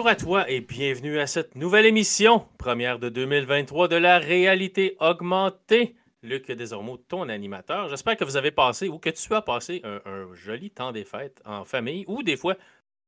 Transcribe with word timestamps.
Bonjour 0.00 0.12
à 0.12 0.16
toi 0.16 0.50
et 0.50 0.62
bienvenue 0.62 1.18
à 1.18 1.26
cette 1.26 1.56
nouvelle 1.56 1.84
émission, 1.84 2.46
première 2.56 2.98
de 2.98 3.10
2023 3.10 3.86
de 3.86 3.96
la 3.96 4.18
réalité 4.18 4.96
augmentée. 4.98 5.94
Luc 6.22 6.50
désormais 6.50 6.94
ton 7.06 7.28
animateur. 7.28 7.90
J'espère 7.90 8.16
que 8.16 8.24
vous 8.24 8.38
avez 8.38 8.50
passé 8.50 8.88
ou 8.88 8.98
que 8.98 9.10
tu 9.10 9.34
as 9.34 9.42
passé 9.42 9.82
un, 9.84 10.32
joli 10.32 10.70
temps 10.70 10.92
des 10.92 11.04
fêtes 11.04 11.42
en 11.44 11.66
famille 11.66 12.06
ou 12.08 12.22
des 12.22 12.38
fois, 12.38 12.56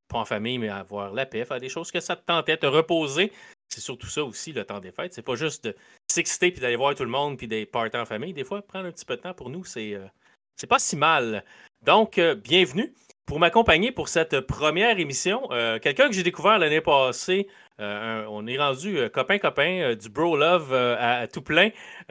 pas 0.07 0.19
en 0.19 0.25
famille, 0.25 0.59
mais 0.59 0.69
avoir 0.69 1.11
la 1.11 1.25
paix, 1.25 1.43
faire 1.45 1.59
des 1.59 1.67
choses 1.67 1.91
que 1.91 1.99
ça 1.99 2.15
te 2.15 2.23
tentait, 2.27 2.57
te 2.57 2.67
reposer. 2.67 3.31
C'est 3.69 3.81
surtout 3.81 4.05
ça 4.05 4.23
aussi, 4.23 4.53
le 4.53 4.63
temps 4.63 4.79
des 4.79 4.91
fêtes. 4.91 5.15
C'est 5.15 5.23
pas 5.23 5.33
juste 5.33 5.63
de 5.63 5.75
s'exciter 6.07 6.51
puis 6.51 6.61
d'aller 6.61 6.75
voir 6.75 6.93
tout 6.93 7.05
le 7.05 7.09
monde 7.09 7.39
puis 7.39 7.47
des 7.47 7.65
parties 7.65 7.97
en 7.97 8.05
famille. 8.05 8.33
Des 8.33 8.43
fois, 8.43 8.61
prendre 8.61 8.85
un 8.85 8.91
petit 8.91 9.05
peu 9.05 9.15
de 9.15 9.21
temps 9.21 9.33
pour 9.33 9.49
nous, 9.49 9.65
c'est 9.65 9.95
euh, 9.95 10.05
pas 10.69 10.77
si 10.77 10.95
mal. 10.95 11.43
Donc, 11.81 12.19
euh, 12.19 12.35
bienvenue. 12.35 12.93
Pour 13.25 13.39
m'accompagner 13.39 13.91
pour 13.91 14.09
cette 14.09 14.41
première 14.41 14.99
émission, 14.99 15.47
euh, 15.51 15.79
quelqu'un 15.79 16.09
que 16.09 16.13
j'ai 16.13 16.23
découvert 16.23 16.59
l'année 16.59 16.81
passée, 16.81 17.47
euh, 17.79 18.25
on 18.29 18.45
est 18.47 18.57
rendu 18.57 18.97
copain-copain 19.13 19.95
du 19.95 20.09
Bro 20.09 20.35
Love 20.35 20.73
à, 20.73 21.25
tout 21.27 21.41
plein. 21.41 21.69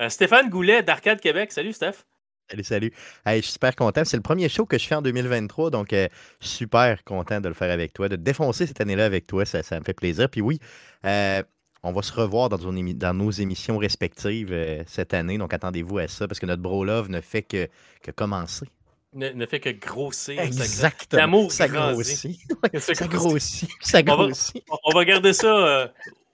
Stéphane 0.08 0.48
Goulet 0.48 0.82
d'Arcade 0.82 1.20
Québec. 1.20 1.52
Salut 1.52 1.74
Steph. 1.74 2.06
Salut, 2.48 2.64
salut. 2.64 2.92
je 3.26 3.40
suis 3.40 3.52
super 3.52 3.76
content. 3.76 4.04
C'est 4.04 4.16
le 4.16 4.22
premier 4.22 4.48
show 4.48 4.64
que 4.64 4.78
je 4.78 4.86
fais 4.86 4.94
en 4.94 5.02
2023, 5.02 5.70
donc 5.70 5.94
super 6.40 7.04
content 7.04 7.40
de 7.40 7.48
le 7.48 7.54
faire 7.54 7.70
avec 7.70 7.92
toi, 7.92 8.08
de 8.08 8.16
défoncer 8.16 8.66
cette 8.66 8.80
année-là 8.80 9.04
avec 9.04 9.26
toi. 9.26 9.44
Ça, 9.44 9.58
me 9.78 9.84
fait 9.84 9.92
plaisir. 9.92 10.28
Puis 10.30 10.40
oui, 10.40 10.58
on 11.04 11.92
va 11.92 12.02
se 12.02 12.12
revoir 12.12 12.48
dans, 12.48 13.14
nos 13.14 13.30
émissions 13.30 13.76
respectives 13.76 14.84
cette 14.86 15.12
année, 15.12 15.36
donc 15.36 15.52
attendez-vous 15.52 15.98
à 15.98 16.08
ça, 16.08 16.26
parce 16.26 16.40
que 16.40 16.46
notre 16.46 16.62
Bro 16.62 16.84
Love 16.84 17.10
ne 17.10 17.20
fait 17.20 17.42
que 17.42 17.68
commencer 18.16 18.66
ne, 19.14 19.46
fait 19.46 19.60
que 19.60 19.70
grossir. 19.70 20.40
Exactement. 20.40 21.20
L'amour 21.20 21.52
ça 21.52 21.68
grossit. 21.68 22.40
ça 22.78 23.06
grossit. 23.06 23.70
Ça 23.80 24.02
grossit. 24.02 24.64
On 24.84 24.92
va, 24.92 25.04
garder 25.04 25.32
ça 25.32 25.46
euh, 25.46 25.88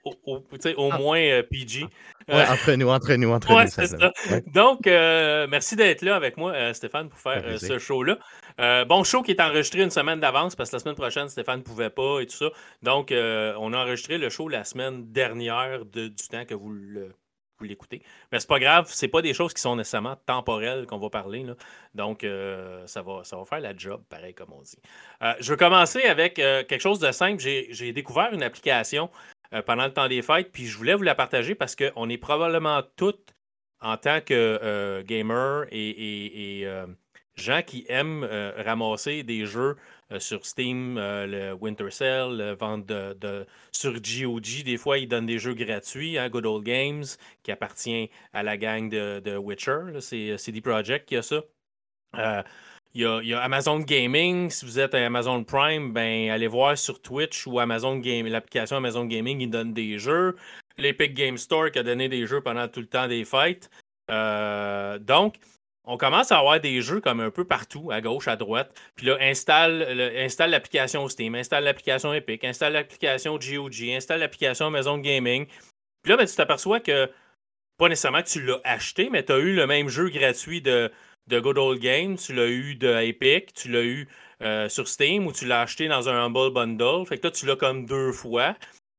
au, 0.05 0.91
ah. 0.93 0.99
moins 0.99 1.21
euh, 1.21 1.43
PG. 1.43 1.87
Euh, 2.31 2.45
entre 2.47 2.73
nous, 2.75 2.89
entre 2.89 3.15
nous, 3.15 3.31
entre 3.31 3.53
nous. 3.53 3.69
Ça. 3.69 4.11
Donc, 4.53 4.81
merci 4.84 5.77
d'être 5.77 6.03
là 6.03 6.15
avec 6.15 6.37
moi, 6.37 6.73
Stéphane, 6.75 7.09
pour 7.09 7.19
faire 7.19 7.59
ce 7.59 7.79
show-là. 7.79 8.19
bon 8.84 9.03
show 9.03 9.23
qui 9.23 9.33
est 9.33 9.41
enregistré 9.41 9.83
une 9.83 9.91
semaine 9.91 10.21
d'avance 10.21 10.55
parce 10.55 10.71
que 10.71 10.77
la 10.77 10.81
semaine 10.81 10.95
prochaine, 10.95 11.29
Stéphane 11.29 11.61
ne 11.61 11.65
pouvait 11.65 11.91
pas 11.91 12.21
et 12.21 12.27
tout 12.27 12.37
ça. 12.37 12.51
Donc, 12.83 13.12
on 13.12 13.73
a 13.73 13.79
enregistré 13.79 14.19
le 14.19 14.29
show 14.29 14.49
la 14.49 14.65
semaine 14.65 15.11
dernière 15.11 15.84
de, 15.87 16.09
du 16.09 16.29
temps 16.29 16.45
que 16.45 16.55
vous 16.55 16.71
le 16.71 17.12
vous 17.59 17.67
l'écoutez. 17.67 18.03
Mais 18.31 18.39
c'est 18.41 18.48
pas 18.48 18.59
grave, 18.59 18.87
c'est 18.89 19.09
pas 19.09 19.23
des 19.23 19.34
choses 19.34 19.53
qui 19.53 19.61
sont 19.61 19.77
nécessairement 19.77 20.17
temporelles 20.27 20.87
qu'on 20.87 20.98
va 20.98 21.11
parler. 21.11 21.45
Donc, 21.95 22.25
euh, 22.25 22.87
ça, 22.87 23.03
va, 23.03 23.25
ça 23.25 23.37
va 23.37 23.45
faire 23.45 23.61
la 23.61 23.77
job, 23.77 24.03
pareil 24.09 24.34
comme 24.34 24.53
on 24.53 24.62
dit. 24.62 24.78
Euh, 25.23 25.34
je 25.41 25.50
veux 25.50 25.56
commencer 25.56 26.03
avec 26.03 26.39
euh, 26.39 26.65
quelque 26.65 26.81
chose 26.81 26.98
de 26.98 27.11
simple. 27.12 27.41
J'ai 27.41 27.92
découvert 27.92 28.33
une 28.33 28.42
application 28.42 29.11
pendant 29.65 29.87
le 29.87 29.92
temps 29.95 30.09
des 30.09 30.20
fêtes, 30.20 30.53
puis 30.53 30.67
je 30.67 30.77
voulais 30.77 30.95
vous 30.95 31.05
la 31.05 31.15
partager 31.15 31.55
parce 31.55 31.75
qu'on 31.75 32.11
est 32.11 32.19
probablement 32.19 32.83
toutes, 32.97 33.34
en 33.81 33.97
tant 33.97 34.20
que 34.20 35.03
gamers 35.06 35.65
et 35.72 36.67
gens 37.34 37.62
qui 37.62 37.87
aiment 37.89 38.28
ramasser 38.59 39.22
des 39.22 39.47
jeux 39.47 39.77
euh, 40.11 40.20
sur 40.20 40.47
Steam, 40.47 40.97
euh, 40.97 41.27
le 41.27 41.53
Winter 41.53 41.91
Cell, 41.91 42.56
vente 42.59 42.87
de, 42.87 43.47
sur 43.73 43.92
GOG. 43.92 44.62
Des 44.65 44.78
fois, 44.78 44.97
ils 44.97 45.06
donnent 45.06 45.27
des 45.27 45.39
jeux 45.39 45.53
gratuits, 45.53 46.16
hein, 46.16 46.31
Good 46.31 46.47
Old 46.47 46.65
Games, 46.65 47.05
qui 47.43 47.53
appartient 47.53 48.10
à 48.33 48.43
la 48.43 48.56
gang 48.56 48.88
de, 48.88 49.37
Witcher. 49.37 50.00
C'est 50.00 50.31
euh, 50.31 50.37
CD 50.38 50.62
Projekt 50.62 51.06
qui 51.06 51.16
a 51.16 51.22
ça. 51.22 51.43
Il 52.94 53.03
y, 53.03 53.34
a, 53.34 53.43
Amazon 53.43 53.81
Gaming. 53.81 54.49
Si 54.49 54.65
vous 54.65 54.78
êtes 54.78 54.94
à 54.94 55.05
Amazon 55.05 55.44
Prime, 55.44 55.93
ben 55.93 56.31
allez 56.31 56.47
voir 56.47 56.78
sur 56.78 57.03
Twitch 57.03 57.47
ou 57.47 57.60
Amazon 57.60 57.97
Gaming, 57.99 58.33
l'application 58.33 58.78
Amazon 58.78 59.04
Gaming, 59.04 59.41
ils 59.43 59.50
donnent 59.50 59.75
des 59.75 59.99
jeux. 59.99 60.37
L'Epic 60.78 61.12
Game 61.12 61.37
Store 61.37 61.71
qui 61.71 61.78
a 61.78 61.83
donné 61.83 62.09
des 62.09 62.27
jeux 62.27 62.41
pendant 62.41 62.66
tout 62.66 62.81
le 62.81 62.87
temps 62.87 63.06
des 63.06 63.27
fêtes. 63.27 63.69
donc, 64.09 65.34
on 65.88 65.97
commence 65.97 66.31
à 66.31 66.38
avoir 66.38 66.60
des 66.60 66.82
jeux 66.82 67.00
comme 67.00 67.21
un 67.21 67.31
peu 67.31 67.47
partout, 67.47 67.91
à 67.91 68.03
gauche, 68.03 68.28
à 68.28 68.37
droite. 68.37 68.78
Puis 68.94 69.06
là, 69.06 69.16
installe, 69.21 69.78
l'application 70.50 71.09
Steam, 71.09 71.34
installe 71.34 71.65
l'application 71.65 72.12
Epic, 72.12 72.44
installe 72.44 72.75
l'application 72.75 73.38
GOG, 73.38 73.88
installe 73.91 74.21
l'application 74.21 74.71
Maison 74.71 74.98
Gaming. 74.98 75.47
Puis 76.03 76.10
là, 76.10 76.19
ben, 76.19 76.27
tu 76.27 76.37
t'aperçois 76.37 76.81
que, 76.81 77.10
pas 77.78 77.88
nécessairement 77.88 78.22
que 78.22 78.28
tu 78.28 78.43
l'as 78.43 78.60
acheté, 78.65 79.09
mais 79.09 79.25
tu 79.25 79.32
as 79.32 79.38
eu 79.38 79.54
le 79.54 79.66
même 79.66 79.88
jeu 79.88 80.10
gratuit 80.10 80.60
de, 80.60 80.93
de 81.27 81.41
Good 81.41 81.56
Old 81.56 81.81
Games, 81.81 82.16
tu 82.16 82.34
l'as 82.34 82.48
eu 82.48 82.75
de 82.75 83.03
Epic, 83.03 83.54
tu 83.54 83.71
l'as 83.71 83.84
eu 83.84 84.09
euh, 84.43 84.69
sur 84.69 84.88
Steam 84.88 85.27
ou 85.27 85.32
tu 85.32 85.47
l'as 85.47 85.62
acheté 85.62 85.88
dans 85.88 86.10
un 86.10 86.27
Humble 86.27 86.53
Bundle. 86.53 87.06
Fait 87.06 87.16
que 87.16 87.28
là, 87.28 87.31
tu 87.31 87.47
l'as 87.47 87.56
comme 87.56 87.87
deux 87.87 88.12
fois. 88.12 88.54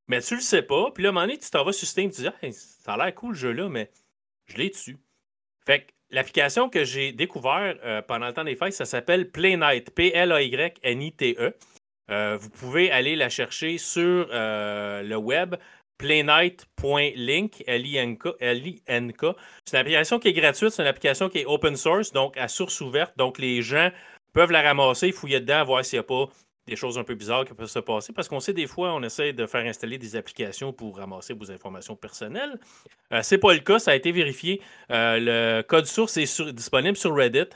Mais 0.07 0.21
tu 0.21 0.33
le 0.33 0.41
sais 0.41 0.63
pas. 0.63 0.89
Puis 0.89 1.03
là, 1.03 1.09
à 1.09 1.11
un 1.11 1.13
moment 1.13 1.27
donné, 1.27 1.37
tu 1.37 1.51
t'en 1.51 1.63
vas 1.63 1.71
sur 1.71 1.87
Steam, 1.87 2.09
tu 2.09 2.23
dis 2.23 2.51
ça 2.51 2.93
a 2.93 2.97
l'air 2.97 3.13
cool 3.13 3.33
le 3.33 3.37
jeu-là, 3.37 3.69
mais 3.69 3.91
je 4.47 4.57
l'ai 4.57 4.69
dessus. 4.69 4.97
Fait 5.63 5.81
que 5.81 5.91
L'application 6.11 6.69
que 6.69 6.83
j'ai 6.83 7.11
découvert 7.11 7.75
euh, 7.83 8.01
pendant 8.01 8.27
le 8.27 8.33
temps 8.33 8.43
des 8.43 8.55
fêtes, 8.55 8.73
ça 8.73 8.85
s'appelle 8.85 9.29
Playnite, 9.29 9.91
P-L-A-Y-N-I-T-E. 9.91 11.53
Euh, 12.09 12.37
vous 12.37 12.49
pouvez 12.49 12.89
aller 12.91 13.15
la 13.15 13.29
chercher 13.29 13.77
sur 13.77 14.27
euh, 14.31 15.03
le 15.03 15.15
web, 15.15 15.55
playnite.link, 15.99 17.63
L-I-N-K. 17.67 19.25
C'est 19.65 19.77
une 19.77 19.81
application 19.81 20.17
qui 20.17 20.29
est 20.29 20.33
gratuite, 20.33 20.71
c'est 20.71 20.81
une 20.81 20.87
application 20.87 21.29
qui 21.29 21.39
est 21.39 21.45
open 21.45 21.75
source, 21.75 22.11
donc 22.11 22.35
à 22.37 22.47
source 22.47 22.81
ouverte. 22.81 23.13
Donc 23.17 23.37
les 23.37 23.61
gens 23.61 23.91
peuvent 24.33 24.51
la 24.51 24.63
ramasser, 24.63 25.11
fouiller 25.11 25.41
dedans, 25.41 25.63
voir 25.63 25.85
s'il 25.85 25.97
n'y 25.97 26.01
a 26.01 26.03
pas 26.03 26.25
des 26.69 26.75
choses 26.75 26.97
un 26.97 27.03
peu 27.03 27.15
bizarres 27.15 27.45
qui 27.45 27.53
peuvent 27.53 27.67
se 27.67 27.79
passer 27.79 28.13
parce 28.13 28.27
qu'on 28.27 28.39
sait 28.39 28.53
des 28.53 28.67
fois, 28.67 28.93
on 28.93 29.03
essaie 29.03 29.33
de 29.33 29.45
faire 29.45 29.65
installer 29.65 29.97
des 29.97 30.15
applications 30.15 30.71
pour 30.71 30.97
ramasser 30.97 31.33
vos 31.33 31.51
informations 31.51 31.95
personnelles. 31.95 32.59
Euh, 33.13 33.21
Ce 33.21 33.35
n'est 33.35 33.39
pas 33.39 33.53
le 33.53 33.59
cas, 33.59 33.79
ça 33.79 33.91
a 33.91 33.95
été 33.95 34.11
vérifié. 34.11 34.61
Euh, 34.91 35.17
le 35.19 35.61
code 35.63 35.85
source 35.85 36.17
est 36.17 36.51
disponible 36.53 36.95
sur 36.95 37.13
Reddit. 37.15 37.49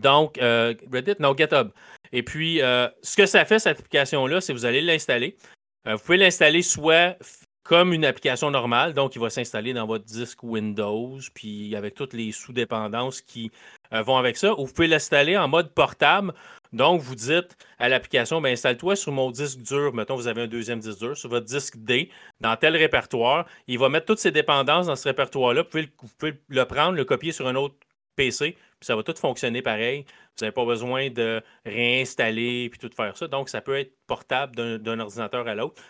Donc, 0.00 0.38
euh, 0.38 0.74
Reddit, 0.92 1.14
non, 1.20 1.36
GitHub. 1.36 1.70
Et 2.12 2.22
puis, 2.22 2.58
ce 2.58 3.16
que 3.16 3.26
ça 3.26 3.44
fait, 3.44 3.58
cette 3.58 3.78
application-là, 3.78 4.40
c'est 4.40 4.52
que 4.52 4.58
vous 4.58 4.64
allez 4.64 4.80
l'installer. 4.80 5.36
vous 5.84 5.98
pouvez 5.98 6.18
l'installer 6.18 6.62
soit 6.62 7.16
comme 7.64 7.92
une 7.94 8.04
application 8.04 8.50
normale, 8.50 8.92
donc 8.92 9.16
il 9.16 9.20
va 9.20 9.30
s'installer 9.30 9.72
dans 9.72 9.86
votre 9.86 10.04
disque 10.04 10.42
Windows, 10.42 11.18
puis 11.32 11.74
avec 11.74 11.94
toutes 11.94 12.12
les 12.12 12.30
sous-dépendances 12.30 13.20
qui 13.20 13.50
vont 13.90 14.16
avec 14.16 14.36
ça, 14.36 14.52
ou 14.52 14.66
vous 14.66 14.72
pouvez 14.72 14.86
l'installer 14.86 15.36
en 15.36 15.48
mode 15.48 15.72
portable. 15.72 16.34
Donc, 16.74 17.00
vous 17.00 17.14
dites 17.14 17.56
à 17.78 17.88
l'application, 17.88 18.40
ben, 18.40 18.52
installe-toi 18.52 18.96
sur 18.96 19.12
mon 19.12 19.30
disque 19.30 19.60
dur. 19.60 19.94
Mettons, 19.94 20.16
vous 20.16 20.26
avez 20.26 20.42
un 20.42 20.46
deuxième 20.48 20.80
disque 20.80 20.98
dur, 20.98 21.16
sur 21.16 21.30
votre 21.30 21.46
disque 21.46 21.76
D, 21.76 22.10
dans 22.40 22.56
tel 22.56 22.76
répertoire. 22.76 23.46
Il 23.68 23.78
va 23.78 23.88
mettre 23.88 24.06
toutes 24.06 24.18
ses 24.18 24.32
dépendances 24.32 24.88
dans 24.88 24.96
ce 24.96 25.06
répertoire-là. 25.08 25.62
Vous 25.62 25.86
pouvez, 26.18 26.34
le 26.48 26.64
prendre, 26.64 26.96
le 26.96 27.04
copier 27.04 27.30
sur 27.30 27.46
un 27.46 27.54
autre 27.54 27.76
PC, 28.16 28.52
puis 28.52 28.86
ça 28.86 28.96
va 28.96 29.04
tout 29.04 29.14
fonctionner 29.16 29.62
pareil. 29.62 30.04
Vous 30.36 30.44
n'avez 30.44 30.52
pas 30.52 30.64
besoin 30.64 31.10
de 31.10 31.40
réinstaller 31.64 32.68
puis 32.70 32.80
tout 32.80 32.90
faire 32.94 33.16
ça. 33.16 33.28
Donc, 33.28 33.50
ça 33.50 33.60
peut 33.60 33.78
être 33.78 33.92
portable 34.08 34.80
d'un 34.80 34.98
ordinateur 34.98 35.46
à 35.46 35.54
l'autre. 35.54 35.80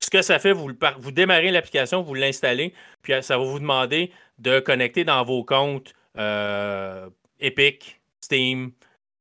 Ce 0.00 0.10
que 0.10 0.20
ça 0.20 0.38
fait, 0.38 0.52
vous, 0.52 0.72
démarrez 1.10 1.52
l'application, 1.52 2.02
vous 2.02 2.12
l'installez, 2.12 2.74
puis 3.00 3.14
ça 3.22 3.38
va 3.38 3.44
vous 3.44 3.60
demander 3.60 4.12
de 4.38 4.60
connecter 4.60 5.04
dans 5.04 5.24
vos 5.24 5.42
comptes 5.42 5.94
euh, 6.18 7.08
Epic, 7.40 8.02
Steam, 8.20 8.72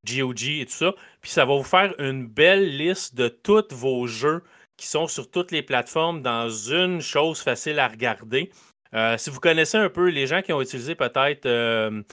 GOG 0.05 0.43
et 0.43 0.65
tout 0.65 0.73
ça. 0.73 0.93
Puis 1.21 1.31
ça 1.31 1.45
va 1.45 1.55
vous 1.55 1.63
faire 1.63 1.93
une 1.99 2.27
belle 2.27 2.77
liste 2.77 3.15
de 3.15 3.27
tous 3.27 3.73
vos 3.73 4.07
jeux 4.07 4.43
qui 4.77 4.87
sont 4.87 5.07
sur 5.07 5.29
toutes 5.29 5.51
les 5.51 5.61
plateformes 5.61 6.21
dans 6.21 6.49
une 6.49 7.01
chose 7.01 7.41
facile 7.41 7.79
à 7.79 7.87
regarder. 7.87 8.51
Euh, 8.93 9.17
si 9.17 9.29
vous 9.29 9.39
connaissez 9.39 9.77
un 9.77 9.89
peu 9.89 10.09
les 10.09 10.27
gens 10.27 10.41
qui 10.41 10.53
ont 10.53 10.61
utilisé 10.61 10.95
peut-être 10.95 11.45
euh, 11.45 12.03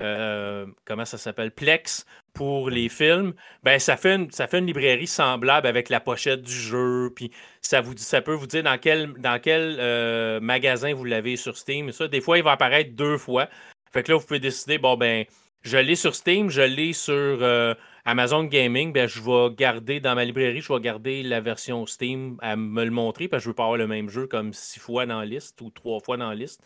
euh, 0.00 0.66
comment 0.86 1.04
ça 1.04 1.18
s'appelle 1.18 1.50
Plex 1.50 2.06
pour 2.32 2.70
les 2.70 2.88
films, 2.88 3.34
ben 3.62 3.78
ça 3.78 3.96
fait 3.96 4.14
une, 4.14 4.30
ça 4.30 4.46
fait 4.46 4.58
une 4.58 4.66
librairie 4.66 5.06
semblable 5.06 5.66
avec 5.66 5.88
la 5.90 6.00
pochette 6.00 6.42
du 6.42 6.52
jeu, 6.52 7.12
puis 7.14 7.30
ça 7.60 7.80
vous 7.82 7.94
ça 7.96 8.22
peut 8.22 8.32
vous 8.32 8.46
dire 8.46 8.62
dans 8.62 8.78
quel 8.78 9.12
dans 9.14 9.38
quel 9.40 10.40
magasin 10.40 10.94
vous 10.94 11.04
l'avez 11.04 11.36
sur 11.36 11.56
Steam 11.58 11.92
ça. 11.92 12.08
Des 12.08 12.20
fois, 12.20 12.38
il 12.38 12.44
va 12.44 12.52
apparaître 12.52 12.92
deux 12.94 13.18
fois. 13.18 13.48
Fait 13.92 14.02
que 14.02 14.12
là, 14.12 14.18
vous 14.18 14.24
pouvez 14.24 14.38
décider, 14.40 14.78
bon 14.78 14.96
ben, 14.96 15.24
je 15.62 15.76
l'ai 15.78 15.94
sur 15.94 16.14
Steam, 16.14 16.48
je 16.50 16.62
l'ai 16.62 16.92
sur 16.92 17.12
euh, 17.14 17.74
Amazon 18.04 18.44
Gaming. 18.44 18.92
Ben, 18.92 19.06
je 19.06 19.20
vais 19.20 19.54
garder 19.54 20.00
dans 20.00 20.14
ma 20.14 20.24
librairie, 20.24 20.60
je 20.60 20.72
vais 20.72 20.80
garder 20.80 21.22
la 21.22 21.40
version 21.40 21.86
Steam 21.86 22.38
à 22.40 22.56
me 22.56 22.84
le 22.84 22.90
montrer 22.90 23.28
parce 23.28 23.42
que 23.42 23.44
je 23.44 23.48
veux 23.50 23.54
pas 23.54 23.64
avoir 23.64 23.78
le 23.78 23.86
même 23.86 24.08
jeu 24.08 24.26
comme 24.26 24.52
six 24.52 24.80
fois 24.80 25.06
dans 25.06 25.20
la 25.20 25.26
liste 25.26 25.60
ou 25.60 25.70
trois 25.70 26.00
fois 26.00 26.16
dans 26.16 26.28
la 26.28 26.34
liste. 26.34 26.62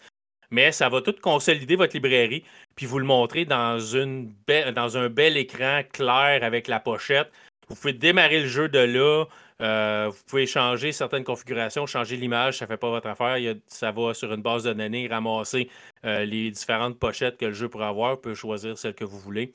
Mais 0.50 0.70
ça 0.70 0.88
va 0.88 1.00
tout 1.00 1.16
consolider 1.20 1.74
votre 1.74 1.94
librairie 1.94 2.44
puis 2.76 2.86
vous 2.86 2.98
le 2.98 3.04
montrer 3.04 3.44
dans, 3.44 3.78
une 3.78 4.32
dans 4.74 4.96
un 4.96 5.08
bel 5.08 5.36
écran 5.36 5.82
clair 5.92 6.40
avec 6.42 6.68
la 6.68 6.78
pochette. 6.78 7.32
Vous 7.68 7.74
pouvez 7.74 7.94
démarrer 7.94 8.40
le 8.40 8.46
jeu 8.46 8.68
de 8.68 8.78
là. 8.78 9.24
Euh, 9.62 10.10
vous 10.10 10.22
pouvez 10.26 10.46
changer 10.46 10.90
certaines 10.92 11.24
configurations, 11.24 11.86
changer 11.86 12.16
l'image, 12.16 12.58
ça 12.58 12.64
ne 12.64 12.68
fait 12.68 12.76
pas 12.76 12.90
votre 12.90 13.06
affaire. 13.06 13.38
ça 13.66 13.92
va 13.92 14.14
sur 14.14 14.32
une 14.32 14.42
base 14.42 14.64
de 14.64 14.72
données, 14.72 15.06
ramasser 15.06 15.70
euh, 16.04 16.24
les 16.24 16.50
différentes 16.50 16.98
pochettes 16.98 17.36
que 17.36 17.46
le 17.46 17.52
jeu 17.52 17.68
pourrait 17.68 17.86
avoir. 17.86 18.16
Vous 18.16 18.20
pouvez 18.22 18.34
choisir 18.34 18.76
celle 18.76 18.94
que 18.94 19.04
vous 19.04 19.18
voulez. 19.18 19.52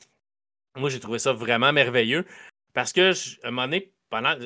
Moi, 0.78 0.90
j'ai 0.90 1.00
trouvé 1.00 1.20
ça 1.20 1.34
vraiment 1.34 1.74
merveilleux 1.74 2.26
parce 2.74 2.94
que, 2.94 3.12
un 3.46 3.52
moment 3.52 3.68
donné, 3.68 3.92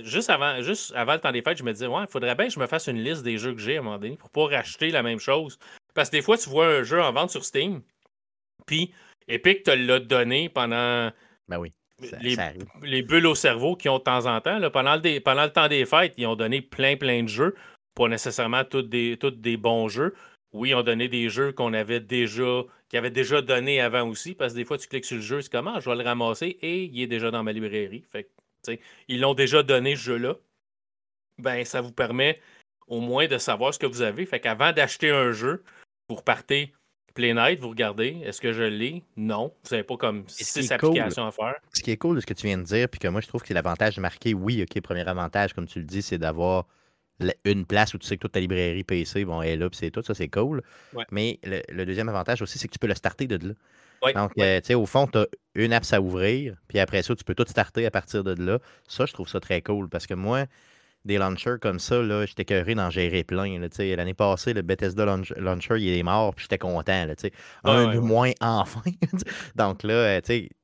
juste, 0.03 0.29
avant, 0.29 0.61
juste 0.61 0.91
avant 0.95 1.13
le 1.13 1.19
temps 1.19 1.31
des 1.31 1.41
fêtes, 1.41 1.57
je 1.57 1.63
me 1.63 1.71
disais, 1.71 1.88
ouais, 1.88 2.03
il 2.03 2.11
faudrait 2.11 2.35
bien 2.35 2.47
que 2.47 2.53
je 2.53 2.59
me 2.59 2.67
fasse 2.67 2.88
une 2.88 3.03
liste 3.03 3.23
des 3.23 3.38
jeux 3.38 3.53
que 3.53 3.61
j'ai 3.61 3.77
à 3.77 3.79
un 3.79 3.83
moment 3.83 4.15
pour 4.15 4.29
pas 4.29 4.47
racheter 4.47 4.89
la 4.89 5.03
même 5.03 5.19
chose. 5.19 5.59
Parce 5.94 6.09
que 6.09 6.17
des 6.17 6.21
fois, 6.23 6.38
tu 6.38 6.50
vois 6.50 6.67
un 6.67 6.83
jeu 6.83 7.01
en 7.01 7.11
vente 7.11 7.29
sur 7.29 7.45
Steam, 7.45 7.81
puis 8.65 8.91
Epic 9.27 9.63
te 9.63 9.71
l'a 9.71 10.00
donné 10.00 10.50
pendant. 10.50 11.11
Ben 11.47 11.59
oui. 11.59 11.73
Les, 12.83 13.01
bulles 13.01 13.27
au 13.27 13.35
cerveau 13.35 13.75
qui 13.75 13.89
ont 13.89 13.97
de 13.97 14.03
temps 14.03 14.25
en 14.25 14.41
temps. 14.41 14.59
pendant, 14.71 14.95
le, 14.95 15.19
pendant, 15.19 15.44
le, 15.44 15.51
temps 15.51 15.67
des 15.67 15.85
fêtes, 15.85 16.13
ils 16.17 16.27
ont 16.27 16.35
donné 16.35 16.61
plein, 16.61 16.95
plein 16.95 17.23
de 17.23 17.27
jeux. 17.27 17.55
Pas 17.95 18.07
nécessairement 18.07 18.63
tous 18.63 18.81
des, 18.81 19.17
des 19.17 19.57
bons 19.57 19.88
jeux. 19.88 20.13
Oui, 20.51 20.69
ils 20.69 20.75
ont 20.75 20.83
donné 20.83 21.07
des 21.07 21.29
jeux 21.29 21.51
qu'on 21.51 21.73
avait 21.73 22.00
déjà, 22.00 22.63
qui 22.89 22.97
avaient 22.97 23.09
déjà 23.09 23.41
donné 23.41 23.81
avant 23.81 24.07
aussi, 24.07 24.35
parce 24.35 24.53
que 24.53 24.57
des 24.57 24.65
fois, 24.65 24.77
tu 24.77 24.88
cliques 24.88 25.05
sur 25.05 25.17
le 25.17 25.21
jeu, 25.21 25.41
c'est 25.41 25.51
comment, 25.51 25.79
je 25.79 25.89
vais 25.89 25.95
le 25.95 26.03
ramasser 26.03 26.57
et 26.61 26.83
il 26.83 27.01
est 27.01 27.07
déjà 27.07 27.31
dans 27.31 27.44
ma 27.44 27.51
librairie. 27.51 28.03
Fait 28.11 28.29
ils 29.07 29.19
l'ont 29.19 29.33
déjà 29.33 29.63
donné, 29.63 29.95
ce 29.95 30.01
jeu-là. 30.01 30.35
Ben, 31.38 31.65
ça 31.65 31.81
vous 31.81 31.91
permet 31.91 32.39
au 32.88 33.00
moins 33.00 33.27
de 33.27 33.38
savoir 33.38 33.73
ce 33.73 33.79
que 33.79 33.85
vous 33.85 34.01
avez. 34.01 34.25
Fait 34.25 34.39
qu'avant 34.39 34.71
d'acheter 34.71 35.09
un 35.09 35.31
jeu, 35.31 35.63
vous 36.07 36.15
repartez 36.15 36.73
Play 37.13 37.33
Night, 37.33 37.60
vous 37.60 37.69
regardez, 37.69 38.21
est-ce 38.25 38.42
que 38.42 38.54
je 38.54 38.63
l'ai? 38.63 39.04
Non. 39.15 39.54
Vous 39.63 39.69
n'avez 39.71 39.83
pas 39.83 39.98
comme 39.98 40.24
six 40.27 40.71
applications 40.71 41.27
à 41.27 41.31
faire. 41.31 41.56
Ce 41.71 41.81
qui 41.81 41.92
est 41.92 41.98
cool 41.98 42.15
de 42.15 42.21
ce 42.21 42.25
que 42.25 42.33
tu 42.33 42.48
viens 42.48 42.57
de 42.57 42.63
dire, 42.63 42.89
puis 42.89 43.00
que 43.00 43.07
moi 43.07 43.21
je 43.21 43.27
trouve 43.27 43.44
que 43.44 43.54
l'avantage 43.54 44.00
marqué, 44.00 44.33
oui, 44.33 44.63
ok, 44.63 44.81
premier 44.81 45.07
avantage, 45.07 45.54
comme 45.54 45.68
tu 45.68 45.80
le 45.80 45.86
dis, 45.86 46.01
c'est 46.01 46.18
d'avoir 46.18 46.65
une 47.45 47.65
place 47.65 47.94
où 47.94 48.00
tu 48.00 48.07
sais 48.07 48.18
que 48.18 48.21
toute 48.21 48.31
ta 48.31 48.39
librairie 48.39 48.83
PC 48.83 49.25
bon, 49.25 49.42
est 49.42 49.56
là, 49.56 49.69
puis 49.69 49.77
c'est 49.77 49.92
tout, 49.92 50.01
ça 50.01 50.13
c'est 50.13 50.27
cool. 50.27 50.63
Mais 51.12 51.39
le, 51.44 51.86
deuxième 51.86 52.10
avantage 52.10 52.42
aussi, 52.42 52.57
c'est 52.57 52.68
que 52.68 52.74
tu 52.74 52.80
peux 52.80 52.88
le 52.88 52.95
starter 52.95 53.27
de 53.27 53.48
là. 53.48 53.54
Donc, 54.13 54.33
euh, 54.38 54.60
tu 54.60 54.68
sais, 54.68 54.74
au 54.74 54.86
fond, 54.86 55.07
tu 55.07 55.18
as 55.18 55.27
une 55.56 55.71
app 55.71 55.86
à 55.92 56.01
ouvrir, 56.01 56.57
puis 56.68 56.80
après 56.80 57.04
ça, 57.04 57.15
tu 57.15 57.24
peux 57.24 57.36
tout 57.36 57.45
starter 57.48 57.86
à 57.86 57.92
partir 57.92 58.24
de 58.24 58.33
là. 58.33 58.60
Ça, 58.86 59.06
je 59.06 59.13
trouve 59.13 59.30
ça 59.30 59.39
très 59.39 59.62
cool 59.62 59.88
parce 59.88 60.07
que 60.07 60.13
moi, 60.13 60.45
des 61.05 61.17
launchers 61.17 61.57
comme 61.61 61.79
ça, 61.79 62.01
là, 62.01 62.25
j'étais 62.25 62.45
curé 62.45 62.75
d'en 62.75 62.89
gérer 62.89 63.23
plein. 63.23 63.59
L'année 63.59 64.13
passée, 64.13 64.53
le 64.53 64.61
Bethesda 64.61 65.05
launcher, 65.05 65.75
il 65.79 65.97
est 65.97 66.03
mort, 66.03 66.33
puis 66.33 66.44
j'étais 66.44 66.57
content. 66.57 67.05
Là, 67.05 67.13
un 67.63 68.00
moins 68.00 68.31
enfin. 68.41 68.81
Donc 69.55 69.83
là, 69.83 69.94
euh, 69.94 70.21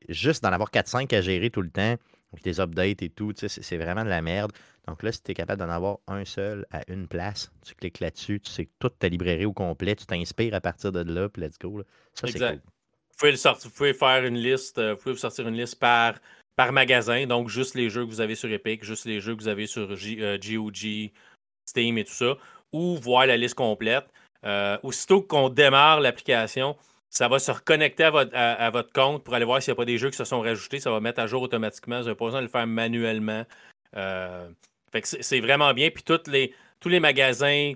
juste 0.08 0.44
d'en 0.44 0.52
avoir 0.52 0.72
4-5 0.72 1.14
à 1.16 1.22
gérer 1.22 1.50
tout 1.50 1.62
le 1.62 1.70
temps, 1.70 1.96
avec 2.32 2.46
les 2.46 2.60
updates 2.60 3.02
et 3.02 3.10
tout, 3.10 3.34
c'est 3.36 3.78
vraiment 3.78 4.04
de 4.04 4.10
la 4.10 4.22
merde. 4.22 4.52
Donc 4.88 5.04
là, 5.04 5.12
si 5.12 5.22
tu 5.22 5.32
es 5.32 5.34
capable 5.34 5.60
d'en 5.60 5.70
avoir 5.70 5.98
un 6.08 6.26
seul 6.26 6.66
à 6.72 6.82
une 6.88 7.08
place, 7.08 7.52
tu 7.66 7.76
cliques 7.76 8.00
là-dessus, 8.00 8.40
tu 8.40 8.52
sais 8.52 8.70
toute 8.80 8.98
ta 8.98 9.08
librairie 9.08 9.46
au 9.46 9.54
complet, 9.54 9.96
tu 9.96 10.06
t'inspires 10.06 10.54
à 10.54 10.62
partir 10.62 10.92
de 10.92 11.02
là, 11.02 11.30
puis 11.30 11.44
let's 11.44 11.60
go. 11.60 11.84
Ça, 12.14 12.28
c'est 12.28 12.40
cool 12.40 12.62
pouvez, 13.20 13.36
sortir, 13.36 13.70
vous 13.70 13.76
pouvez 13.76 13.94
faire 13.94 14.24
une 14.26 14.38
liste, 14.38 14.78
euh, 14.78 14.94
vous 14.94 15.02
pouvez 15.02 15.14
vous 15.14 15.20
sortir 15.20 15.48
une 15.48 15.56
liste 15.56 15.78
par, 15.80 16.16
par 16.60 16.74
magasin, 16.74 17.26
donc 17.26 17.48
juste 17.48 17.74
les 17.74 17.90
jeux 17.90 18.04
que 18.06 18.10
vous 18.10 18.20
avez 18.20 18.36
sur 18.36 18.52
Epic, 18.52 18.84
juste 18.84 19.06
les 19.06 19.22
jeux 19.22 19.34
que 19.34 19.42
vous 19.42 19.48
avez 19.48 19.66
sur 19.66 19.88
GOG, 19.88 20.20
euh, 20.20 21.08
Steam 21.66 21.98
et 21.98 22.04
tout 22.04 22.12
ça, 22.12 22.36
ou 22.74 22.98
voir 22.98 23.28
la 23.28 23.38
liste 23.38 23.56
complète. 23.56 24.04
Euh, 24.46 24.78
aussitôt 24.84 25.22
qu'on 25.22 25.48
démarre 25.48 26.02
l'application, 26.02 26.76
ça 27.10 27.30
va 27.30 27.40
se 27.40 27.50
reconnecter 27.50 28.04
à 28.04 28.70
votre, 28.72 28.92
compte 28.92 29.24
pour 29.24 29.36
aller 29.36 29.46
voir 29.46 29.62
s'il 29.62 29.72
n'y 29.72 29.78
a 29.78 29.78
pas 29.78 29.86
des 29.86 29.98
jeux 29.98 30.10
qui 30.10 30.18
se 30.18 30.26
sont 30.26 30.42
rajoutés. 30.42 30.82
Ça 30.82 30.92
va 30.92 31.00
mettre 31.00 31.22
à 31.22 31.28
jour 31.28 31.42
automatiquement. 31.42 32.00
Vous 32.00 32.08
n'avez 32.08 32.18
pas 32.18 32.26
besoin 32.26 32.42
de 32.42 32.48
le 32.48 32.52
faire 32.52 32.68
manuellement. 32.68 33.46
c'est 35.02 35.40
vraiment 35.40 35.74
bien. 35.74 35.92
Puis 35.92 36.04
les, 36.28 36.54
tous 36.82 36.90
les 36.90 37.00
magasins 37.00 37.72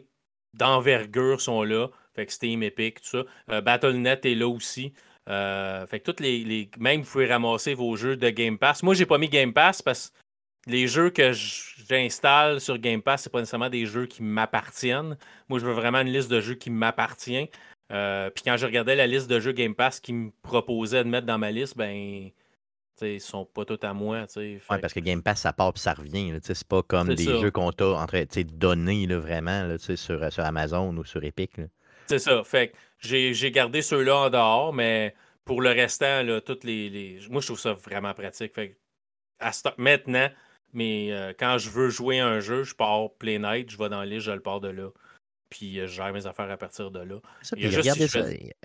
d'envergure 0.55 1.39
sont 1.39 1.63
là. 1.63 1.87
Fait 2.17 2.25
que 2.25 2.33
Steam, 2.33 2.61
Epic, 2.63 2.99
tout 2.99 3.23
ça. 3.47 3.61
BattleNet 3.61 4.19
est 4.25 4.35
là 4.35 4.49
aussi. 4.49 4.91
Euh, 5.29 5.85
fait 5.87 5.99
que 5.99 6.05
toutes 6.05 6.19
les, 6.19 6.69
Même 6.77 7.01
vous 7.01 7.11
pouvez 7.11 7.27
ramasser 7.27 7.73
vos 7.73 7.95
jeux 7.95 8.17
de 8.17 8.29
Game 8.29 8.57
Pass. 8.57 8.83
Moi, 8.83 8.93
j'ai 8.93 9.05
pas 9.05 9.17
mis 9.17 9.29
Game 9.29 9.53
Pass 9.53 9.81
parce 9.81 10.09
que 10.09 10.71
les 10.71 10.87
jeux 10.87 11.09
que 11.09 11.31
j'installe 11.33 12.59
sur 12.59 12.77
Game 12.77 13.01
Pass, 13.01 13.23
c'est 13.23 13.29
pas 13.31 13.39
nécessairement 13.39 13.69
des 13.69 13.85
jeux 13.85 14.05
qui 14.05 14.23
m'appartiennent. 14.23 15.17
Moi, 15.49 15.59
je 15.59 15.65
veux 15.65 15.73
vraiment 15.73 15.99
une 15.99 16.11
liste 16.11 16.29
de 16.29 16.41
jeux 16.41 16.55
qui 16.55 16.69
m'appartient. 16.69 17.49
Euh, 17.91 18.29
puis 18.29 18.43
quand 18.45 18.57
je 18.57 18.65
regardais 18.65 18.95
la 18.95 19.07
liste 19.07 19.29
de 19.29 19.39
jeux 19.39 19.51
Game 19.51 19.75
Pass 19.75 19.99
qui 19.99 20.13
me 20.13 20.31
proposait 20.41 21.03
de 21.03 21.09
mettre 21.09 21.27
dans 21.27 21.37
ma 21.37 21.51
liste, 21.51 21.77
ben 21.77 22.31
ils 23.01 23.21
sont 23.21 23.45
pas 23.45 23.65
tous 23.65 23.79
à 23.83 23.93
moi. 23.93 24.25
Oui, 24.37 24.59
parce 24.67 24.93
que 24.93 24.99
Game 24.99 25.21
Pass, 25.21 25.41
ça 25.41 25.51
part 25.51 25.73
et 25.75 25.79
ça 25.79 25.93
revient. 25.93 26.37
C'est 26.41 26.63
pas 26.63 26.81
comme 26.83 27.13
des 27.13 27.25
jeux 27.25 27.51
qu'on 27.51 27.71
t'a 27.71 27.87
en 27.87 28.05
donné 28.53 29.07
là, 29.07 29.19
vraiment 29.19 29.63
là, 29.63 29.77
sur, 29.77 29.97
sur 29.97 30.45
Amazon 30.45 30.95
ou 30.95 31.03
sur 31.03 31.23
Epic. 31.23 31.59
C'est 32.13 32.29
ça. 32.29 32.43
Fait 32.43 32.69
que 32.69 32.75
j'ai 32.99 33.51
gardé 33.51 33.81
ceux-là 33.81 34.15
en 34.15 34.29
dehors, 34.29 34.73
mais 34.73 35.15
pour 35.45 35.61
le 35.61 35.69
restant, 35.71 36.21
là, 36.21 36.41
toutes 36.41 36.63
les, 36.63 37.19
Moi, 37.29 37.41
je 37.41 37.47
trouve 37.47 37.59
ça 37.59 37.73
vraiment 37.73 38.13
pratique. 38.13 38.53
Fait 38.53 38.77
à 39.39 39.51
maintenant, 39.77 40.29
mais 40.73 41.11
euh, 41.11 41.33
quand 41.37 41.57
je 41.57 41.69
veux 41.69 41.89
jouer 41.89 42.19
un 42.19 42.39
jeu, 42.39 42.63
je 42.63 42.75
pars 42.75 43.11
Play 43.17 43.39
Night, 43.39 43.71
je 43.71 43.77
vais 43.77 43.89
dans 43.89 44.03
l'île, 44.03 44.19
je 44.19 44.31
le 44.31 44.39
pars 44.39 44.61
de 44.61 44.69
là. 44.69 44.89
Puis 45.49 45.79
euh, 45.79 45.87
je 45.87 45.93
gère 45.93 46.13
mes 46.13 46.27
affaires 46.27 46.49
à 46.49 46.55
partir 46.55 46.91
de 46.91 46.99
là. 46.99 47.15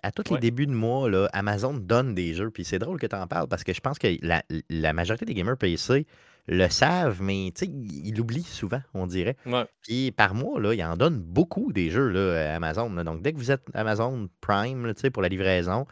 À 0.03 0.13
tous 0.13 0.35
les 0.35 0.39
débuts 0.39 0.67
de 0.67 0.73
mois, 0.73 1.09
là, 1.09 1.29
Amazon 1.33 1.73
donne 1.73 2.15
des 2.15 2.35
jeux. 2.35 2.51
Puis 2.51 2.65
c'est 2.65 2.79
drôle 2.79 3.01
que 3.01 3.07
tu 3.07 3.17
en 3.17 3.27
parles 3.27 3.49
parce 3.49 3.65
que 3.65 3.73
je 3.73 3.81
pense 3.81 3.99
que 3.99 4.09
la, 4.23 4.43
la 4.69 4.93
majorité 4.93 5.25
des 5.25 5.35
gamers 5.35 5.57
PC 5.57 6.07
le 6.49 6.69
savent, 6.69 7.21
mais 7.23 7.49
ils 7.49 8.15
l'oublient 8.17 8.43
souvent, 8.43 8.81
on 8.95 9.07
dirait. 9.07 9.37
Puis 9.83 10.11
par 10.13 10.35
mois, 10.35 10.59
là, 10.61 10.75
ils 10.75 10.83
en 10.83 10.97
donnent 10.97 11.21
beaucoup 11.21 11.73
des 11.73 11.91
jeux 11.91 12.09
là, 12.09 12.53
à 12.53 12.57
Amazon. 12.57 12.91
Donc 13.05 13.23
dès 13.23 13.33
que 13.33 13.39
vous 13.39 13.51
êtes 13.51 13.63
Amazon 13.75 14.29
Prime 14.41 14.93
pour 15.13 15.23
la 15.23 15.29
livraison, 15.29 15.87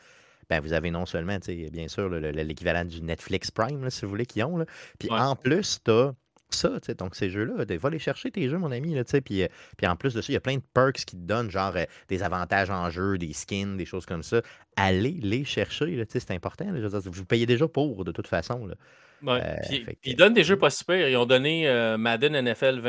ben, 0.48 0.60
vous 0.60 0.72
avez 0.72 0.90
non 0.90 1.06
seulement, 1.06 1.38
bien 1.72 1.88
sûr, 1.88 2.08
l'équivalent 2.08 2.84
du 2.84 3.02
Netflix 3.02 3.50
Prime, 3.50 3.90
si 3.90 4.02
vous 4.04 4.10
voulez, 4.10 4.26
qu'ils 4.26 4.44
ont. 4.44 4.56
Là. 4.56 4.64
Puis 4.98 5.10
en 5.10 5.36
plus, 5.36 5.80
tu 5.84 5.90
as 5.90 6.14
ça, 6.50 6.78
donc 6.98 7.16
ces 7.16 7.30
jeux-là, 7.30 7.64
va 7.64 7.90
les 7.90 7.98
chercher 7.98 8.30
tes 8.30 8.48
jeux, 8.48 8.58
mon 8.58 8.70
ami, 8.70 8.94
là, 8.94 9.02
puis, 9.24 9.42
euh, 9.42 9.48
puis 9.76 9.86
en 9.86 9.96
plus 9.96 10.14
de 10.14 10.22
ça, 10.22 10.26
il 10.30 10.34
y 10.34 10.36
a 10.36 10.40
plein 10.40 10.56
de 10.56 10.62
perks 10.74 11.04
qui 11.04 11.16
te 11.16 11.26
donnent, 11.26 11.50
genre 11.50 11.74
euh, 11.76 11.84
des 12.08 12.22
avantages 12.22 12.70
en 12.70 12.88
jeu, 12.90 13.18
des 13.18 13.32
skins, 13.32 13.76
des 13.76 13.84
choses 13.84 14.06
comme 14.06 14.22
ça. 14.22 14.42
Allez 14.76 15.18
les 15.22 15.44
chercher, 15.44 16.04
c'est 16.08 16.30
important. 16.30 16.66
vous 17.04 17.24
payez 17.24 17.46
déjà 17.46 17.66
pour, 17.66 18.04
de 18.04 18.12
toute 18.12 18.28
façon. 18.28 18.66
Là. 18.66 18.74
Ouais. 19.22 19.40
Euh, 19.42 19.92
ils 20.04 20.16
donnent 20.16 20.34
des 20.34 20.44
jeux 20.44 20.58
pas 20.58 20.70
super. 20.70 21.08
Ils 21.08 21.16
ont 21.16 21.26
donné 21.26 21.68
euh, 21.68 21.96
Madden 21.96 22.40
NFL 22.40 22.80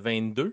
22. 0.00 0.42
Euh, 0.42 0.52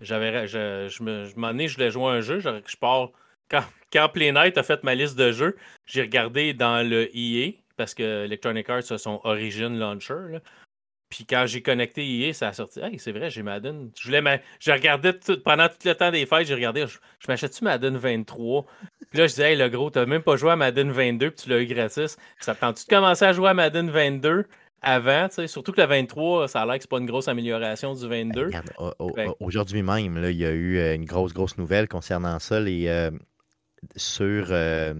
J'avais, 0.00 0.46
je, 0.46 0.88
je, 0.88 1.02
me, 1.02 1.24
je 1.24 1.36
m'en 1.36 1.56
ai, 1.58 1.68
je 1.68 1.76
voulais 1.76 1.90
jouer 1.90 2.12
un 2.12 2.20
jeu. 2.20 2.40
Je, 2.40 2.48
je 2.66 2.76
pars. 2.76 3.10
Quand, 3.50 3.64
quand 3.92 4.08
Play 4.08 4.32
Night 4.32 4.56
a 4.58 4.62
fait 4.62 4.82
ma 4.84 4.94
liste 4.94 5.16
de 5.16 5.32
jeux, 5.32 5.56
j'ai 5.86 6.02
regardé 6.02 6.54
dans 6.54 6.86
le 6.86 7.08
EA, 7.14 7.52
parce 7.76 7.94
que 7.94 8.24
Electronic 8.24 8.68
Arts 8.70 8.90
a 8.90 8.98
son 8.98 9.20
Origin 9.24 9.78
Launcher. 9.78 10.32
Là. 10.32 10.40
Puis 11.08 11.26
quand 11.26 11.44
j'ai 11.46 11.62
connecté 11.62 12.04
EA, 12.04 12.32
ça 12.32 12.48
a 12.48 12.52
sorti. 12.52 12.80
Hey, 12.80 12.98
c'est 12.98 13.12
vrai, 13.12 13.30
j'ai 13.30 13.42
Madden. 13.42 13.90
Je 13.98 14.06
voulais 14.06 14.20
ma... 14.20 14.38
J'ai 14.58 14.72
regardé 14.72 15.12
pendant 15.44 15.68
tout 15.68 15.76
le 15.84 15.94
temps 15.94 16.10
des 16.10 16.26
fêtes, 16.26 16.46
j'ai 16.46 16.54
regardé. 16.54 16.86
Je, 16.86 16.98
m'achète-tu 17.28 17.64
Madden 17.64 17.96
23? 17.96 18.66
Puis 19.10 19.18
là, 19.18 19.26
je 19.26 19.32
disais, 19.32 19.52
hey, 19.52 19.56
le 19.56 19.68
gros, 19.68 19.90
t'as 19.90 20.06
même 20.06 20.22
pas 20.22 20.36
joué 20.36 20.50
à 20.50 20.56
Madden 20.56 20.90
22, 20.90 21.30
puis 21.30 21.44
tu 21.44 21.50
l'as 21.50 21.60
eu 21.60 21.66
gratis. 21.66 22.16
Ça 22.40 22.54
tente-tu 22.54 22.84
de 22.84 22.88
commencer 22.88 23.24
à 23.24 23.32
jouer 23.32 23.50
à 23.50 23.54
Madden 23.54 23.90
22? 23.90 24.46
avant, 24.84 25.28
surtout 25.46 25.72
que 25.72 25.80
le 25.80 25.86
23, 25.86 26.46
ça 26.46 26.60
a 26.60 26.66
l'air 26.66 26.76
que 26.76 26.82
c'est 26.82 26.90
pas 26.90 26.98
une 26.98 27.06
grosse 27.06 27.26
amélioration 27.26 27.94
du 27.94 28.06
22. 28.06 28.50
Aujourd'hui 29.40 29.82
même, 29.82 30.18
là, 30.18 30.30
il 30.30 30.36
y 30.36 30.44
a 30.44 30.50
eu 30.50 30.76
euh, 30.76 30.94
une 30.94 31.06
grosse, 31.06 31.32
grosse 31.32 31.56
nouvelle 31.56 31.88
concernant 31.88 32.38
ça. 32.38 32.60
Les, 32.60 32.86
euh, 32.88 33.10
sur, 33.96 34.46
euh, 34.50 34.94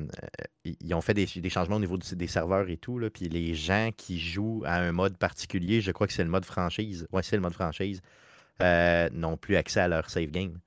ils 0.64 0.95
ont 0.95 1.00
fait 1.00 1.14
des, 1.14 1.26
changements 1.49 1.76
au 1.76 1.81
niveau 1.81 1.97
des 1.97 2.26
serveurs 2.26 2.69
et 2.69 2.76
tout, 2.76 2.99
là, 2.99 3.11
puis 3.11 3.29
les 3.29 3.55
gens 3.55 3.91
qui 3.97 4.19
jouent 4.19 4.62
à 4.67 4.76
un 4.76 4.93
mode 4.93 5.17
particulier, 5.17 5.81
je 5.81 5.93
crois 5.93 6.07
que 6.07 6.12
c'est 6.12 6.25
le 6.25 6.31
mode 6.31 6.45
franchise, 6.45 7.07
ouais, 7.12 7.23
c'est 7.23 7.37
le 7.37 7.43
mode 7.43 7.55
franchise, 7.55 8.00
n'ont 8.61 9.37
plus 9.37 9.57
accès 9.57 9.81
à 9.81 9.88
leur 9.88 10.11
save 10.11 10.31
game. 10.31 10.59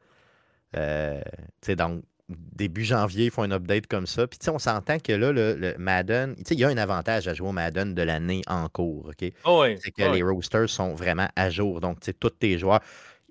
donc, 1.67 2.03
début 2.29 2.83
janvier, 2.83 3.25
ils 3.25 3.31
font 3.31 3.43
un 3.43 3.51
update 3.51 3.87
comme 3.87 4.05
ça. 4.05 4.27
Puis, 4.27 4.39
on 4.49 4.59
s'entend 4.59 4.99
que 4.99 5.13
là, 5.13 5.31
le, 5.31 5.75
Madden, 5.77 6.35
il 6.49 6.59
y 6.59 6.63
a 6.63 6.67
un 6.67 6.77
avantage 6.77 7.27
à 7.27 7.33
jouer 7.33 7.49
au 7.49 7.53
Madden 7.53 7.93
de 7.93 8.01
l'année 8.01 8.41
en 8.47 8.67
cours. 8.69 9.09
OK? 9.09 9.31
Oh 9.45 9.65
c'est 9.81 9.91
que 9.91 10.13
les 10.13 10.21
rosters 10.21 10.69
sont 10.69 10.93
vraiment 10.93 11.29
à 11.35 11.49
jour. 11.49 11.79
Donc, 11.79 11.99
tous 12.19 12.29
tes 12.29 12.57
joueurs 12.57 12.81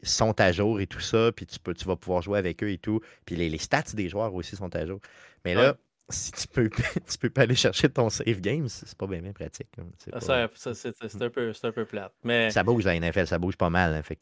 sont 0.09 0.41
à 0.41 0.53
jour 0.53 0.81
et 0.81 0.87
tout 0.87 1.01
ça. 1.01 1.33
Puis, 1.33 1.47
tu, 1.47 1.59
peux, 1.59 1.75
tu 1.75 1.85
vas 1.85 1.97
pouvoir 1.97 2.23
jouer 2.23 2.39
avec 2.39 2.63
eux 2.63 2.71
et 2.71 2.79
tout. 2.79 3.01
Puis, 3.25 3.37
les, 3.37 3.59
stats 3.59 3.95
des 3.95 4.09
joueurs 4.09 4.35
aussi 4.35 4.57
sont 4.57 4.75
à 4.75 4.87
jour. 4.87 5.01
Mais 5.45 5.55
là, 5.55 5.77
si 6.09 6.33
tu 6.33 6.49
peux, 6.49 6.69
tu 7.09 7.19
peux 7.19 7.31
pas 7.31 7.43
aller 7.43 7.55
chercher 7.55 7.89
ton 7.89 8.11
save 8.11 8.41
game, 8.41 8.69
c'est 8.69 8.97
pas 8.97 9.07
bien, 9.07 9.21
bien 9.21 9.33
pratique. 9.33 9.69
C'est 9.99 10.15
un, 10.15 11.31
peu, 11.31 11.53
un 11.63 11.73
peu 11.73 11.85
plate. 11.85 12.13
Mais... 12.23 12.51
Ça 12.51 12.63
bouge 12.63 12.85
la 12.85 12.99
NFL, 12.99 13.27
ça 13.27 13.39
bouge 13.39 13.57
pas 13.57 13.71
mal. 13.71 13.95
Hein. 13.95 14.03
Fait 14.03 14.19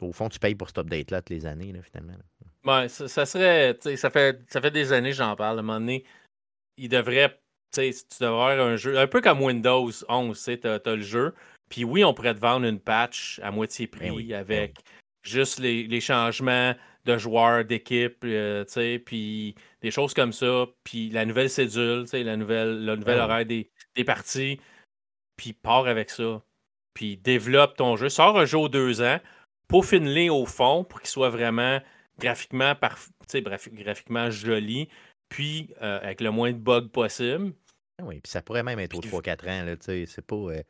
au 0.00 0.12
fond, 0.12 0.28
tu 0.28 0.38
payes 0.38 0.54
pour 0.54 0.68
cet 0.68 0.78
update-là 0.78 1.22
toutes 1.22 1.30
les 1.30 1.46
années, 1.46 1.72
finalement. 1.82 2.14
Ouais, 2.64 2.88
ça, 2.88 3.26
serait. 3.26 3.76
Ça 3.96 4.10
fait, 4.10 4.40
ça 4.48 4.60
fait 4.60 4.70
des 4.70 4.92
années 4.92 5.10
que 5.10 5.16
j'en 5.16 5.36
parle. 5.36 5.58
À 5.58 5.60
un 5.60 5.62
moment 5.62 5.80
donné, 5.80 6.04
il 6.76 6.88
devrait. 6.88 7.38
Tu 7.72 7.90
devrais 8.20 8.52
avoir 8.52 8.66
un 8.66 8.76
jeu. 8.76 8.98
Un 8.98 9.06
peu 9.06 9.20
comme 9.20 9.42
Windows 9.42 9.90
11, 10.08 10.50
tu 10.62 10.68
as, 10.68 10.80
le 10.86 11.02
jeu. 11.02 11.34
Puis 11.74 11.82
oui, 11.82 12.04
on 12.04 12.14
pourrait 12.14 12.36
te 12.36 12.38
vendre 12.38 12.66
une 12.66 12.78
patch 12.78 13.40
à 13.42 13.50
moitié 13.50 13.88
ben 13.88 13.98
prix 13.98 14.28
ben 14.28 14.38
avec 14.38 14.76
juste 15.24 15.58
les, 15.58 16.00
changements 16.00 16.72
de 17.04 17.18
joueurs, 17.18 17.64
d'équipe, 17.64 18.18
euh, 18.22 18.64
puis 19.04 19.56
des 19.82 19.90
choses 19.90 20.14
comme 20.14 20.32
ça. 20.32 20.66
Puis 20.84 21.10
la 21.10 21.24
nouvelle 21.24 21.50
cédule, 21.50 22.04
la 22.12 22.36
nouvelle, 22.36 22.84
le 22.84 22.94
nouvel 22.94 23.16
ben 23.16 23.24
horaire 23.24 23.44
des, 23.44 23.72
des 23.96 24.04
parties. 24.04 24.60
Puis 25.36 25.52
part 25.52 25.88
avec 25.88 26.10
ça. 26.10 26.40
puis 26.94 27.16
développe 27.16 27.76
ton 27.76 27.96
jeu. 27.96 28.08
Sors 28.08 28.38
un 28.38 28.44
jeu 28.44 28.58
aux 28.58 28.68
deux 28.68 29.02
ans, 29.02 29.18
peaufine-les 29.66 30.30
au 30.30 30.46
fond 30.46 30.84
pour 30.84 31.00
qu'il 31.00 31.10
soit 31.10 31.30
vraiment 31.30 31.80
graphiquement, 32.20 32.74
graphiquement 33.72 34.30
joli, 34.30 34.88
puis 35.28 35.74
euh, 35.82 35.98
avec 36.02 36.20
le 36.20 36.30
moins 36.30 36.52
de 36.52 36.58
bugs 36.58 36.86
possible. 36.92 37.52
Ah 38.00 38.04
oui, 38.04 38.20
puis 38.20 38.30
ça 38.30 38.42
pourrait 38.42 38.64
même 38.64 38.80
être 38.80 38.96
aux 38.96 39.00
3-4 39.00 39.48
ans. 39.48 39.64
Là, 39.64 39.74
c'est 39.78 40.26
pas. 40.26 40.34
Euh, 40.34 40.62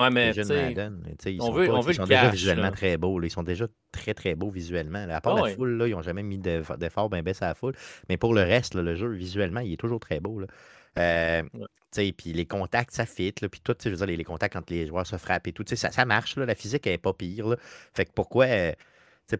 ouais, 0.00 0.10
mais, 0.10 0.32
les 0.32 0.44
Madden, 0.44 1.00
ils 1.26 1.40
sont, 1.40 1.52
veut, 1.52 1.66
ils 1.66 1.94
sont 1.94 2.04
déjà 2.04 2.28
visuellement 2.28 2.72
très 2.72 2.96
beaux. 2.96 3.22
Ils 3.22 3.30
sont 3.30 3.44
déjà 3.44 3.66
très, 3.92 4.14
très 4.14 4.34
beaux 4.34 4.50
visuellement. 4.50 5.06
À 5.08 5.20
part 5.20 5.36
ah 5.36 5.46
la 5.46 5.54
foule, 5.54 5.76
là, 5.76 5.86
ils 5.86 5.92
n'ont 5.92 6.02
jamais 6.02 6.24
mis 6.24 6.38
d'efforts 6.38 7.08
bien 7.08 7.22
baissé 7.22 7.44
à 7.44 7.48
la 7.48 7.54
foule. 7.54 7.74
Mais 8.08 8.16
pour 8.16 8.34
le 8.34 8.42
reste, 8.42 8.74
le 8.74 8.96
jeu, 8.96 9.08
visuellement, 9.12 9.60
il 9.60 9.74
est 9.74 9.76
toujours 9.76 10.00
très 10.00 10.18
beau. 10.18 10.40
Là. 10.40 10.46
Euh, 10.98 11.42
Puis 11.92 12.32
les 12.32 12.46
contacts, 12.46 12.92
ça 12.92 13.06
fit. 13.06 13.32
Puis 13.32 13.60
tout, 13.62 13.76
je 13.82 13.90
veux 13.90 13.96
dire, 13.96 14.06
les, 14.06 14.24
contacts 14.24 14.54
quand 14.54 14.68
les 14.68 14.86
joueurs 14.86 15.06
se 15.06 15.16
frappent 15.16 15.46
et 15.46 15.52
tout, 15.52 15.64
ça, 15.66 15.90
ça 15.90 16.04
marche. 16.04 16.36
Là, 16.36 16.46
la 16.46 16.54
physique 16.56 16.86
n'est 16.86 16.98
pas 16.98 17.12
pire. 17.12 17.46
Là. 17.46 17.56
Fait 17.94 18.06
que 18.06 18.12
pourquoi, 18.12 18.46
euh, 18.46 18.72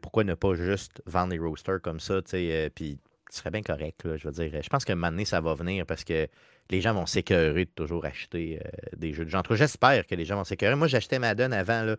pourquoi 0.01 0.23
ne 0.23 0.35
pas 0.35 0.55
juste 0.55 1.03
vendre 1.07 1.33
les 1.33 1.39
roasters 1.39 1.81
comme 1.83 1.99
ça? 1.99 2.21
Euh, 2.35 2.71
puis 2.75 2.99
ce 3.31 3.39
serait 3.39 3.51
bien 3.51 3.63
correct. 3.63 4.05
Là, 4.05 4.17
je 4.17 4.29
veux 4.29 4.33
dire, 4.33 4.63
je 4.63 4.69
pense 4.69 4.85
que 4.85 4.93
maintenant, 4.93 5.25
ça 5.25 5.41
va 5.41 5.55
venir 5.55 5.87
parce 5.87 6.05
que 6.05 6.29
les 6.71 6.81
gens 6.81 6.95
vont 6.95 7.07
s'écœurer 7.07 7.65
de 7.65 7.71
toujours 7.71 8.05
acheter 8.05 8.59
euh, 8.65 8.69
des 8.97 9.13
jeux 9.13 9.25
de 9.25 9.31
genre. 9.31 9.43
J'espère 9.51 10.07
que 10.07 10.15
les 10.15 10.25
gens 10.25 10.37
vont 10.37 10.45
s'écœurer. 10.45 10.75
Moi, 10.75 10.89
j'achetais 10.89 11.19
Madden 11.19 11.53
avant, 11.53 11.83
là, 11.83 11.97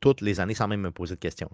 toutes 0.00 0.20
les 0.20 0.40
années, 0.40 0.54
sans 0.54 0.68
même 0.68 0.80
me 0.80 0.90
poser 0.90 1.14
de 1.14 1.20
questions. 1.20 1.50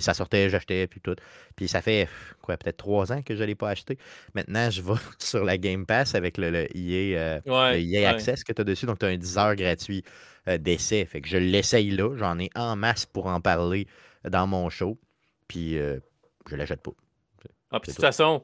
ça 0.00 0.14
sortait, 0.14 0.48
j'achetais, 0.48 0.86
puis 0.86 1.00
tout. 1.00 1.16
Puis 1.56 1.68
ça 1.68 1.82
fait, 1.82 2.08
quoi, 2.42 2.56
peut-être 2.56 2.76
trois 2.76 3.12
ans 3.12 3.22
que 3.22 3.34
je 3.34 3.42
ne 3.42 3.46
l'ai 3.46 3.54
pas 3.54 3.70
acheté. 3.70 3.98
Maintenant, 4.34 4.70
je 4.70 4.82
vais 4.82 4.94
sur 5.18 5.44
la 5.44 5.58
Game 5.58 5.84
Pass 5.86 6.14
avec 6.14 6.38
le, 6.38 6.50
le 6.50 6.76
EA, 6.76 7.40
euh, 7.46 8.06
Access 8.06 8.44
que 8.44 8.52
tu 8.52 8.62
as 8.62 8.64
dessus. 8.64 8.86
Donc, 8.86 9.00
tu 9.00 9.06
as 9.06 9.08
un 9.08 9.16
10 9.16 9.38
heures 9.38 9.56
gratuit 9.56 10.04
euh, 10.48 10.58
d'essai. 10.58 11.04
Fait 11.04 11.20
que 11.20 11.28
je 11.28 11.38
l'essaye 11.38 11.90
là. 11.90 12.16
J'en 12.16 12.38
ai 12.38 12.50
en 12.54 12.76
masse 12.76 13.04
pour 13.04 13.26
en 13.26 13.40
parler 13.40 13.86
dans 14.28 14.46
mon 14.46 14.70
show. 14.70 14.98
Puis, 15.48 15.74
je 15.74 16.00
ne 16.52 16.56
l'achète 16.56 16.82
pas. 16.82 16.92
Ah, 17.70 17.80
puis 17.80 17.90
de 17.90 17.94
toute 17.94 18.04
façon, 18.04 18.42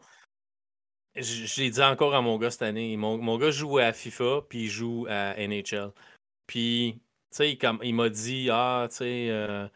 je 1.16 1.60
l'ai 1.60 1.70
dit 1.70 1.82
encore 1.82 2.14
à 2.14 2.20
mon 2.20 2.38
gars 2.38 2.50
cette 2.50 2.62
année. 2.62 2.96
Mon, 2.96 3.18
mon 3.18 3.38
gars 3.38 3.50
joue 3.50 3.78
à 3.78 3.92
FIFA, 3.92 4.42
puis 4.48 4.64
il 4.64 4.68
joue 4.68 5.06
à 5.08 5.34
NHL. 5.36 5.92
Puis, 6.46 7.00
tu 7.30 7.36
sais, 7.36 7.56
comme 7.56 7.78
il 7.82 7.94
m'a 7.94 8.08
dit, 8.08 8.48
ah, 8.50 8.86
tu 8.90 8.96
sais, 8.96 9.28
euh, 9.30 9.66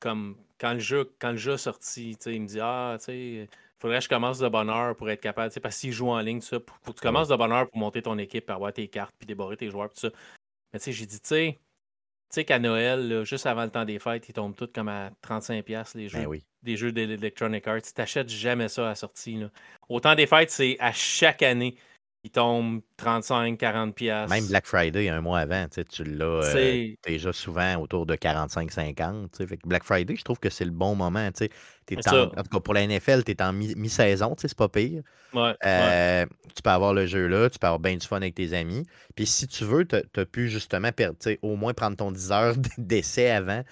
comme 0.00 0.36
quand 0.58 0.72
le 0.74 0.78
jeu, 0.78 1.12
quand 1.18 1.32
le 1.32 1.36
jeu 1.36 1.52
est 1.54 1.58
sorti, 1.58 2.16
tu 2.16 2.24
sais, 2.24 2.34
il 2.34 2.42
me 2.42 2.46
dit, 2.46 2.60
ah, 2.60 2.96
tu 2.98 3.04
sais, 3.06 3.48
faudrait 3.78 3.98
que 3.98 4.04
je 4.04 4.08
commence 4.08 4.38
de 4.38 4.48
bonne 4.48 4.70
heure 4.70 4.96
pour 4.96 5.10
être 5.10 5.20
capable, 5.20 5.50
tu 5.50 5.54
sais, 5.54 5.60
parce 5.60 5.78
qu'il 5.78 5.92
joue 5.92 6.08
en 6.08 6.20
ligne, 6.20 6.40
tout 6.40 6.46
ça, 6.46 6.60
pour, 6.60 6.80
que 6.80 6.92
tu 6.92 7.00
commences 7.00 7.28
de 7.28 7.36
bonne 7.36 7.52
heure 7.52 7.68
pour 7.68 7.78
monter 7.78 8.02
ton 8.02 8.18
équipe, 8.18 8.46
pour 8.46 8.56
avoir 8.56 8.72
tes 8.72 8.88
cartes, 8.88 9.14
puis 9.18 9.26
déborder 9.26 9.56
tes 9.56 9.70
joueurs, 9.70 9.90
tout 9.90 10.00
ça. 10.00 10.10
Mais 10.72 10.78
tu 10.80 10.86
sais, 10.86 10.92
j'ai 10.92 11.06
dit, 11.06 11.20
tu 11.20 11.28
sais, 11.28 11.58
sais 12.30 12.44
qu'à 12.44 12.58
Noël, 12.58 13.24
juste 13.24 13.46
avant 13.46 13.64
le 13.64 13.70
temps 13.70 13.84
des 13.84 13.98
fêtes, 13.98 14.28
ils 14.28 14.32
tombent 14.32 14.54
tous 14.54 14.68
comme 14.68 14.88
à 14.88 15.10
35$ 15.26 15.96
les 15.96 16.08
jeux. 16.08 16.18
Ben 16.18 16.26
oui. 16.26 16.44
Des 16.62 16.76
jeux 16.76 16.92
d'Electronic 16.92 17.66
Arts. 17.68 17.82
Tu 17.82 17.92
n'achètes 17.96 18.28
jamais 18.28 18.68
ça 18.68 18.86
à 18.86 18.88
la 18.90 18.94
sortie. 18.94 19.36
Là. 19.36 19.50
Au 19.88 20.00
temps 20.00 20.14
des 20.14 20.26
fêtes, 20.26 20.50
c'est 20.50 20.76
à 20.80 20.92
chaque 20.92 21.42
année. 21.42 21.76
Ils 22.26 22.30
tombent 22.30 22.80
35, 22.96 23.56
40 23.56 23.94
pièces. 23.94 24.28
Même 24.28 24.48
Black 24.48 24.66
Friday, 24.66 25.08
un 25.08 25.20
mois 25.20 25.38
avant, 25.38 25.66
tu 25.68 26.02
l'as 26.02 26.56
euh, 26.56 26.88
déjà 27.06 27.32
souvent 27.32 27.76
autour 27.76 28.04
de 28.04 28.16
45, 28.16 28.72
50. 28.72 29.42
Black 29.64 29.84
Friday, 29.84 30.16
je 30.16 30.24
trouve 30.24 30.40
que 30.40 30.50
c'est 30.50 30.64
le 30.64 30.72
bon 30.72 30.96
moment. 30.96 31.24
en, 31.24 31.30
tout 31.30 31.46
cas, 31.88 32.60
pour 32.64 32.74
la 32.74 32.84
NFL, 32.84 33.22
tu 33.22 33.30
es 33.30 33.40
en 33.40 33.52
mi-saison, 33.52 34.34
c'est 34.38 34.52
pas 34.56 34.68
pire. 34.68 35.04
Euh, 35.36 36.26
tu 36.52 36.62
peux 36.62 36.70
avoir 36.70 36.94
le 36.94 37.06
jeu 37.06 37.28
là, 37.28 37.48
tu 37.48 37.60
peux 37.60 37.68
avoir 37.68 37.78
bien 37.78 37.94
du 37.94 38.04
fun 38.04 38.16
avec 38.16 38.34
tes 38.34 38.54
amis. 38.54 38.84
Puis 39.14 39.26
si 39.26 39.46
tu 39.46 39.62
veux, 39.64 39.86
tu 39.86 39.94
as, 39.94 40.26
pu 40.26 40.48
justement 40.48 40.90
perdre, 40.90 41.16
au 41.42 41.54
moins 41.54 41.74
prendre 41.74 41.96
ton 41.96 42.10
10 42.10 42.32
heures 42.32 42.54
d'essai 42.76 43.30
avant 43.30 43.62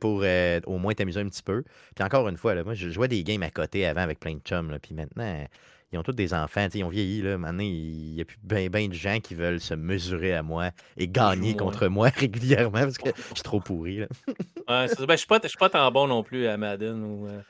pour 0.00 0.22
euh, 0.24 0.58
au 0.66 0.78
moins 0.78 0.94
t'amuser 0.94 1.20
un 1.20 1.28
petit 1.28 1.44
peu. 1.44 1.62
Puis 1.94 2.04
encore 2.04 2.28
une 2.28 2.36
fois, 2.36 2.56
là, 2.56 2.64
moi, 2.64 2.74
je 2.74 2.88
jouais 2.88 3.06
des 3.06 3.22
games 3.22 3.44
à 3.44 3.50
côté 3.50 3.86
avant 3.86 4.00
avec 4.02 4.18
plein 4.18 4.34
de 4.34 4.40
chums. 4.40 4.76
Puis 4.82 4.96
maintenant 4.96 5.46
ils 5.92 5.98
ont 5.98 6.02
tous 6.02 6.12
des 6.12 6.34
enfants, 6.34 6.68
ils 6.72 6.84
ont 6.84 6.88
vieilli. 6.88 7.22
Là. 7.22 7.36
Maintenant, 7.36 7.64
il 7.64 8.14
n'y 8.14 8.20
a 8.20 8.24
plus 8.24 8.38
bien 8.42 8.68
ben 8.68 8.88
de 8.88 8.94
gens 8.94 9.18
qui 9.20 9.34
veulent 9.34 9.60
se 9.60 9.74
mesurer 9.74 10.34
à 10.34 10.42
moi 10.42 10.70
et 10.96 11.08
gagner 11.08 11.56
contre 11.56 11.88
moi 11.88 12.10
régulièrement 12.14 12.80
parce 12.80 12.98
que 12.98 13.10
je 13.14 13.34
suis 13.34 13.42
trop 13.42 13.60
pourri. 13.60 13.98
Là. 13.98 14.06
ouais, 14.28 14.34
ben, 14.68 14.86
je 14.98 15.12
ne 15.12 15.48
suis 15.48 15.58
pas 15.58 15.68
tant 15.68 15.90
bon 15.90 16.06
non 16.06 16.22
plus 16.22 16.46
à 16.46 16.56
Madden. 16.56 17.02
Ou, 17.02 17.26
euh, 17.26 17.40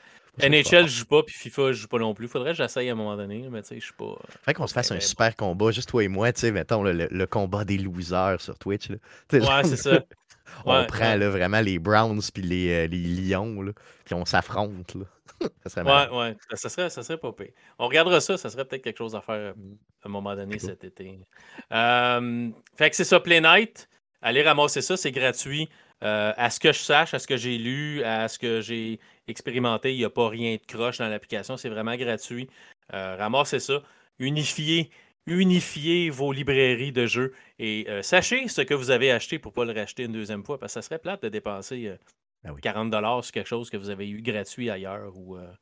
NHL, 0.48 0.86
je 0.86 1.00
joue 1.00 1.04
pas, 1.04 1.22
puis 1.22 1.34
FIFA, 1.34 1.72
je 1.72 1.82
joue 1.82 1.88
pas 1.88 1.98
non 1.98 2.14
plus. 2.14 2.28
Faudrait 2.28 2.52
que 2.52 2.56
j'essaye 2.56 2.88
à 2.88 2.92
un 2.92 2.94
moment 2.94 3.16
donné, 3.16 3.46
mais 3.50 3.60
tu 3.62 3.68
sais, 3.68 3.80
je 3.80 3.84
suis 3.84 3.92
pas. 3.92 4.04
Euh, 4.04 4.32
Faudrait 4.38 4.54
qu'on 4.54 4.66
se 4.66 4.72
fasse 4.72 4.90
un 4.90 5.00
super 5.00 5.36
combat, 5.36 5.70
juste 5.70 5.88
toi 5.88 6.02
et 6.02 6.08
moi, 6.08 6.32
tu 6.32 6.40
sais, 6.40 6.52
mettons 6.52 6.82
le, 6.82 6.92
le, 6.92 7.26
combat 7.26 7.64
des 7.64 7.76
losers 7.76 8.40
sur 8.40 8.58
Twitch. 8.58 8.88
Là. 8.88 8.96
Ouais, 9.32 9.64
c'est 9.64 9.76
ça. 9.76 10.00
on 10.64 10.84
prend 10.86 11.16
Là, 11.16 11.30
vraiment 11.30 11.60
les 11.60 11.78
Browns 11.78 12.22
puis 12.32 12.42
les, 12.42 12.70
euh, 12.70 12.86
les 12.86 12.98
Lions, 12.98 13.62
là, 13.62 13.72
puis 14.04 14.14
on 14.14 14.24
s'affronte. 14.24 14.96
ça 15.64 15.70
serait 15.70 15.82
ouais, 15.82 16.16
ouais, 16.16 16.36
ça 16.54 16.68
serait, 16.68 16.90
ça 16.90 17.02
serait 17.02 17.18
pas 17.18 17.32
pire. 17.32 17.52
On 17.78 17.88
regardera 17.88 18.20
ça, 18.20 18.36
ça 18.36 18.50
serait 18.50 18.64
peut-être 18.64 18.82
quelque 18.82 18.98
chose 18.98 19.14
à 19.14 19.20
faire 19.20 19.34
euh, 19.34 19.52
à 20.02 20.08
un 20.08 20.10
moment 20.10 20.34
donné 20.34 20.58
cet 20.58 20.84
été. 20.84 21.18
fait 21.70 22.90
que 22.90 22.96
c'est 22.96 23.04
ça, 23.04 23.20
Play 23.20 23.40
Night. 23.40 23.88
Allez 24.22 24.42
ramasser 24.42 24.82
ça, 24.82 24.96
c'est 24.96 25.12
gratuit. 25.12 25.68
Euh, 26.02 26.32
à 26.36 26.48
ce 26.48 26.58
que 26.58 26.72
je 26.72 26.78
sache, 26.78 27.12
à 27.12 27.18
ce 27.18 27.26
que 27.26 27.36
j'ai 27.36 27.58
lu, 27.58 28.02
à 28.04 28.26
ce 28.28 28.38
que 28.38 28.62
j'ai 28.62 29.00
expérimenté, 29.28 29.92
il 29.92 29.98
n'y 29.98 30.04
a 30.04 30.10
pas 30.10 30.28
rien 30.30 30.56
de 30.56 30.66
croche 30.66 30.98
dans 30.98 31.08
l'application. 31.08 31.58
C'est 31.58 31.68
vraiment 31.68 31.94
gratuit. 31.96 32.48
Euh, 32.94 33.16
ramassez 33.18 33.60
ça. 33.60 33.82
Unifiez, 34.18 34.90
unifiez 35.26 36.10
vos 36.10 36.32
librairies 36.32 36.92
de 36.92 37.06
jeux. 37.06 37.32
Et 37.58 37.86
sachez 38.02 38.48
ce 38.48 38.62
que 38.62 38.74
vous 38.74 38.90
avez 38.90 39.10
acheté 39.10 39.38
pour 39.38 39.52
ne 39.52 39.54
pas 39.54 39.64
le 39.64 39.78
racheter 39.78 40.04
une 40.04 40.12
deuxième 40.12 40.44
fois 40.44 40.58
parce 40.58 40.74
que 40.74 40.80
ça 40.80 40.82
serait 40.82 40.98
plate 40.98 41.22
de 41.22 41.28
dépenser 41.28 41.96
40 42.62 42.90
ben 42.90 43.22
sur 43.22 43.32
quelque 43.32 43.46
chose 43.46 43.70
que 43.70 43.76
vous 43.76 43.90
avez 43.90 44.08
eu 44.08 44.22
gratuit 44.22 44.70
ailleurs 44.70 45.16
ou, 45.16 45.36
euh, 45.36 45.52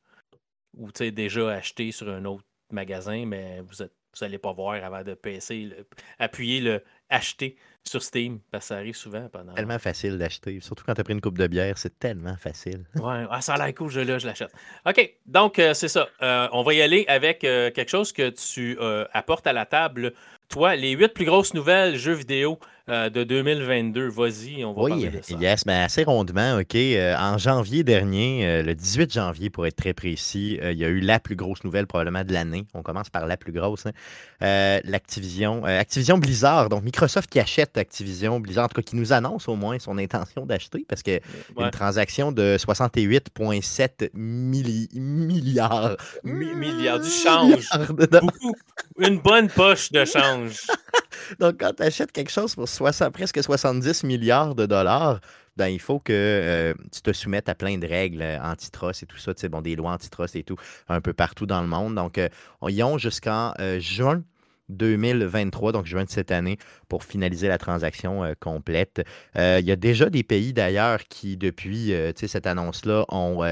ou 0.77 0.91
déjà 0.93 1.51
acheté 1.51 1.91
sur 1.93 2.09
un 2.09 2.25
autre 2.25 2.45
magasin, 2.71 3.25
mais 3.27 3.61
vous 3.61 3.85
n'allez 4.21 4.39
pas 4.39 4.53
voir 4.53 4.83
avant 4.85 5.03
de 5.03 5.15
PC, 5.15 5.71
appuyer 6.19 6.61
le 6.61 6.85
acheter 7.11 7.57
sur 7.85 8.03
Steam, 8.03 8.41
parce 8.51 8.65
que 8.65 8.69
ça 8.69 8.77
arrive 8.77 8.97
souvent 8.97 9.29
pendant. 9.33 9.55
Tellement 9.55 9.79
facile 9.79 10.19
d'acheter, 10.19 10.61
surtout 10.61 10.85
quand 10.85 10.95
tu 10.95 11.01
as 11.01 11.05
pris 11.05 11.15
une 11.15 11.21
coupe 11.21 11.39
de 11.39 11.47
bière, 11.47 11.79
c'est 11.79 11.99
tellement 11.99 12.37
facile. 12.37 12.85
ouais, 12.97 13.25
ah, 13.31 13.41
ça 13.41 13.55
a 13.55 13.65
l'air 13.65 13.75
cool, 13.75 13.91
je, 13.91 14.01
là, 14.01 14.19
je 14.19 14.27
l'achète. 14.27 14.53
OK, 14.87 15.15
donc 15.27 15.59
euh, 15.59 15.73
c'est 15.73 15.89
ça. 15.89 16.09
Euh, 16.21 16.49
on 16.53 16.63
va 16.63 16.75
y 16.75 16.83
aller 16.83 17.05
avec 17.09 17.41
quelque 17.41 17.89
chose 17.89 18.13
que 18.13 18.31
tu 18.31 18.79
apportes 19.13 19.47
à 19.47 19.53
la 19.53 19.65
table 19.65 20.13
toi, 20.49 20.77
les 20.77 20.93
huit 20.93 21.13
plus 21.13 21.25
grosses 21.25 21.55
nouvelles 21.55 21.97
jeux 21.97 22.15
vidéo 22.15 22.59
euh, 22.89 23.11
de 23.11 23.25
2022, 23.25 24.09
vas-y, 24.09 24.65
on 24.65 24.73
va 24.73 24.83
oui, 24.83 24.91
parler 24.91 25.11
de 25.11 25.23
ça. 25.23 25.35
Yes, 25.39 25.67
mais 25.67 25.75
assez 25.75 26.05
rondement, 26.05 26.59
OK. 26.59 26.75
Euh, 26.75 27.15
en 27.17 27.37
janvier 27.37 27.85
dernier, 27.85 28.47
euh, 28.47 28.63
le 28.63 28.75
18 28.75 29.13
janvier 29.13 29.51
pour 29.51 29.67
être 29.67 29.77
très 29.77 29.93
précis, 29.93 30.59
il 30.63 30.79
y 30.79 30.85
a 30.85 30.89
eu 30.89 31.01
la 31.01 31.21
plus 31.21 31.37
grosse 31.37 31.65
nouvelle 31.65 31.87
probablement 31.87 32.25
de 32.25 32.33
l'année. 32.33 32.67
On 32.75 32.83
commence 32.83 33.11
par 33.11 33.27
la 33.27 33.37
plus 33.37 33.53
grosse. 33.53 33.87
Hein. 33.87 34.81
L'Activision 34.85 35.65
Activision 35.65 36.19
Blizzard, 36.19 36.69
donc 36.69 36.83
Microsoft 36.83 37.31
qui 37.31 37.41
achète 37.41 37.77
Activision 37.77 38.41
Blizzard, 38.41 38.67
en 38.67 38.69
tout 38.69 38.81
cas 38.81 38.83
qui 38.83 38.97
nous 38.97 39.13
annonce 39.13 39.49
au 39.49 39.57
moins 39.57 39.79
son 39.79 39.99
intention 39.99 40.47
d'acheter 40.47 40.85
parce 40.89 41.03
que 41.03 41.21
une 41.59 41.71
transaction 41.71 42.33
de 42.33 42.57
68,7 42.59 44.11
milliards. 44.15 45.97
milliards 46.25 47.01
du 47.01 47.11
change. 47.11 47.69
Beaucoup. 47.89 48.55
Une 48.99 49.19
bonne 49.19 49.49
poche 49.49 49.93
de 49.93 50.05
change. 50.05 50.67
Donc, 51.41 51.57
quand 51.61 51.73
tu 51.75 51.83
achètes 51.83 52.13
quelque 52.13 52.31
chose 52.31 52.55
pour 52.55 52.69
presque 53.13 53.43
70 53.43 54.05
milliards 54.05 54.55
de 54.55 54.67
dollars, 54.67 55.21
ben, 55.59 55.67
il 55.67 55.81
faut 55.81 55.99
que 55.99 56.13
euh, 56.13 56.75
tu 56.93 57.03
te 57.03 57.13
soumettes 57.13 57.49
à 57.49 57.55
plein 57.57 57.79
de 57.79 57.87
règles 57.87 58.23
euh, 58.23 58.41
antitrust 58.41 59.03
et 59.03 59.07
tout 59.07 59.19
ça, 59.19 59.33
bon, 59.49 59.61
des 59.61 59.75
lois 59.75 59.91
antitrust 59.93 60.37
et 60.37 60.45
tout, 60.45 60.55
un 60.89 61.01
peu 61.01 61.13
partout 61.13 61.47
dans 61.47 61.61
le 61.61 61.67
monde. 61.67 61.97
Donc, 61.97 62.17
euh, 62.17 62.29
ils 62.69 62.83
ont 62.85 62.97
jusqu'en 62.97 63.53
juin 63.79 64.23
2023, 64.69 65.73
donc 65.73 65.87
juin 65.87 66.05
de 66.05 66.11
cette 66.11 66.31
année, 66.31 66.59
pour 66.89 67.03
finaliser 67.03 67.49
la 67.49 67.59
transaction 67.59 68.35
complète. 68.39 69.03
il 69.35 69.65
y 69.65 69.73
a 69.73 69.77
déjà 69.77 70.11
des 70.11 70.23
pays 70.23 70.53
d'ailleurs 70.53 71.03
qui, 71.09 71.37
depuis 71.37 71.93
cette 72.15 72.47
annonce-là, 72.47 73.07
ont 73.09 73.43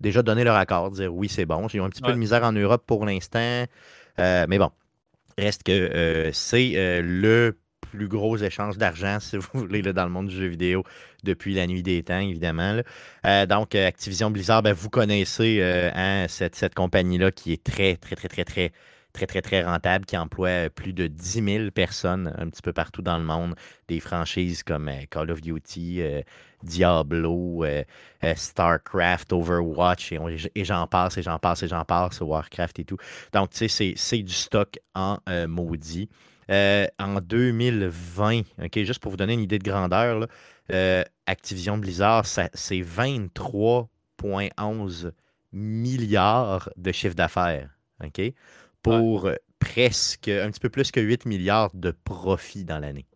déjà 0.00 0.22
donné 0.22 0.44
leur 0.44 0.56
accord, 0.56 0.90
dire 0.90 1.14
oui, 1.14 1.28
c'est 1.28 1.44
bon. 1.44 1.66
Ils 1.68 1.80
ont 1.80 1.84
un 1.84 1.90
petit 1.90 2.00
peu 2.00 2.12
de 2.12 2.18
misère 2.18 2.42
en 2.42 2.52
Europe 2.52 2.84
pour 2.86 3.04
l'instant. 3.04 3.66
mais 4.18 4.58
bon, 4.58 4.70
Reste 5.38 5.62
que 5.62 6.30
c'est 6.32 7.02
le 7.02 7.58
plus 7.92 8.08
gros 8.08 8.36
échange 8.36 8.78
d'argent, 8.78 9.18
si 9.20 9.36
vous 9.36 9.46
voulez, 9.52 9.82
dans 9.82 10.04
le 10.04 10.10
monde 10.10 10.28
du 10.28 10.36
jeu 10.36 10.46
vidéo 10.46 10.84
depuis 11.22 11.54
la 11.54 11.66
nuit 11.66 11.82
des 11.82 12.02
temps, 12.02 12.18
évidemment. 12.18 12.80
Euh, 13.26 13.46
donc, 13.46 13.74
Activision 13.74 14.30
Blizzard, 14.30 14.62
ben, 14.62 14.72
vous 14.72 14.90
connaissez 14.90 15.62
hein, 15.94 16.26
cette, 16.28 16.56
cette 16.56 16.74
compagnie-là 16.74 17.30
qui 17.30 17.52
est 17.52 17.62
très, 17.62 17.96
très, 17.96 18.16
très, 18.16 18.28
très, 18.28 18.44
très, 18.44 18.72
très, 19.12 19.26
très, 19.26 19.42
très 19.42 19.62
rentable, 19.62 20.04
qui 20.04 20.16
emploie 20.16 20.70
plus 20.70 20.92
de 20.92 21.06
10 21.06 21.44
000 21.44 21.70
personnes 21.70 22.34
un 22.38 22.48
petit 22.48 22.62
peu 22.62 22.72
partout 22.72 23.02
dans 23.02 23.18
le 23.18 23.24
monde. 23.24 23.54
Des 23.88 24.00
franchises 24.00 24.62
comme 24.62 24.90
Call 25.10 25.30
of 25.30 25.40
Duty, 25.40 26.02
Diablo, 26.62 27.64
euh, 27.64 27.84
euh, 28.24 28.34
StarCraft, 28.34 29.32
Overwatch, 29.32 30.12
et, 30.12 30.64
j'en 30.64 30.86
passe, 30.86 31.18
et 31.18 31.22
j'en 31.22 31.38
passe, 31.38 31.62
et 31.62 31.68
j'en 31.68 31.84
passe, 31.84 32.20
Warcraft 32.20 32.78
et 32.80 32.84
tout. 32.84 32.98
Donc, 33.32 33.50
tu 33.50 33.68
sais, 33.68 33.94
c'est 33.96 34.22
du 34.22 34.32
stock 34.32 34.78
en 34.94 35.18
euh, 36.52 36.86
en 36.98 37.20
2020, 37.20 38.42
ok, 38.64 38.82
juste 38.82 39.00
pour 39.00 39.10
vous 39.10 39.16
donner 39.16 39.32
une 39.34 39.40
idée 39.40 39.58
de 39.58 39.64
grandeur, 39.64 40.28
euh, 40.70 41.02
Activision 41.26 41.76
Blizzard, 41.78 42.26
c'est 42.26 42.80
23,11 42.80 45.12
milliards 45.52 46.70
de 46.76 46.92
chiffre 46.92 47.14
d'affaires. 47.14 47.70
Pour 48.82 49.30
presque 49.60 50.28
un 50.28 50.50
petit 50.50 50.60
peu 50.60 50.70
plus 50.70 50.90
que 50.90 51.00
8 51.00 51.24
milliards 51.24 51.70
de 51.74 51.92
profits 51.92 52.64
dans 52.64 52.80
l'année. 52.80 53.06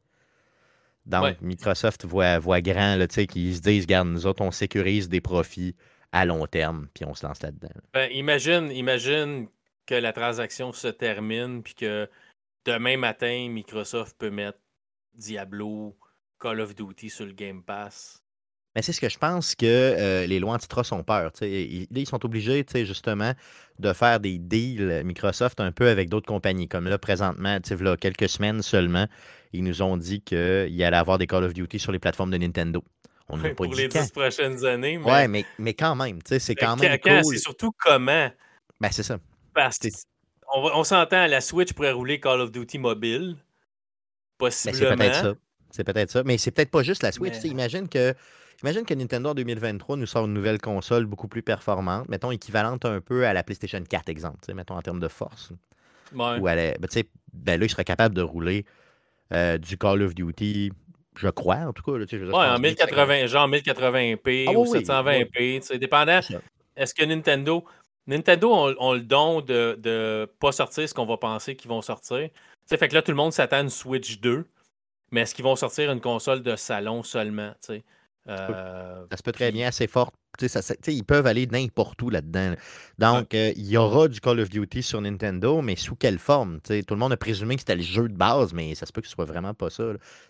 Donc, 1.07 1.40
Microsoft 1.40 2.05
voit, 2.05 2.38
voit 2.38 2.61
grand, 2.61 2.97
là, 2.97 3.07
qu'ils 3.07 3.57
se 3.57 3.61
disent, 3.61 3.85
regarde, 3.85 4.09
nous 4.09 4.26
autres, 4.26 4.43
on 4.43 4.50
sécurise 4.50 5.09
des 5.09 5.21
profits 5.21 5.76
à 6.12 6.25
long 6.25 6.47
terme, 6.47 6.88
puis 6.95 7.05
on 7.05 7.14
se 7.14 7.26
lance 7.26 7.43
là-dedans. 7.43 7.69
Ben, 7.95 8.11
imagine, 8.12 8.71
imagine 8.73 9.49
que 9.87 9.95
la 9.95 10.12
transaction 10.12 10.73
se 10.73 10.88
termine, 10.88 11.62
puis 11.62 11.75
que 11.75 12.09
demain 12.66 12.96
matin, 12.96 13.49
Microsoft 13.50 14.16
peut 14.18 14.30
mettre 14.30 14.58
Diablo, 15.14 15.96
Call 16.38 16.61
of 16.61 16.75
Duty 16.75 17.08
sur 17.08 17.25
le 17.25 17.32
Game 17.32 17.62
Pass. 17.62 18.23
Mais 18.75 18.82
c'est 18.82 18.92
ce 18.92 19.00
que 19.00 19.08
je 19.08 19.16
pense 19.16 19.54
que 19.54 19.64
euh, 19.64 20.26
les 20.26 20.38
lois 20.38 20.52
antitrust 20.52 20.92
ont 20.92 21.02
peur. 21.02 21.32
Ils, 21.40 21.87
ils 21.90 22.06
sont 22.06 22.23
obligés, 22.26 22.62
justement, 22.85 23.32
de 23.78 23.92
faire 23.94 24.20
des 24.20 24.37
deals 24.38 25.02
Microsoft 25.02 25.61
un 25.61 25.73
peu 25.73 25.88
avec 25.88 26.11
d'autres 26.11 26.26
compagnies. 26.26 26.68
Comme 26.68 26.87
là, 26.87 26.99
présentement, 26.99 27.58
là, 27.80 27.96
quelques 27.96 28.28
semaines 28.28 28.61
seulement, 28.61 29.06
ils 29.54 29.64
nous 29.64 29.80
ont 29.80 29.96
dit 29.96 30.20
qu'il 30.20 30.37
allait 30.85 30.96
avoir 30.96 31.16
des 31.16 31.26
Call 31.26 31.44
of 31.44 31.54
Duty 31.54 31.78
sur 31.78 31.90
les 31.90 31.99
plateformes 31.99 32.30
de 32.30 32.37
Nintendo. 32.37 32.85
On 33.30 33.38
pas 33.40 33.54
pour 33.54 33.75
les 33.75 33.88
dix 33.88 34.11
prochaines 34.11 34.62
années. 34.66 34.99
Mais... 34.99 35.11
Ouais, 35.11 35.28
mais, 35.28 35.46
mais 35.58 35.73
quand 35.73 35.94
même, 35.94 36.18
c'est 36.26 36.54
quand 36.54 36.76
même 36.76 36.99
cool. 36.99 37.25
C'est 37.25 37.38
surtout 37.38 37.73
comment. 37.78 38.30
Ben, 38.78 38.90
c'est 38.90 39.02
ça. 39.02 39.18
Parce 39.54 39.78
on, 40.54 40.70
on 40.74 40.84
s'entend, 40.84 41.26
la 41.26 41.40
Switch 41.40 41.72
pourrait 41.72 41.92
rouler 41.92 42.20
Call 42.20 42.40
of 42.40 42.52
Duty 42.52 42.78
mobile. 42.78 43.36
Possiblement. 44.38 44.96
Ben, 44.96 45.12
c'est 45.12 45.12
peut-être 45.12 45.22
ça. 45.22 45.34
C'est 45.70 45.84
peut-être 45.84 46.10
ça. 46.10 46.22
Mais 46.24 46.38
c'est 46.38 46.50
peut-être 46.50 46.70
pas 46.70 46.82
juste 46.82 47.02
la 47.02 47.12
Switch. 47.12 47.42
Imagine 47.44 47.88
que 47.88 48.14
Imagine 48.62 48.84
que 48.84 48.94
Nintendo 48.94 49.30
en 49.30 49.34
2023 49.34 49.96
nous 49.96 50.06
sort 50.06 50.24
une 50.24 50.32
nouvelle 50.32 50.60
console 50.60 51.04
beaucoup 51.04 51.28
plus 51.28 51.42
performante, 51.42 52.08
mettons 52.08 52.30
équivalente 52.30 52.84
un 52.84 53.00
peu 53.00 53.26
à 53.26 53.34
la 53.34 53.42
PlayStation 53.42 53.82
4, 53.82 54.08
exemple, 54.08 54.38
mettons 54.54 54.76
en 54.76 54.82
termes 54.82 55.00
de 55.00 55.08
force. 55.08 55.52
Ouais. 56.14 56.38
Ou 56.38 56.44
ben, 56.44 56.74
ben, 57.32 57.60
là, 57.60 57.66
il 57.66 57.70
serait 57.70 57.84
capable 57.84 58.14
de 58.14 58.22
rouler 58.22 58.64
euh, 59.32 59.58
du 59.58 59.76
Call 59.76 60.02
of 60.02 60.14
Duty, 60.14 60.72
je 61.16 61.28
crois, 61.28 61.56
en 61.56 61.72
tout 61.72 61.82
cas. 61.82 61.98
Là, 61.98 62.06
ouais, 62.06 62.32
en 62.32 62.58
1080, 62.58 63.26
genre 63.26 63.48
1080p 63.48 64.46
ah 64.48 64.52
ou 64.52 64.64
720p, 64.64 65.60
c'est 65.62 65.78
dépendant. 65.78 66.20
Est-ce 66.76 66.94
que 66.94 67.04
Nintendo. 67.04 67.64
Nintendo 68.06 68.52
ont, 68.78 68.92
le 68.92 69.00
don 69.00 69.40
de 69.40 69.76
ne 69.84 70.26
pas 70.38 70.52
sortir 70.52 70.88
ce 70.88 70.94
qu'on 70.94 71.06
va 71.06 71.16
penser 71.16 71.56
qu'ils 71.56 71.70
vont 71.70 71.82
sortir. 71.82 72.28
T'sais, 72.66 72.76
fait 72.76 72.88
que 72.88 72.94
là, 72.94 73.02
tout 73.02 73.10
le 73.10 73.16
monde 73.16 73.32
s'attend 73.32 73.56
à 73.56 73.60
une 73.60 73.70
Switch 73.70 74.20
2, 74.20 74.46
mais 75.10 75.22
est-ce 75.22 75.34
qu'ils 75.34 75.44
vont 75.44 75.56
sortir 75.56 75.90
une 75.90 76.00
console 76.00 76.42
de 76.42 76.56
salon 76.56 77.02
seulement? 77.02 77.52
Euh, 78.28 79.04
ça 79.11 79.16
se 79.16 79.23
peut 79.23 79.33
très 79.33 79.52
bien, 79.52 79.68
assez 79.68 79.87
fort. 79.87 80.12
ils 80.88 81.04
peuvent 81.04 81.26
aller 81.26 81.47
n'importe 81.47 82.00
où 82.02 82.11
là-dedans. 82.11 82.54
Donc, 82.99 83.35
euh, 83.35 83.52
il 83.56 83.66
y 83.66 83.76
aura 83.76 84.09
du 84.09 84.21
Call 84.21 84.40
of 84.40 84.49
Duty 84.50 84.83
sur 84.83 85.00
Nintendo, 85.00 85.62
mais 85.62 85.76
sous 85.76 85.95
quelle 85.95 86.18
forme? 86.18 86.61
tout 86.61 86.95
le 86.95 86.97
monde 86.97 87.12
a 87.12 87.16
présumé 87.16 87.54
que 87.54 87.61
c'était 87.61 87.76
le 87.76 87.83
jeu 87.83 88.09
de 88.09 88.16
base, 88.16 88.52
mais 88.52 88.75
ça 88.75 88.87
se 88.87 88.92
peut 88.92 89.00
que 89.00 89.06
ce 89.06 89.14
soit 89.14 89.25
vraiment 89.25 89.54
pas 89.54 89.71
ça. 89.71 89.85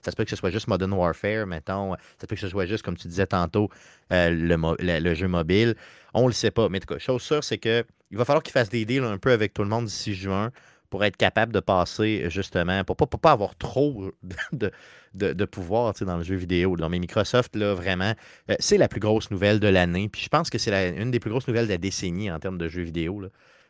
Ça 0.05 0.11
se 0.11 0.17
peut 0.17 0.25
que 0.25 0.31
ce 0.31 0.37
soit 0.37 0.50
juste 0.50 0.69
Modern 0.69 0.93
Warfare, 0.93 1.47
mettons. 1.47 1.95
Ça 1.95 2.23
se 2.23 2.26
peut 2.26 2.35
que 2.37 2.41
ce 2.41 2.49
soit 2.49 2.67
juste, 2.67 2.85
comme 2.85 2.97
tu 2.97 3.09
disais 3.09 3.26
tantôt, 3.26 3.71
euh, 4.12 4.31
le, 4.79 5.14
jeu 5.14 5.29
mobile. 5.29 5.75
On 6.14 6.27
le 6.27 6.33
sait 6.33 6.51
pas. 6.51 6.68
Mais 6.68 6.79
en 6.79 6.81
tout 6.81 6.94
cas, 6.94 6.99
chose 6.99 7.23
sûre, 7.23 7.44
c'est 7.44 7.59
qu'il 7.59 7.85
va 8.12 8.25
falloir 8.25 8.42
qu'ils 8.42 8.53
fassent 8.53 8.70
des 8.70 8.85
deals 8.85 9.05
un 9.05 9.18
peu 9.18 9.33
avec 9.33 9.55
tout 9.55 9.62
le 9.62 9.68
monde 9.68 9.87
d'ici 9.87 10.14
juin 10.14 10.51
pour 10.90 11.05
être 11.05 11.16
capable 11.16 11.53
de 11.53 11.61
passer 11.61 12.29
justement, 12.31 12.85
pour 12.85 12.96
ne 13.01 13.07
pas, 13.07 13.33
avoir 13.33 13.57
trop 13.57 14.11
de, 14.53 14.70
de, 15.14 15.44
pouvoir 15.44 15.94
dans 16.01 16.16
le 16.16 16.22
jeu 16.22 16.37
vidéo. 16.37 16.77
Dans 16.77 16.88
mes 16.88 16.99
Microsoft, 16.99 17.57
là, 17.57 17.75
vraiment, 17.75 18.14
euh, 18.51 18.55
c'est 18.59 18.79
la 18.79 18.88
plus 18.88 19.01
grosse 19.01 19.31
nouvelle 19.31 19.61
de 19.61 19.68
l'année. 19.68 20.09
Puis 20.09 20.22
je 20.22 20.29
pense 20.29 20.51
que 20.51 20.59
c'est 20.59 20.96
une 20.96 21.11
des 21.11 21.20
plus 21.20 21.31
grosses 21.31 21.49
nouvelles 21.49 21.66
de 21.66 21.72
la 21.72 21.79
décennie 21.79 22.31
en 22.31 22.38
termes 22.38 22.59
de 22.59 22.68
jeux 22.68 22.83
vidéo. 22.83 23.20
Là. 23.20 23.29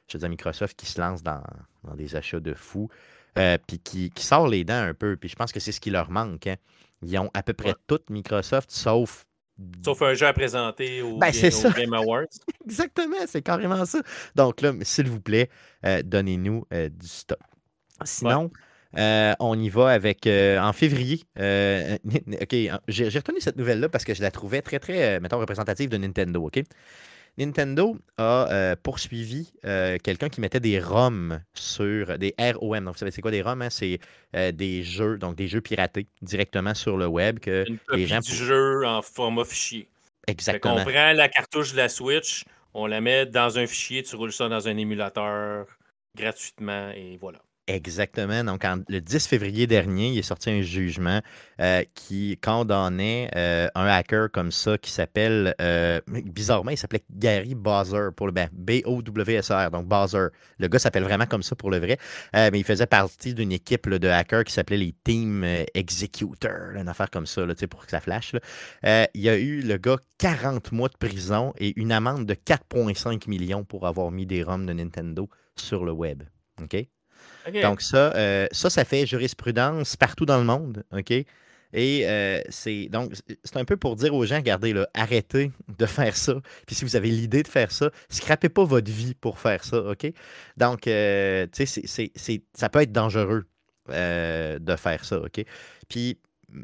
Je 0.08 0.16
veux 0.16 0.20
dire, 0.20 0.28
Microsoft 0.28 0.78
qui 0.78 0.86
se 0.86 1.00
lance 1.00 1.22
dans, 1.22 1.42
des 1.96 2.16
achats 2.16 2.40
de 2.40 2.54
fous, 2.54 2.88
euh, 3.38 3.58
puis 3.66 3.78
qui, 3.78 4.12
sort 4.16 4.48
les 4.48 4.64
dents 4.64 4.82
un 4.82 4.94
peu. 4.94 5.16
Puis 5.16 5.28
je 5.28 5.36
pense 5.36 5.52
que 5.52 5.60
c'est 5.60 5.72
ce 5.72 5.80
qui 5.80 5.90
leur 5.90 6.10
manque. 6.10 6.46
Hein. 6.46 6.56
Ils 7.02 7.18
ont 7.18 7.30
à 7.34 7.42
peu 7.42 7.52
près 7.52 7.74
tout 7.86 8.00
Microsoft, 8.08 8.70
sauf 8.70 9.26
Sauf 9.84 10.02
un 10.02 10.14
jeu 10.14 10.26
à 10.26 10.32
présenter 10.32 11.02
au, 11.02 11.18
ben, 11.18 11.32
Game, 11.76 11.94
Awards. 11.94 12.26
Exactement, 12.66 13.16
c'est 13.26 13.42
carrément 13.42 13.84
ça. 13.86 14.02
Donc 14.34 14.60
là, 14.60 14.72
s'il 14.82 15.08
vous 15.08 15.20
plaît, 15.20 15.48
euh, 15.84 16.02
donnez-nous 16.04 16.66
du 16.70 17.08
stock. 17.08 17.38
Sinon, 18.04 18.50
euh, 18.98 19.34
on 19.40 19.58
y 19.58 19.68
va 19.68 19.90
avec 19.90 20.26
euh, 20.26 20.58
en 20.58 20.72
février. 20.72 21.22
Euh, 21.38 21.98
OK, 22.42 22.56
j'ai 22.88 23.08
retenu 23.08 23.40
cette 23.40 23.56
nouvelle-là 23.56 23.88
parce 23.88 24.04
que 24.04 24.14
je 24.14 24.22
la 24.22 24.30
trouvais 24.30 24.62
très, 24.62 24.78
très, 24.78 25.20
mettons, 25.20 25.38
représentative 25.38 25.90
de 25.90 25.96
Nintendo. 25.96 26.46
OK? 26.46 26.62
Nintendo 27.38 27.96
a 28.18 28.76
poursuivi 28.82 29.52
quelqu'un 29.62 30.28
qui 30.28 30.40
mettait 30.40 30.60
des 30.60 30.80
ROM 30.80 31.40
sur 31.54 32.18
des 32.18 32.34
ROM. 32.38 32.84
Donc, 32.84 32.94
vous 32.94 32.98
savez, 32.98 33.10
c'est 33.10 33.22
quoi 33.22 33.30
des 33.30 33.42
ROM? 33.42 33.62
Hein? 33.62 33.70
C'est 33.70 33.98
des 34.32 34.82
jeux, 34.82 35.18
donc 35.18 35.36
des 35.36 35.48
jeux 35.48 35.60
piratés 35.60 36.06
directement 36.22 36.74
sur 36.74 36.96
le 36.96 37.06
web. 37.06 37.38
Que 37.38 37.68
Une 37.68 37.78
copie 37.78 38.00
les 38.00 38.06
gens 38.06 38.20
du 38.20 38.34
jeu 38.34 38.86
en 38.86 39.02
format 39.02 39.44
fichier. 39.44 39.88
Exactement. 40.26 40.74
on 40.74 40.84
prend 40.84 41.12
la 41.12 41.28
cartouche 41.28 41.72
de 41.72 41.76
la 41.76 41.88
Switch, 41.88 42.44
on 42.74 42.86
la 42.86 43.00
met 43.00 43.26
dans 43.26 43.58
un 43.58 43.66
fichier, 43.66 44.02
tu 44.02 44.16
roules 44.16 44.32
ça 44.32 44.48
dans 44.48 44.66
un 44.66 44.76
émulateur 44.76 45.66
gratuitement 46.16 46.90
et 46.90 47.16
voilà. 47.20 47.38
Exactement. 47.68 48.44
Donc, 48.44 48.64
le 48.88 49.00
10 49.00 49.26
février 49.26 49.66
dernier, 49.66 50.10
il 50.10 50.18
est 50.18 50.22
sorti 50.22 50.50
un 50.50 50.62
jugement 50.62 51.20
euh, 51.60 51.82
qui 51.94 52.38
condamnait 52.40 53.28
euh, 53.34 53.66
un 53.74 53.86
hacker 53.86 54.30
comme 54.30 54.52
ça 54.52 54.78
qui 54.78 54.92
s'appelle, 54.92 55.52
euh, 55.60 56.00
bizarrement, 56.06 56.70
il 56.70 56.78
s'appelait 56.78 57.02
Gary 57.10 57.56
Bowser, 57.56 58.10
pour 58.14 58.28
le 58.28 58.32
ben, 58.32 58.48
B-O-W-S-R, 58.52 59.72
donc 59.72 59.86
Bowser. 59.86 60.28
Le 60.60 60.68
gars 60.68 60.78
s'appelle 60.78 61.02
vraiment 61.02 61.26
comme 61.26 61.42
ça 61.42 61.56
pour 61.56 61.72
le 61.72 61.78
vrai, 61.78 61.98
mais 62.32 62.58
il 62.60 62.64
faisait 62.64 62.86
partie 62.86 63.34
d'une 63.34 63.50
équipe 63.50 63.88
de 63.88 64.08
hackers 64.08 64.44
qui 64.44 64.52
s'appelait 64.52 64.76
les 64.76 64.94
Team 65.02 65.44
Executor, 65.74 66.76
une 66.76 66.88
affaire 66.88 67.10
comme 67.10 67.26
ça, 67.26 67.44
là, 67.44 67.54
pour 67.68 67.84
que 67.84 67.90
ça 67.90 68.00
flash. 68.00 68.32
il 68.84 69.20
y 69.20 69.28
a 69.28 69.36
eu, 69.36 69.62
le 69.62 69.76
gars, 69.76 69.98
40 70.18 70.70
mois 70.70 70.88
de 70.88 70.96
prison 70.96 71.52
et 71.58 71.72
une 71.80 71.90
amende 71.90 72.26
de 72.26 72.34
4,5 72.34 73.28
millions 73.28 73.64
pour 73.64 73.88
avoir 73.88 74.12
mis 74.12 74.24
des 74.24 74.44
ROM 74.44 74.66
de 74.66 74.72
Nintendo 74.72 75.28
sur 75.56 75.84
le 75.84 75.92
web. 75.92 76.22
OK? 76.62 76.86
Donc, 77.52 77.80
ça, 77.80 78.14
euh, 78.16 78.46
ça, 78.52 78.70
ça 78.70 78.84
fait 78.84 79.06
jurisprudence 79.06 79.96
partout 79.96 80.26
dans 80.26 80.38
le 80.38 80.44
monde. 80.44 80.84
OK? 80.92 81.12
Et 81.72 82.08
euh, 82.08 82.40
c'est 82.48 82.88
donc 82.88 83.12
c'est 83.44 83.56
un 83.56 83.64
peu 83.64 83.76
pour 83.76 83.96
dire 83.96 84.14
aux 84.14 84.24
gens, 84.24 84.36
regardez, 84.36 84.72
là, 84.72 84.88
arrêtez 84.94 85.50
de 85.78 85.86
faire 85.86 86.16
ça. 86.16 86.34
Puis 86.66 86.76
si 86.76 86.84
vous 86.84 86.96
avez 86.96 87.10
l'idée 87.10 87.42
de 87.42 87.48
faire 87.48 87.70
ça, 87.70 87.90
scrapez 88.08 88.48
pas 88.48 88.64
votre 88.64 88.90
vie 88.90 89.14
pour 89.14 89.38
faire 89.38 89.64
ça, 89.64 89.78
OK? 89.78 90.06
Donc, 90.56 90.86
euh, 90.86 91.46
tu 91.52 91.66
sais, 91.66 92.12
ça 92.54 92.68
peut 92.68 92.80
être 92.80 92.92
dangereux 92.92 93.46
de 93.88 94.76
faire 94.76 95.04
ça, 95.04 95.18
OK? 95.18 95.44
Puis 95.88 96.18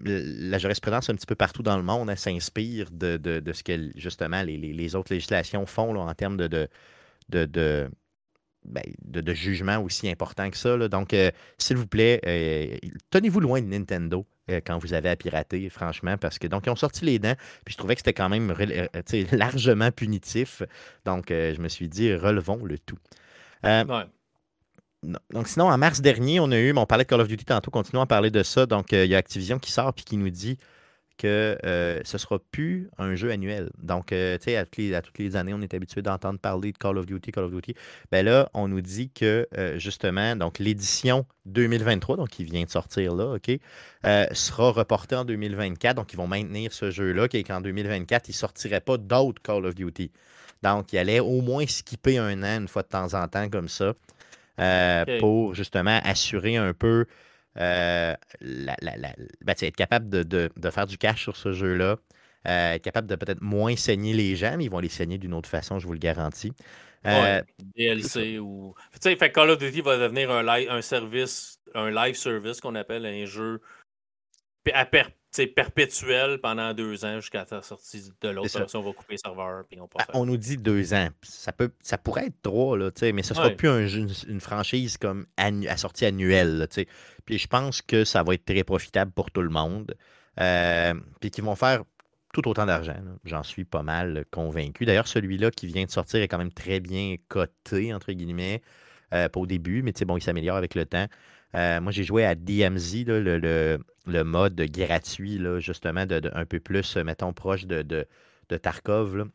la 0.04 0.58
jurisprudence 0.58 1.10
un 1.10 1.14
petit 1.14 1.26
peu 1.26 1.34
partout 1.34 1.62
dans 1.62 1.76
le 1.76 1.82
monde 1.82 2.08
elle 2.08 2.16
s'inspire 2.16 2.88
de, 2.92 3.42
ce 3.52 3.62
que 3.64 3.90
justement 3.96 4.42
les, 4.42 4.94
autres 4.94 5.12
législations 5.12 5.66
font 5.66 5.96
en 5.96 6.14
termes 6.14 6.36
de, 6.36 6.68
de 7.28 7.90
ben, 8.64 8.82
de, 9.04 9.34
jugement 9.34 9.78
aussi 9.78 10.08
important 10.08 10.48
que 10.50 10.56
ça. 10.56 10.76
Donc, 10.88 11.14
euh, 11.14 11.30
s'il 11.58 11.76
vous 11.76 11.86
plaît, 11.86 12.20
euh, 12.26 12.76
tenez-vous 13.10 13.40
loin 13.40 13.60
de 13.60 13.66
Nintendo 13.66 14.24
euh, 14.50 14.60
quand 14.64 14.78
vous 14.78 14.94
avez 14.94 15.08
à 15.08 15.16
pirater, 15.16 15.68
franchement, 15.68 16.16
parce 16.16 16.38
que 16.38 16.46
donc 16.46 16.66
ils 16.66 16.70
ont 16.70 16.76
sorti 16.76 17.04
les 17.04 17.18
dents, 17.18 17.34
puis 17.64 17.72
je 17.72 17.78
trouvais 17.78 17.94
que 17.94 18.00
c'était 18.00 18.12
quand 18.12 18.28
même 18.28 18.54
largement 19.32 19.90
punitif. 19.90 20.62
Donc, 21.04 21.26
je 21.28 21.60
me 21.60 21.68
suis 21.68 21.88
dit, 21.88 22.14
relevons 22.14 22.64
le 22.64 22.78
tout. 22.78 22.98
Donc, 25.32 25.48
sinon, 25.48 25.66
en 25.66 25.78
mars 25.78 26.00
dernier, 26.00 26.38
on 26.38 26.52
a 26.52 26.58
eu, 26.58 26.72
on 26.76 26.86
parlait 26.86 27.02
de 27.02 27.08
Call 27.08 27.20
of 27.20 27.26
Duty 27.26 27.44
tantôt, 27.44 27.72
continuons 27.72 28.02
à 28.02 28.06
parler 28.06 28.30
de 28.30 28.44
ça. 28.44 28.66
Donc, 28.66 28.92
il 28.92 29.06
y 29.06 29.16
a 29.16 29.18
Activision 29.18 29.58
qui 29.58 29.72
sort 29.72 29.92
puis 29.92 30.04
qui 30.04 30.16
nous 30.16 30.30
dit 30.30 30.58
que 31.22 31.56
euh, 31.64 32.00
ce 32.04 32.16
ne 32.16 32.18
sera 32.18 32.40
plus 32.50 32.90
un 32.98 33.14
jeu 33.14 33.30
annuel. 33.30 33.70
Donc, 33.80 34.10
euh, 34.10 34.36
tu 34.38 34.44
sais, 34.44 34.56
à, 34.56 34.64
toutes 34.64 35.18
les 35.18 35.36
années, 35.36 35.54
on 35.54 35.60
est 35.60 35.72
habitué 35.72 36.02
d'entendre 36.02 36.40
parler 36.40 36.72
de 36.72 36.78
Call 36.78 36.98
of 36.98 37.06
Duty, 37.06 37.30
Call 37.30 37.44
of 37.44 37.52
Duty. 37.52 37.76
Ben 38.10 38.24
là, 38.24 38.50
on 38.54 38.66
nous 38.66 38.80
dit 38.80 39.08
que, 39.08 39.46
euh, 39.56 39.78
justement, 39.78 40.34
donc 40.34 40.58
l'édition 40.58 41.24
2023, 41.46 42.16
donc 42.16 42.30
qui 42.30 42.42
vient 42.42 42.64
de 42.64 42.70
sortir 42.70 43.14
là, 43.14 43.34
OK, 43.34 43.56
sera 44.34 44.72
reportée 44.72 45.14
en 45.14 45.24
2024. 45.24 45.94
Donc, 45.94 46.12
ils 46.12 46.16
vont 46.16 46.26
maintenir 46.26 46.72
ce 46.72 46.90
jeu-là, 46.90 47.28
qui 47.28 47.36
est 47.36 47.44
qu'en 47.44 47.60
2024, 47.60 48.28
il 48.28 48.32
ne 48.32 48.34
sortirait 48.34 48.80
pas 48.80 48.96
d'autres 48.96 49.40
Call 49.42 49.64
of 49.64 49.76
Duty. 49.76 50.10
Donc, 50.64 50.92
il 50.92 50.98
allait 50.98 51.20
au 51.20 51.40
moins 51.40 51.66
skipper 51.68 52.18
un 52.18 52.42
an 52.42 52.62
une 52.62 52.68
fois 52.68 52.82
de 52.82 52.88
temps 52.88 53.14
en 53.14 53.28
temps 53.28 53.48
comme 53.48 53.68
ça. 53.68 53.94
pour 55.20 55.54
justement 55.54 56.00
assurer 56.02 56.56
un 56.56 56.74
peu 56.74 57.06
euh, 57.58 58.14
la, 58.40 58.76
ben, 59.42 59.54
être 59.60 59.76
capable 59.76 60.08
de, 60.08 60.50
faire 60.70 60.86
du 60.86 60.98
cash 60.98 61.22
sur 61.22 61.36
ce 61.36 61.52
jeu-là, 61.52 61.96
euh, 62.48 62.72
être 62.72 62.82
capable 62.82 63.06
de 63.06 63.16
peut-être 63.16 63.42
moins 63.42 63.76
saigner 63.76 64.14
les 64.14 64.36
gens, 64.36 64.56
mais 64.56 64.64
ils 64.64 64.70
vont 64.70 64.80
les 64.80 64.88
saigner 64.88 65.18
d'une 65.18 65.34
autre 65.34 65.48
façon, 65.48 65.78
je 65.78 65.86
vous 65.86 65.92
le 65.92 65.98
garantis. 65.98 66.52
Euh, 67.06 67.42
DLC 67.76 68.38
ou. 68.38 68.74
Tu 69.00 69.16
sais, 69.16 69.32
Call 69.32 69.50
of 69.50 69.58
Duty 69.58 69.80
va 69.80 69.98
devenir 69.98 70.30
un, 70.30 70.42
live, 70.42 70.70
un 70.70 70.82
service, 70.82 71.58
un 71.74 71.90
live 71.90 72.14
service 72.14 72.60
qu'on 72.60 72.76
appelle 72.76 73.04
un 73.04 73.24
jeu 73.24 73.60
à 74.72 74.86
perpétuel 75.54 76.38
pendant 76.40 76.74
deux 76.74 77.04
ans 77.04 77.20
jusqu'à 77.20 77.46
la 77.50 77.62
sortie 77.62 78.12
de 78.20 78.28
l'autre 78.28 78.58
version. 78.58 78.80
On 78.80 78.82
va 78.82 78.92
couper 78.92 79.14
le 79.14 79.18
serveur. 79.18 79.64
Puis 79.68 79.80
on, 79.80 79.86
ben, 79.86 80.04
on 80.14 80.26
nous 80.26 80.36
dit 80.36 80.56
deux 80.56 80.94
ans. 80.94 81.08
Ça, 81.22 81.52
peut, 81.52 81.70
ça 81.80 81.98
pourrait 81.98 82.26
être 82.26 82.42
trois, 82.42 82.76
là, 82.76 82.90
mais 83.12 83.22
ce 83.22 83.32
ne 83.32 83.36
sera 83.36 83.50
plus 83.50 83.68
une, 84.28 84.40
franchise 84.40 84.98
comme 84.98 85.26
à 85.36 85.76
sortie 85.76 86.04
annuelle. 86.04 86.68
puis 87.24 87.38
je 87.38 87.46
pense 87.46 87.82
que 87.82 88.04
ça 88.04 88.22
va 88.22 88.34
être 88.34 88.44
très 88.44 88.64
profitable 88.64 89.12
pour 89.12 89.30
tout 89.30 89.42
le 89.42 89.50
monde. 89.50 89.94
Euh, 90.40 90.94
puis 91.20 91.30
qu'ils 91.30 91.44
vont 91.44 91.56
faire 91.56 91.82
tout 92.32 92.48
autant 92.48 92.66
d'argent. 92.66 92.96
J'en 93.24 93.42
suis 93.42 93.64
pas 93.64 93.82
mal 93.82 94.24
convaincu. 94.30 94.86
D'ailleurs, 94.86 95.06
celui-là 95.06 95.50
qui 95.50 95.66
vient 95.66 95.84
de 95.84 95.90
sortir 95.90 96.20
est 96.20 96.28
quand 96.28 96.38
même 96.38 96.52
très 96.52 96.80
bien 96.80 97.16
coté, 97.28 97.92
entre 97.92 98.12
guillemets, 98.12 98.62
euh, 99.12 99.28
pas 99.28 99.40
au 99.40 99.46
début, 99.46 99.82
mais 99.82 99.92
bon, 100.06 100.16
il 100.16 100.22
s'améliore 100.22 100.56
avec 100.56 100.74
le 100.74 100.86
temps. 100.86 101.06
Euh, 101.54 101.80
moi, 101.80 101.92
j'ai 101.92 102.04
joué 102.04 102.24
à 102.24 102.34
DMZ, 102.34 103.04
le, 103.06 103.78
le, 104.06 104.24
mode 104.24 104.60
gratuit, 104.60 105.38
là, 105.38 105.60
justement, 105.60 106.06
de, 106.06 106.30
un 106.34 106.46
peu 106.46 106.60
plus, 106.60 106.96
mettons, 106.96 107.32
proche 107.32 107.66
de, 107.66 107.82
de, 107.82 108.06
Tarkov. 108.56 109.28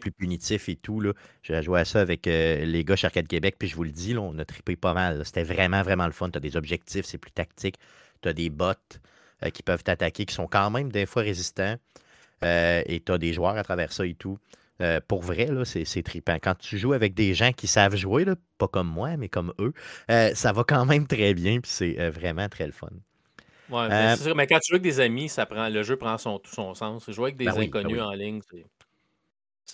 plus 0.00 0.10
punitif 0.12 0.68
et 0.68 0.76
tout. 0.76 1.02
J'ai 1.42 1.62
joué 1.62 1.80
à 1.80 1.84
ça 1.84 2.00
avec 2.00 2.26
euh, 2.26 2.64
les 2.64 2.84
gars 2.84 2.96
chez 2.96 3.06
Arcade 3.06 3.28
Québec, 3.28 3.56
puis 3.58 3.68
je 3.68 3.76
vous 3.76 3.84
le 3.84 3.90
dis, 3.90 4.14
là, 4.14 4.20
on 4.20 4.38
a 4.38 4.44
trippé 4.44 4.76
pas 4.76 4.94
mal. 4.94 5.24
C'était 5.24 5.44
vraiment, 5.44 5.82
vraiment 5.82 6.06
le 6.06 6.12
fun. 6.12 6.30
Tu 6.30 6.38
as 6.38 6.40
des 6.40 6.56
objectifs, 6.56 7.04
c'est 7.04 7.18
plus 7.18 7.30
tactique. 7.30 7.76
Tu 8.22 8.28
as 8.28 8.32
des 8.32 8.50
bots 8.50 8.72
qui 9.54 9.62
peuvent 9.62 9.82
t'attaquer, 9.82 10.26
qui 10.26 10.34
sont 10.34 10.46
quand 10.46 10.70
même 10.70 10.92
des 10.92 11.06
fois 11.06 11.22
résistants. 11.22 11.76
Euh, 12.44 12.82
et 12.86 13.00
tu 13.00 13.12
as 13.12 13.18
des 13.18 13.32
joueurs 13.32 13.56
à 13.56 13.62
travers 13.62 13.92
ça 13.92 14.06
et 14.06 14.14
tout. 14.14 14.38
Euh, 14.80 15.00
pour 15.06 15.22
vrai, 15.22 15.48
c'est 15.64 16.02
trippant. 16.02 16.36
Quand 16.42 16.54
tu 16.54 16.78
joues 16.78 16.92
avec 16.92 17.14
des 17.14 17.34
gens 17.34 17.52
qui 17.52 17.66
savent 17.66 17.96
jouer, 17.96 18.24
pas 18.58 18.68
comme 18.68 18.88
moi, 18.88 19.16
mais 19.16 19.28
comme 19.28 19.52
eux, 19.58 19.72
euh, 20.10 20.34
ça 20.34 20.52
va 20.52 20.64
quand 20.64 20.84
même 20.84 21.06
très 21.06 21.34
bien, 21.34 21.60
puis 21.60 21.70
c'est 21.70 22.10
vraiment 22.10 22.48
très 22.48 22.66
le 22.66 22.72
fun. 22.72 22.88
Ouais, 23.70 23.88
ben, 23.88 24.16
mais 24.34 24.46
quand 24.48 24.58
tu 24.58 24.70
joues 24.70 24.76
avec 24.76 24.82
des 24.82 24.98
amis, 24.98 25.28
ça 25.28 25.46
prend, 25.46 25.68
le 25.68 25.82
jeu 25.82 25.96
prend 25.96 26.18
son, 26.18 26.38
tout 26.38 26.52
son 26.52 26.74
sens. 26.74 27.08
Jouer 27.10 27.26
avec 27.26 27.36
des 27.36 27.44
ben 27.44 27.54
ben 27.54 27.62
inconnus 27.62 28.00
en 28.00 28.12
ligne, 28.12 28.40
c'est. 28.50 28.66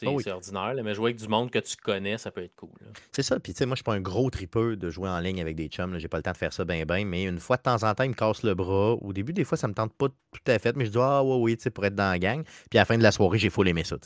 Ah 0.05 0.11
c'est 0.23 0.31
ordinaire, 0.31 0.75
mais 0.83 0.95
jouer 0.95 1.11
avec 1.11 1.17
du 1.17 1.29
monde 1.29 1.51
que 1.51 1.59
tu 1.59 1.77
connais, 1.77 2.19
ça 2.19 2.31
peut 2.31 2.43
être 2.43 2.55
cool. 2.57 2.71
C'est 3.13 3.23
ça. 3.23 3.39
Puis, 3.39 3.53
tu 3.53 3.59
sais, 3.59 3.67
moi, 3.67 3.75
je 3.75 3.79
suis 3.79 3.85
pas 3.85 3.95
un 3.95 4.01
gros 4.01 4.29
tripeux 4.31 4.77
de 4.77 4.91
jouer 4.91 5.09
en 5.09 5.21
ligne 5.21 5.41
avec 5.41 5.57
des 5.57 5.69
chums. 5.69 5.99
J'ai 5.99 6.09
pas 6.09 6.17
le 6.17 6.23
temps 6.23 6.33
de 6.33 6.37
faire 6.37 6.53
ça 6.53 6.65
bien, 6.65 6.85
bien. 6.85 7.05
Mais 7.05 7.25
une 7.25 7.39
fois 7.39 7.57
de 7.57 7.63
temps 7.63 7.83
en 7.83 7.95
temps, 7.95 8.05
ils 8.05 8.11
me 8.11 8.15
cassent 8.15 8.43
le 8.43 8.55
bras. 8.55 8.95
Au 8.95 9.13
début, 9.13 9.33
des 9.33 9.45
fois, 9.45 9.57
ça 9.57 9.69
me 9.69 9.75
tente 9.75 9.93
pas 9.95 10.09
tout 10.09 10.53
à 10.53 10.59
fait. 10.59 10.77
Mais 10.77 10.87
je 10.87 10.91
dis, 10.91 10.99
ah, 11.01 11.23
ouais, 11.23 11.37
oui, 11.37 11.57
tu 11.57 11.65
sais, 11.65 11.71
pour 11.71 11.85
être 11.85 11.95
dans 11.95 12.11
la 12.11 12.19
gang. 12.19 12.43
Puis, 12.71 12.79
à 12.79 12.83
la 12.83 12.85
fin 12.85 12.99
de 12.99 13.03
la 13.03 13.13
soirée, 13.13 13.39
j'ai 13.39 13.51
full 13.51 13.69
aimé 13.69 13.85
ça. 13.85 13.97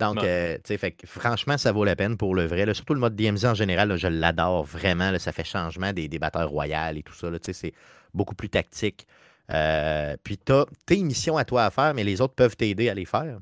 Donc, 0.00 0.22
euh, 0.22 0.56
tu 0.56 0.60
sais, 0.64 0.78
fait, 0.78 0.96
franchement, 1.04 1.58
ça 1.58 1.72
vaut 1.72 1.84
la 1.84 1.96
peine 1.96 2.16
pour 2.16 2.34
le 2.34 2.46
vrai. 2.46 2.72
Surtout 2.74 2.94
le 2.94 3.00
mode 3.00 3.16
DMZ 3.16 3.44
en 3.46 3.54
général, 3.54 3.96
je 3.96 4.08
l'adore 4.08 4.64
vraiment. 4.64 5.16
ça 5.18 5.32
fait 5.32 5.44
changement 5.44 5.92
des, 5.92 6.08
des 6.08 6.18
batteurs 6.18 6.48
royales 6.48 6.98
et 6.98 7.02
tout 7.02 7.14
ça. 7.14 7.28
C'est 7.52 7.72
beaucoup 8.14 8.34
plus 8.34 8.48
tactique. 8.48 9.06
Euh, 9.52 10.16
puis, 10.22 10.38
tu 10.38 10.52
as 10.52 10.66
tes 10.86 11.02
missions 11.02 11.36
à 11.36 11.44
toi 11.44 11.64
à 11.64 11.70
faire, 11.70 11.94
mais 11.94 12.04
les 12.04 12.20
autres 12.20 12.34
peuvent 12.34 12.56
t'aider 12.56 12.88
à 12.88 12.94
les 12.94 13.04
faire. 13.04 13.38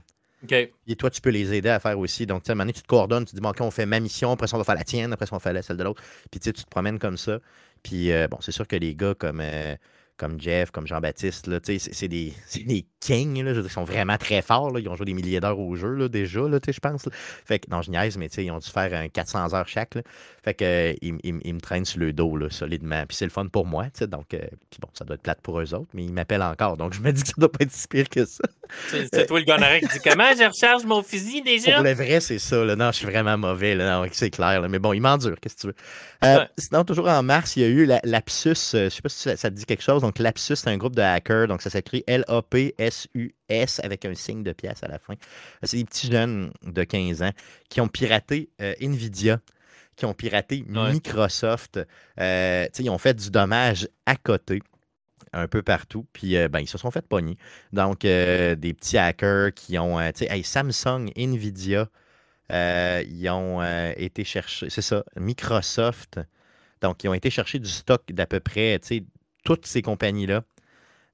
Et 0.87 0.96
toi, 0.96 1.11
tu 1.11 1.20
peux 1.20 1.30
les 1.30 1.54
aider 1.54 1.68
à 1.68 1.80
faire 1.80 1.98
aussi. 1.98 2.26
Donc, 2.26 2.42
tu 2.42 2.52
sais, 2.52 2.61
à 2.61 2.66
tu 2.66 2.83
te 2.83 2.87
coordonnes, 2.87 3.24
tu 3.24 3.30
te 3.30 3.37
dis, 3.37 3.40
bon, 3.40 3.50
OK, 3.50 3.61
on 3.61 3.70
fait 3.70 3.87
ma 3.87 4.00
mission, 4.00 4.33
après 4.33 4.46
ça, 4.46 4.57
on 4.57 4.59
va 4.59 4.64
faire 4.64 4.74
la 4.74 4.85
tienne, 4.85 5.12
après 5.12 5.26
ça, 5.26 5.37
on 5.37 5.38
fait 5.38 5.62
celle 5.62 5.76
de 5.76 5.85
l'autre. 5.85 6.02
Puis, 6.30 6.40
tu 6.40 6.44
sais, 6.44 6.52
tu 6.52 6.64
te 6.64 6.68
promènes 6.70 6.98
comme 6.98 7.16
ça. 7.16 7.38
Puis, 7.83 8.12
euh, 8.12 8.28
bon, 8.28 8.38
c'est 8.40 8.52
sûr 8.52 8.66
que 8.66 8.76
les 8.76 8.94
gars 8.94 9.14
comme, 9.14 9.40
euh, 9.40 9.76
comme 10.16 10.40
Jeff, 10.40 10.70
comme 10.70 10.87
Jean-Baptiste, 10.87 11.50
c'est 11.64 12.09
des, 12.09 12.33
des 12.66 12.87
kings. 13.00 13.42
Là, 13.42 13.53
ils 13.53 13.70
sont 13.70 13.85
vraiment 13.85 14.16
très 14.16 14.42
forts. 14.42 14.70
Là. 14.70 14.81
Ils 14.81 14.88
ont 14.88 14.94
joué 14.94 15.07
des 15.07 15.14
milliers 15.14 15.40
d'heures 15.40 15.59
au 15.59 15.74
jeu 15.74 15.94
là, 15.94 16.09
déjà, 16.09 16.40
là, 16.40 16.59
je 16.66 16.81
pense. 16.81 17.09
Fait 17.44 17.59
que, 17.59 17.70
non, 17.70 17.83
je 17.83 17.90
niaise, 17.90 18.16
mais 18.16 18.27
ils 18.27 18.50
ont 18.50 18.59
dû 18.59 18.68
faire 18.68 18.94
un 18.94 19.09
400 19.09 19.55
heures 19.55 19.68
chaque. 19.68 19.96
Là. 19.96 20.03
Fait 20.44 20.55
que, 20.55 20.64
euh, 20.64 20.94
ils, 21.03 21.55
me 21.55 21.61
traînent 21.61 21.85
sur 21.85 22.00
le 22.00 22.12
dos 22.12 22.37
là, 22.37 22.48
solidement. 22.50 23.05
Puis 23.07 23.16
c'est 23.16 23.24
le 23.24 23.31
fun 23.31 23.46
pour 23.46 23.66
moi. 23.66 23.87
Donc, 24.03 24.35
euh, 24.35 24.40
bon, 24.81 24.88
ça 24.92 25.05
doit 25.05 25.14
être 25.14 25.22
plate 25.22 25.40
pour 25.42 25.61
eux 25.61 25.74
autres, 25.74 25.90
mais 25.94 26.05
ils 26.05 26.12
m'appellent 26.12 26.42
encore. 26.42 26.77
Donc, 26.77 26.92
je 26.92 27.00
me 27.00 27.12
dis 27.12 27.22
que 27.22 27.29
ça 27.29 27.35
doit 27.38 27.50
pas 27.50 27.64
être 27.64 27.72
si 27.72 27.88
pire 27.88 28.09
que 28.09 28.24
ça. 28.24 28.44
C'est 29.12 29.27
toi 29.27 29.38
le 29.38 29.44
gonorrhée 29.44 29.81
qui 29.81 29.88
dit 29.88 30.00
Comment 30.03 30.33
je 30.37 30.44
recharge 30.44 30.85
mon 30.85 31.03
fusil 31.03 31.42
déjà 31.42 31.74
Pour 31.74 31.85
le 31.85 31.92
vrai, 31.92 32.20
c'est 32.20 32.38
ça. 32.38 32.64
Non, 32.64 32.92
je 32.92 32.96
suis 32.96 33.07
vraiment 33.07 33.37
mauvais. 33.37 33.74
Là. 33.74 34.03
c'est 34.12 34.31
clair. 34.31 34.61
Là. 34.61 34.68
Mais 34.68 34.79
bon, 34.79 34.92
il 34.92 35.00
m'endure. 35.00 35.38
Qu'est-ce 35.40 35.57
que 35.57 35.61
tu 35.61 35.66
veux? 35.68 35.74
Euh, 36.24 36.46
Sinon, 36.57 36.85
toujours 36.85 37.09
en 37.09 37.22
mars, 37.22 37.57
il 37.57 37.62
y 37.62 37.64
a 37.64 37.68
eu 37.68 37.87
Lapsus. 38.05 38.48
je 38.72 38.88
sais 38.88 39.03
pas 39.03 39.09
si 39.09 39.18
ça, 39.18 39.37
ça, 39.37 39.50
te 39.50 39.55
dit 39.55 39.66
quelque 39.66 39.83
chose. 39.83 40.03
Donc, 40.04 40.18
Lapsus, 40.18 40.56
c'est 40.56 40.68
un 40.68 40.76
groupe 40.76 40.94
de 40.94 41.00
hackers. 41.00 41.48
Donc, 41.48 41.62
ça 41.62 41.70
s'écrit 41.70 42.04
L-A-P-S-U 42.06 43.34
S 43.48 43.80
avec 43.82 44.04
un 44.04 44.14
signe 44.14 44.42
de 44.42 44.52
pièce 44.52 44.82
à 44.82 44.88
la 44.88 44.98
fin. 44.98 45.14
C'est 45.62 45.78
des 45.78 45.84
petits 45.86 46.12
jeunes 46.12 46.52
de 46.62 46.84
15 46.84 47.22
ans 47.22 47.30
qui 47.70 47.80
ont 47.80 47.88
piraté 47.88 48.50
euh, 48.60 48.74
Nvidia, 48.82 49.40
qui 49.96 50.04
ont 50.04 50.12
piraté 50.12 50.62
Microsoft. 50.68 51.80
Euh, 52.20 52.66
ils 52.78 52.90
ont 52.90 52.98
fait 52.98 53.14
du 53.14 53.30
dommage 53.30 53.88
à 54.04 54.16
côté 54.16 54.60
un 55.32 55.48
peu 55.48 55.62
partout. 55.62 56.06
Puis 56.12 56.36
euh, 56.36 56.48
ben, 56.48 56.60
ils 56.60 56.68
se 56.68 56.76
sont 56.76 56.90
fait 56.90 57.08
pogner. 57.08 57.38
Donc, 57.72 58.00
des 58.00 58.74
petits 58.78 58.98
hackers 58.98 59.54
qui 59.54 59.78
ont. 59.78 59.98
Samsung, 60.42 61.12
Nvidia, 61.16 61.88
ils 62.50 63.28
ont 63.30 63.92
été 63.96 64.22
chercher. 64.24 64.68
C'est 64.68 64.82
ça, 64.82 65.02
Microsoft. 65.16 66.20
Donc, 66.82 67.02
ils 67.04 67.08
ont 67.08 67.14
été 67.14 67.30
chercher 67.30 67.58
du 67.58 67.70
stock 67.70 68.02
d'à 68.12 68.26
peu 68.26 68.40
près 68.40 68.78
toutes 69.44 69.66
ces 69.66 69.83
compagnies-là. 69.83 70.42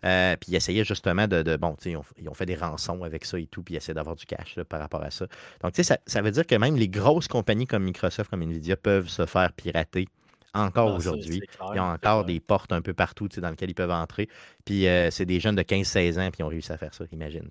Euh, 0.05 0.35
puis 0.37 0.53
ils 0.53 0.57
essayaient 0.57 0.85
justement 0.85 1.29
de. 1.29 1.57
bon, 1.57 1.77
ils 1.85 1.97
ont, 1.97 2.05
ils 2.19 2.29
ont, 2.29 2.35
fait 2.35 2.47
des 2.47 2.55
rançons 2.55 3.03
avec 3.03 3.27
ça 3.27 3.39
et 3.39 3.47
tout, 3.47 3.63
puis 3.63 3.75
ils 3.75 3.77
essaient 3.77 3.93
d'avoir 3.93 4.17
du 4.17 4.25
cash 4.25 4.59
par 4.69 4.81
rapport 4.81 5.03
à 5.03 5.11
ça. 5.11 5.27
Donc, 5.63 5.73
tu 5.73 5.77
sais, 5.77 5.83
ça, 5.83 5.99
ça, 6.07 6.23
veut 6.23 6.31
dire 6.31 6.47
que 6.47 6.55
même 6.55 6.77
les 6.77 6.89
grosses 6.89 7.29
compagnies 7.29 7.67
comme 7.67 7.85
Microsoft, 7.85 8.31
comme 8.31 8.43
Nvidia 8.43 8.77
peuvent 8.77 9.09
se 9.09 9.27
faire 9.27 9.53
pirater 9.53 10.09
encore 10.55 10.91
ah, 10.91 10.97
aujourd'hui. 10.97 11.43
Ils 11.75 11.81
ont 11.81 11.85
encore 11.85 12.25
des 12.25 12.41
portes 12.41 12.73
un 12.73 12.83
peu 12.83 12.95
partout 12.95 13.29
dans 13.29 13.51
lesquelles 13.51 13.71
ils 13.71 13.75
peuvent 13.75 13.91
entrer. 13.91 14.29
Puis 14.65 14.87
euh, 14.87 15.11
c'est 15.11 15.27
des 15.27 15.39
jeunes 15.39 15.57
de 15.57 15.63
15-16 15.63 16.21
ans 16.21 16.31
qui 16.31 16.43
ont 16.43 16.49
réussi 16.49 16.73
à 16.73 16.79
faire 16.79 16.95
ça, 16.95 17.05
imagine. 17.13 17.49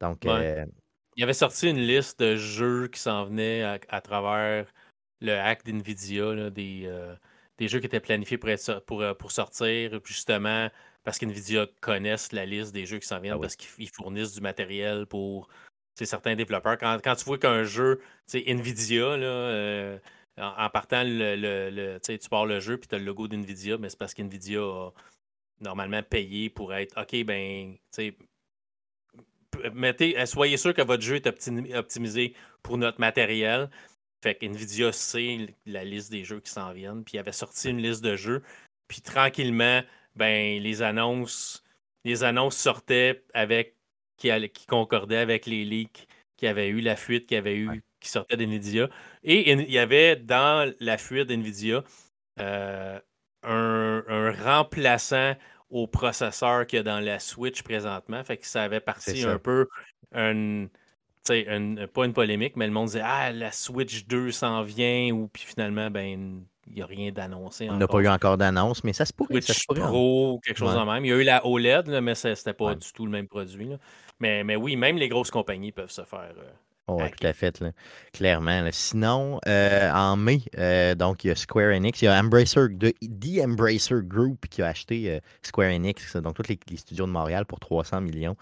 Donc. 0.00 0.24
Euh, 0.26 0.64
il 1.16 1.22
avait 1.22 1.34
sorti 1.34 1.68
une 1.68 1.80
liste 1.80 2.20
de 2.20 2.36
jeux 2.36 2.88
qui 2.88 2.98
s'en 2.98 3.24
venaient 3.24 3.62
à, 3.90 4.00
travers 4.00 4.64
le 5.20 5.32
hack 5.32 5.62
d'NVIDIA, 5.66 6.48
des, 6.48 6.88
des 7.62 7.68
jeux 7.68 7.80
qui 7.80 7.86
étaient 7.86 8.00
planifiés 8.00 8.38
pour, 8.38 8.50
être, 8.50 8.80
pour, 8.80 9.04
pour 9.18 9.32
sortir, 9.32 10.00
justement 10.04 10.68
parce 11.04 11.18
qu'NVIDIA 11.18 11.66
connaissent 11.80 12.32
la 12.32 12.46
liste 12.46 12.72
des 12.72 12.86
jeux 12.86 12.98
qui 12.98 13.06
s'en 13.06 13.20
viennent, 13.20 13.34
ah 13.36 13.40
parce 13.40 13.56
qu'ils 13.56 13.88
fournissent 13.88 14.34
du 14.34 14.40
matériel 14.40 15.06
pour 15.06 15.48
certains 15.94 16.36
développeurs. 16.36 16.78
Quand, 16.78 17.14
tu 17.16 17.24
vois 17.24 17.38
qu'un 17.38 17.64
jeu, 17.64 18.00
NVIDIA, 18.32 19.16
là, 19.16 19.26
euh, 19.26 19.98
en, 20.38 20.70
partant, 20.70 21.02
le, 21.04 21.98
tu 21.98 22.28
pars 22.28 22.46
le 22.46 22.60
jeu 22.60 22.76
puis 22.78 22.88
tu 22.88 22.94
as 22.94 22.98
le 22.98 23.04
logo 23.04 23.28
d'NVIDIA, 23.28 23.78
mais 23.78 23.88
c'est 23.88 23.98
parce 23.98 24.14
qu'NVIDIA 24.14 24.60
a 24.60 24.90
normalement 25.60 26.02
payé 26.02 26.50
pour 26.50 26.72
être 26.74 27.00
OK, 27.00 27.24
ben, 27.24 27.76
mettez, 29.74 30.18
euh, 30.18 30.26
soyez 30.26 30.56
sûr 30.56 30.72
que 30.74 30.82
votre 30.82 31.02
jeu 31.02 31.16
est 31.16 31.26
optimisé 31.74 32.34
pour 32.62 32.78
notre 32.78 33.00
matériel. 33.00 33.70
Fait 34.22 34.36
qu'NVIDIA 34.36 34.92
sait 34.92 35.54
la 35.66 35.84
liste 35.84 36.12
des 36.12 36.24
jeux 36.24 36.40
qui 36.40 36.50
s'en 36.50 36.72
viennent. 36.72 37.02
Puis 37.04 37.14
il 37.16 37.18
avait 37.18 37.32
sorti 37.32 37.70
une 37.70 37.82
liste 37.82 38.04
de 38.04 38.16
jeux. 38.16 38.42
Puis 38.86 39.00
tranquillement, 39.00 39.82
ben, 40.14 40.62
les 40.62 40.82
annonces, 40.82 41.64
les 42.04 42.22
annonces 42.22 42.56
sortaient 42.56 43.24
avec 43.34 43.76
qui, 44.16 44.30
qui 44.50 44.66
concordaient 44.66 45.16
avec 45.16 45.46
les 45.46 45.64
leaks 45.64 46.06
qui 46.36 46.46
avaient 46.46 46.68
eu, 46.68 46.80
la 46.80 46.96
fuite 46.96 47.26
qui 47.26 47.36
avait 47.36 47.56
eu, 47.56 47.82
qui 48.00 48.08
sortait 48.08 48.36
d'NVIDIA. 48.36 48.88
Et 49.24 49.52
il 49.52 49.70
y 49.70 49.78
avait 49.78 50.16
dans 50.16 50.72
la 50.80 50.98
fuite 50.98 51.28
d'NVIDIA 51.28 51.82
euh, 52.40 52.98
un, 53.42 54.32
remplaçant 54.44 55.34
au 55.70 55.86
processeur 55.86 56.66
qu'il 56.66 56.78
y 56.78 56.80
a 56.80 56.82
dans 56.82 57.00
la 57.00 57.18
Switch 57.18 57.62
présentement. 57.62 58.22
Fait 58.24 58.36
que 58.36 58.46
ça 58.46 58.62
avait 58.62 58.80
parti 58.80 59.24
un 59.24 59.38
peu 59.38 59.68
une, 60.12 60.68
pas 61.24 62.04
une 62.04 62.12
polémique, 62.12 62.56
mais 62.56 62.66
le 62.66 62.72
monde 62.72 62.86
disait 62.86 63.02
Ah, 63.04 63.32
la 63.32 63.52
Switch 63.52 64.06
2 64.06 64.30
s'en 64.30 64.62
vient, 64.62 65.10
ou 65.12 65.28
puis 65.28 65.44
finalement, 65.44 65.90
ben 65.90 66.44
il 66.68 66.74
n'y 66.74 66.82
a 66.82 66.86
rien 66.86 67.10
d'annoncé. 67.10 67.68
On 67.70 67.76
n'a 67.76 67.88
pas 67.88 67.98
eu 67.98 68.08
encore 68.08 68.38
d'annonce, 68.38 68.84
mais 68.84 68.92
ça 68.92 69.04
se 69.04 69.12
pourrait. 69.12 69.40
Switch 69.40 69.66
Pro 69.66 70.40
quelque 70.44 70.56
chose 70.56 70.76
en 70.76 70.86
même. 70.86 71.04
Il 71.04 71.08
y 71.08 71.12
a 71.12 71.16
eu 71.16 71.24
la 71.24 71.44
OLED, 71.46 71.88
mais 72.02 72.14
ce 72.14 72.28
n'était 72.28 72.52
pas 72.52 72.74
du 72.74 72.92
tout 72.92 73.04
le 73.04 73.10
même 73.10 73.28
produit. 73.28 73.70
Mais, 74.20 74.44
mais 74.44 74.56
oui, 74.56 74.76
même 74.76 74.96
les 74.96 75.08
grosses 75.08 75.30
compagnies 75.30 75.72
peuvent 75.72 75.90
se 75.90 76.04
faire. 76.04 76.32
Euh, 76.38 76.50
oui, 76.88 77.10
tout 77.10 77.26
à 77.26 77.32
fait, 77.32 77.64
clairement. 78.12 78.68
Sinon, 78.70 79.40
euh, 79.46 79.90
en 79.92 80.16
mai, 80.16 80.42
euh, 80.58 80.94
donc 80.94 81.24
il 81.24 81.28
y 81.28 81.30
a 81.30 81.34
Square 81.34 81.74
Enix, 81.74 82.02
il 82.02 82.04
y 82.06 82.08
a 82.08 82.18
Embracer, 82.18 82.68
de, 82.70 82.90
The 83.00 83.44
Embracer 83.44 84.02
Group 84.02 84.46
qui 84.48 84.62
a 84.62 84.68
acheté 84.68 85.20
Square 85.42 85.72
Enix, 85.72 86.16
donc 86.16 86.34
tous 86.34 86.48
les, 86.48 86.58
studios 86.76 87.06
de 87.06 87.10
Montréal 87.10 87.46
pour 87.46 87.60
300 87.60 88.00
millions. 88.00 88.36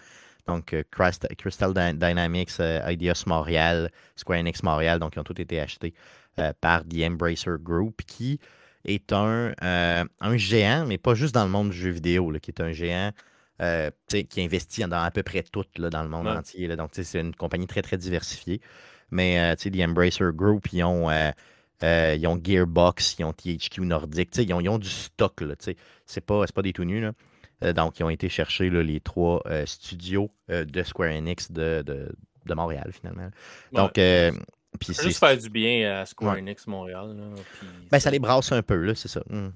Donc 0.47 0.75
Crystal 0.91 1.73
Dynamics, 1.97 2.59
Ideas 2.87 3.25
Montréal, 3.27 3.91
Square 4.17 4.41
Enix 4.41 4.63
Montréal, 4.63 4.99
donc 4.99 5.17
ils 5.17 5.21
ont 5.21 5.25
tous 5.25 5.41
été 5.41 5.61
achetés 5.61 5.95
euh, 6.39 6.53
par 6.61 6.85
The 6.85 7.03
Embracer 7.03 7.57
Group, 7.61 8.03
qui 8.07 8.39
est 8.85 9.13
un, 9.13 9.53
euh, 9.63 10.05
un 10.21 10.37
géant, 10.37 10.87
mais 10.87 10.97
pas 10.97 11.15
juste 11.15 11.35
dans 11.35 11.45
le 11.45 11.51
monde 11.51 11.71
du 11.71 11.77
jeu 11.77 11.91
vidéo, 11.91 12.33
qui 12.41 12.53
est 12.53 12.61
un 12.61 12.73
géant 12.73 13.11
euh, 13.61 13.91
qui 14.09 14.41
investit 14.41 14.83
dans 14.85 15.03
à 15.03 15.11
peu 15.11 15.23
près 15.25 15.43
tout 15.43 15.65
là, 15.77 15.91
dans 15.91 16.03
le 16.03 16.09
monde 16.09 16.29
entier. 16.29 16.69
Là. 16.69 16.77
Donc, 16.77 16.91
c'est 16.93 17.21
une 17.21 17.35
compagnie 17.35 17.67
très, 17.67 17.83
très 17.83 17.99
diversifiée. 17.99 18.61
Mais 19.11 19.55
The 19.57 19.69
Embracer 19.81 20.31
Group, 20.33 20.73
ils 20.73 20.85
ont, 20.85 21.11
ils 21.83 22.27
ont 22.27 22.41
Gearbox, 22.43 23.17
ils 23.19 23.25
ont 23.25 23.33
THQ 23.33 23.81
Nordic, 23.81 24.35
ils 24.37 24.55
ont, 24.55 24.61
ils 24.61 24.69
ont, 24.69 24.79
du 24.79 24.89
stock. 24.89 25.43
Ce 25.61 25.71
n'est 25.71 26.21
pas, 26.25 26.47
pas 26.47 26.63
des 26.63 26.73
tout 26.73 26.85
nus. 26.85 27.05
Donc, 27.63 27.99
ils 28.01 28.05
ont 28.05 28.11
été 28.11 28.29
chercher 28.29 28.71
les 28.71 29.01
trois 29.01 29.43
studios 29.67 30.31
de 30.49 30.83
Square 30.83 31.11
Enix 31.11 31.51
de, 31.53 31.83
de, 31.83 32.55
Montréal, 32.55 32.91
finalement. 32.93 33.31
Donc, 33.73 33.93
puis 34.79 34.95
juste 34.95 35.19
faire 35.19 35.37
du 35.37 35.51
bien 35.51 36.01
à 36.01 36.07
Square 36.07 36.37
Enix 36.37 36.67
Montréal. 36.67 37.17
ben, 37.91 37.99
ça 37.99 38.11
les 38.11 38.19
brasse 38.19 38.53
un 38.53 38.63
peu, 38.63 38.77
là, 38.77 38.95
c'est 38.95 39.09
ça. 39.09 39.23
Hmm. 39.29 39.51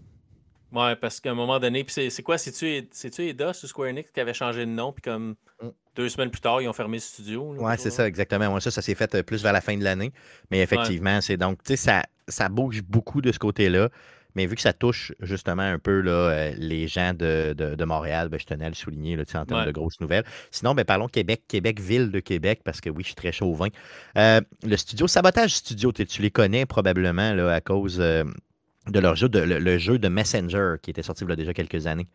Ouais, 0.74 0.96
parce 0.96 1.20
qu'à 1.20 1.30
un 1.30 1.34
moment 1.34 1.60
donné, 1.60 1.84
puis 1.84 2.10
c'est 2.10 2.22
quoi, 2.22 2.36
c'est-tu 2.36 3.22
Eidos 3.22 3.52
ou 3.62 3.66
Square 3.68 3.88
Enix 3.90 4.10
qui 4.10 4.20
avait 4.20 4.34
changé 4.34 4.66
de 4.66 4.70
nom, 4.70 4.92
puis 4.92 5.02
comme 5.02 5.36
mm. 5.62 5.68
deux 5.94 6.08
semaines 6.08 6.30
plus 6.30 6.40
tard, 6.40 6.60
ils 6.60 6.68
ont 6.68 6.72
fermé 6.72 6.96
le 6.96 7.00
studio? 7.00 7.54
ouais, 7.54 7.76
c'est 7.76 7.90
ça, 7.90 8.08
exactement. 8.08 8.50
Moi, 8.50 8.60
ça, 8.60 8.72
ça 8.72 8.82
s'est 8.82 8.96
fait 8.96 9.14
euh, 9.14 9.22
plus 9.22 9.40
vers 9.40 9.52
la 9.52 9.60
fin 9.60 9.76
de 9.76 9.84
l'année. 9.84 10.12
Mais 10.50 10.60
effectivement, 10.62 11.20
c'est 11.20 11.36
donc, 11.36 11.62
tu 11.62 11.68
sais, 11.68 11.76
ça, 11.76 12.02
ça 12.26 12.48
bouge 12.48 12.82
beaucoup 12.82 13.20
de 13.20 13.30
ce 13.30 13.38
côté-là. 13.38 13.88
Mais 14.35 14.47
vu 14.47 14.57
que 14.57 14.62
ça 14.62 14.73
touche 14.73 15.12
justement 15.20 15.62
un 15.62 15.79
peu 15.79 16.01
là, 16.01 16.12
euh, 16.12 16.55
les 16.57 16.88
gens 16.88 17.14
de, 17.14 17.55
de, 17.55 17.85
Montréal, 17.85 18.29
ben, 18.29 18.40
je 18.40 18.47
tenais 18.47 18.66
à 18.66 18.68
le 18.68 18.75
souligner 18.75 19.16
là, 19.16 19.25
en 19.35 19.44
termes 19.44 19.66
de 19.66 19.70
grosses 19.70 20.01
nouvelles. 20.01 20.25
Sinon, 20.51 20.75
ben, 20.75 20.85
parlons 20.85 21.09
Québec, 21.09 21.42
Québec, 21.49 21.81
ville 21.81 22.11
de 22.11 22.20
Québec, 22.20 22.61
parce 22.64 22.81
que 22.81 22.90
oui, 22.90 23.03
je 23.03 23.09
suis 23.09 23.14
très 23.14 23.33
chauvin. 23.33 23.68
Euh, 24.18 24.40
le 24.64 24.77
studio, 24.77 25.07
Sabotage 25.07 25.55
Studio, 25.55 25.92
tu 25.92 26.23
les 26.23 26.31
connais 26.31 26.66
probablement 26.66 27.33
là, 27.33 27.53
à 27.53 27.61
cause 27.61 28.01
de 28.88 29.01
leur 29.01 29.16
jeu, 29.16 29.29
de, 29.29 29.38
le, 29.38 29.79
jeu 29.79 29.99
de 29.99 30.09
Messenger 30.09 30.75
qui 30.83 30.90
était 30.90 31.03
sorti 31.03 31.25
il 31.25 31.31
y 31.31 31.33
a 31.33 31.37
déjà 31.37 31.55
quelques 31.55 31.87
années, 31.87 32.07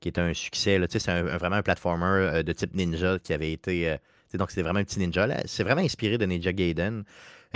qui 0.00 0.08
était 0.08 0.20
un 0.20 0.34
succès. 0.34 0.80
C'est 0.88 1.22
vraiment 1.22 1.56
un 1.56 1.62
platformer 1.62 2.06
euh, 2.06 2.42
de 2.42 2.52
type 2.52 2.74
ninja 2.74 3.18
qui 3.18 3.32
avait 3.32 3.52
été. 3.52 3.90
Euh, 3.90 3.96
donc, 4.34 4.50
c'était 4.50 4.62
vraiment 4.62 4.80
un 4.80 4.84
petit 4.84 4.98
ninja. 4.98 5.26
C'est 5.46 5.64
vraiment 5.64 5.80
inspiré 5.80 6.18
de 6.18 6.26
Ninja 6.26 6.52
Gaiden. 6.52 7.04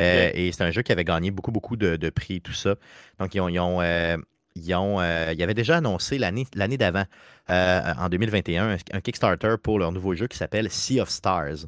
Euh, 0.00 0.30
et 0.34 0.52
c'est 0.52 0.62
un 0.62 0.70
jeu 0.70 0.82
qui 0.82 0.92
avait 0.92 1.04
gagné 1.04 1.30
beaucoup, 1.30 1.52
beaucoup 1.52 1.76
de, 1.76 2.10
prix, 2.10 2.40
tout 2.40 2.52
ça. 2.52 2.76
Donc, 3.18 3.34
ils 3.34 3.40
ont. 3.40 3.48
Ils 3.48 3.60
ont, 3.60 3.82
ils, 4.54 4.74
ont 4.74 4.98
avaient 4.98 5.54
déjà 5.54 5.78
annoncé 5.78 6.18
l'année 6.18 6.76
d'avant, 6.76 7.04
en 7.48 8.08
2021, 8.08 8.76
un, 8.92 9.00
Kickstarter 9.00 9.54
pour 9.62 9.78
leur 9.78 9.92
nouveau 9.92 10.14
jeu 10.14 10.26
qui 10.26 10.36
s'appelle 10.36 10.70
Sea 10.70 11.00
of 11.00 11.08
Stars. 11.08 11.66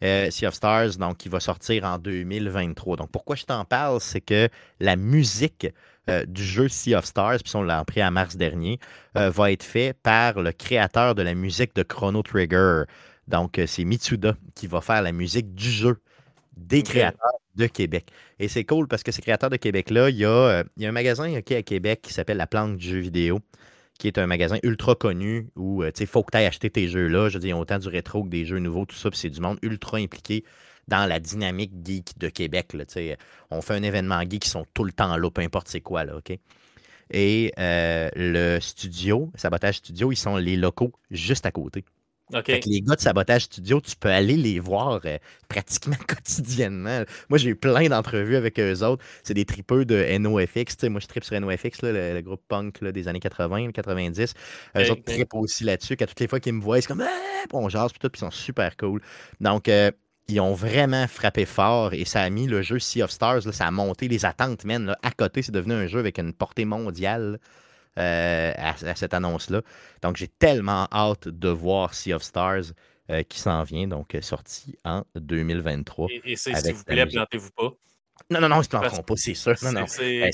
sea 0.00 0.46
of 0.46 0.54
Stars, 0.54 0.96
donc, 0.98 1.18
qui 1.18 1.28
va 1.28 1.40
sortir 1.40 1.84
en 1.84 1.98
2023. 1.98 2.96
Donc, 2.96 3.10
pourquoi 3.10 3.36
je 3.36 3.44
t'en 3.44 3.64
parle, 3.64 4.00
c'est 4.00 4.20
que 4.20 4.48
la 4.80 4.96
musique 4.96 5.68
euh, 6.08 6.24
du 6.24 6.44
jeu 6.44 6.68
Sea 6.68 6.94
of 6.94 7.04
Stars, 7.04 7.38
puis 7.42 7.56
on 7.56 7.62
l'a 7.62 7.80
appris 7.80 8.04
en 8.04 8.12
mars 8.12 8.36
dernier, 8.36 8.78
euh, 9.16 9.28
va 9.28 9.50
être 9.50 9.64
fait 9.64 9.92
par 9.92 10.40
le 10.40 10.52
créateur 10.52 11.16
de 11.16 11.22
la 11.22 11.34
musique 11.34 11.74
de 11.74 11.82
Chrono 11.82 12.22
Trigger. 12.22 12.84
Donc, 13.26 13.58
euh, 13.58 13.66
c'est 13.66 13.82
Mitsuda 13.82 14.36
qui 14.54 14.68
va 14.68 14.80
faire 14.80 15.02
la 15.02 15.10
musique 15.10 15.52
du 15.56 15.68
jeu 15.68 16.00
des 16.56 16.84
créateurs 16.84 17.40
de 17.56 17.66
Québec. 17.66 18.06
Et 18.38 18.48
c'est 18.48 18.64
cool 18.64 18.88
parce 18.88 19.02
que 19.02 19.12
ces 19.12 19.22
créateurs 19.22 19.50
de 19.50 19.56
Québec-là, 19.56 20.10
il 20.10 20.16
y, 20.16 20.24
a, 20.24 20.64
un 20.80 20.92
magasin 20.92 21.32
à 21.34 21.42
Québec 21.42 22.00
qui 22.02 22.12
s'appelle 22.12 22.36
La 22.36 22.46
Plante 22.46 22.76
du 22.76 22.88
jeu 22.88 22.98
vidéo, 22.98 23.40
qui 23.98 24.08
est 24.08 24.18
un 24.18 24.26
magasin 24.26 24.58
ultra 24.62 24.94
connu 24.94 25.48
où 25.56 25.82
il 25.82 26.06
faut 26.06 26.22
que 26.22 26.30
tu 26.32 26.38
ailles 26.38 26.46
acheter 26.46 26.70
tes 26.70 26.88
jeux-là. 26.88 27.28
Je 27.28 27.34
veux 27.34 27.40
dire, 27.40 27.58
autant 27.58 27.78
du 27.78 27.88
rétro 27.88 28.24
que 28.24 28.28
des 28.28 28.44
jeux 28.44 28.58
nouveaux, 28.58 28.84
tout 28.84 28.96
ça, 28.96 29.10
puis 29.10 29.18
c'est 29.18 29.30
du 29.30 29.40
monde 29.40 29.58
ultra 29.62 29.96
impliqué 29.98 30.44
dans 30.88 31.06
la 31.06 31.18
dynamique 31.18 31.72
geek 31.84 32.18
de 32.18 32.28
Québec. 32.28 32.72
Là, 32.74 32.84
on 33.50 33.60
fait 33.60 33.74
un 33.74 33.82
événement 33.82 34.20
geek 34.22 34.42
qui 34.42 34.50
sont 34.50 34.66
tout 34.74 34.84
le 34.84 34.92
temps 34.92 35.16
là, 35.16 35.30
peu 35.30 35.42
importe 35.42 35.68
c'est 35.68 35.80
quoi. 35.80 36.04
OK? 36.14 36.38
Et 37.10 37.52
euh, 37.58 38.08
le 38.16 38.58
studio, 38.60 39.30
Sabotage 39.36 39.76
Studio, 39.76 40.10
ils 40.12 40.16
sont 40.16 40.36
les 40.36 40.56
locaux 40.56 40.92
juste 41.10 41.46
à 41.46 41.52
côté. 41.52 41.84
Les 42.30 42.80
gars 42.82 42.96
de 42.96 43.00
Sabotage 43.00 43.42
Studio, 43.42 43.80
tu 43.80 43.96
peux 43.96 44.08
aller 44.08 44.36
les 44.36 44.58
voir 44.58 45.00
euh, 45.04 45.18
pratiquement 45.48 45.96
quotidiennement. 46.08 47.02
Moi, 47.28 47.38
j'ai 47.38 47.50
eu 47.50 47.56
plein 47.56 47.88
d'entrevues 47.88 48.36
avec 48.36 48.58
eux 48.58 48.82
autres. 48.82 49.04
C'est 49.22 49.34
des 49.34 49.44
tripeux 49.44 49.84
de 49.84 50.18
NoFX. 50.18 50.82
moi, 50.84 51.00
je 51.00 51.06
tripe 51.06 51.24
sur 51.24 51.40
NoFX, 51.40 51.82
le, 51.82 52.20
groupe 52.20 52.42
punk 52.48 52.82
des 52.82 53.08
années 53.08 53.20
80, 53.20 53.72
90. 53.72 54.34
Eux 54.76 54.90
autres 54.90 55.04
tripent 55.04 55.34
aussi 55.34 55.64
là-dessus. 55.64 55.96
Qu'à 55.96 56.06
toutes 56.06 56.20
les 56.20 56.28
fois 56.28 56.40
qu'ils 56.40 56.54
me 56.54 56.60
voient, 56.60 56.80
c'est 56.80 56.88
comme 56.88 57.02
ah, 57.02 57.44
bon, 57.50 57.68
genre, 57.68 57.90
puis 57.90 58.10
ils 58.12 58.18
sont 58.18 58.30
super 58.30 58.76
cool. 58.76 59.00
Donc, 59.40 59.68
euh, 59.68 59.90
ils 60.28 60.40
ont 60.40 60.54
vraiment 60.54 61.06
frappé 61.06 61.44
fort 61.44 61.94
et 61.94 62.04
ça 62.04 62.22
a 62.22 62.30
mis 62.30 62.46
le 62.48 62.62
jeu 62.62 62.80
Sea 62.80 63.02
of 63.02 63.10
Stars, 63.10 63.42
ça 63.42 63.66
a 63.66 63.70
monté 63.70 64.08
les 64.08 64.24
attentes, 64.24 64.64
man. 64.64 64.96
à 65.02 65.10
côté, 65.12 65.42
c'est 65.42 65.52
devenu 65.52 65.74
un 65.74 65.86
jeu 65.86 66.00
avec 66.00 66.18
une 66.18 66.32
portée 66.32 66.64
mondiale 66.64 67.38
euh, 67.98 68.52
à, 68.56 68.94
cette 68.94 69.14
annonce-là. 69.14 69.62
Donc, 70.02 70.16
j'ai 70.16 70.28
tellement 70.28 70.88
hâte 70.92 71.28
de 71.28 71.48
voir 71.48 71.94
Sea 71.94 72.14
of 72.14 72.22
Stars 72.22 72.72
euh, 73.10 73.22
qui 73.22 73.38
s'en 73.38 73.62
vient, 73.62 73.86
donc 73.86 74.14
euh, 74.14 74.20
sorti 74.20 74.78
en 74.84 75.04
2023. 75.14 76.08
Et, 76.10 76.32
et 76.32 76.36
s'il 76.36 76.54
vous 76.54 76.84
plaît, 76.84 77.06
plantez-vous 77.06 77.50
pas. 77.56 77.72
Non, 78.30 78.40
non, 78.40 78.48
non, 78.48 78.60
ils 78.60 78.64
se 78.64 78.68
planteront 78.68 79.02
pas, 79.02 79.14
c'est 79.16 79.34
sûr. 79.34 79.54
Non, 79.62 79.72
non. 79.72 79.84
Euh, 80.00 80.30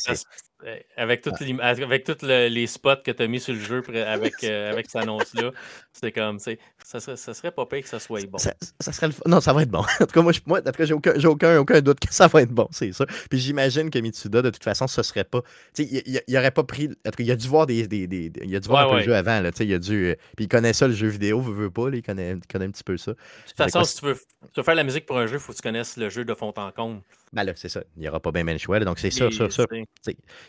avec, 0.96 1.22
toutes 1.22 1.40
les, 1.40 1.56
avec 1.60 2.04
tous 2.04 2.24
les 2.24 2.66
spots 2.66 3.02
que 3.04 3.10
tu 3.10 3.22
as 3.22 3.26
mis 3.26 3.40
sur 3.40 3.54
le 3.54 3.60
jeu 3.60 3.82
avec, 4.06 4.44
euh, 4.44 4.72
avec 4.72 4.86
cette 4.86 5.02
annonce-là, 5.02 5.50
c'est 5.92 6.12
comme, 6.12 6.38
ça 6.38 7.00
serait, 7.00 7.16
ça 7.16 7.34
serait 7.34 7.50
pas 7.50 7.66
pire 7.66 7.82
que 7.82 7.88
ça 7.88 7.98
soit 7.98 8.26
bon. 8.28 8.38
Ça, 8.38 8.52
serait 8.92 9.08
Non, 9.26 9.40
ça 9.40 9.52
va 9.52 9.62
être 9.62 9.70
bon. 9.70 9.84
En 10.00 10.06
tout 10.06 10.12
cas, 10.12 10.22
moi, 10.22 10.32
moi 10.46 10.60
j'ai 10.80 10.94
aucun, 10.94 11.14
aucun, 11.24 11.58
aucun, 11.58 11.80
doute 11.80 12.00
que 12.00 12.12
ça 12.12 12.26
va 12.28 12.42
être 12.42 12.50
bon, 12.50 12.68
c'est 12.70 12.92
ça. 12.92 13.06
Puis 13.30 13.38
j'imagine 13.38 13.90
que 13.90 13.98
Mitsuda, 13.98 14.42
de 14.42 14.50
toute 14.50 14.64
façon, 14.64 14.86
ce 14.86 15.02
serait 15.02 15.24
pas. 15.24 15.42
Tu 15.74 15.84
sais, 15.84 16.02
il, 16.06 16.22
il, 16.26 16.38
aurait 16.38 16.50
pas 16.50 16.64
pris. 16.64 16.88
En 17.06 17.10
tout 17.10 17.16
cas, 17.16 17.24
il 17.24 17.30
a 17.30 17.36
dû 17.36 17.48
voir 17.48 17.66
des. 17.66 17.86
des, 17.86 18.06
des 18.06 18.32
il 18.42 18.54
a 18.56 18.60
dû 18.60 18.68
voir 18.68 18.86
un 18.86 18.90
peu 18.90 18.96
le 18.98 19.02
jeu 19.02 19.14
avant, 19.14 19.40
là. 19.40 19.50
Tu 19.52 19.58
sais, 19.58 19.66
il 19.66 19.74
a 19.74 19.78
dû. 19.78 20.06
Euh, 20.06 20.14
puis 20.36 20.46
il 20.46 20.48
connaît 20.48 20.72
ça, 20.72 20.86
le 20.86 20.94
jeu 20.94 21.08
vidéo, 21.08 21.40
veut, 21.40 21.54
veut 21.54 21.70
pas, 21.70 21.88
il, 21.92 22.02
connaît, 22.02 22.32
il 22.32 22.46
connaît 22.46 22.66
un 22.66 22.70
petit 22.70 22.84
peu 22.84 22.96
ça. 22.96 23.12
De 23.12 23.16
toute 23.46 23.56
façon, 23.56 23.84
si 23.84 23.96
tu 23.98 24.06
veux, 24.06 24.14
tu 24.14 24.48
veux, 24.56 24.62
faire 24.62 24.74
la 24.74 24.84
musique 24.84 25.06
pour 25.06 25.18
un 25.18 25.26
jeu, 25.26 25.34
il 25.34 25.40
faut 25.40 25.52
que 25.52 25.56
tu 25.56 25.62
connaisses 25.62 25.96
le 25.96 26.08
jeu 26.08 26.24
de 26.24 26.34
fond 26.34 26.52
en 26.56 26.70
comble. 26.72 27.02
Ben 27.32 27.44
là, 27.44 27.52
c'est 27.56 27.68
ça. 27.68 27.82
Il 27.96 28.00
n'y 28.02 28.08
aura 28.08 28.20
pas 28.20 28.30
bien 28.30 28.44
ben 28.44 28.52
le 28.52 28.58
choix. 28.58 28.78
donc, 28.80 28.98
c'est 28.98 29.10
ça, 29.10 29.30
ça, 29.30 29.48
ça. 29.48 29.64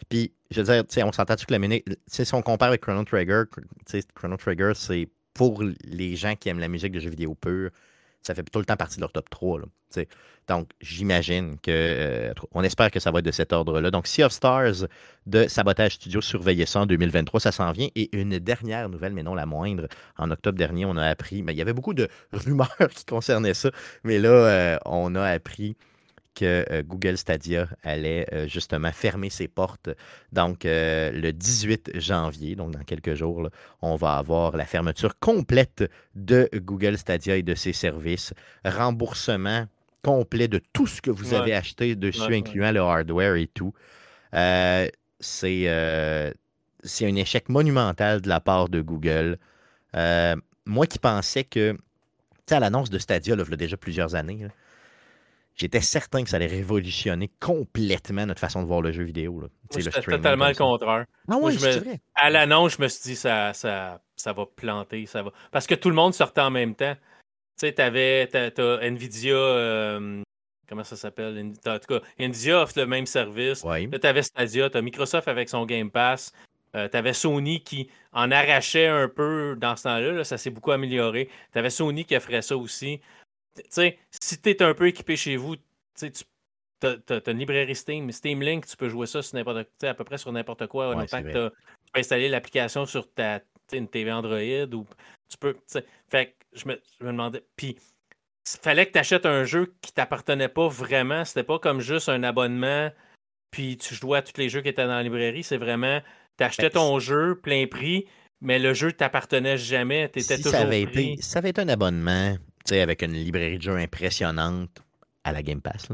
Puis, 0.10 0.34
je 0.52 0.62
veux 0.62 0.84
dire, 0.84 1.08
on 1.08 1.12
s'entend-tu 1.12 1.46
que 1.46 1.54
la 1.54 1.60
musique. 1.60 1.86
Si 2.08 2.34
on 2.34 2.42
compare 2.42 2.70
avec 2.70 2.82
Chrono 2.82 3.04
Trigger, 3.04 3.44
Chrono 4.16 4.38
Trigger, 4.38 4.74
c'est 4.76 5.08
pour 5.34 5.64
les 5.86 6.16
gens 6.16 6.36
qui 6.36 6.50
aiment 6.50 6.60
la 6.60 6.68
musique 6.68 6.92
de 6.92 7.00
jeux 7.00 7.10
vidéo 7.10 7.36
pur, 7.36 7.70
ça 8.22 8.36
fait 8.36 8.44
tout 8.44 8.60
le 8.60 8.66
temps 8.66 8.78
partie 8.78 8.98
de 8.98 9.02
leur 9.02 9.12
top 9.12 9.30
3. 9.30 9.60
Là, 9.60 9.66
donc, 10.48 10.70
j'imagine 10.82 11.58
que. 11.60 11.72
Euh, 11.72 12.34
on 12.52 12.64
espère 12.64 12.92
que 12.92 13.00
ça 13.00 13.12
va 13.12 13.20
être 13.20 13.26
de 13.26 13.32
cet 13.32 13.54
ordre-là. 13.54 13.92
Donc, 13.92 14.08
Sea 14.08 14.24
of 14.24 14.32
Stars 14.32 14.88
de 15.26 15.48
Sabotage 15.48 15.94
Studio, 15.94 16.20
surveillez 16.22 16.66
ça 16.66 16.82
en 16.82 16.86
2023, 16.86 17.40
ça 17.40 17.52
s'en 17.52 17.72
vient. 17.72 17.88
Et 17.96 18.10
une 18.18 18.40
dernière 18.40 18.90
nouvelle, 18.90 19.14
mais 19.14 19.24
non 19.24 19.36
la 19.36 19.46
moindre. 19.46 19.88
En 20.18 20.32
octobre 20.32 20.58
dernier, 20.58 20.86
on 20.86 20.98
a 20.98 21.06
appris. 21.06 21.44
Mais 21.44 21.54
il 21.54 21.58
y 21.58 21.62
avait 21.62 21.74
beaucoup 21.74 21.94
de 21.94 22.10
rumeurs 22.34 22.90
qui 22.94 23.06
concernaient 23.06 23.54
ça. 23.54 23.72
Mais 24.04 24.20
là, 24.20 24.30
euh, 24.30 24.78
on 24.86 25.16
a 25.16 25.24
appris 25.24 25.78
que 26.34 26.66
euh, 26.72 26.84
Google 26.84 27.18
Stadia 27.18 27.68
allait 27.84 28.28
euh, 28.34 28.48
justement 28.48 28.92
fermer 28.92 29.30
ses 29.30 29.48
portes. 29.48 29.90
Donc, 30.32 30.66
euh, 30.66 31.12
le 31.12 31.32
18 31.32 31.92
janvier, 32.00 32.56
donc 32.56 32.72
dans 32.72 32.84
quelques 32.84 33.14
jours, 33.14 33.50
on 33.82 33.96
va 33.96 34.18
avoir 34.18 34.58
la 34.58 34.66
fermeture 34.66 35.18
complète 35.20 35.90
de 36.16 36.50
Google 36.56 36.98
Stadia 36.98 37.38
et 37.38 37.44
de 37.44 37.56
ses 37.56 37.74
services. 37.74 38.34
Remboursement 38.66 39.68
complet 40.02 40.48
de 40.48 40.62
tout 40.74 40.88
ce 40.88 41.02
que 41.02 41.12
vous 41.12 41.34
avez 41.34 41.54
acheté 41.54 41.96
dessus, 41.96 42.36
incluant 42.36 42.72
le 42.72 42.82
hardware 42.82 43.36
et 43.36 43.48
tout. 43.48 43.74
c'est 44.34 45.70
un 45.70 47.16
échec 47.16 47.48
monumental 47.48 48.22
de 48.22 48.28
la 48.28 48.42
part 48.42 48.68
de 48.68 48.82
Google. 48.82 49.38
moi 50.66 50.88
qui 50.88 51.00
pensais 51.00 51.46
que, 51.46 51.72
tu 51.72 51.80
sais, 52.48 52.56
à 52.56 52.60
l'annonce 52.60 52.90
de 52.90 53.00
Stadia, 53.00 53.38
là, 53.38 53.44
il 53.48 53.52
y 53.52 53.54
a 53.54 53.58
déjà 53.58 53.78
plusieurs 53.78 54.16
années, 54.16 54.46
j'étais 55.56 55.82
certain 55.82 56.24
que 56.24 56.30
ça 56.30 56.38
allait 56.38 56.48
révolutionner 56.48 57.32
complètement 57.40 58.26
notre 58.26 58.40
façon 58.40 58.62
de 58.62 58.68
voir 58.68 58.82
le 58.82 58.92
jeu 58.92 59.04
vidéo. 59.04 59.44
C'était 59.70 60.02
totalement 60.02 60.48
le 60.48 60.56
contraire. 60.56 61.06
Ah 61.30 61.38
oui, 61.42 61.58
À 62.16 62.30
l'annonce, 62.30 62.78
je 62.78 62.82
me 62.82 62.88
suis 62.88 63.12
dit 63.12 63.16
ça, 63.16 63.54
ça, 63.54 64.02
ça 64.16 64.34
va 64.34 64.46
planter. 64.46 65.06
Ça 65.06 65.24
va... 65.24 65.32
Parce 65.52 65.68
que 65.68 65.76
tout 65.76 65.90
le 65.90 65.96
monde 65.96 66.14
sortait 66.14 66.42
en 66.42 66.52
même 66.52 66.76
temps. 66.76 66.96
Tu 67.60 67.68
sais, 67.68 67.82
avais 67.82 68.30
Nvidia. 68.82 69.36
Euh, 69.36 70.22
comment 70.68 70.84
ça 70.84 70.96
s'appelle? 70.96 71.54
En 71.66 71.80
tout 71.80 72.00
cas, 72.00 72.02
Nvidia 72.20 72.62
offre 72.62 72.74
le 72.78 72.88
même 72.88 73.06
service. 73.06 73.64
Là, 73.64 73.88
tu 74.00 74.08
avais 74.08 74.24
Stadia, 74.24 74.70
tu 74.70 74.78
as 74.78 74.82
Microsoft 74.82 75.28
avec 75.28 75.50
son 75.50 75.66
Game 75.66 75.92
Pass. 75.92 76.34
Euh, 76.76 76.90
tu 76.90 76.98
avais 76.98 77.14
Sony 77.14 77.62
qui 77.62 77.90
en 78.14 78.32
arrachait 78.32 78.88
un 78.88 79.08
peu 79.08 79.56
dans 79.60 79.76
ce 79.76 79.84
temps-là. 79.84 80.12
Là, 80.12 80.24
ça 80.24 80.40
s'est 80.40 80.50
beaucoup 80.50 80.72
amélioré. 80.72 81.30
Tu 81.52 81.60
avais 81.60 81.70
Sony 81.70 82.04
qui 82.04 82.16
offrait 82.16 82.42
ça 82.42 82.58
aussi 82.58 83.00
sais, 83.70 83.98
si 84.10 84.42
tu 84.42 84.50
es 84.50 84.62
un 84.62 84.74
peu 84.74 84.88
équipé 84.88 85.16
chez 85.16 85.36
vous, 85.36 85.56
tu 85.98 86.12
as, 86.84 87.32
une 87.32 87.38
librairie 87.38 87.76
Steam. 87.76 88.12
Steam 88.12 88.42
Link, 88.42 88.66
tu 88.66 88.76
peux 88.76 88.90
jouer 88.90 89.08
ça 89.08 89.22
sur 89.22 89.36
n'importe 89.36 89.68
à 89.84 89.94
peu 89.94 90.04
près 90.04 90.18
sur 90.18 90.32
n'importe 90.32 90.68
quoi. 90.68 90.96
Ouais, 90.96 91.06
tu 91.06 91.22
peux 91.32 91.52
installer 91.96 92.30
l'application 92.30 92.86
sur 92.86 93.12
ta 93.12 93.42
une 93.72 93.88
TV 93.88 94.12
Android 94.12 94.74
ou 94.74 94.86
tu 95.30 95.38
peux. 95.38 95.56
Fait 96.08 96.28
que 96.28 96.32
je 96.54 96.68
me, 96.68 96.82
je 97.00 97.06
me 97.06 97.12
demandais. 97.12 97.44
Puis 97.56 97.78
fallait 98.62 98.86
que 98.86 98.92
tu 98.92 99.00
achètes 99.00 99.26
un 99.26 99.46
jeu 99.46 99.74
qui 99.82 99.94
t'appartenait 99.94 100.50
pas 100.50 100.68
vraiment. 100.68 101.26
C'était 101.26 101.44
pas 101.44 101.60
comme 101.60 101.80
juste 101.80 102.10
un 102.10 102.24
abonnement, 102.24 102.92
puis 103.52 103.78
tu 103.78 103.96
jouais 103.96 104.20
à 104.20 104.22
tous 104.22 104.38
les 104.38 104.50
jeux 104.50 104.62
qui 104.62 104.70
étaient 104.70 104.86
dans 104.86 104.96
la 104.96 105.04
librairie. 105.04 105.44
C'est 105.44 105.58
vraiment, 105.58 106.02
tu 106.38 106.44
achetais 106.44 106.64
ben, 106.64 106.74
ton 106.74 107.00
jeu 107.00 107.40
plein 107.42 107.68
prix, 107.68 108.06
mais 108.42 108.60
le 108.60 108.74
jeu 108.74 108.92
t'appartenait 108.92 109.58
jamais. 109.58 110.04
Étais 110.04 110.22
si 110.22 110.36
toujours 110.38 110.52
ça 110.52 110.62
avait, 110.62 110.82
été, 110.82 111.16
ça 111.22 111.40
avait 111.40 111.50
été 111.50 111.62
un 111.62 111.70
abonnement, 111.70 112.36
avec 112.72 113.02
une 113.02 113.14
librairie 113.14 113.58
de 113.58 113.64
jeux 113.64 113.78
impressionnante 113.78 114.82
à 115.24 115.32
la 115.32 115.44
Game 115.44 115.62
Pass. 115.62 115.90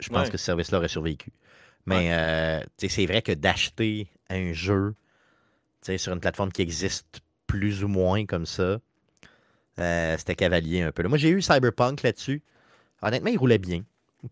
Je 0.00 0.08
pense 0.08 0.30
que 0.30 0.36
ce 0.36 0.44
service-là 0.44 0.78
aurait 0.78 0.88
survécu. 0.88 1.30
Mais 1.86 2.12
euh, 2.12 2.60
c'est 2.78 3.06
vrai 3.06 3.22
que 3.22 3.32
d'acheter 3.32 4.08
un 4.30 4.52
jeu 4.52 4.94
sur 5.82 6.12
une 6.12 6.20
plateforme 6.20 6.50
qui 6.50 6.62
existe 6.62 7.20
plus 7.46 7.84
ou 7.84 7.88
moins 7.88 8.24
comme 8.24 8.46
ça. 8.46 8.78
Euh, 9.78 10.16
c'était 10.18 10.34
cavalier 10.34 10.82
un 10.82 10.92
peu. 10.92 11.06
Moi, 11.06 11.18
j'ai 11.18 11.30
eu 11.30 11.42
Cyberpunk 11.42 12.02
là-dessus. 12.02 12.42
Honnêtement, 13.02 13.30
il 13.30 13.38
roulait 13.38 13.58
bien. 13.58 13.82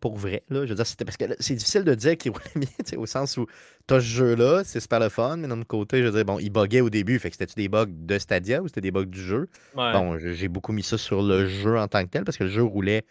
Pour 0.00 0.16
vrai. 0.16 0.42
Là. 0.48 0.64
Je 0.64 0.70
veux 0.70 0.74
dire, 0.74 0.87
c'était 0.87 1.05
parce 1.05 1.16
que 1.16 1.24
c'est 1.38 1.55
difficile 1.55 1.85
de 1.85 1.94
dire 1.94 2.16
qu'il 2.16 2.33
roulait 2.33 2.44
bien, 2.57 2.98
au 2.98 3.07
sens 3.07 3.37
où 3.37 3.46
tu 3.87 3.94
as 3.94 4.00
ce 4.00 4.07
jeu-là, 4.07 4.62
c'est 4.64 4.81
super 4.81 5.00
le 5.00 5.09
fun, 5.09 5.37
mais 5.37 5.48
d'un 5.48 5.61
autre 5.61 5.66
côté, 5.66 5.98
je 6.00 6.05
veux 6.05 6.12
dire, 6.12 6.24
bon, 6.24 6.38
il 6.38 6.50
buguait 6.50 6.81
au 6.81 6.90
début. 6.90 7.18
Fait 7.18 7.31
que 7.31 7.37
c'était-tu 7.37 7.57
des 7.57 7.68
bugs 7.68 7.87
de 7.88 8.18
Stadia 8.18 8.62
ou 8.62 8.68
c'était 8.68 8.81
des 8.81 8.90
bugs 8.90 9.05
du 9.05 9.20
jeu? 9.20 9.48
Bon, 9.74 10.18
j'ai 10.18 10.48
beaucoup 10.48 10.72
mis 10.72 10.83
ça 10.83 10.98
sur 10.98 11.22
le 11.22 11.46
jeu 11.46 11.78
en 11.78 11.88
tant 11.88 12.02
que 12.05 12.09
tel 12.09 12.24
parce 12.24 12.37
que 12.37 12.44
le 12.44 12.50
jeu 12.50 12.62
roulait. 12.62 13.05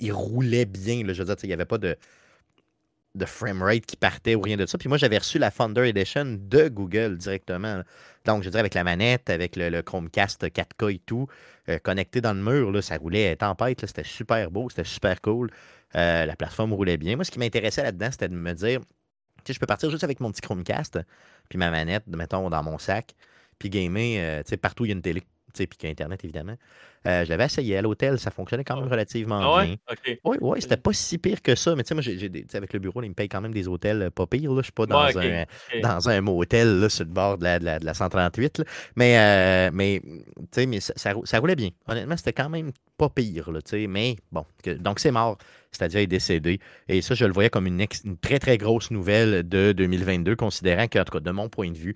il 0.00 0.12
roulait 0.12 0.66
bien. 0.66 1.02
je 1.08 1.22
veux 1.22 1.24
dire, 1.24 1.36
il 1.42 1.46
n'y 1.48 1.52
avait 1.52 1.64
pas 1.64 1.78
de 1.78 1.96
de 3.14 3.26
framerate 3.26 3.86
qui 3.86 3.96
partait 3.96 4.34
ou 4.34 4.40
rien 4.40 4.56
de 4.56 4.66
ça. 4.66 4.76
Puis 4.76 4.88
moi, 4.88 4.98
j'avais 4.98 5.18
reçu 5.18 5.38
la 5.38 5.50
Thunder 5.50 5.88
Edition 5.88 6.36
de 6.38 6.68
Google 6.68 7.16
directement. 7.16 7.82
Donc, 8.24 8.42
je 8.42 8.48
dirais 8.48 8.60
avec 8.60 8.74
la 8.74 8.84
manette, 8.84 9.30
avec 9.30 9.56
le, 9.56 9.82
Chromecast 9.82 10.44
4K 10.44 10.94
et 10.94 10.98
tout, 10.98 11.28
euh, 11.68 11.78
connecté 11.78 12.20
dans 12.20 12.34
le 12.34 12.42
mur, 12.42 12.72
là, 12.72 12.82
ça 12.82 12.96
roulait 12.96 13.36
tempête. 13.36 13.86
C'était 13.86 14.04
super 14.04 14.50
beau, 14.50 14.68
c'était 14.68 14.84
super 14.84 15.20
cool. 15.20 15.50
Euh, 15.96 16.26
la 16.26 16.36
plateforme 16.36 16.72
roulait 16.72 16.96
bien. 16.96 17.16
Moi, 17.16 17.24
ce 17.24 17.30
qui 17.30 17.38
m'intéressait 17.38 17.82
là-dedans, 17.82 18.08
c'était 18.10 18.28
de 18.28 18.34
me 18.34 18.52
dire, 18.52 18.80
tu 18.80 18.86
sais, 19.46 19.52
je 19.52 19.60
peux 19.60 19.66
partir 19.66 19.90
juste 19.90 20.04
avec 20.04 20.20
mon 20.20 20.30
petit 20.32 20.40
Chromecast, 20.40 20.98
puis 21.48 21.58
ma 21.58 21.70
manette, 21.70 22.06
mettons, 22.08 22.50
dans 22.50 22.62
mon 22.62 22.78
sac, 22.78 23.14
puis 23.58 23.70
gamer, 23.70 24.18
euh, 24.18 24.42
tu 24.42 24.50
sais, 24.50 24.56
partout, 24.56 24.84
il 24.84 24.88
y 24.88 24.92
a 24.92 24.94
une 24.94 25.02
télé 25.02 25.22
puis 25.54 25.68
qu'il 25.78 25.86
y 25.86 25.88
a 25.88 25.92
Internet, 25.92 26.24
évidemment. 26.24 26.56
Euh, 27.06 27.24
je 27.24 27.28
l'avais 27.28 27.44
essayé 27.44 27.76
à 27.76 27.82
l'hôtel, 27.82 28.18
ça 28.18 28.30
fonctionnait 28.30 28.64
quand 28.64 28.76
même 28.76 28.86
ah. 28.88 28.92
relativement 28.92 29.56
ah 29.56 29.64
bien. 29.64 29.76
Oui, 30.24 30.38
oui, 30.40 30.62
c'était 30.62 30.78
pas 30.78 30.92
si 30.94 31.18
pire 31.18 31.42
que 31.42 31.54
ça. 31.54 31.74
Mais 31.76 31.82
tu 31.82 31.88
sais, 31.88 31.94
moi, 31.94 32.02
j'ai, 32.02 32.46
avec 32.54 32.72
le 32.72 32.78
bureau, 32.78 33.02
ils 33.02 33.10
me 33.10 33.14
payent 33.14 33.28
quand 33.28 33.42
même 33.42 33.52
des 33.52 33.68
hôtels 33.68 34.02
euh, 34.02 34.10
pas 34.10 34.26
pires. 34.26 34.54
Je 34.56 34.62
suis 34.62 34.72
pas 34.72 34.86
dans, 34.86 35.18
un, 35.18 35.44
dans 35.82 36.08
un 36.08 36.20
motel 36.22 36.80
là, 36.80 36.88
sur 36.88 37.04
le 37.04 37.10
bord 37.10 37.36
de 37.36 37.44
la, 37.44 37.58
de 37.58 37.84
la, 37.84 37.94
138. 37.94 38.62
Mais, 38.96 39.18
euh, 39.18 39.70
mais, 39.74 40.00
mais 40.56 40.80
ça, 40.80 40.94
ça, 41.24 41.38
roulait 41.38 41.56
bien. 41.56 41.70
Honnêtement, 41.86 42.16
c'était 42.16 42.32
quand 42.32 42.48
même 42.48 42.72
pas 42.96 43.10
pire. 43.10 43.50
Là, 43.50 43.60
mais 43.86 44.16
bon, 44.32 44.46
donc 44.78 44.98
c'est 44.98 45.10
mort. 45.10 45.36
C'est-à-dire 45.72 46.00
est 46.00 46.06
décédé. 46.06 46.58
Et 46.88 47.02
ça, 47.02 47.14
je 47.14 47.26
le 47.26 47.32
voyais 47.32 47.50
comme 47.50 47.66
une, 47.66 47.84
une, 48.04 48.16
très, 48.16 48.38
très 48.38 48.56
grosse 48.56 48.90
nouvelle 48.90 49.46
de 49.46 49.72
2022, 49.72 50.36
considérant 50.36 50.86
qu'en 50.86 51.04
tout 51.04 51.12
cas, 51.12 51.20
de 51.20 51.30
mon 51.32 51.50
point 51.50 51.70
de 51.70 51.76
vue, 51.76 51.94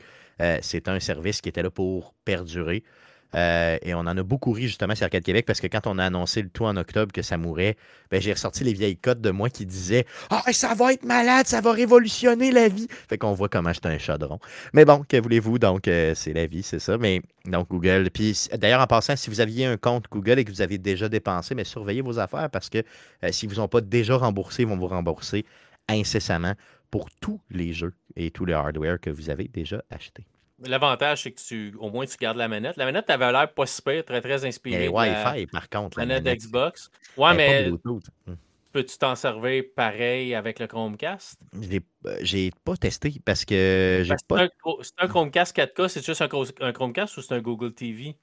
c'est 0.61 0.89
un 0.89 1.01
service 1.01 1.41
qui 1.41 1.49
était 1.49 1.63
là 1.63 1.71
pour 1.71 2.13
perdurer. 2.25 2.83
Euh, 3.35 3.77
et 3.83 3.93
on 3.95 4.01
en 4.01 4.17
a 4.17 4.23
beaucoup 4.23 4.53
ri 4.53 4.63
justement 4.63 4.95
sur 4.95 5.05
Arcade 5.05 5.23
Québec 5.23 5.45
parce 5.47 5.61
que 5.61 5.67
quand 5.67 5.87
on 5.87 5.99
a 5.99 6.05
annoncé 6.05 6.41
le 6.41 6.49
tout 6.49 6.65
en 6.65 6.77
octobre 6.77 7.13
que 7.13 7.21
ça 7.21 7.37
mourait, 7.37 7.77
ben, 8.11 8.21
j'ai 8.21 8.33
ressorti 8.33 8.65
les 8.65 8.73
vieilles 8.73 8.97
codes 8.97 9.21
de 9.21 9.31
moi 9.31 9.51
qui 9.51 9.67
disaient 9.67 10.07
Ah, 10.31 10.43
ça 10.53 10.75
va 10.75 10.95
être 10.95 11.05
malade, 11.05 11.47
ça 11.47 11.61
va 11.61 11.73
révolutionner 11.73 12.51
la 12.51 12.69
vie. 12.69 12.89
Fait 13.09 13.19
qu'on 13.19 13.35
voit 13.35 13.49
comment 13.49 13.73
j'étais 13.73 13.89
un 13.89 13.99
chaudron. 13.99 14.39
Mais 14.73 14.85
bon, 14.85 15.05
que 15.07 15.21
voulez-vous? 15.21 15.59
Donc, 15.59 15.89
euh, 15.89 16.15
c'est 16.15 16.33
la 16.33 16.47
vie, 16.47 16.63
c'est 16.63 16.79
ça. 16.79 16.97
Mais 16.97 17.21
donc, 17.45 17.69
Google. 17.69 18.11
Puis 18.13 18.49
d'ailleurs, 18.57 18.81
en 18.81 18.87
passant, 18.87 19.17
si 19.17 19.29
vous 19.29 19.41
aviez 19.41 19.67
un 19.67 19.77
compte 19.77 20.07
Google 20.11 20.39
et 20.39 20.45
que 20.45 20.51
vous 20.51 20.63
avez 20.63 20.79
déjà 20.79 21.09
dépensé, 21.09 21.55
mais 21.55 21.65
surveillez 21.65 22.01
vos 22.01 22.19
affaires 22.19 22.49
parce 22.51 22.71
que 22.71 22.79
euh, 23.25 23.33
s'ils 23.33 23.49
ne 23.49 23.55
vous 23.55 23.61
ont 23.61 23.69
pas 23.69 23.81
déjà 23.81 24.17
remboursé, 24.17 24.63
ils 24.63 24.69
vont 24.69 24.77
vous 24.77 24.87
rembourser 24.87 25.45
incessamment 25.89 26.55
pour 26.91 27.11
tous 27.21 27.41
les 27.51 27.73
jeux 27.73 27.95
et 28.17 28.31
tous 28.31 28.47
les 28.47 28.55
hardware 28.55 29.01
que 29.01 29.11
vous 29.11 29.31
avez 29.31 29.49
déjà 29.49 29.83
achetés. 29.91 30.25
L'avantage, 30.65 31.23
c'est 31.23 31.31
que 31.31 31.41
tu, 31.41 31.75
au 31.79 31.91
moins 31.91 32.05
tu 32.05 32.17
gardes 32.17 32.37
la 32.37 32.49
manette. 32.49 32.77
La 32.77 32.85
manette 32.85 33.09
avait 33.11 33.31
l'air 33.31 33.53
pas 33.53 33.67
super, 33.67 34.05
très 34.05 34.21
très 34.21 34.45
inspirée. 34.45 34.87
Et 34.87 34.89
Wi-Fi, 34.89 35.47
par 35.47 35.69
contre. 35.69 35.99
La 35.99 36.07
manette, 36.07 36.25
d'Xbox. 36.25 36.91
Ouais, 37.17 37.35
mais. 37.35 37.71
Hmm. 37.71 38.35
Peux-tu 38.73 38.99
t'en 38.99 39.15
servir 39.15 39.65
pareil 39.75 40.35
avec 40.35 40.59
le 40.59 40.67
Chromecast? 40.67 41.41
J'ai 42.21 42.51
pas 42.65 42.77
testé 42.77 43.15
parce 43.25 43.45
que 43.45 44.03
j'ai 44.05 44.15
pas. 44.27 44.49
C'est 44.83 44.93
un, 44.99 45.09
Chromecast 45.09 45.57
4K, 45.57 45.89
c'est 45.89 46.05
juste 46.05 46.23
un, 46.23 46.73
Chromecast 46.73 47.17
ou 47.17 47.23
c'est 47.23 47.35
un 47.35 47.41
Google 47.41 47.73
TV? 47.73 48.15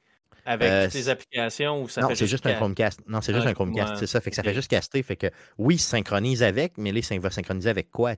Avec 0.48 0.70
euh, 0.70 0.86
toutes 0.86 0.94
les 0.94 1.10
applications 1.10 1.82
ou 1.82 1.90
ça 1.90 2.02
Non, 2.02 2.10
c'est 2.14 2.28
juste 2.28 2.46
un 2.46 2.54
Chromecast. 2.54 3.02
Non, 3.08 3.22
c'est 3.22 3.34
juste 3.34 3.48
un 3.48 3.54
Chromecast, 3.56 3.96
c'est 3.96 4.08
ça. 4.08 4.22
Fait 4.22 4.30
que 4.30 4.36
ça 4.36 4.44
fait 4.44 4.54
juste 4.54 4.70
caster. 4.70 5.02
Fait 5.02 5.16
que 5.16 5.28
oui, 5.58 5.80
synchronise 5.80 6.44
avec, 6.44 6.78
mais 6.78 6.92
là, 6.92 7.00
il 7.10 7.20
va 7.20 7.32
synchroniser 7.32 7.70
avec 7.70 7.90
quoi, 7.90 8.14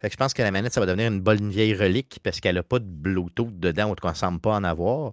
tu 0.00 0.06
sais? 0.06 0.10
je 0.12 0.16
pense 0.16 0.34
que 0.34 0.42
la 0.42 0.50
manette, 0.50 0.72
ça 0.72 0.80
va 0.80 0.86
devenir 0.86 1.10
une 1.10 1.20
bonne 1.20 1.50
vieille 1.50 1.74
relique 1.74 2.20
parce 2.22 2.40
qu'elle 2.40 2.56
n'a 2.56 2.62
pas 2.62 2.78
de 2.78 2.84
Bluetooth 2.84 3.58
dedans, 3.58 3.90
ou 3.90 3.94
qu'on 3.94 4.10
ne 4.10 4.14
semble 4.14 4.40
pas 4.40 4.54
en 4.54 4.64
avoir. 4.64 5.12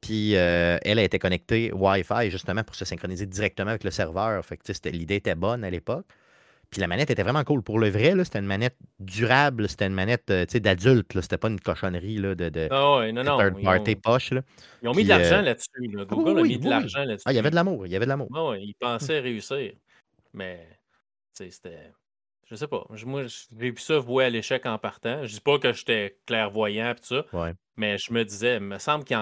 Puis 0.00 0.36
euh, 0.36 0.78
elle 0.82 0.98
a 0.98 1.02
été 1.02 1.18
connectée 1.18 1.72
Wi-Fi 1.72 2.30
justement 2.30 2.62
pour 2.62 2.74
se 2.76 2.84
synchroniser 2.84 3.26
directement 3.26 3.70
avec 3.70 3.84
le 3.84 3.90
serveur. 3.90 4.44
Fait 4.44 4.56
que 4.56 4.88
l'idée 4.90 5.16
était 5.16 5.34
bonne 5.34 5.64
à 5.64 5.70
l'époque. 5.70 6.06
Puis 6.70 6.80
la 6.80 6.88
manette 6.88 7.10
était 7.10 7.22
vraiment 7.22 7.44
cool. 7.44 7.62
Pour 7.62 7.78
le 7.78 7.88
vrai, 7.88 8.12
c'était 8.24 8.40
une 8.40 8.46
manette 8.46 8.76
durable, 8.98 9.68
c'était 9.68 9.86
une 9.86 9.94
manette 9.94 10.30
euh, 10.30 10.44
d'adulte. 10.54 11.20
C'était 11.20 11.38
pas 11.38 11.48
une 11.48 11.60
cochonnerie 11.60 12.18
là, 12.18 12.34
de, 12.34 12.48
de, 12.48 12.68
oh 12.72 13.02
non, 13.12 13.22
non, 13.22 13.38
third 13.38 13.62
party 13.62 13.96
poche. 13.96 14.32
Là. 14.32 14.42
Ils 14.82 14.88
ont 14.88 14.94
mis 14.94 15.04
de 15.04 15.08
l'argent 15.08 15.38
euh, 15.38 15.42
là-dessus. 15.42 15.70
Google 16.08 16.40
a 16.40 16.42
mis 16.42 16.58
de 16.58 16.68
l'argent 16.68 17.04
là-dessus. 17.04 17.24
Ah, 17.24 17.32
il 17.32 17.36
y 17.36 17.38
avait 17.38 17.50
de 17.50 17.54
l'amour. 17.54 17.86
Il 17.86 17.92
y 17.92 17.96
avait 17.96 18.04
de 18.04 18.10
l'amour. 18.10 18.28
Ah, 18.34 18.56
ils 18.58 18.74
pensaient 18.74 19.20
réussir. 19.20 19.72
Mais 20.34 20.66
c'était. 21.32 21.92
Je 22.46 22.54
sais 22.54 22.68
pas. 22.68 22.86
Moi, 23.04 23.24
j'ai 23.26 23.70
vu 23.70 23.74
ça 23.78 23.98
vouer 23.98 24.24
à 24.24 24.30
l'échec 24.30 24.64
en 24.66 24.78
partant. 24.78 25.24
Je 25.24 25.34
dis 25.34 25.40
pas 25.40 25.58
que 25.58 25.72
j'étais 25.72 26.16
clairvoyant 26.26 26.90
et 26.90 26.94
tout 26.94 27.04
ça. 27.04 27.24
Mais 27.76 27.98
je 27.98 28.12
me 28.12 28.24
disais, 28.24 28.56
il 28.56 28.62
me 28.62 28.78
semble 28.78 29.04
qu'il 29.04 29.18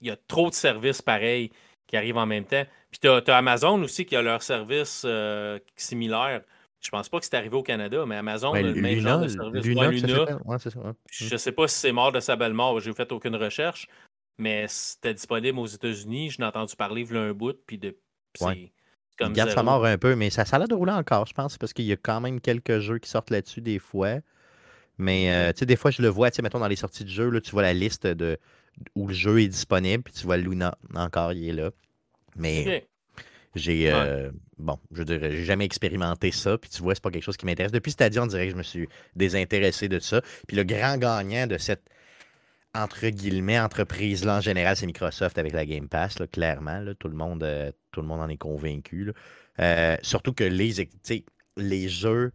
y, 0.00 0.10
a 0.10 0.16
trop 0.28 0.50
de 0.50 0.54
services 0.54 1.02
pareils 1.02 1.50
qui 1.86 1.96
arrivent 1.96 2.16
en 2.16 2.26
même 2.26 2.44
temps. 2.44 2.64
Puis 2.90 3.00
tu 3.00 3.08
as, 3.08 3.36
Amazon 3.36 3.82
aussi 3.82 4.06
qui 4.06 4.14
a 4.14 4.22
leur 4.22 4.42
service 4.42 5.02
euh, 5.04 5.58
similaire. 5.76 6.42
Je 6.80 6.90
pense 6.90 7.08
pas 7.08 7.18
que 7.18 7.24
c'est 7.24 7.36
arrivé 7.36 7.56
au 7.56 7.62
Canada, 7.62 8.04
mais 8.06 8.16
Amazon 8.16 8.52
a 8.52 8.60
le 8.60 8.74
même 8.74 9.00
genre 9.00 9.20
de 9.20 9.28
service. 9.28 9.64
Luna, 9.64 9.90
Je 11.10 11.36
sais 11.36 11.52
pas 11.52 11.66
si 11.66 11.78
c'est 11.78 11.92
mort 11.92 12.12
de 12.12 12.20
sa 12.20 12.36
belle 12.36 12.52
mort. 12.52 12.78
J'ai 12.78 12.92
fait 12.92 13.10
aucune 13.10 13.36
recherche. 13.36 13.88
Mais 14.38 14.66
c'était 14.68 15.14
disponible 15.14 15.58
aux 15.58 15.66
États-Unis. 15.66 16.30
Je 16.30 16.40
n'ai 16.40 16.46
entendu 16.46 16.76
parler 16.76 17.06
il 17.08 17.16
un 17.16 17.32
bout. 17.32 17.56
Puis 17.66 17.78
de, 17.78 17.96
il 19.20 19.32
garde 19.32 19.50
sa 19.50 19.62
mort 19.62 19.84
un 19.84 19.98
peu, 19.98 20.16
mais 20.16 20.30
ça, 20.30 20.44
ça 20.44 20.56
a 20.56 20.58
l'air 20.58 20.68
de 20.68 20.74
rouler 20.74 20.92
encore, 20.92 21.26
je 21.26 21.34
pense, 21.34 21.58
parce 21.58 21.72
qu'il 21.72 21.84
y 21.84 21.92
a 21.92 21.96
quand 21.96 22.20
même 22.20 22.40
quelques 22.40 22.80
jeux 22.80 22.98
qui 22.98 23.08
sortent 23.08 23.30
là-dessus 23.30 23.60
des 23.60 23.78
fois. 23.78 24.18
Mais 24.98 25.32
euh, 25.32 25.52
tu 25.52 25.60
sais, 25.60 25.66
des 25.66 25.76
fois, 25.76 25.90
je 25.90 26.02
le 26.02 26.08
vois, 26.08 26.30
tu 26.30 26.36
sais, 26.36 26.42
mettons 26.42 26.60
dans 26.60 26.68
les 26.68 26.76
sorties 26.76 27.04
de 27.04 27.08
jeu, 27.08 27.28
là, 27.28 27.40
tu 27.40 27.50
vois 27.50 27.62
la 27.62 27.72
liste 27.72 28.06
de 28.06 28.38
où 28.94 29.06
le 29.06 29.14
jeu 29.14 29.40
est 29.40 29.48
disponible, 29.48 30.02
puis 30.02 30.14
tu 30.14 30.24
vois 30.24 30.36
Luna 30.36 30.76
encore, 30.94 31.32
il 31.32 31.48
est 31.48 31.52
là. 31.52 31.70
Mais 32.36 32.86
j'ai 33.54 33.92
euh, 33.92 34.30
bon, 34.58 34.78
je 34.92 35.02
dirais, 35.02 35.30
j'ai 35.30 35.44
jamais 35.44 35.64
expérimenté 35.64 36.32
ça, 36.32 36.58
puis 36.58 36.70
tu 36.70 36.82
vois, 36.82 36.94
c'est 36.94 37.02
pas 37.02 37.10
quelque 37.10 37.22
chose 37.22 37.36
qui 37.36 37.46
m'intéresse. 37.46 37.72
Depuis 37.72 37.92
Stadia, 37.92 38.22
on 38.22 38.26
dirait 38.26 38.46
que 38.46 38.52
je 38.52 38.56
me 38.56 38.62
suis 38.62 38.88
désintéressé 39.14 39.88
de 39.88 39.98
ça. 39.98 40.22
Puis 40.48 40.56
le 40.56 40.64
grand 40.64 40.96
gagnant 40.96 41.46
de 41.46 41.58
cette 41.58 41.84
entre 42.74 43.08
guillemets, 43.08 43.58
entreprise-là 43.58 44.38
en 44.38 44.40
général, 44.40 44.76
c'est 44.76 44.86
Microsoft 44.86 45.38
avec 45.38 45.52
la 45.52 45.64
Game 45.64 45.88
Pass, 45.88 46.18
clairement. 46.32 46.84
tout, 46.98 47.08
le 47.08 47.14
monde, 47.14 47.42
euh, 47.44 47.70
tout 47.92 48.00
le 48.00 48.06
monde 48.06 48.20
en 48.20 48.28
est 48.28 48.36
convaincu. 48.36 49.12
Euh, 49.60 49.96
surtout 50.02 50.32
que 50.32 50.44
les, 50.44 50.88
les 51.56 51.88
jeux 51.88 52.32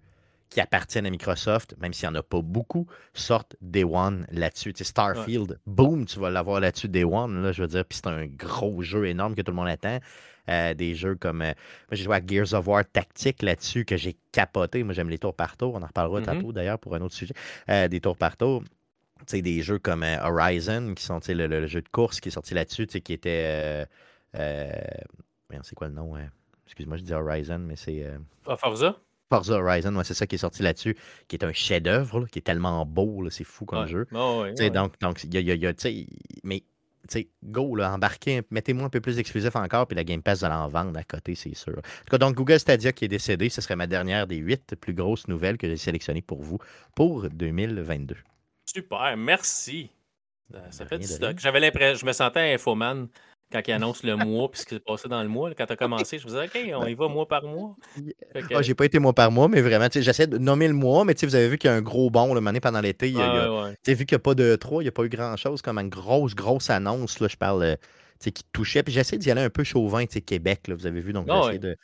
qui 0.50 0.62
appartiennent 0.62 1.06
à 1.06 1.10
Microsoft, 1.10 1.76
même 1.80 1.94
s'il 1.94 2.10
n'y 2.10 2.16
en 2.16 2.20
a 2.20 2.24
pas 2.24 2.42
beaucoup, 2.42 2.88
sortent 3.14 3.56
Day 3.62 3.84
One 3.84 4.26
là-dessus. 4.32 4.74
Starfield, 4.76 5.60
boom, 5.68 6.06
tu 6.06 6.20
vas 6.20 6.30
l'avoir 6.30 6.60
là-dessus 6.62 6.88
Day 6.88 7.04
One, 7.04 7.44
là, 7.44 7.52
je 7.52 7.62
veux 7.62 7.68
dire, 7.68 7.86
puis 7.86 8.00
c'est 8.02 8.08
un 8.08 8.26
gros 8.26 8.82
jeu 8.82 9.08
énorme 9.08 9.36
que 9.36 9.42
tout 9.42 9.52
le 9.52 9.58
monde 9.58 9.68
attend. 9.68 10.00
Euh, 10.50 10.74
des 10.74 10.96
jeux 10.96 11.14
comme. 11.14 11.40
moi, 11.40 11.54
j'ai 11.92 12.04
joué 12.06 12.16
à 12.16 12.26
Gears 12.26 12.56
of 12.56 12.68
War 12.68 12.84
Tactique 12.84 13.44
là-dessus 13.44 13.86
que 13.86 13.98
j'ai 13.98 14.18
capoté. 14.32 14.84
Moi, 14.84 14.96
j'aime 14.96 15.10
les 15.10 15.20
tours 15.20 15.36
par 15.36 15.58
tour. 15.58 15.76
On 15.76 15.84
en 15.84 15.86
reparlera 15.86 16.22
mm-hmm. 16.22 16.26
tantôt 16.26 16.52
d'ailleurs 16.52 16.80
pour 16.80 16.96
un 16.96 17.02
autre 17.02 17.14
sujet. 17.14 17.36
des 17.68 18.00
tours 18.00 18.18
par 18.18 18.36
tour 18.36 18.64
des 19.32 19.62
jeux 19.62 19.80
comme 19.80 20.04
euh, 20.04 20.18
Horizon, 20.22 20.94
qui 20.96 21.04
sont 21.04 21.20
le, 21.28 21.68
jeu 21.68 21.82
de 21.82 21.90
course 21.90 22.20
qui 22.20 22.30
est 22.30 22.32
sorti 22.32 22.54
là-dessus, 22.54 22.88
qui 22.88 23.14
était. 23.14 23.44
Euh, 23.46 23.86
euh 24.36 24.72
c'est 25.64 25.74
quoi 25.76 25.88
le 25.88 25.94
nom 25.96 26.16
hein? 26.16 26.30
Excuse-moi, 26.66 26.98
je 26.98 27.04
dis 27.04 27.14
Horizon, 27.14 27.60
mais 27.60 27.76
c'est. 27.76 28.06
Ah, 28.46 28.56
Forza? 28.56 28.96
Forza 29.30 29.56
Horizon, 29.56 29.96
ouais, 29.96 30.04
c'est 30.04 30.14
ça 30.14 30.28
qui 30.28 30.36
est 30.36 30.40
sorti 30.40 30.64
là-dessus, 30.64 30.96
qui 31.28 31.36
est 31.36 31.44
un 31.44 31.54
chef-d'œuvre, 31.54 32.28
qui 32.28 32.40
est 32.40 32.44
tellement 32.44 32.86
beau, 32.86 33.30
c'est 33.30 33.44
fou 33.44 33.66
comme 33.66 33.88
jeu. 33.88 34.08
Donc, 34.12 35.00
donc, 35.00 35.24
il 35.24 35.34
y 35.34 35.52
a, 35.52 35.56
y 35.56 35.68
a 35.68 35.74
mais 36.44 36.64
go, 37.44 37.76
là, 37.76 37.94
embarquez, 37.94 38.42
mettez-moi 38.52 38.86
un 38.86 38.90
peu 38.90 39.02
plus 39.02 39.20
exclusif 39.20 39.56
encore, 39.56 39.88
puis 39.88 39.96
la 39.96 40.04
Game 40.04 40.22
Pass, 40.22 40.42
va 40.42 40.50
l'en 40.50 40.68
vendre 40.68 40.98
à 40.98 41.04
côté, 41.04 41.36
c'est 41.36 41.56
sûr. 41.56 41.78
En 41.78 41.82
tout 41.82 42.12
cas, 42.12 42.18
donc 42.18 42.36
Google 42.36 42.60
Stadia 42.60 42.92
qui 42.92 43.06
est 43.06 43.10
décédé, 43.10 43.50
ce 43.50 43.62
serait 43.62 43.76
ma 43.76 43.88
dernière 43.88 44.28
des 44.28 44.38
huit 44.38 44.76
plus 44.76 44.94
grosses 44.94 45.28
nouvelles 45.28 45.58
que 45.58 45.68
j'ai 45.68 45.78
sélectionnées 45.78 46.22
pour 46.22 46.42
vous 46.42 46.60
pour 46.96 47.30
2022. 47.30 48.16
Super, 48.74 49.18
merci. 49.18 49.90
Ça 50.70 50.86
fait 50.86 51.00
du 51.00 51.08
stock. 51.08 51.40
J'avais 51.40 51.60
l'impression, 51.60 52.00
je 52.00 52.06
me 52.06 52.12
sentais 52.12 52.54
infoman 52.54 53.08
quand 53.52 53.62
il 53.68 53.72
annonce 53.72 54.04
le 54.04 54.16
mois 54.16 54.52
puis 54.52 54.62
ce 54.62 54.66
qui 54.66 54.76
s'est 54.76 54.80
passé 54.80 55.08
dans 55.08 55.24
le 55.24 55.30
mois. 55.30 55.52
Quand 55.56 55.66
tu 55.66 55.74
as 55.74 55.76
commencé, 55.76 56.20
je 56.20 56.28
me 56.28 56.30
disais, 56.30 56.46
OK, 56.46 56.80
on 56.80 56.86
y 56.86 56.94
va 56.94 57.08
mois 57.08 57.28
par 57.28 57.44
mois. 57.44 57.76
Ah, 58.54 58.62
j'ai 58.62 58.76
pas 58.76 58.86
été 58.86 59.00
mois 59.00 59.14
par 59.14 59.32
mois, 59.32 59.48
mais 59.48 59.62
vraiment, 59.62 59.88
j'essaie 59.92 60.28
de 60.28 60.38
nommer 60.38 60.68
le 60.68 60.74
mois, 60.74 61.04
mais 61.04 61.16
vous 61.22 61.36
avez 61.36 61.50
vu 61.50 61.58
qu'il 61.58 61.70
y 61.70 61.74
a 61.74 61.76
un 61.76 61.82
gros 61.82 62.10
bond 62.12 62.34
le 62.34 62.42
mané 62.42 62.60
pendant 62.60 62.80
l'été. 62.80 63.12
Tu 63.12 63.20
as 63.20 63.94
vu 63.94 64.06
qu'il 64.06 64.16
n'y 64.16 64.20
a 64.20 64.20
pas 64.20 64.36
de 64.36 64.56
3, 64.56 64.84
il 64.84 64.86
n'y 64.86 64.90
a 64.90 64.92
pas 64.92 65.04
eu 65.04 65.10
grand-chose 65.10 65.62
comme 65.64 65.80
une 65.80 65.90
grosse, 65.90 66.36
grosse 66.36 66.70
annonce. 66.70 67.20
Là, 67.20 67.28
je 67.28 67.38
parle. 67.38 67.64
Euh, 67.64 67.76
qui 68.28 68.44
touchait. 68.52 68.84
Puis 68.84 68.94
j'essaie 68.94 69.18
d'y 69.18 69.32
aller 69.32 69.42
un 69.42 69.50
peu 69.50 69.64
chauvin, 69.64 70.06
Québec, 70.06 70.68
là, 70.68 70.76
vous 70.76 70.86
avez 70.86 71.00
vu. 71.00 71.14
Donc, 71.14 71.28
ah 71.30 71.44
j'essaie 71.46 71.60
de, 71.60 71.78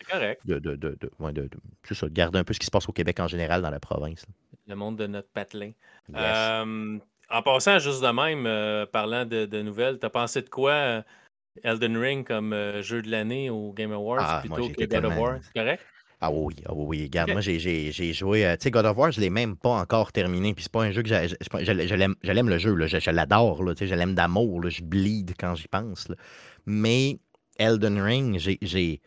de, 0.45 0.59
de, 0.59 0.75
de, 0.75 0.97
de, 0.99 2.07
garder 2.09 2.39
un 2.39 2.43
peu 2.43 2.53
ce 2.53 2.59
qui 2.59 2.65
se 2.65 2.71
passe 2.71 2.89
au 2.89 2.91
Québec 2.91 3.19
en 3.19 3.27
général 3.27 3.61
dans 3.61 3.69
la 3.69 3.79
province. 3.79 4.25
Le 4.67 4.75
monde 4.75 4.97
de 4.97 5.07
notre 5.07 5.29
patelin. 5.29 5.71
Euh, 6.15 6.97
en 7.29 7.41
passant 7.41 7.79
juste 7.79 8.01
de 8.01 8.07
même, 8.07 8.87
parlant 8.91 9.25
de, 9.25 9.45
de 9.45 9.61
nouvelles, 9.61 9.99
t'as 9.99 10.09
pensé 10.09 10.41
de 10.41 10.49
quoi 10.49 11.03
Elden 11.63 11.97
Ring 11.97 12.25
comme 12.27 12.53
jeu 12.81 13.01
de 13.01 13.09
l'année 13.09 13.49
au 13.49 13.71
Game 13.73 13.91
Awards 13.91 14.19
Ah, 14.21 14.43
moi, 14.47 14.57
plutôt 14.57 14.79
que 14.79 14.85
God 14.85 15.05
of 15.05 15.17
War? 15.17 15.39
C'est 15.43 15.59
correct? 15.59 15.83
Ah 16.21 16.31
oui, 16.31 16.55
ah 16.65 16.73
oui. 16.73 17.03
Regarde, 17.03 17.31
moi, 17.31 17.41
j'ai 17.41 18.13
joué. 18.13 18.45
euh, 18.45 18.55
tu 18.55 18.63
sais, 18.63 18.71
God 18.71 18.85
of 18.85 18.97
War, 18.97 19.11
je 19.11 19.19
l'ai 19.19 19.29
même 19.29 19.55
pas 19.55 19.71
encore 19.81 20.11
terminé. 20.11 20.53
Puis 20.53 20.63
c'est 20.63 20.71
pas 20.71 20.83
un 20.83 20.91
jeu 20.91 21.03
que 21.03 21.09
je, 21.09 21.13
je, 21.35 21.95
l'aime 21.95 22.15
je 22.23 22.31
l'aime 22.31 22.49
le 22.49 22.57
jeu, 22.57 22.73
là, 22.73 22.87
je, 22.87 22.99
je 22.99 23.11
l'adore, 23.11 23.63
là, 23.63 23.75
tu 23.75 23.79
sais, 23.79 23.87
je 23.87 23.95
l'aime 23.95 24.15
d'amour, 24.15 24.67
je 24.69 24.81
bleed 24.83 25.33
quand 25.39 25.55
j'y 25.55 25.67
pense. 25.67 26.07
là. 26.09 26.15
Mais 26.65 27.19
Elden 27.57 28.01
Ring, 28.01 28.39
j'ai. 28.39 29.01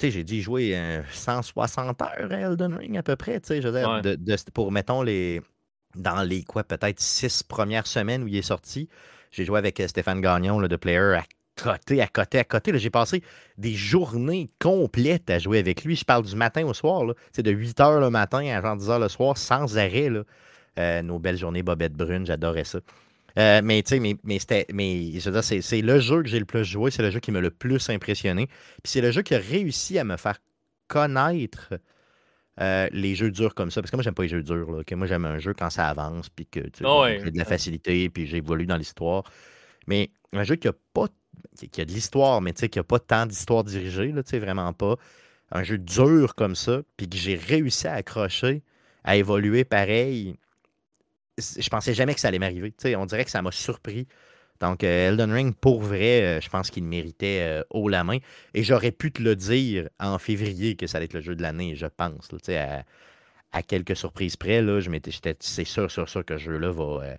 J'ai- 0.00 0.06
Tu 0.06 0.06
sais, 0.06 0.10
j'ai 0.10 0.24
dû 0.24 0.42
jouer 0.42 0.72
euh, 0.76 1.02
160 1.12 2.02
heures 2.02 2.32
à 2.32 2.34
Elden 2.34 2.74
Ring 2.74 2.96
à 2.98 3.02
peu 3.02 3.16
près, 3.16 3.40
tu 3.40 3.48
sais, 3.48 3.62
je 3.62 3.68
veux 3.68 3.78
dire, 3.78 3.88
Ouais. 3.88 4.02
de, 4.02 4.14
de- 4.16 4.36
pour, 4.52 4.72
mettons, 4.72 5.02
les. 5.02 5.40
Dans 5.96 6.22
les, 6.22 6.42
quoi, 6.42 6.64
peut-être 6.64 6.98
six 6.98 7.44
premières 7.44 7.86
semaines 7.86 8.24
où 8.24 8.26
il 8.26 8.36
est 8.36 8.42
sorti, 8.42 8.88
j'ai 9.30 9.44
joué 9.44 9.58
avec 9.58 9.78
euh, 9.78 9.86
Stéphane 9.86 10.20
Gagnon, 10.20 10.58
là, 10.58 10.66
de 10.66 10.74
Player, 10.74 11.14
à 11.18 11.22
côté, 11.62 12.02
à 12.02 12.08
côté, 12.08 12.40
à 12.40 12.44
côté. 12.44 12.76
J'ai 12.76 12.90
passé 12.90 13.22
des 13.58 13.74
journées 13.74 14.50
complètes 14.60 15.30
à 15.30 15.38
jouer 15.38 15.60
avec 15.60 15.84
lui. 15.84 15.94
Je 15.94 16.04
parle 16.04 16.24
du 16.24 16.34
matin 16.34 16.64
au 16.66 16.74
soir, 16.74 17.04
sais, 17.32 17.44
de 17.44 17.52
8 17.52 17.78
h 17.78 18.00
le 18.00 18.10
matin 18.10 18.44
à 18.48 18.60
genre 18.60 18.76
10 18.76 18.88
h 18.88 18.98
le 19.00 19.08
soir, 19.08 19.38
sans 19.38 19.78
arrêt. 19.78 20.10
Là. 20.10 20.24
Euh, 20.80 21.02
nos 21.02 21.20
belles 21.20 21.38
journées 21.38 21.62
Bobette 21.62 21.92
Brune, 21.92 22.26
j'adorais 22.26 22.64
ça. 22.64 22.80
Euh, 23.38 23.60
mais 23.64 23.82
tu 23.82 23.90
sais, 23.90 24.00
mais, 24.00 24.16
mais. 24.22 24.38
Mais 24.72 25.18
je 25.18 25.30
veux 25.30 25.40
dire, 25.40 25.62
c'est, 25.62 25.80
le 25.80 25.98
jeu 25.98 26.22
que 26.22 26.28
j'ai 26.28 26.38
le 26.38 26.44
plus 26.44 26.64
joué, 26.64 26.90
c'est 26.90 27.02
le 27.02 27.10
jeu 27.10 27.20
qui 27.20 27.32
m'a 27.32 27.40
le 27.40 27.50
plus 27.50 27.90
impressionné. 27.90 28.46
Puis 28.46 28.92
c'est 28.92 29.00
le 29.00 29.10
jeu 29.10 29.22
qui 29.22 29.34
a 29.34 29.38
réussi 29.38 29.98
à 29.98 30.04
me 30.04 30.16
faire 30.16 30.38
connaître 30.88 31.74
euh, 32.60 32.88
les 32.92 33.14
jeux 33.14 33.30
durs 33.30 33.54
comme 33.54 33.70
ça. 33.70 33.82
Parce 33.82 33.90
que 33.90 33.96
moi, 33.96 34.02
j'aime 34.02 34.14
pas 34.14 34.22
les 34.22 34.28
jeux 34.28 34.42
durs. 34.42 34.70
Là? 34.70 34.82
Moi, 34.96 35.06
j'aime 35.06 35.24
un 35.24 35.38
jeu 35.38 35.54
quand 35.54 35.70
ça 35.70 35.88
avance, 35.88 36.28
puis 36.30 36.46
que 36.46 36.60
tu 36.60 36.84
Ah 36.86 37.00
ouais. 37.00 37.20
j'ai 37.24 37.30
de 37.30 37.38
la 37.38 37.44
facilité, 37.44 38.08
puis 38.10 38.26
j'évolue 38.26 38.66
dans 38.66 38.76
l'histoire. 38.76 39.24
Mais 39.86 40.10
un 40.32 40.44
jeu 40.44 40.56
qui 40.56 40.68
a 40.68 40.72
pas 40.92 41.08
qui 41.56 41.68
qui 41.68 41.80
a 41.80 41.84
de 41.84 41.90
l'histoire, 41.90 42.40
mais 42.40 42.52
tu 42.52 42.60
sais, 42.60 42.68
qui 42.68 42.78
a 42.78 42.84
pas 42.84 42.98
tant 43.00 43.26
d'histoire 43.26 43.64
dirigée, 43.64 44.12
là, 44.12 44.22
tu 44.22 44.30
sais, 44.30 44.38
vraiment 44.38 44.72
pas. 44.72 44.96
Un 45.50 45.62
jeu 45.62 45.78
dur 45.78 46.34
comme 46.34 46.54
ça, 46.54 46.82
puis 46.96 47.08
que 47.08 47.16
j'ai 47.16 47.36
réussi 47.36 47.86
à 47.86 47.94
accrocher, 47.94 48.62
à 49.04 49.16
évoluer 49.16 49.64
pareil. 49.64 50.36
Je 51.38 51.68
pensais 51.68 51.94
jamais 51.94 52.14
que 52.14 52.20
ça 52.20 52.28
allait 52.28 52.38
m'arriver. 52.38 52.72
On 52.96 53.06
dirait 53.06 53.24
que 53.24 53.30
ça 53.30 53.42
m'a 53.42 53.50
surpris. 53.50 54.06
Donc, 54.60 54.84
euh, 54.84 55.08
Elden 55.08 55.32
Ring, 55.32 55.54
pour 55.54 55.82
vrai, 55.82 56.22
euh, 56.22 56.40
je 56.40 56.48
pense 56.48 56.70
qu'il 56.70 56.84
méritait 56.84 57.40
euh, 57.42 57.64
haut 57.70 57.88
la 57.88 58.04
main. 58.04 58.18
Et 58.54 58.62
j'aurais 58.62 58.92
pu 58.92 59.10
te 59.12 59.20
le 59.20 59.34
dire 59.36 59.88
en 59.98 60.18
février 60.18 60.76
que 60.76 60.86
ça 60.86 60.98
allait 60.98 61.06
être 61.06 61.14
le 61.14 61.20
jeu 61.20 61.34
de 61.34 61.42
l'année, 61.42 61.74
je 61.74 61.86
pense. 61.86 62.30
là, 62.32 62.84
à, 63.52 63.58
à 63.58 63.62
quelques 63.62 63.96
surprises 63.96 64.36
près, 64.36 64.62
là, 64.62 64.80
je 64.80 64.90
m'étais, 64.90 65.10
c'est 65.40 65.64
sûr, 65.64 65.90
sûr, 65.90 66.08
sûr 66.08 66.24
que 66.24 66.38
ce 66.38 66.44
jeu-là 66.44 66.70
va, 66.70 67.16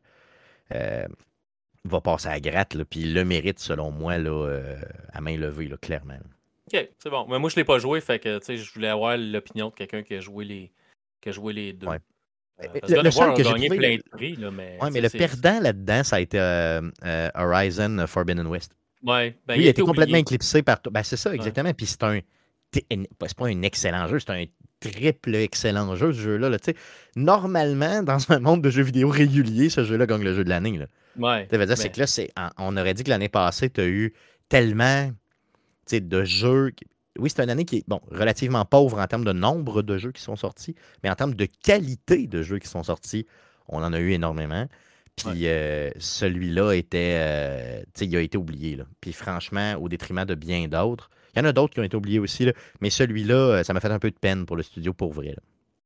va 1.84 2.02
passer 2.02 2.28
à 2.28 2.32
la 2.32 2.40
gratte. 2.40 2.74
Là, 2.74 2.86
puis 2.86 3.02
il 3.02 3.14
le 3.14 3.26
mérite, 3.26 3.60
selon 3.60 3.92
moi, 3.92 4.18
là, 4.18 4.64
à 5.12 5.22
main 5.22 5.38
levée, 5.38 5.68
là, 5.68 5.78
clairement. 5.78 6.18
OK, 6.74 6.90
c'est 6.98 7.10
bon. 7.10 7.28
Mais 7.30 7.38
moi, 7.38 7.50
je 7.50 7.58
l'ai 7.58 7.64
pas 7.64 7.80
joué, 7.80 8.02
fait 8.02 8.20
que 8.20 8.40
tu 8.40 8.46
sais, 8.46 8.58
je 8.58 8.74
voulais 8.74 8.88
avoir 8.88 9.18
l'opinion 9.18 9.70
de 9.70 9.76
quelqu'un 9.76 10.04
qui 10.04 10.16
a 10.16 10.20
joué 10.20 10.46
les, 10.46 10.72
qui 11.22 11.30
a 11.30 11.32
joué 11.32 11.54
les 11.54 11.74
deux. 11.74 11.88
Ouais. 11.88 12.00
Euh, 12.64 12.68
Le- 12.88 13.02
le 13.04 13.12
seul 13.12 13.30
a 13.30 13.34
que 13.34 13.44
j'ai 13.44 13.50
gagné 13.52 13.68
trouvé- 13.68 13.78
plein 13.78 13.96
de 13.98 14.04
prix, 14.12 14.36
là, 14.38 14.50
mais. 14.52 14.78
Ouais, 14.82 14.90
mais 14.92 15.02
le 15.02 15.10
perdant 15.10 15.60
là-dedans, 15.60 16.04
ça 16.04 16.16
a 16.16 16.20
été 16.22 16.40
euh, 16.40 16.82
euh, 17.04 17.30
Horizon 17.36 18.06
Forbidden 18.08 18.48
West. 18.48 18.72
Ouais, 19.04 19.38
ben, 19.46 19.56
Lui, 19.56 19.64
il 19.64 19.68
a 19.68 19.70
été 19.72 19.82
complètement 19.82 20.18
éclipsé 20.18 20.64
par. 20.64 20.80
Ben, 20.90 21.04
c'est 21.04 21.18
ça, 21.18 21.34
exactement. 21.36 21.74
Puis 21.74 21.86
c'est 21.86 22.04
un. 22.04 22.20
C'est 22.74 22.88
pas 23.38 23.48
un 23.48 23.62
excellent 23.62 24.08
jeu, 24.08 24.20
c'est 24.20 24.32
un 24.32 24.46
triple 24.82 25.36
excellent 25.36 25.96
jeu, 25.96 26.12
ce 26.12 26.20
jeu-là. 26.20 26.50
là. 26.50 26.58
Normalement, 27.16 28.04
dans 28.04 28.18
un 28.32 28.40
monde 28.40 28.62
de 28.62 28.70
jeux 28.70 28.84
vidéo 28.84 29.10
régulier, 29.10 29.70
ce 29.70 29.84
jeu-là 29.86 30.06
gagne 30.06 30.24
le 30.24 30.34
jeu 30.36 30.44
de 30.44 30.50
l'année. 30.50 30.80
Ouais. 31.18 31.48
Ça 31.50 31.58
veut 31.58 31.66
dire, 31.66 31.78
c'est 31.78 31.90
que 31.90 32.00
là, 32.00 32.52
on 32.58 32.76
aurait 32.76 32.94
dit 32.94 33.04
que 33.04 33.10
l'année 33.10 33.30
passée, 33.30 33.70
tu 33.70 33.82
as 33.82 33.86
eu 33.86 34.14
tellement 34.50 35.12
de 35.92 36.24
jeux. 36.24 36.72
Oui, 37.20 37.30
c'est 37.30 37.44
une 37.44 37.50
année 37.50 37.66
qui 37.66 37.78
est 37.78 37.84
bon, 37.88 38.02
relativement 38.12 38.66
pauvre 38.66 39.00
en 39.00 39.08
termes 39.08 39.26
de 39.26 39.34
nombre 39.34 39.82
de 39.82 39.98
jeux 39.98 40.12
qui 40.12 40.22
sont 40.22 40.36
sortis, 40.36 40.76
mais 41.04 41.10
en 41.10 41.16
termes 41.16 41.34
de 41.34 41.46
qualité 41.46 42.28
de 42.28 42.42
jeux 42.42 42.60
qui 42.60 42.68
sont 42.68 42.84
sortis, 42.84 43.26
on 43.68 43.84
en 43.84 43.94
a 43.94 44.00
eu 44.00 44.12
énormément. 44.12 44.68
Puis 45.16 45.48
euh, 45.48 45.90
celui-là 45.98 46.74
était. 46.74 47.18
euh, 47.20 47.80
tu 47.94 48.00
sais, 48.00 48.06
il 48.06 48.16
a 48.18 48.22
été 48.22 48.38
oublié. 48.38 48.76
Là. 48.76 48.84
Puis 49.00 49.14
franchement, 49.14 49.76
au 49.80 49.88
détriment 49.88 50.26
de 50.26 50.36
bien 50.36 50.68
d'autres. 50.68 51.10
Il 51.36 51.40
y 51.40 51.42
en 51.42 51.46
a 51.46 51.52
d'autres 51.54 51.74
qui 51.74 51.80
ont 51.80 51.84
été 51.84 51.96
oubliés 51.98 52.20
aussi, 52.20 52.46
là, 52.46 52.54
mais 52.82 52.90
celui-là, 52.90 53.36
euh, 53.36 53.64
ça 53.64 53.74
m'a 53.74 53.80
fait 53.80 53.92
un 53.92 54.00
peu 54.00 54.10
de 54.10 54.16
peine 54.18 54.46
pour 54.46 54.56
le 54.56 54.64
studio 54.64 54.94
pour 54.94 55.14
vrai. 55.14 55.28
là. 55.28 55.42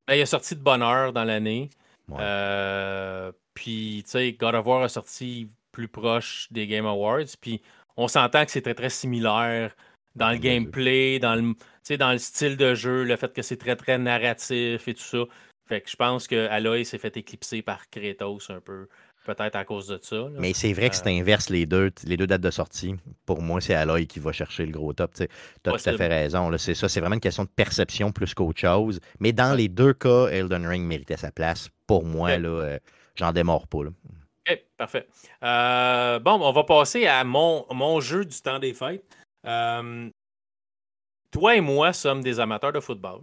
Ben, 0.07 0.15
il 0.15 0.21
a 0.21 0.25
sorti 0.25 0.55
de 0.55 0.61
bonne 0.61 0.81
heure 0.81 1.13
dans 1.13 1.23
l'année. 1.23 1.69
Ouais. 2.07 2.17
Euh, 2.19 3.31
puis, 3.53 4.01
tu 4.05 4.11
sais, 4.11 4.31
God 4.33 4.55
of 4.55 4.65
War 4.65 4.83
a 4.83 4.89
sorti 4.89 5.49
plus 5.71 5.87
proche 5.87 6.47
des 6.51 6.65
Game 6.67 6.85
Awards. 6.85 7.25
Puis, 7.41 7.61
on 7.97 8.07
s'entend 8.07 8.45
que 8.45 8.51
c'est 8.51 8.61
très, 8.61 8.73
très 8.73 8.89
similaire 8.89 9.75
dans 10.19 10.29
le 10.31 10.37
gameplay, 10.37 11.19
dans 11.19 11.35
le, 11.35 11.97
dans 11.97 12.11
le 12.11 12.17
style 12.19 12.57
de 12.57 12.75
jeu, 12.75 13.03
le 13.03 13.15
fait 13.15 13.33
que 13.33 13.41
c'est 13.41 13.57
très, 13.57 13.75
très 13.75 13.97
narratif 13.97 14.87
et 14.87 14.93
tout 14.93 15.01
ça. 15.01 15.23
Fait 15.67 15.81
que 15.81 15.89
je 15.89 15.95
pense 15.95 16.27
que 16.27 16.47
Aloy 16.49 16.83
s'est 16.85 16.97
fait 16.97 17.15
éclipser 17.17 17.61
par 17.61 17.89
Kratos 17.91 18.49
un 18.49 18.59
peu, 18.59 18.87
peut-être 19.25 19.55
à 19.55 19.63
cause 19.65 19.87
de 19.87 19.99
ça. 20.01 20.15
là. 20.15 20.29
Mais 20.39 20.53
c'est 20.53 20.73
vrai 20.73 20.89
que 20.89 20.95
c'est 20.95 21.05
Euh, 21.07 21.19
inverse 21.19 21.49
les 21.51 21.67
deux, 21.67 21.91
les 22.05 22.17
deux 22.17 22.25
dates 22.25 22.41
de 22.41 22.49
sortie. 22.49 22.95
Pour 23.27 23.41
moi, 23.43 23.61
c'est 23.61 23.75
Aloy 23.75 24.07
qui 24.07 24.19
va 24.19 24.31
chercher 24.31 24.65
le 24.65 24.71
gros 24.71 24.93
top. 24.93 25.13
Tu 25.13 25.23
as 25.23 25.27
tout 25.61 25.89
à 25.89 25.97
fait 25.97 26.07
raison. 26.07 26.51
C'est 26.57 26.73
ça, 26.73 26.89
c'est 26.89 26.99
vraiment 26.99 27.15
une 27.15 27.21
question 27.21 27.43
de 27.43 27.49
perception 27.49 28.11
plus 28.11 28.33
qu'autre 28.33 28.59
chose. 28.59 28.99
Mais 29.19 29.31
dans 29.31 29.51
Ouais. 29.51 29.57
les 29.57 29.67
deux 29.67 29.93
cas, 29.93 30.27
Elden 30.29 30.65
Ring 30.65 30.83
méritait 30.85 31.17
sa 31.17 31.31
place. 31.31 31.69
Pour 31.85 32.03
moi, 32.03 32.37
là, 32.39 32.49
euh, 32.49 32.79
j'en 33.15 33.31
démords 33.31 33.67
pas. 33.67 33.83
là. 33.83 33.89
OK, 34.49 34.63
parfait. 34.77 35.07
Euh, 35.43 36.17
bon, 36.19 36.39
on 36.41 36.51
va 36.51 36.63
passer 36.63 37.05
à 37.05 37.23
mon, 37.23 37.65
mon 37.71 37.99
jeu 38.01 38.25
du 38.25 38.41
temps 38.41 38.57
des 38.57 38.73
fêtes. 38.73 39.03
Euh, 39.45 40.09
toi 41.31 41.55
et 41.55 41.61
moi 41.61 41.93
sommes 41.93 42.21
des 42.21 42.39
amateurs 42.39 42.73
de 42.73 42.79
football. 42.79 43.21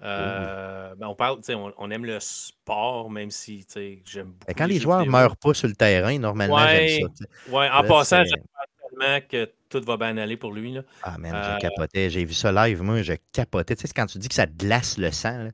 Euh, 0.00 0.94
ben, 0.94 1.08
on 1.08 1.14
parle, 1.16 1.40
on, 1.50 1.72
on 1.76 1.90
aime 1.90 2.04
le 2.04 2.20
sport, 2.20 3.10
même 3.10 3.30
si 3.32 3.66
j'aime 4.04 4.26
beaucoup. 4.28 4.44
Mais 4.46 4.54
quand 4.54 4.66
les 4.66 4.78
joueurs 4.78 5.00
vidéo. 5.00 5.12
meurent 5.12 5.36
pas 5.36 5.54
sur 5.54 5.66
le 5.66 5.74
terrain, 5.74 6.16
normalement, 6.18 6.54
Ouais. 6.54 6.98
j'aime 7.00 7.08
ça. 7.14 7.24
Ouais, 7.50 7.68
en 7.68 7.82
Là, 7.82 7.88
passant, 7.88 8.22
j'espère 8.22 8.42
tellement 8.90 9.20
que 9.28 9.50
tout 9.68 9.82
va 9.84 9.96
bien 9.96 10.16
aller 10.18 10.36
pour 10.36 10.52
lui. 10.52 10.72
Là. 10.74 10.82
Ah, 11.02 11.18
man, 11.18 11.34
Euh, 11.34 11.54
je 11.54 11.58
capotais. 11.58 12.10
J'ai 12.10 12.24
vu 12.24 12.32
ça 12.32 12.52
live, 12.52 12.80
moi, 12.82 13.02
je 13.02 13.14
capotais. 13.32 13.74
Tu 13.74 13.80
sais, 13.82 13.86
c'est 13.88 13.94
quand 13.94 14.06
tu 14.06 14.18
dis 14.18 14.28
que 14.28 14.34
ça 14.34 14.46
glace 14.46 14.98
le 14.98 15.10
sang. 15.10 15.36
là. 15.36 15.50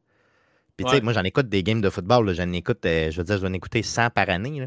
Puis, 0.76 0.84
tu 0.84 0.90
sais, 0.90 0.96
Ouais. 0.96 1.02
moi, 1.02 1.12
j'en 1.14 1.22
écoute 1.24 1.48
des 1.48 1.62
games 1.62 1.80
de 1.80 1.88
football. 1.88 2.30
J'en 2.34 2.52
écoute, 2.52 2.84
euh, 2.84 3.10
je 3.10 3.16
veux 3.16 3.24
dire, 3.24 3.36
je 3.36 3.40
dois 3.40 3.48
en 3.50 3.54
écouter 3.54 3.82
100 3.82 4.10
par 4.10 4.28
année. 4.28 4.60
là. 4.60 4.66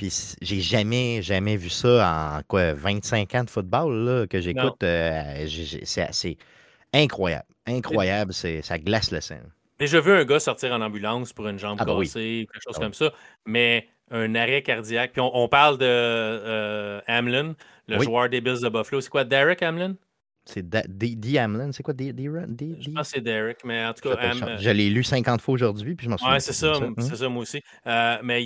Puis, 0.00 0.34
j'ai 0.40 0.60
jamais, 0.60 1.20
jamais 1.20 1.56
vu 1.56 1.68
ça 1.68 2.38
en 2.38 2.42
quoi, 2.48 2.72
25 2.72 3.34
ans 3.34 3.44
de 3.44 3.50
football 3.50 3.94
là, 4.06 4.26
que 4.26 4.40
j'écoute. 4.40 4.82
euh, 4.82 5.46
c'est 5.84 6.38
incroyable. 6.94 7.44
Incroyable. 7.66 8.32
Ça 8.32 8.78
glace 8.78 9.10
le 9.10 9.20
sang. 9.20 9.36
J'ai 9.78 9.86
déjà 9.86 10.00
vu 10.00 10.12
un 10.12 10.24
gars 10.24 10.40
sortir 10.40 10.72
en 10.72 10.80
ambulance 10.80 11.34
pour 11.34 11.46
une 11.48 11.58
jambe 11.58 11.76
Ah, 11.80 11.84
bah 11.84 11.94
oui. 11.96 12.06
cassée, 12.06 12.48
quelque 12.50 12.62
chose 12.62 12.76
Ah 12.76 12.78
oui. 12.80 12.84
comme 12.86 12.94
ça, 12.94 13.12
mais 13.44 13.88
un 14.10 14.34
arrêt 14.34 14.62
cardiaque. 14.62 15.12
Puis 15.12 15.20
on, 15.20 15.30
on 15.36 15.48
parle 15.48 15.76
de 15.76 15.84
euh, 15.84 17.00
Hamlin, 17.06 17.54
le 17.86 17.98
Oui. 17.98 18.04
joueur 18.06 18.30
des 18.30 18.40
Bills 18.40 18.60
de 18.62 18.70
Buffalo. 18.70 19.02
C'est 19.02 19.10
quoi, 19.10 19.24
Derek 19.24 19.62
Hamlin? 19.62 19.96
C'est 20.52 20.68
D. 20.68 21.38
Hamlin. 21.38 21.72
C'est 21.72 21.82
quoi, 21.82 21.94
D. 21.94 22.12
Je 22.16 22.90
pense 22.90 23.08
que 23.08 23.14
c'est 23.16 23.20
Derek, 23.20 23.58
mais 23.64 23.84
en 23.86 23.92
tout 23.94 24.08
cas, 24.08 24.32
je- 24.32 24.62
je 24.62 24.70
l'ai 24.70 24.90
lu 24.90 25.02
50 25.04 25.40
fois 25.40 25.54
aujourd'hui, 25.54 25.94
puis 25.94 26.04
je 26.06 26.10
m'en 26.10 26.18
souviens. 26.18 26.34
Ouais, 26.34 26.40
c'est 26.40 26.52
ça, 26.52 26.72
de 26.78 26.94
c'est 27.00 27.16
ça, 27.16 27.28
moi 27.28 27.42
aussi. 27.42 27.62
Euh, 27.86 28.18
mais 28.22 28.42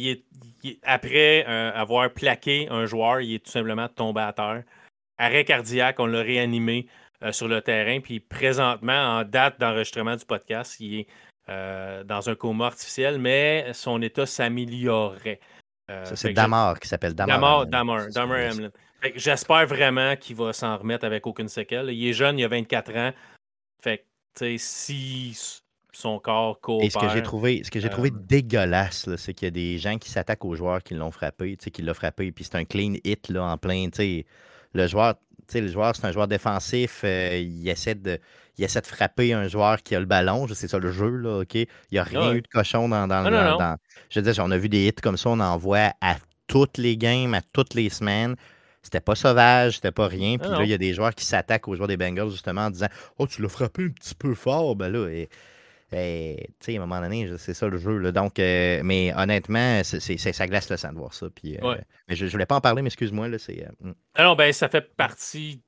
après 0.82 1.44
euh, 1.48 1.72
avoir 1.74 2.10
plaqué 2.12 2.68
un 2.70 2.86
joueur, 2.86 3.20
il 3.20 3.34
est 3.34 3.44
tout 3.44 3.50
simplement 3.50 3.88
tombé 3.88 4.20
à 4.20 4.32
terre. 4.32 4.62
Arrêt 5.18 5.44
cardiaque, 5.44 6.00
on 6.00 6.06
l'a 6.06 6.22
réanimé 6.22 6.86
euh, 7.22 7.32
sur 7.32 7.48
le 7.48 7.60
terrain. 7.62 8.00
Puis 8.00 8.20
présentement, 8.20 9.18
en 9.18 9.24
date 9.24 9.58
d'enregistrement 9.60 10.16
du 10.16 10.24
podcast, 10.24 10.76
il 10.80 11.00
est 11.00 11.06
euh, 11.48 12.02
dans 12.04 12.28
un 12.30 12.34
coma 12.34 12.66
artificiel, 12.66 13.18
mais 13.18 13.66
son 13.74 14.00
état 14.02 14.26
s'améliorerait. 14.26 15.40
Euh, 15.90 16.04
c'est 16.14 16.32
Damar 16.32 16.80
qui 16.80 16.88
s'appelle 16.88 17.14
Damar. 17.14 17.36
Damar. 17.38 17.66
Damar, 17.66 18.08
Damar. 18.08 18.38
Hamlin. 18.52 18.70
J'espère 19.16 19.66
vraiment 19.66 20.16
qu'il 20.16 20.36
va 20.36 20.52
s'en 20.52 20.76
remettre 20.76 21.04
avec 21.04 21.26
aucune 21.26 21.48
séquelle. 21.48 21.90
Il 21.90 22.06
est 22.06 22.12
jeune, 22.12 22.38
il 22.38 22.44
a 22.44 22.48
24 22.48 22.96
ans. 22.96 23.12
Fait 23.82 24.04
que, 24.38 24.56
si 24.58 25.36
son 25.92 26.18
corps 26.18 26.60
coopère... 26.60 26.86
Et 26.86 26.90
ce 26.90 26.98
que 26.98 27.08
j'ai 27.10 27.22
trouvé, 27.22 27.62
ce 27.64 27.70
que 27.70 27.78
j'ai 27.80 27.88
trouvé 27.90 28.10
Euh, 28.10 28.18
dégueulasse, 28.26 29.08
c'est 29.16 29.32
qu'il 29.34 29.46
y 29.46 29.48
a 29.48 29.50
des 29.52 29.78
gens 29.78 29.96
qui 29.98 30.10
s'attaquent 30.10 30.44
aux 30.44 30.56
joueurs 30.56 30.82
qui 30.82 30.94
l'ont 30.94 31.10
frappé, 31.12 31.56
qui 31.56 31.82
l'ont 31.82 31.94
frappé, 31.94 32.32
puis 32.32 32.44
c'est 32.44 32.56
un 32.56 32.64
clean 32.64 32.94
hit 33.04 33.28
là, 33.28 33.44
en 33.44 33.56
plein. 33.58 33.84
tu 33.90 33.96
sais, 33.96 34.26
Le 34.72 34.86
joueur, 34.88 35.14
tu 35.46 35.52
sais, 35.52 35.60
le 35.60 35.68
joueur, 35.68 35.94
c'est 35.94 36.04
un 36.06 36.10
joueur 36.10 36.26
défensif, 36.26 37.02
euh, 37.04 37.38
il, 37.38 37.68
essaie 37.68 37.94
de, 37.94 38.18
il 38.58 38.64
essaie 38.64 38.80
de 38.80 38.86
frapper 38.88 39.32
un 39.34 39.46
joueur 39.46 39.80
qui 39.84 39.94
a 39.94 40.00
le 40.00 40.06
ballon, 40.06 40.48
c'est 40.48 40.66
ça 40.66 40.78
le 40.80 40.90
jeu, 40.90 41.10
là, 41.10 41.40
OK? 41.42 41.54
Il 41.54 41.66
n'y 41.92 41.98
a 41.98 42.02
rien 42.02 42.30
Ouais. 42.30 42.36
eu 42.38 42.42
de 42.42 42.48
cochon 42.48 42.88
dans. 42.88 43.06
dans, 43.06 43.22
Non, 43.22 43.30
non, 43.30 43.36
dans- 43.44 43.50
non. 43.52 43.58
dans- 43.58 43.76
Je 44.10 44.18
veux 44.20 44.32
dire, 44.32 44.42
on 44.44 44.50
a 44.50 44.58
vu 44.58 44.68
des 44.68 44.88
hits 44.88 44.92
comme 45.00 45.16
ça, 45.16 45.30
on 45.30 45.38
en 45.38 45.56
voit 45.56 45.92
à 46.00 46.16
toutes 46.48 46.76
les 46.78 46.96
games, 46.96 47.34
à 47.34 47.40
toutes 47.52 47.74
les 47.74 47.88
semaines. 47.88 48.34
C'était 48.84 49.00
pas 49.00 49.14
sauvage, 49.14 49.76
c'était 49.76 49.92
pas 49.92 50.06
rien. 50.06 50.38
Puis 50.38 50.48
là, 50.50 50.62
il 50.62 50.70
y 50.70 50.74
a 50.74 50.78
des 50.78 50.92
joueurs 50.94 51.14
qui 51.14 51.24
s'attacquent 51.24 51.68
aux 51.68 51.74
joueurs 51.74 51.88
des 51.88 51.96
Bengals 51.96 52.30
justement 52.30 52.66
en 52.66 52.70
disant 52.70 52.88
Oh, 53.18 53.26
tu 53.26 53.42
l'as 53.42 53.48
frappé 53.48 53.84
un 53.84 53.88
petit 53.88 54.14
peu 54.14 54.34
fort. 54.34 54.76
Ben 54.76 54.88
là, 54.88 55.08
et- 55.08 55.28
tu 55.90 55.96
sais, 56.60 56.74
à 56.74 56.82
un 56.82 56.86
moment 56.86 57.00
donné, 57.00 57.30
c'est 57.38 57.54
ça 57.54 57.68
le 57.68 57.78
jeu. 57.78 57.98
Là. 57.98 58.12
Donc, 58.12 58.38
euh, 58.38 58.80
mais 58.84 59.12
honnêtement, 59.16 59.82
ça 59.84 60.46
glace 60.46 60.70
le 60.70 60.76
sang 60.76 60.92
de 60.92 60.98
voir 60.98 61.14
ça. 61.14 61.28
Puis, 61.30 61.56
euh, 61.56 61.76
mais 62.08 62.16
je, 62.16 62.24
ne 62.24 62.30
voulais 62.30 62.46
pas 62.46 62.56
en 62.56 62.60
parler, 62.60 62.82
mais 62.82 62.88
excuse-moi. 62.88 63.28
Là, 63.28 63.38
c'est, 63.38 63.64
euh, 63.64 63.88
hmm. 63.88 63.94
ah 64.14 64.24
non, 64.24 64.34
ben, 64.34 64.52
ça 64.52 64.68
fait 64.68 64.94
partie. 64.96 65.62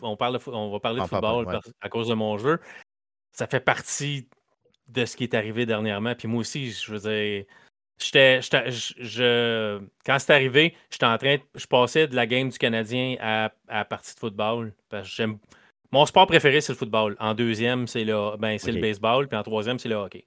On, 0.00 0.16
parle 0.16 0.38
on 0.46 0.70
va 0.70 0.80
parler 0.80 1.00
de 1.00 1.06
football 1.06 1.60
à 1.80 1.88
cause 1.88 2.08
de 2.08 2.14
mon 2.14 2.38
jeu. 2.38 2.60
Ça 3.32 3.46
fait 3.46 3.60
partie 3.60 4.28
de 4.88 5.04
ce 5.04 5.16
qui 5.16 5.24
est 5.24 5.34
arrivé 5.34 5.66
dernièrement. 5.66 6.14
Puis 6.14 6.28
moi 6.28 6.40
aussi, 6.40 6.70
je 6.70 6.92
veux 6.92 7.10
dire. 7.10 7.44
J'étais, 7.98 8.40
je, 8.42 9.80
quand 10.04 10.18
c'est 10.18 10.32
arrivé, 10.32 10.74
j'étais 10.90 11.06
en 11.06 11.16
train, 11.16 11.36
je 11.54 11.66
passais 11.66 12.06
de 12.06 12.14
la 12.14 12.26
game 12.26 12.50
du 12.50 12.58
Canadien 12.58 13.16
à, 13.20 13.46
à 13.68 13.78
la 13.78 13.84
partie 13.86 14.14
de 14.14 14.18
football. 14.20 14.74
Parce 14.90 15.08
que 15.08 15.14
j'aime, 15.14 15.38
mon 15.92 16.04
sport 16.04 16.26
préféré, 16.26 16.60
c'est 16.60 16.72
le 16.72 16.78
football. 16.78 17.16
En 17.18 17.34
deuxième, 17.34 17.86
c'est 17.86 18.04
le, 18.04 18.36
ben, 18.36 18.58
c'est 18.58 18.72
le 18.72 18.80
baseball. 18.80 19.28
Puis 19.28 19.38
en 19.38 19.42
troisième, 19.42 19.78
c'est 19.78 19.88
le 19.88 19.94
hockey. 19.96 20.26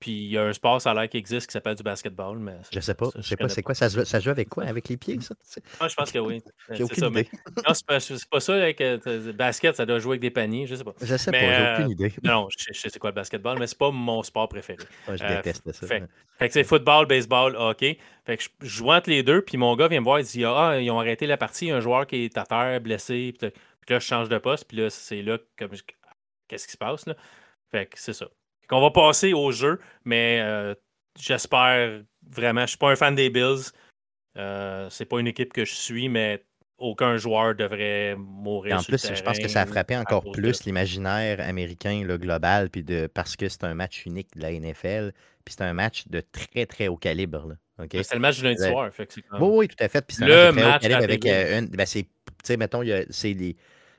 Puis 0.00 0.12
il 0.12 0.30
y 0.30 0.38
a 0.38 0.44
un 0.44 0.52
sport, 0.52 0.80
ça 0.80 0.92
a 0.92 0.94
l'air 0.94 1.08
qui 1.08 1.16
existe, 1.16 1.48
qui 1.48 1.52
s'appelle 1.52 1.74
du 1.74 1.82
basketball. 1.82 2.38
Mais 2.38 2.56
je 2.70 2.78
sais 2.78 2.94
pas. 2.94 3.08
je 3.16 3.22
sais 3.22 3.36
pas, 3.36 3.48
c'est 3.48 3.62
quoi 3.62 3.74
ça, 3.74 3.88
ça 3.88 4.20
joue 4.20 4.30
avec 4.30 4.48
quoi? 4.48 4.64
Avec 4.64 4.88
les 4.88 4.96
pieds, 4.96 5.18
ça? 5.20 5.34
Ah, 5.80 5.88
Je 5.88 5.94
pense 5.94 6.12
que 6.12 6.18
oui. 6.20 6.40
J'ai 6.70 6.84
aucune 6.84 6.98
ça, 6.98 7.06
idée. 7.08 7.28
non, 7.66 7.74
c'est 7.74 7.86
pas, 7.86 7.98
pas, 8.30 8.40
ça. 8.40 8.54
Avec, 8.54 8.80
euh, 8.80 9.32
basket, 9.32 9.74
ça 9.74 9.86
doit 9.86 9.98
jouer 9.98 10.12
avec 10.12 10.20
des 10.20 10.30
paniers. 10.30 10.66
Je 10.66 10.76
sais 10.76 10.84
pas. 10.84 10.94
Je 11.00 11.16
sais 11.16 11.32
pas, 11.32 11.38
j'ai 11.38 11.72
aucune 11.72 11.90
idée. 11.90 12.12
Euh, 12.16 12.28
non, 12.28 12.48
je, 12.56 12.72
sais 12.72 12.88
c'est 12.90 12.98
quoi 12.98 13.10
le 13.10 13.14
basketball, 13.14 13.58
mais 13.58 13.66
c'est 13.66 13.78
pas 13.78 13.90
mon 13.90 14.22
sport 14.22 14.48
préféré. 14.48 14.84
je 15.08 15.22
euh, 15.24 15.36
déteste 15.36 15.72
ça. 15.72 15.86
Fait, 15.86 16.00
que 16.46 16.52
c'est 16.52 16.64
football, 16.64 17.06
baseball, 17.06 17.56
hockey. 17.56 17.98
Fait 18.24 18.36
que 18.36 18.44
je, 18.44 18.68
joue 18.68 18.92
entre 18.92 19.10
les 19.10 19.24
deux, 19.24 19.42
puis 19.42 19.56
mon 19.56 19.74
gars 19.74 19.88
vient 19.88 20.00
me 20.00 20.04
voir, 20.04 20.20
il 20.20 20.26
dit 20.26 20.44
Ah, 20.44 20.78
ils 20.80 20.90
ont 20.92 21.00
arrêté 21.00 21.26
la 21.26 21.36
partie, 21.36 21.72
un 21.72 21.80
joueur 21.80 22.06
qui 22.06 22.24
est 22.24 22.38
à 22.38 22.44
terre, 22.44 22.80
blessé. 22.80 23.34
Puis, 23.36 23.50
là, 23.88 23.98
je 23.98 24.06
change 24.06 24.28
de 24.28 24.38
poste, 24.38 24.66
puis 24.68 24.76
là, 24.76 24.90
c'est 24.90 25.22
là 25.22 25.38
comme 25.58 25.70
qu'est-ce 26.46 26.66
qui 26.66 26.72
se 26.72 26.78
passe 26.78 27.06
là? 27.06 27.16
Fait 27.70 27.86
que 27.86 27.98
c'est 27.98 28.12
ça. 28.12 28.28
On 28.70 28.80
va 28.80 28.90
passer 28.90 29.32
au 29.32 29.50
jeu, 29.50 29.80
mais 30.04 30.40
euh, 30.42 30.74
j'espère 31.18 32.02
vraiment. 32.30 32.62
Je 32.62 32.68
suis 32.68 32.78
pas 32.78 32.90
un 32.90 32.96
fan 32.96 33.14
des 33.14 33.30
Bills. 33.30 33.72
Euh, 34.36 34.88
c'est 34.90 35.06
pas 35.06 35.18
une 35.18 35.26
équipe 35.26 35.52
que 35.52 35.64
je 35.64 35.74
suis, 35.74 36.08
mais 36.08 36.44
aucun 36.78 37.16
joueur 37.16 37.54
devrait 37.54 38.14
mourir. 38.16 38.78
en 38.78 38.82
plus, 38.82 39.12
je 39.12 39.22
pense 39.22 39.38
que 39.38 39.48
ça 39.48 39.62
a 39.62 39.66
frappé 39.66 39.96
encore 39.96 40.30
plus 40.30 40.64
l'imaginaire 40.64 41.40
américain, 41.40 42.02
le 42.04 42.18
global, 42.18 42.70
puis 42.70 42.84
de, 42.84 43.08
parce 43.12 43.36
que 43.36 43.48
c'est 43.48 43.64
un 43.64 43.74
match 43.74 44.06
unique 44.06 44.28
de 44.36 44.42
la 44.42 44.52
NFL, 44.52 45.12
puis 45.44 45.54
c'est 45.58 45.64
un 45.64 45.72
match 45.72 46.06
de 46.08 46.20
très, 46.20 46.66
très 46.66 46.88
haut 46.88 46.96
calibre. 46.96 47.56
C'est 47.90 48.14
le 48.14 48.20
match 48.20 48.40
de 48.40 48.44
lundi 48.44 48.62
soir. 48.62 48.90
oui, 48.98 49.06
oui, 49.40 49.68
tout 49.68 49.76
à 49.80 49.88
fait. 49.88 50.04
Puis 50.06 50.16
c'est 50.16 50.24
un 50.24 50.52
match, 50.52 50.62
très 50.62 50.76
haut 50.76 50.78
calibre 50.80 51.04
avec 51.04 51.26
euh, 51.26 51.58
une. 51.60 51.66
Ben, 51.66 51.86
c'est, 51.86 52.56
mettons, 52.56 52.82
c'est 53.10 53.32
les 53.34 53.56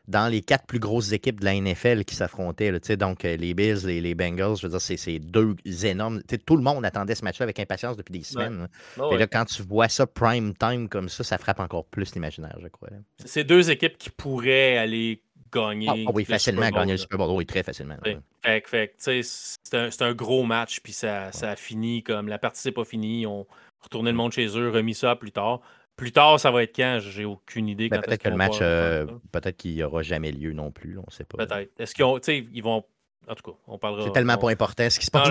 dans 0.10 0.28
les 0.28 0.41
quatre 0.41 0.66
plus 0.66 0.80
grosses 0.80 1.12
équipes 1.12 1.39
de 1.39 1.45
la 1.45 1.53
NFL 1.53 2.03
qui 2.03 2.16
s'affrontaient. 2.16 2.72
Donc, 2.97 3.24
euh, 3.24 3.38
les 3.38 3.53
Bills, 3.53 3.86
les, 3.86 4.01
les, 4.01 4.16
Bengals, 4.16 4.57
je 4.57 4.68
veux 4.68 4.70
dire, 4.70 4.82
c'est 4.82 5.20
deux 5.20 5.55
énormes. 5.84 6.22
tout 6.45 6.57
le 6.57 6.64
monde 6.64 6.84
attendait 6.84 7.14
ce 7.14 7.24
match-là 7.24 7.43
avec 7.43 7.60
impatience 7.60 7.95
depuis 7.95 8.14
des 8.14 8.24
semaines. 8.24 8.68
Et 9.12 9.18
là, 9.18 9.28
quand 9.28 9.45
tu 9.45 9.62
vois 9.62 9.88
ça 9.88 10.07
prime 10.07 10.55
time 10.55 10.89
comme 10.89 11.10
ça, 11.10 11.24
ça 11.24 11.38
frappe 11.38 11.60
encore 11.60 11.86
plus 11.86 12.14
l'imaginaire, 12.16 12.57
je 12.62 12.68
crois. 12.68 12.89
C'est 13.24 13.43
deux 13.43 13.70
équipes 13.70 13.97
qui 13.97 14.10
pourraient 14.10 14.78
aller 14.78 15.22
gagner. 15.53 15.88
Ah, 15.89 15.93
ah 16.07 16.12
oui, 16.14 16.26
facilement 16.26 16.70
gagner 16.70 16.93
le 16.93 16.97
Super 16.97 17.20
Bowl. 17.20 17.30
Oui, 17.32 17.45
très 17.45 17.62
facilement. 17.62 17.97
c'est 18.43 20.01
un, 20.01 20.14
gros 20.14 20.43
match, 20.43 20.80
puis 20.80 20.93
ça, 20.93 21.32
ça 21.32 21.51
a 21.51 21.55
fini 21.55 22.01
comme 22.01 22.28
la 22.28 22.39
partie 22.39 22.62
c'est 22.62 22.72
pas 22.72 22.86
finie. 22.86 23.28
On 23.28 23.45
retournait 23.80 24.12
le 24.12 24.18
monde 24.18 24.32
chez 24.32 24.47
eux, 24.57 24.70
remis 24.70 24.95
ça 24.95 25.16
plus 25.16 25.32
tard. 25.32 25.62
Plus 26.00 26.14
tard, 26.14 26.39
ça 26.39 26.50
va 26.50 26.64
être 26.64 26.74
quand? 26.74 27.00
J'ai 27.02 27.26
aucune 27.26 27.68
idée. 27.68 27.89
Ben, 27.89 28.00
peut-être 28.00 28.24
que 28.24 28.30
le 28.30 28.38
match, 28.38 28.60
euh, 28.62 29.06
peut-être 29.34 29.58
qu'il 29.58 29.76
n'y 29.76 29.84
aura 29.84 30.02
jamais 30.02 30.32
lieu 30.32 30.54
non 30.54 30.72
plus. 30.72 30.97
On 30.97 31.04
ne 31.06 31.12
sait 31.12 31.26
pas. 31.26 31.45
Peut-être. 31.45 31.72
Est-ce 31.78 31.93
qu'ils 31.93 32.06
ont, 32.06 32.18
ils 32.20 32.64
vont. 32.64 32.86
En 33.28 33.36
tout 33.36 33.52
cas, 33.52 33.58
on 33.68 33.78
parlera. 33.78 34.06
C'est 34.06 34.14
tellement 34.14 34.38
pas 34.38 34.50
important 34.50 34.89
ce 34.89 34.97
qui 34.97 35.06
se 35.06 35.12
passe. 35.12 35.28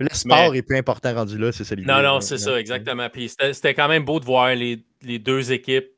Le 0.00 0.08
sport 0.12 0.54
est 0.54 0.62
plus 0.62 0.78
important 0.78 1.14
rendu 1.14 1.36
là, 1.36 1.52
c'est 1.52 1.64
ça 1.64 1.76
Non, 1.76 2.02
non, 2.02 2.20
c'est 2.20 2.38
ça, 2.38 2.58
exactement. 2.58 3.08
Puis 3.10 3.28
c'était 3.28 3.74
quand 3.74 3.88
même 3.88 4.04
beau 4.04 4.18
de 4.18 4.24
voir 4.24 4.54
les, 4.54 4.82
les 5.02 5.18
deux 5.18 5.52
équipes, 5.52 5.92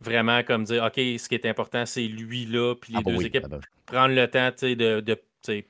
vraiment 0.00 0.42
comme 0.42 0.64
dire, 0.64 0.82
OK, 0.84 0.94
ce 0.96 1.28
qui 1.28 1.34
est 1.34 1.46
important, 1.46 1.84
c'est 1.84 2.06
lui 2.06 2.46
là, 2.46 2.74
puis 2.74 2.94
les 2.94 2.98
ah, 2.98 3.02
bah 3.04 3.12
deux 3.12 3.26
équipes 3.26 3.46
prendre 3.86 4.14
le 4.14 4.26
temps 4.28 4.50
de, 4.62 5.00
de 5.00 5.20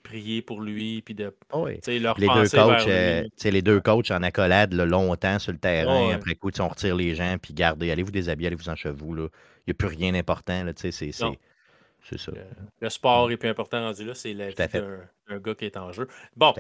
prier 0.03 0.43
pour 0.43 0.61
lui, 0.61 1.03
puis 1.03 1.15
de 1.15 1.35
oh 1.53 1.69
leur 1.87 2.19
les 2.19 2.27
deux 2.27 2.49
coachs, 2.49 2.89
euh, 2.89 3.25
les 3.45 3.63
deux 3.63 3.81
coachs 3.81 4.11
en 4.11 4.23
accolade 4.23 4.75
longtemps 4.75 5.39
sur 5.39 5.53
le 5.53 5.59
terrain. 5.59 6.13
Après 6.15 6.35
coup, 6.35 6.51
on 6.59 6.69
retire 6.69 6.97
les 6.97 7.15
gens, 7.15 7.37
puis 7.41 7.55
gardez, 7.55 7.91
allez 7.91 8.03
vous 8.03 8.11
déshabiller, 8.11 8.49
allez 8.49 8.57
vous 8.57 8.69
en 8.69 8.77
chevaux. 8.77 9.15
Il 9.17 9.29
n'y 9.69 9.71
a 9.73 9.75
plus 9.75 9.89
rien 9.89 10.13
d'important. 10.13 10.65
C'est 10.77 10.93
ça. 11.13 11.31
Le, 12.81 12.89
sport 12.89 13.31
est 13.31 13.37
plus 13.37 13.49
important 13.49 13.81
rendu 13.81 14.05
là, 14.05 14.15
c'est 14.15 14.33
la 14.33 14.49
vie 14.49 14.55
d'un 14.57 15.39
gars 15.39 15.55
qui 15.55 15.67
est 15.67 15.77
en 15.77 15.93
jeu. 15.93 16.09
Bon, 16.37 16.55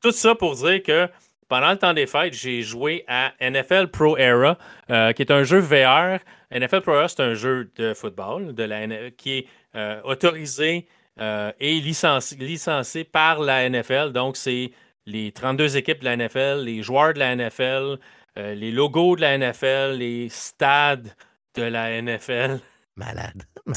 tout, 0.00 0.12
ça 0.12 0.34
pour 0.34 0.54
dire 0.54 0.82
que 0.82 1.08
pendant 1.48 1.70
le 1.70 1.78
temps 1.78 1.94
des 1.94 2.06
fêtes, 2.06 2.34
j'ai 2.34 2.62
joué 2.62 3.04
à 3.06 3.32
NFL 3.40 3.88
Pro 3.88 4.16
Era, 4.16 4.56
euh, 4.90 5.12
qui 5.12 5.22
est 5.22 5.30
un 5.30 5.44
jeu 5.44 5.58
VR. 5.58 6.20
NFL 6.50 6.80
Pro 6.80 6.94
Era, 6.94 7.08
c'est 7.08 7.20
un 7.20 7.34
jeu 7.34 7.70
de 7.76 7.92
football 7.94 8.54
de 8.54 8.62
la, 8.62 9.10
qui 9.10 9.38
est 9.38 9.46
euh, 9.74 10.00
autorisé 10.04 10.86
euh, 11.20 11.52
et 11.60 11.80
licencié, 11.80 13.04
par 13.04 13.40
la 13.40 13.68
NFL. 13.68 14.12
Donc, 14.12 14.36
c'est 14.36 14.70
les 15.06 15.32
32 15.32 15.76
équipes 15.76 16.00
de 16.00 16.04
la 16.04 16.16
NFL, 16.16 16.62
les 16.64 16.82
joueurs 16.82 17.14
de 17.14 17.18
la 17.18 17.34
NFL, 17.34 17.98
euh, 18.38 18.54
les 18.54 18.70
logos 18.70 19.16
de 19.16 19.22
la 19.22 19.38
NFL, 19.38 19.96
les 19.96 20.28
stades 20.28 21.14
de 21.54 21.62
la 21.62 22.00
NFL. 22.00 22.60
Malade. 22.96 23.42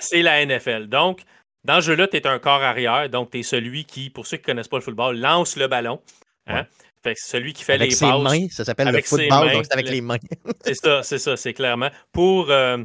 C'est 0.00 0.22
la, 0.22 0.46
NFL. 0.46 0.88
Donc, 0.88 1.20
dans 1.64 1.80
ce 1.80 1.86
jeu-là, 1.86 2.06
tu 2.06 2.16
es 2.16 2.26
un 2.26 2.38
corps 2.38 2.62
arrière. 2.62 3.08
Donc, 3.08 3.30
tu 3.30 3.40
es 3.40 3.42
celui 3.42 3.84
qui, 3.84 4.10
pour 4.10 4.26
ceux 4.26 4.36
qui 4.36 4.42
ne 4.42 4.46
connaissent 4.46 4.68
pas 4.68 4.78
le 4.78 4.82
football, 4.82 5.18
lance 5.18 5.56
le 5.56 5.68
ballon. 5.68 6.00
Hein. 6.46 6.66
Fait 7.02 7.14
que 7.14 7.20
celui 7.20 7.52
qui 7.52 7.62
fait 7.62 7.74
avec 7.74 7.90
les 7.90 7.96
ses 7.96 8.06
mains, 8.06 8.48
ça 8.50 8.64
s'appelle 8.64 8.88
le 8.88 9.00
football, 9.02 9.52
donc 9.52 9.64
c'est 9.64 9.72
avec 9.72 9.88
les 9.88 10.00
mains. 10.00 10.18
c'est 10.64 10.74
ça, 10.74 11.02
c'est 11.02 11.18
ça, 11.18 11.36
c'est 11.36 11.54
clairement. 11.54 11.90
Pour, 12.12 12.50
euh, 12.50 12.78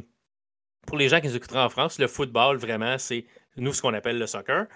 pour 0.86 0.96
les 0.96 1.08
gens 1.08 1.20
qui 1.20 1.26
nous 1.26 1.36
écouteraient 1.36 1.62
en 1.62 1.68
France, 1.68 1.98
le 1.98 2.06
football, 2.06 2.56
vraiment, 2.56 2.96
c'est 2.98 3.24
nous, 3.56 3.72
ce 3.72 3.82
qu'on 3.82 3.94
appelle 3.94 4.18
le 4.18 4.26
soccer. 4.26 4.66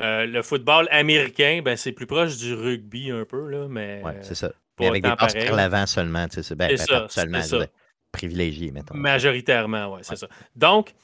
Euh, 0.00 0.26
le 0.26 0.42
football 0.42 0.86
américain, 0.90 1.60
ben, 1.64 1.76
c'est 1.76 1.92
plus 1.92 2.06
proche 2.06 2.36
du 2.36 2.54
rugby 2.54 3.10
un 3.10 3.24
peu, 3.24 3.48
là, 3.48 3.66
mais. 3.68 4.00
Oui, 4.04 4.12
c'est 4.20 4.36
ça. 4.36 4.52
Mais 4.78 4.86
avec 4.86 5.02
des 5.02 5.16
passes 5.16 5.34
par 5.34 5.56
l'avant 5.56 5.86
seulement, 5.86 6.28
tu 6.28 6.42
sais, 6.42 6.54
ben, 6.54 6.68
ben 6.68 6.76
ça, 6.76 7.06
seulement, 7.08 7.42
ça. 7.42 7.66
privilégié, 8.12 8.70
mettons. 8.70 8.94
Majoritairement, 8.94 9.94
oui, 9.94 10.00
c'est 10.02 10.14
ça. 10.14 10.28
Donc, 10.54 10.94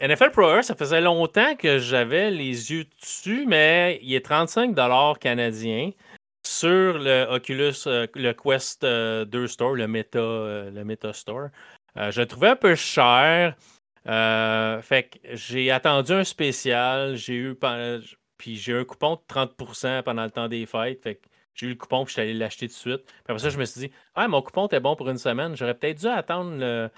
NFL 0.00 0.30
Pro 0.32 0.62
ça 0.62 0.74
faisait 0.74 1.00
longtemps 1.00 1.54
que 1.54 1.78
j'avais 1.78 2.32
les 2.32 2.72
yeux 2.72 2.86
dessus, 3.00 3.44
mais 3.46 4.00
il 4.02 4.14
est 4.14 4.24
35 4.24 4.74
canadiens 5.20 5.90
sur 6.44 6.98
le 6.98 7.26
Oculus, 7.30 7.74
euh, 7.86 8.06
le 8.14 8.32
Quest 8.32 8.82
2 8.82 8.88
euh, 8.88 9.46
Store, 9.46 9.74
le 9.74 9.86
Meta, 9.86 10.18
le 10.18 10.82
Meta 10.84 11.12
Store. 11.12 11.50
je 11.94 12.20
le 12.20 12.26
trouvais 12.26 12.48
un 12.48 12.56
peu 12.56 12.74
cher. 12.74 13.54
Euh, 14.06 14.80
fait 14.82 15.04
que 15.04 15.18
j'ai 15.34 15.70
attendu 15.70 16.12
un 16.12 16.24
spécial, 16.24 17.16
j'ai 17.16 17.34
eu 17.34 17.58
puis 18.36 18.56
j'ai 18.56 18.72
eu 18.72 18.78
un 18.78 18.84
coupon 18.84 19.16
de 19.16 19.20
30% 19.28 20.02
pendant 20.02 20.24
le 20.24 20.30
temps 20.30 20.48
des 20.48 20.66
fêtes. 20.66 21.02
Fait 21.02 21.16
que 21.16 21.28
j'ai 21.54 21.66
eu 21.66 21.70
le 21.70 21.74
coupon 21.74 22.04
puis 22.04 22.10
je 22.10 22.12
suis 22.12 22.22
allé 22.22 22.34
l'acheter 22.34 22.68
tout 22.68 22.74
de 22.74 22.78
suite. 22.78 23.04
Puis 23.04 23.24
après 23.26 23.38
ça, 23.40 23.50
je 23.50 23.58
me 23.58 23.64
suis 23.64 23.80
dit, 23.80 23.90
ah, 24.14 24.28
mon 24.28 24.42
coupon 24.42 24.66
était 24.66 24.80
bon 24.80 24.96
pour 24.96 25.08
une 25.10 25.18
semaine. 25.18 25.56
J'aurais 25.56 25.74
peut-être 25.74 25.98
dû 25.98 26.06
attendre 26.06 26.56
le, 26.56 26.90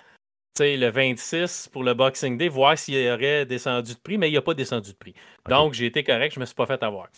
le 0.58 0.88
26 0.90 1.70
pour 1.72 1.82
le 1.82 1.94
Boxing 1.94 2.36
Day, 2.36 2.48
voir 2.48 2.76
s'il 2.76 3.08
aurait 3.08 3.46
descendu 3.46 3.94
de 3.94 3.98
prix, 3.98 4.18
mais 4.18 4.30
il 4.30 4.34
n'a 4.34 4.42
pas 4.42 4.54
descendu 4.54 4.92
de 4.92 4.96
prix. 4.96 5.14
Donc, 5.48 5.72
j'ai 5.74 5.86
été 5.86 6.04
correct, 6.04 6.34
je 6.34 6.38
ne 6.38 6.42
me 6.42 6.46
suis 6.46 6.54
pas 6.54 6.66
fait 6.66 6.82
avoir. 6.82 7.08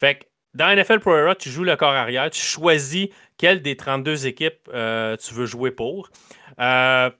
Fait 0.00 0.16
que 0.16 0.24
dans 0.54 0.74
NFL 0.74 0.98
Pro 0.98 1.16
Era, 1.16 1.34
tu 1.36 1.48
joues 1.48 1.64
le 1.64 1.76
corps 1.76 1.92
arrière, 1.92 2.30
tu 2.30 2.40
choisis 2.40 3.08
quelle 3.36 3.62
des 3.62 3.76
32 3.76 4.26
équipes 4.26 4.68
euh, 4.72 5.16
tu 5.16 5.32
veux 5.34 5.46
jouer 5.46 5.70
pour. 5.70 6.10
Euh, 6.58 7.10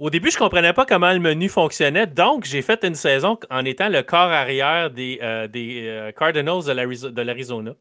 au 0.00 0.08
début, 0.08 0.30
je 0.30 0.36
ne 0.36 0.40
comprenais 0.40 0.72
pas 0.72 0.86
comment 0.86 1.12
le 1.12 1.18
menu 1.18 1.48
fonctionnait, 1.48 2.06
donc 2.06 2.44
j'ai 2.44 2.62
fait 2.62 2.82
une 2.84 2.94
saison 2.94 3.38
en 3.50 3.64
étant 3.66 3.90
le 3.90 4.02
corps 4.02 4.30
arrière 4.30 4.90
des, 4.90 5.18
euh, 5.22 5.46
des 5.46 5.86
euh, 5.86 6.10
Cardinals 6.12 6.64
de 6.64 7.22
l'Arizona. 7.22 7.72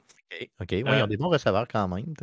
OK, 0.61 0.71
ils 0.73 0.83
ont 0.83 0.89
euh, 0.89 1.07
des 1.07 1.17
bons 1.17 1.29
receveurs 1.29 1.67
quand 1.67 1.87
même. 1.87 2.13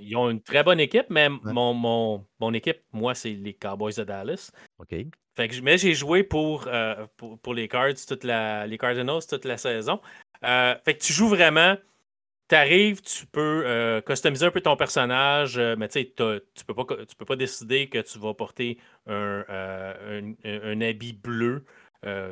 ils, 0.00 0.16
ont, 0.16 0.30
une 0.30 0.42
très 0.42 0.62
bonne 0.62 0.78
équipe, 0.78 1.06
mais 1.08 1.28
mon, 1.30 1.74
mon, 1.74 2.52
équipe, 2.52 2.80
moi, 2.92 3.14
c'est 3.14 3.30
les 3.30 3.54
Cowboys 3.54 3.94
de 3.96 4.04
Dallas. 4.04 4.52
OK. 4.78 4.94
Fait 5.34 5.48
que, 5.48 5.60
mais 5.62 5.78
j'ai 5.78 5.94
joué 5.94 6.22
pour, 6.22 6.68
pour, 7.42 7.54
les 7.54 7.66
Cards, 7.66 7.94
toute 8.06 8.24
la, 8.24 8.66
les 8.66 8.76
Cardinals 8.76 9.26
toute 9.28 9.46
la 9.46 9.56
saison. 9.56 10.00
fait 10.42 10.94
que 10.94 11.02
tu 11.02 11.14
joues 11.14 11.28
vraiment 11.28 11.76
tu 12.48 12.54
arrives, 12.54 13.02
tu 13.02 13.26
peux 13.26 13.62
euh, 13.66 14.00
customiser 14.00 14.46
un 14.46 14.50
peu 14.50 14.60
ton 14.60 14.76
personnage, 14.76 15.58
euh, 15.58 15.76
mais 15.78 15.88
tu 15.88 16.00
sais, 16.00 16.12
tu 16.16 16.64
peux 16.66 16.74
pas 16.74 16.84
tu 17.06 17.16
peux 17.16 17.24
pas 17.24 17.36
décider 17.36 17.88
que 17.88 17.98
tu 17.98 18.18
vas 18.18 18.32
porter 18.34 18.78
un, 19.06 19.44
euh, 19.50 20.32
un, 20.44 20.80
habit 20.80 21.12
bleu. 21.12 21.64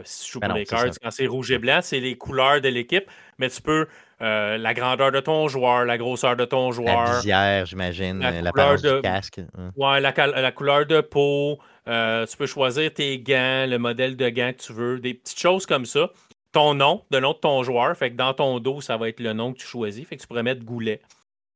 si 0.04 0.30
joues 0.30 0.40
ben 0.40 0.48
pour 0.48 0.56
les 0.56 0.64
cards, 0.64 0.86
quand 1.02 1.10
c'est 1.10 1.26
rouge 1.26 1.50
et 1.50 1.58
blanc, 1.58 1.80
c'est 1.82 2.00
les 2.00 2.16
couleurs 2.16 2.60
de 2.60 2.68
l'équipe, 2.68 3.10
mais 3.38 3.50
tu 3.50 3.60
peux 3.60 3.86
la 4.18 4.72
grandeur 4.72 5.12
de 5.12 5.20
ton 5.20 5.48
joueur, 5.48 5.84
la 5.84 5.98
grosseur 5.98 6.34
de 6.34 6.46
ton 6.46 6.72
joueur. 6.72 7.04
La 7.04 7.16
visière, 7.16 7.66
j'imagine, 7.66 8.20
la, 8.20 8.76
du 8.76 9.00
casque. 9.02 9.40
Hein. 9.58 9.70
Ouais, 9.76 10.00
la, 10.00 10.14
la, 10.16 10.52
couleur 10.52 10.86
de 10.86 11.02
peau. 11.02 11.58
tu 11.84 12.36
peux 12.38 12.46
choisir 12.46 12.92
tes 12.94 13.18
gants, 13.18 13.66
le 13.68 13.76
modèle 13.76 14.16
de 14.16 14.30
gants 14.30 14.52
que 14.52 14.62
tu 14.62 14.72
veux, 14.72 14.98
des 14.98 15.12
petites 15.12 15.40
choses 15.40 15.66
comme 15.66 15.84
ça. 15.84 16.10
Ton 16.52 16.74
nom, 16.74 17.04
le 17.10 17.20
nom 17.20 17.32
de 17.32 17.38
ton 17.38 17.62
joueur. 17.62 17.96
Fait 17.96 18.10
que 18.10 18.16
dans 18.16 18.34
ton 18.34 18.58
dos, 18.60 18.80
ça 18.80 18.96
va 18.96 19.08
être 19.08 19.20
le 19.20 19.32
nom 19.32 19.52
que 19.52 19.58
tu 19.58 19.66
choisis. 19.66 20.06
Fait 20.06 20.16
que 20.16 20.22
tu 20.22 20.26
pourrais 20.26 20.42
mettre 20.42 20.64
Goulet, 20.64 21.00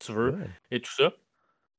si 0.00 0.08
tu 0.08 0.12
veux, 0.12 0.38
et 0.70 0.80
tout 0.80 0.92
ça. 0.92 1.12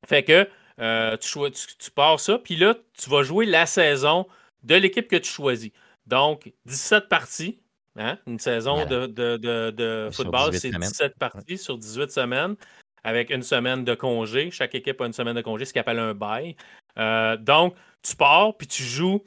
Fait 0.07 0.23
que 0.23 0.47
euh, 0.79 1.17
tu, 1.17 1.39
tu, 1.77 1.91
pars 1.91 2.19
ça, 2.19 2.39
puis 2.39 2.55
là, 2.55 2.75
tu 2.97 3.09
vas 3.09 3.23
jouer 3.23 3.45
la 3.45 3.65
saison 3.65 4.27
de 4.63 4.75
l'équipe 4.75 5.07
que 5.07 5.17
tu 5.17 5.29
choisis. 5.29 5.71
Donc, 6.07 6.51
17 6.65 7.07
parties. 7.07 7.59
Hein? 7.97 8.17
Une 8.25 8.39
saison 8.39 8.85
de, 8.85 9.05
de, 9.07 10.09
football, 10.11 10.53
c'est 10.53 10.71
17 10.71 11.17
parties 11.19 11.57
sur 11.57 11.77
18 11.77 12.09
semaines, 12.09 12.55
avec 13.03 13.29
une 13.29 13.43
semaine 13.43 13.83
de 13.83 13.93
congé. 13.93 14.49
Chaque 14.49 14.73
équipe 14.75 15.01
a 15.01 15.05
une 15.05 15.13
semaine 15.13 15.35
de 15.35 15.41
congé, 15.41 15.65
ce 15.65 15.73
qu'on 15.73 15.81
appelle 15.81 15.99
un 15.99 16.13
bail. 16.13 16.55
Euh, 16.97 17.37
donc, 17.37 17.75
tu 18.01 18.15
pars, 18.15 18.55
puis 18.57 18.67
tu 18.67 18.83
joues 18.83 19.21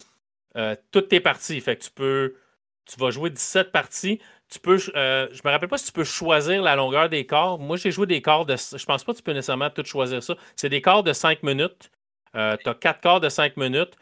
euh, 0.57 0.74
toutes 0.91 1.09
tes 1.09 1.20
parties. 1.20 1.61
Fait 1.61 1.76
que 1.76 1.85
tu 1.85 1.91
peux. 1.91 2.35
Tu 2.87 3.01
vas 3.01 3.11
jouer 3.11 3.30
17 3.30 3.72
parties. 3.72 4.20
Tu 4.49 4.59
peux. 4.59 4.78
Euh, 4.95 5.26
je 5.32 5.41
me 5.45 5.51
rappelle 5.51 5.68
pas 5.68 5.78
si 5.78 5.87
tu 5.87 5.93
peux 5.93 6.05
choisir 6.05 6.62
la 6.62 6.76
longueur 6.76 7.09
des 7.09 7.26
quarts. 7.26 7.59
Moi, 7.59 7.76
j'ai 7.76 7.91
joué 7.91 8.07
des 8.07 8.20
quarts 8.20 8.45
de. 8.45 8.57
Je 8.57 8.85
pense 8.85 9.05
pas 9.05 9.12
que 9.12 9.18
tu 9.18 9.22
peux 9.22 9.32
nécessairement 9.32 9.70
tout 9.70 9.85
choisir 9.85 10.22
ça. 10.22 10.35
C'est 10.55 10.68
des 10.68 10.82
quarts 10.82 11.03
de 11.03 11.12
5 11.12 11.43
minutes. 11.43 11.91
tu 12.35 12.39
as 12.39 12.74
4 12.78 13.01
quarts 13.01 13.20
de 13.20 13.28
5 13.28 13.57
minutes. 13.57 13.97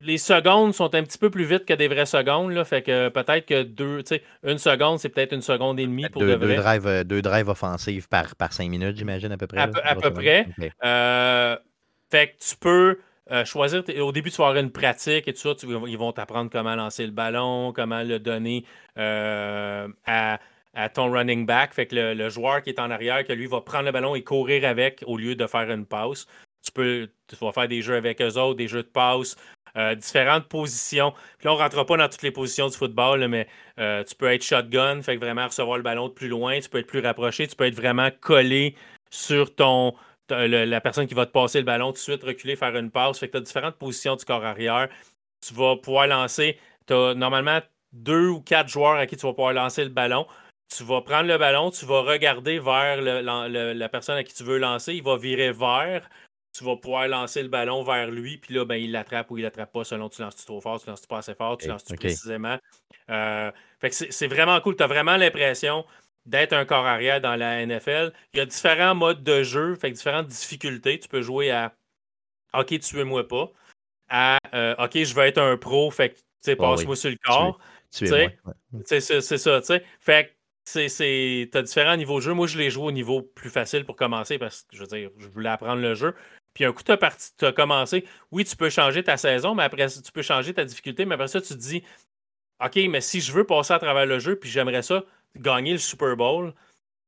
Les 0.00 0.18
secondes 0.18 0.74
sont 0.74 0.94
un 0.94 1.02
petit 1.02 1.18
peu 1.18 1.28
plus 1.28 1.44
vite 1.44 1.64
que 1.64 1.74
des 1.74 1.88
vraies 1.88 2.06
secondes. 2.06 2.52
Là, 2.52 2.64
fait 2.64 2.82
que 2.82 3.08
peut-être 3.08 3.46
que 3.46 3.64
deux, 3.64 4.04
une 4.44 4.58
seconde, 4.58 5.00
c'est 5.00 5.08
peut-être 5.08 5.32
une 5.32 5.42
seconde 5.42 5.80
et 5.80 5.86
demie 5.86 6.08
pour 6.08 6.22
deux, 6.22 6.28
de 6.28 6.34
vrai. 6.36 6.54
Deux 6.54 6.62
drives, 6.62 7.04
deux 7.04 7.22
drives 7.22 7.48
offensives 7.48 8.08
par, 8.08 8.36
par 8.36 8.52
cinq 8.52 8.68
minutes, 8.68 8.96
j'imagine, 8.96 9.32
à 9.32 9.36
peu 9.36 9.48
près. 9.48 9.58
À, 9.58 9.66
peu, 9.66 10.12
près. 10.12 10.46
fait 12.10 12.28
que 12.28 12.36
tu 12.38 12.56
peux 12.60 12.98
euh, 13.30 13.44
choisir, 13.44 13.82
au 14.00 14.12
début, 14.12 14.30
tu 14.30 14.38
vas 14.38 14.48
avoir 14.48 14.62
une 14.62 14.70
pratique 14.70 15.28
et 15.28 15.32
tout 15.34 15.40
ça. 15.40 15.54
ils 15.62 15.98
vont 15.98 16.12
t'apprendre 16.12 16.50
comment 16.50 16.74
lancer 16.74 17.04
le 17.04 17.12
ballon, 17.12 17.72
comment 17.74 18.02
le 18.02 18.18
donner 18.18 18.64
euh, 18.96 19.86
à, 20.06 20.38
ton 20.94 21.10
running 21.10 21.44
back. 21.44 21.74
Fait 21.74 21.86
que 21.86 22.14
le, 22.14 22.28
joueur 22.30 22.62
qui 22.62 22.70
est 22.70 22.80
en 22.80 22.90
arrière, 22.90 23.24
que 23.26 23.32
lui 23.32 23.46
va 23.46 23.60
prendre 23.60 23.84
le 23.84 23.92
ballon 23.92 24.14
et 24.14 24.22
courir 24.22 24.64
avec 24.64 25.04
au 25.06 25.18
lieu 25.18 25.34
de 25.34 25.46
faire 25.46 25.70
une 25.70 25.84
passe. 25.84 26.26
Tu 26.64 26.72
peux 26.72 27.08
tu 27.28 27.36
vas 27.36 27.52
faire 27.52 27.68
des 27.68 27.82
jeux 27.82 27.96
avec 27.96 28.22
eux 28.22 28.38
autres, 28.38 28.56
des 28.56 28.68
jeux 28.68 28.82
de 28.82 28.88
passe, 28.88 29.36
euh, 29.76 29.94
différentes 29.94 30.46
positions. 30.46 31.12
Puis 31.38 31.46
là, 31.46 31.52
on 31.52 31.56
ne 31.56 31.60
rentrera 31.60 31.84
pas 31.84 31.98
dans 31.98 32.08
toutes 32.08 32.22
les 32.22 32.30
positions 32.30 32.68
du 32.68 32.76
football, 32.76 33.28
mais 33.28 33.46
tu 33.76 34.14
peux 34.16 34.32
être 34.32 34.42
shotgun, 34.42 35.02
fait 35.02 35.16
que 35.16 35.20
vraiment 35.20 35.46
recevoir 35.46 35.76
le 35.76 35.82
ballon 35.82 36.08
de 36.08 36.14
plus 36.14 36.28
loin, 36.28 36.58
tu 36.60 36.70
peux 36.70 36.78
être 36.78 36.86
plus 36.86 37.00
rapproché, 37.00 37.46
tu 37.46 37.56
peux 37.56 37.66
être 37.66 37.76
vraiment 37.76 38.08
collé 38.20 38.74
sur 39.10 39.54
ton, 39.54 39.94
la 40.30 40.80
personne 40.80 41.06
qui 41.06 41.14
va 41.14 41.26
te 41.26 41.32
passer 41.32 41.58
le 41.58 41.64
ballon, 41.64 41.88
tout 41.88 41.94
de 41.94 41.98
suite 41.98 42.22
reculer, 42.22 42.56
faire 42.56 42.76
une 42.76 42.90
passe. 42.90 43.18
Fait 43.18 43.28
que 43.28 43.32
tu 43.32 43.38
as 43.38 43.42
différentes 43.42 43.76
positions 43.76 44.16
du 44.16 44.24
corps 44.24 44.44
arrière. 44.44 44.88
Tu 45.46 45.54
vas 45.54 45.76
pouvoir 45.76 46.06
lancer. 46.06 46.58
Tu 46.86 46.94
as 46.94 47.14
normalement 47.14 47.60
deux 47.92 48.28
ou 48.28 48.40
quatre 48.40 48.68
joueurs 48.68 48.96
à 48.96 49.06
qui 49.06 49.16
tu 49.16 49.26
vas 49.26 49.32
pouvoir 49.32 49.52
lancer 49.52 49.84
le 49.84 49.90
ballon. 49.90 50.26
Tu 50.74 50.84
vas 50.84 51.00
prendre 51.00 51.28
le 51.28 51.38
ballon, 51.38 51.70
tu 51.70 51.86
vas 51.86 52.02
regarder 52.02 52.58
vers 52.58 53.00
la, 53.00 53.88
personne 53.88 54.16
à 54.16 54.24
qui 54.24 54.34
tu 54.34 54.44
veux 54.44 54.58
lancer. 54.58 54.94
Il 54.94 55.02
va 55.02 55.16
virer 55.16 55.52
vers. 55.52 56.08
Tu 56.56 56.64
vas 56.64 56.76
pouvoir 56.76 57.08
lancer 57.08 57.42
le 57.42 57.48
ballon 57.48 57.82
vers 57.84 58.10
lui, 58.10 58.38
puis 58.38 58.54
là, 58.54 58.64
ben, 58.64 58.74
il 58.76 58.90
l'attrape 58.90 59.30
ou 59.30 59.38
il 59.38 59.42
l'attrape 59.42 59.70
pas 59.70 59.84
selon 59.84 60.08
tu 60.08 60.22
lances-tu 60.22 60.44
trop 60.44 60.60
fort, 60.60 60.80
tu 60.80 60.88
lances-tu 60.88 61.06
pas 61.06 61.18
assez 61.18 61.34
fort, 61.34 61.56
tu 61.56 61.68
lances-tu 61.68 61.94
précisément. 61.94 62.58
Euh, 63.10 63.52
fait 63.78 63.90
que 63.90 63.94
c'est 63.94 64.26
vraiment 64.26 64.60
cool. 64.60 64.74
Tu 64.74 64.82
as 64.82 64.86
vraiment 64.86 65.16
l'impression 65.16 65.84
d'être 66.28 66.52
un 66.52 66.64
corps 66.64 66.86
arrière 66.86 67.20
dans 67.20 67.36
la 67.36 67.64
NFL. 67.64 68.12
Il 68.34 68.38
y 68.38 68.40
a 68.40 68.46
différents 68.46 68.94
modes 68.94 69.24
de 69.24 69.42
jeu, 69.42 69.74
fait 69.74 69.90
différentes 69.90 70.26
difficultés. 70.26 70.98
Tu 70.98 71.08
peux 71.08 71.22
jouer 71.22 71.50
à 71.50 71.74
OK, 72.54 72.78
tu 72.78 73.04
moi 73.04 73.26
pas, 73.26 73.50
à 74.08 74.38
euh, 74.54 74.74
OK, 74.78 75.02
je 75.02 75.14
veux 75.14 75.24
être 75.24 75.38
un 75.38 75.56
pro, 75.56 75.90
fait 75.90 76.10
que 76.10 76.18
tu 76.44 76.56
passe-moi 76.56 76.96
sur 76.96 77.10
le 77.10 77.16
corps. 77.24 77.58
C'est 77.90 78.06
ça, 79.00 79.60
tu 79.60 79.66
sais. 79.66 79.84
Fait 80.00 80.36
que 80.64 81.48
tu 81.48 81.58
as 81.58 81.62
différents 81.62 81.96
niveaux 81.96 82.18
de 82.18 82.24
jeu. 82.24 82.34
Moi, 82.34 82.46
je 82.46 82.58
les 82.58 82.70
joue 82.70 82.84
au 82.84 82.92
niveau 82.92 83.22
plus 83.22 83.50
facile 83.50 83.84
pour 83.84 83.96
commencer 83.96 84.38
parce 84.38 84.62
que 84.62 84.76
je 84.76 84.80
veux 84.82 84.86
dire, 84.86 85.10
je 85.18 85.28
voulais 85.28 85.48
apprendre 85.48 85.80
le 85.80 85.94
jeu. 85.94 86.14
Puis 86.52 86.64
un 86.64 86.72
coup, 86.72 86.82
tu 86.82 86.92
as, 86.92 87.52
commencé. 87.52 88.04
Oui, 88.32 88.44
tu 88.44 88.56
peux 88.56 88.68
changer 88.68 89.02
ta 89.02 89.16
saison, 89.16 89.54
mais 89.54 89.62
après, 89.62 89.88
tu 89.88 90.12
peux 90.12 90.22
changer 90.22 90.52
ta 90.52 90.64
difficulté, 90.64 91.06
mais 91.06 91.14
après 91.14 91.28
ça, 91.28 91.40
tu 91.40 91.54
te 91.54 91.58
dis 91.58 91.82
OK, 92.62 92.76
mais 92.90 93.00
si 93.00 93.20
je 93.20 93.32
veux 93.32 93.44
passer 93.44 93.72
à 93.72 93.78
travers 93.78 94.06
le 94.06 94.18
jeu, 94.18 94.36
puis 94.36 94.50
j'aimerais 94.50 94.82
ça, 94.82 95.04
gagner 95.36 95.72
le 95.72 95.78
Super 95.78 96.16
Bowl, 96.16 96.54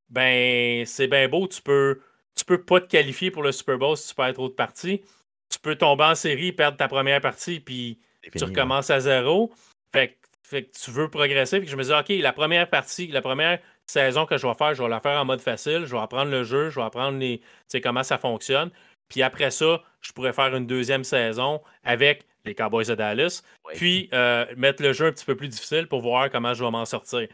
ben 0.09 0.85
c'est 0.87 1.07
bien 1.07 1.29
beau, 1.29 1.47
tu 1.47 1.63
peux, 1.63 2.01
tu 2.35 2.45
peux 2.45 2.63
pas 2.63 2.81
te 2.81 2.87
qualifier 2.87 3.31
pour 3.31 3.43
le 3.43 3.53
Super 3.53 3.79
Bowl 3.79 3.97
si 3.97 4.09
tu 4.09 4.15
perds 4.15 4.35
trop 4.35 4.49
de 4.49 4.55
parties. 4.55 5.03
Tu 5.49 5.59
peux 5.59 5.77
tomber 5.77 6.05
en 6.05 6.15
série, 6.15 6.53
perdre 6.53 6.77
ta 6.77 6.89
première 6.89 7.21
partie, 7.21 7.61
puis 7.61 7.99
tu 8.37 8.45
recommences 8.45 8.91
à 8.91 9.01
zéro. 9.01 9.53
Fait, 9.93 10.17
que 10.51 10.59
tu 10.59 10.91
veux 10.91 11.09
progresser. 11.09 11.65
Je 11.65 11.77
me 11.77 11.85
dis, 11.85 11.93
OK, 11.93 12.09
la 12.23 12.33
première 12.33 12.69
partie, 12.69 13.07
la 13.09 13.23
première 13.23 13.61
saison 13.87 14.27
que 14.27 14.37
je 14.37 14.47
vais 14.47 14.55
faire, 14.55 14.75
je 14.75 14.83
vais 14.83 14.89
la 14.89 15.01
faire 15.01 15.21
en 15.21 15.25
mode 15.25 15.41
facile. 15.41 15.85
Je 15.87 15.93
vais 15.93 16.03
apprendre 16.03 16.31
le 16.31 16.45
jeu, 16.45 16.71
je 16.71 16.77
vais 16.81 16.87
apprendre 16.87 17.19
les, 17.19 17.41
comment 17.81 18.03
ça 18.03 18.19
fonctionne. 18.19 18.71
Puis 19.09 19.23
après 19.23 19.51
ça, 19.51 19.83
je 20.01 20.13
pourrais 20.13 20.33
faire 20.33 20.55
une 20.55 20.67
deuxième 20.67 21.05
saison 21.05 21.61
avec 21.85 22.27
les 22.45 22.55
Cowboys 22.55 22.87
de 22.87 22.95
Dallas. 22.95 23.43
Puis 23.75 24.09
euh, 24.13 24.47
mettre 24.57 24.83
le 24.83 24.93
jeu 24.93 25.07
un 25.07 25.13
petit 25.13 25.25
peu 25.25 25.37
plus 25.37 25.49
difficile 25.49 25.87
pour 25.89 26.01
voir 26.01 26.31
comment 26.31 26.55
je 26.55 26.65
vais 26.65 26.71
m'en 26.71 26.85
sortir. 26.85 27.29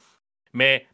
Mais 0.57 0.87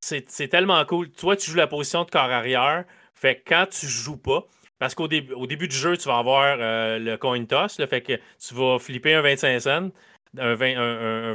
c'est 0.00 0.48
tellement 0.48 0.84
cool. 0.84 1.10
Toi, 1.10 1.34
tu 1.34 1.50
joues 1.50 1.56
la 1.56 1.66
position 1.66 2.04
de 2.04 2.10
corps 2.10 2.30
arrière. 2.30 2.84
Fait 3.14 3.36
que 3.36 3.48
quand 3.48 3.66
tu 3.66 3.86
joues 3.86 4.18
pas, 4.18 4.46
parce 4.78 4.94
qu'au 4.94 5.08
début, 5.08 5.32
au 5.32 5.46
début 5.46 5.66
du 5.66 5.74
jeu, 5.74 5.96
tu 5.96 6.06
vas 6.08 6.18
avoir 6.18 6.58
euh, 6.60 6.98
le 6.98 7.16
coin 7.16 7.42
toss. 7.46 7.78
fait 7.86 8.02
que 8.02 8.12
tu 8.38 8.54
vas 8.54 8.78
flipper 8.78 9.14
un 9.14 9.22
25 9.22 9.60
cents, 9.60 9.90
un, 10.38 10.54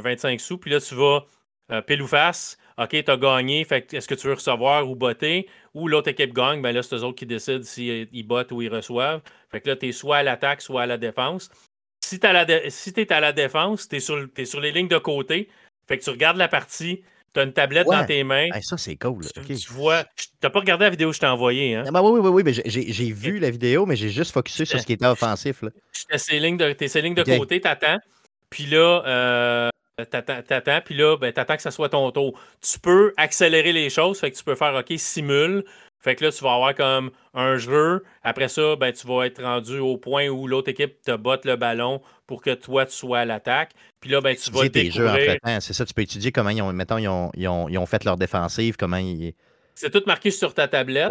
25 0.00 0.40
sous, 0.40 0.56
puis 0.56 0.70
là, 0.70 0.80
tu 0.80 0.94
vas 0.94 1.26
euh, 1.72 1.82
pile 1.82 2.00
ou 2.00 2.06
face. 2.06 2.56
OK, 2.78 2.90
tu 2.90 3.10
as 3.10 3.16
gagné. 3.16 3.64
Fait 3.64 3.92
est-ce 3.92 4.06
que 4.06 4.14
tu 4.14 4.28
veux 4.28 4.34
recevoir 4.34 4.88
ou 4.88 4.94
botter? 4.94 5.48
Ou 5.74 5.88
l'autre 5.88 6.08
équipe 6.08 6.32
gagne, 6.32 6.62
ben 6.62 6.72
là, 6.72 6.82
c'est 6.82 6.94
eux 6.94 7.02
autres 7.02 7.18
qui 7.18 7.26
décident 7.26 7.64
s'ils 7.64 8.08
si 8.08 8.22
bottent 8.22 8.52
ou 8.52 8.62
ils 8.62 8.72
reçoivent. 8.72 9.20
Fait 9.50 9.60
que 9.60 9.68
là, 9.68 9.76
tu 9.76 9.88
es 9.88 9.92
soit 9.92 10.18
à 10.18 10.22
l'attaque, 10.22 10.62
soit 10.62 10.82
à 10.82 10.86
la 10.86 10.96
défense. 10.96 11.50
Si 12.04 12.20
tu 12.20 12.26
es 12.26 13.12
à 13.12 13.20
la 13.20 13.32
défense, 13.32 13.88
tu 13.88 13.96
es, 13.96 13.98
es, 13.98 14.44
sur 14.44 14.60
les 14.60 14.70
lignes 14.70 14.88
de 14.88 14.98
côté. 14.98 15.48
Fait 15.88 15.98
que 15.98 16.04
tu 16.04 16.10
regardes 16.10 16.36
la 16.36 16.48
partie, 16.48 17.02
tu 17.34 17.40
as 17.40 17.42
une 17.42 17.52
tablette 17.52 17.86
dans 17.86 18.06
tes 18.06 18.22
mains. 18.24 18.48
ça, 18.62 18.78
c'est 18.78 18.96
cool. 18.96 19.24
Tu, 19.46 19.54
vois, 19.70 20.04
tu 20.16 20.28
n'as 20.42 20.50
pas 20.50 20.60
regardé 20.60 20.84
la 20.84 20.90
vidéo 20.90 21.10
que 21.10 21.16
je 21.16 21.20
t'ai 21.20 21.26
envoyée. 21.26 21.74
Hein? 21.74 21.84
Ah, 21.86 21.90
ben 21.90 22.00
oui, 22.00 22.20
oui, 22.20 22.28
oui, 22.28 22.42
mais 22.44 22.52
j'ai 22.52 23.12
vu 23.12 23.38
la 23.38 23.50
vidéo, 23.50 23.86
mais 23.86 23.96
j'ai 23.96 24.08
juste 24.08 24.32
focusé 24.32 24.64
sur 24.64 24.80
ce 24.80 24.86
qui 24.86 24.92
était 24.92 25.06
offensif. 25.06 25.62
Tu 25.92 26.18
ces 26.18 26.38
lignes 26.38 26.56
de, 26.56 26.74
ces 26.86 27.02
lignes 27.02 27.14
de 27.14 27.36
côté, 27.36 27.60
tu 27.60 27.68
attends. 27.68 27.98
Puis 28.50 28.66
là, 28.66 29.02
euh, 29.06 29.70
t'attends, 30.10 30.80
puis 30.84 30.94
là, 30.94 31.16
ben, 31.16 31.32
t'attends 31.32 31.56
que 31.56 31.62
ça 31.62 31.72
soit 31.72 31.88
ton 31.88 32.10
tour. 32.12 32.38
Tu 32.60 32.78
peux 32.78 33.12
accélérer 33.16 33.72
les 33.72 33.90
choses, 33.90 34.20
fait 34.20 34.30
que 34.30 34.36
tu 34.36 34.44
peux 34.44 34.54
faire 34.54 34.74
OK, 34.74 34.92
simule. 34.96 35.64
Fait 36.04 36.16
que 36.16 36.24
là, 36.26 36.30
tu 36.30 36.44
vas 36.44 36.52
avoir 36.52 36.74
comme 36.74 37.12
un 37.32 37.56
jeu. 37.56 38.04
Après 38.22 38.48
ça, 38.48 38.76
ben, 38.76 38.92
tu 38.92 39.06
vas 39.06 39.24
être 39.24 39.42
rendu 39.42 39.78
au 39.78 39.96
point 39.96 40.28
où 40.28 40.46
l'autre 40.46 40.68
équipe 40.68 41.00
te 41.00 41.16
botte 41.16 41.46
le 41.46 41.56
ballon 41.56 42.02
pour 42.26 42.42
que 42.42 42.50
toi, 42.50 42.84
tu 42.84 42.92
sois 42.92 43.20
à 43.20 43.24
l'attaque. 43.24 43.70
Puis 44.00 44.10
là, 44.10 44.20
ben, 44.20 44.36
tu 44.36 44.50
vas 44.50 44.68
découvrir... 44.68 45.38
C'est 45.60 45.72
ça, 45.72 45.86
tu 45.86 45.94
peux 45.94 46.02
étudier 46.02 46.30
comment 46.30 46.50
ils 46.50 46.60
ont, 46.60 46.70
mettons, 46.74 46.98
ils 46.98 47.08
ont, 47.08 47.30
ils 47.32 47.48
ont, 47.48 47.70
ils 47.70 47.78
ont 47.78 47.86
fait 47.86 48.04
leur 48.04 48.18
défensive, 48.18 48.76
comment 48.76 48.98
ils... 48.98 49.32
C'est 49.74 49.90
tout 49.90 50.02
marqué 50.06 50.30
sur 50.30 50.52
ta 50.52 50.68
tablette. 50.68 51.10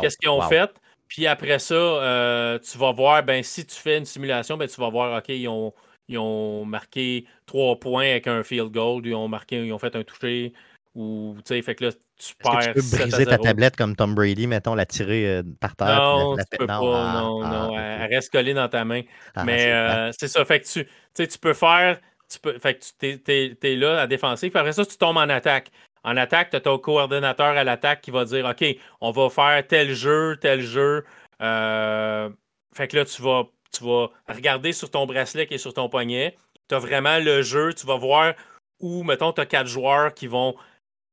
Qu'est-ce 0.00 0.16
qu'ils 0.16 0.30
ont 0.30 0.40
fait? 0.48 0.70
Puis 1.06 1.26
après 1.26 1.58
ça, 1.58 1.74
euh, 1.74 2.58
tu 2.60 2.78
vas 2.78 2.92
voir, 2.92 3.22
ben, 3.22 3.42
si 3.42 3.66
tu 3.66 3.76
fais 3.76 3.98
une 3.98 4.06
simulation, 4.06 4.56
ben, 4.56 4.66
tu 4.66 4.80
vas 4.80 4.88
voir, 4.88 5.18
OK, 5.18 5.28
ils 5.28 5.48
ont, 5.48 5.74
ils 6.08 6.16
ont 6.16 6.64
marqué 6.64 7.26
trois 7.44 7.78
points 7.78 8.08
avec 8.12 8.26
un 8.26 8.42
field 8.42 8.70
goal, 8.72 9.04
ils 9.04 9.14
ont 9.14 9.28
marqué, 9.28 9.56
ils 9.66 9.72
ont 9.74 9.78
fait 9.78 9.94
un 9.96 10.02
toucher, 10.02 10.54
ou, 10.94 11.36
tu 11.38 11.54
sais, 11.54 11.62
fait 11.62 11.76
que 11.76 11.84
là, 11.84 11.92
tu 12.16 12.34
perds. 12.42 12.74
tu 12.74 12.82
peux 12.82 12.98
briser 12.98 13.24
ta 13.24 13.38
tablette 13.38 13.76
comme 13.76 13.94
Tom 13.94 14.14
Brady, 14.14 14.46
mettons, 14.46 14.74
la 14.74 14.86
tirer 14.86 15.26
euh, 15.26 15.42
par 15.60 15.76
terre. 15.76 15.96
Non, 15.96 16.36
tu 16.36 16.58
peux 16.58 16.66
pas. 16.66 16.74
Ah, 16.74 17.20
non, 17.20 17.42
ah, 17.42 17.48
non. 17.48 17.78
Elle 17.78 18.12
reste 18.12 18.30
collée 18.32 18.54
dans 18.54 18.68
ta 18.68 18.84
main. 18.84 19.02
Ah, 19.36 19.44
Mais 19.44 19.72
euh, 19.72 20.10
c'est 20.18 20.28
ça. 20.28 20.44
Fait 20.44 20.60
que 20.60 20.66
tu, 20.66 20.86
tu 21.14 21.38
peux 21.38 21.54
faire. 21.54 22.00
Tu 22.28 22.38
peux, 22.40 22.58
fait 22.58 22.74
que 22.74 23.54
tu 23.54 23.66
es, 23.66 23.76
là 23.76 24.02
à 24.02 24.06
défensif. 24.06 24.54
Après 24.56 24.72
ça, 24.72 24.84
tu 24.84 24.96
tombes 24.96 25.16
en 25.16 25.28
attaque. 25.28 25.70
En 26.02 26.16
attaque, 26.16 26.50
tu 26.50 26.56
as 26.56 26.60
ton 26.60 26.78
coordonnateur 26.78 27.56
à 27.56 27.62
l'attaque 27.62 28.00
qui 28.00 28.10
va 28.10 28.24
dire 28.24 28.44
OK, 28.46 28.64
on 29.00 29.10
va 29.10 29.30
faire 29.30 29.66
tel 29.66 29.94
jeu, 29.94 30.36
tel 30.40 30.62
jeu. 30.62 31.04
Euh, 31.40 32.30
fait 32.74 32.88
que 32.88 32.96
là, 32.96 33.04
tu 33.04 33.22
vas, 33.22 33.44
tu 33.72 33.84
vas 33.84 34.10
regarder 34.28 34.72
sur 34.72 34.90
ton 34.90 35.06
bracelet 35.06 35.46
qui 35.46 35.54
est 35.54 35.58
sur 35.58 35.74
ton 35.74 35.88
poignet. 35.88 36.36
Tu 36.68 36.74
as 36.74 36.78
vraiment 36.78 37.18
le 37.18 37.42
jeu. 37.42 37.74
Tu 37.74 37.86
vas 37.86 37.96
voir 37.96 38.34
où, 38.80 39.04
mettons, 39.04 39.32
tu 39.32 39.40
as 39.40 39.46
quatre 39.46 39.66
joueurs 39.66 40.14
qui 40.14 40.26
vont 40.26 40.56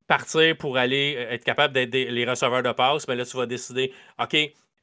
partir 0.07 0.57
pour 0.57 0.77
aller 0.77 1.15
euh, 1.17 1.31
être 1.31 1.43
capable 1.43 1.73
d'être 1.73 1.93
les 1.93 2.25
receveurs 2.25 2.63
de 2.63 2.71
passe, 2.71 3.07
mais 3.07 3.15
là, 3.15 3.25
tu 3.25 3.37
vas 3.37 3.45
décider, 3.45 3.93
OK, 4.19 4.35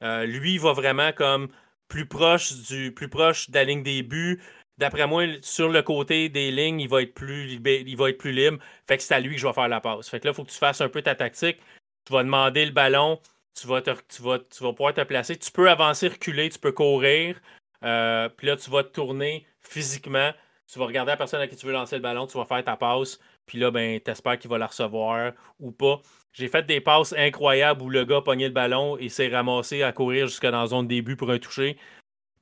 euh, 0.03 0.27
lui, 0.27 0.59
va 0.59 0.73
vraiment 0.73 1.13
comme 1.13 1.49
plus 1.89 2.07
proche 2.07 2.53
du 2.69 2.93
plus 2.93 3.09
proche 3.09 3.51
de 3.51 3.55
la 3.55 3.65
ligne 3.65 3.83
des 3.83 4.03
buts. 4.03 4.41
D'après 4.79 5.07
moi, 5.07 5.25
sur 5.43 5.69
le 5.69 5.83
côté 5.83 6.29
des 6.29 6.51
lignes, 6.51 6.81
il 6.81 6.89
va 6.89 7.03
être 7.03 7.15
plus 7.15 7.53
il 7.53 7.97
va 7.97 8.11
être 8.11 8.19
plus 8.19 8.33
libre. 8.33 8.59
Fait 8.87 8.97
que 8.97 9.03
c'est 9.03 9.15
à 9.15 9.21
lui 9.21 9.37
que 9.37 9.41
je 9.41 9.47
vais 9.47 9.53
faire 9.53 9.69
la 9.69 9.81
passe. 9.81 10.09
Fait 10.09 10.21
que 10.21 10.27
là, 10.27 10.33
il 10.33 10.35
faut 10.35 10.45
que 10.45 10.51
tu 10.51 10.59
fasses 10.59 10.81
un 10.81 10.89
peu 10.89 11.03
ta 11.03 11.15
tactique. 11.15 11.59
Tu 12.05 12.13
vas 12.13 12.23
demander 12.23 12.67
le 12.67 12.73
ballon, 12.73 13.21
tu 13.55 13.67
vas, 13.67 13.81
tu 13.83 14.23
vas, 14.23 14.39
tu 14.39 14.63
vas 14.63 14.73
pouvoir 14.73 14.95
te 14.95 15.03
placer. 15.03 15.37
Tu 15.37 15.51
peux 15.53 15.71
avancer, 15.71 16.09
reculer, 16.09 16.51
tu 16.51 16.59
peux 16.59 16.73
courir. 16.73 17.41
Euh, 17.85 18.29
puis 18.29 18.47
là, 18.49 18.57
tu 18.57 18.71
vas 18.71 18.83
te 18.83 18.89
tourner 18.89 19.47
physiquement 19.61 20.33
tu 20.67 20.79
vas 20.79 20.87
regarder 20.87 21.11
la 21.13 21.17
personne 21.17 21.41
à 21.41 21.47
qui 21.47 21.57
tu 21.57 21.67
veux 21.67 21.73
lancer 21.73 21.97
le 21.97 22.03
ballon, 22.03 22.27
tu 22.27 22.39
vas 22.39 22.45
faire 22.45 22.65
ta 22.65 22.77
passe, 22.77 23.19
puis 23.47 23.59
là, 23.59 23.71
ben, 23.71 24.01
espères 24.07 24.39
qu'il 24.39 24.51
va 24.51 24.59
la 24.59 24.67
recevoir 24.67 25.33
ou 25.61 25.71
pas. 25.73 26.01
J'ai 26.33 26.49
fait 26.49 26.67
des 26.67 26.81
passes 26.81 27.13
incroyables 27.17 27.83
où 27.83 27.91
le 27.91 28.05
gars 28.05 28.21
pognait 28.21 28.49
le 28.49 28.55
ballon 28.55 28.97
et 28.99 29.09
s'est 29.09 29.29
ramassé 29.29 29.83
à 29.83 29.93
courir 29.93 30.27
jusqu'à 30.27 30.51
dans 30.51 30.63
la 30.63 30.67
zone 30.67 30.89
début 30.89 31.17
pour 31.17 31.31
un 31.31 31.39
toucher. 31.39 31.77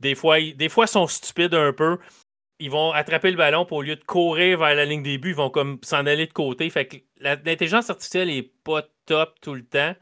Des 0.00 0.14
fois, 0.14 0.40
des 0.40 0.68
fois, 0.68 0.86
ils 0.86 0.88
sont 0.88 1.06
stupides 1.06 1.54
un 1.54 1.72
peu. 1.72 1.98
Ils 2.58 2.70
vont 2.70 2.92
attraper 2.92 3.30
le 3.30 3.36
ballon, 3.36 3.64
pour 3.66 3.78
au 3.78 3.82
lieu 3.82 3.96
de 3.96 4.04
courir 4.04 4.58
vers 4.58 4.74
la 4.74 4.84
ligne 4.84 5.02
début, 5.02 5.30
ils 5.30 5.34
vont 5.34 5.50
comme 5.50 5.78
s'en 5.82 6.06
aller 6.06 6.26
de 6.26 6.32
côté. 6.32 6.70
Fait 6.70 6.86
que 6.86 6.96
l'intelligence 7.18 7.90
artificielle 7.90 8.30
est 8.30 8.50
pas 8.64 8.82
top 9.06 9.34
tout 9.40 9.54
le 9.54 9.64
temps. 9.64 9.94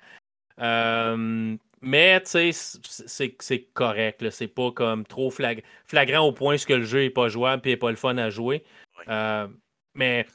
Euh, 0.60 1.56
mais, 1.80 2.20
tu 2.20 2.52
sais, 2.52 3.32
c'est 3.38 3.62
correct. 3.72 4.28
C'est 4.30 4.48
pas 4.48 4.70
comme 4.72 5.06
trop 5.06 5.30
flagrant 5.30 6.26
au 6.26 6.32
point 6.32 6.56
que 6.58 6.74
le 6.74 6.84
jeu 6.84 7.04
est 7.04 7.10
pas 7.10 7.28
jouable 7.28 7.62
et 7.66 7.70
n'est 7.70 7.76
pas 7.76 7.90
le 7.90 7.96
fun 7.96 8.18
à 8.18 8.28
jouer. 8.28 8.62
Euh, 9.08 9.48
mais 9.94 10.26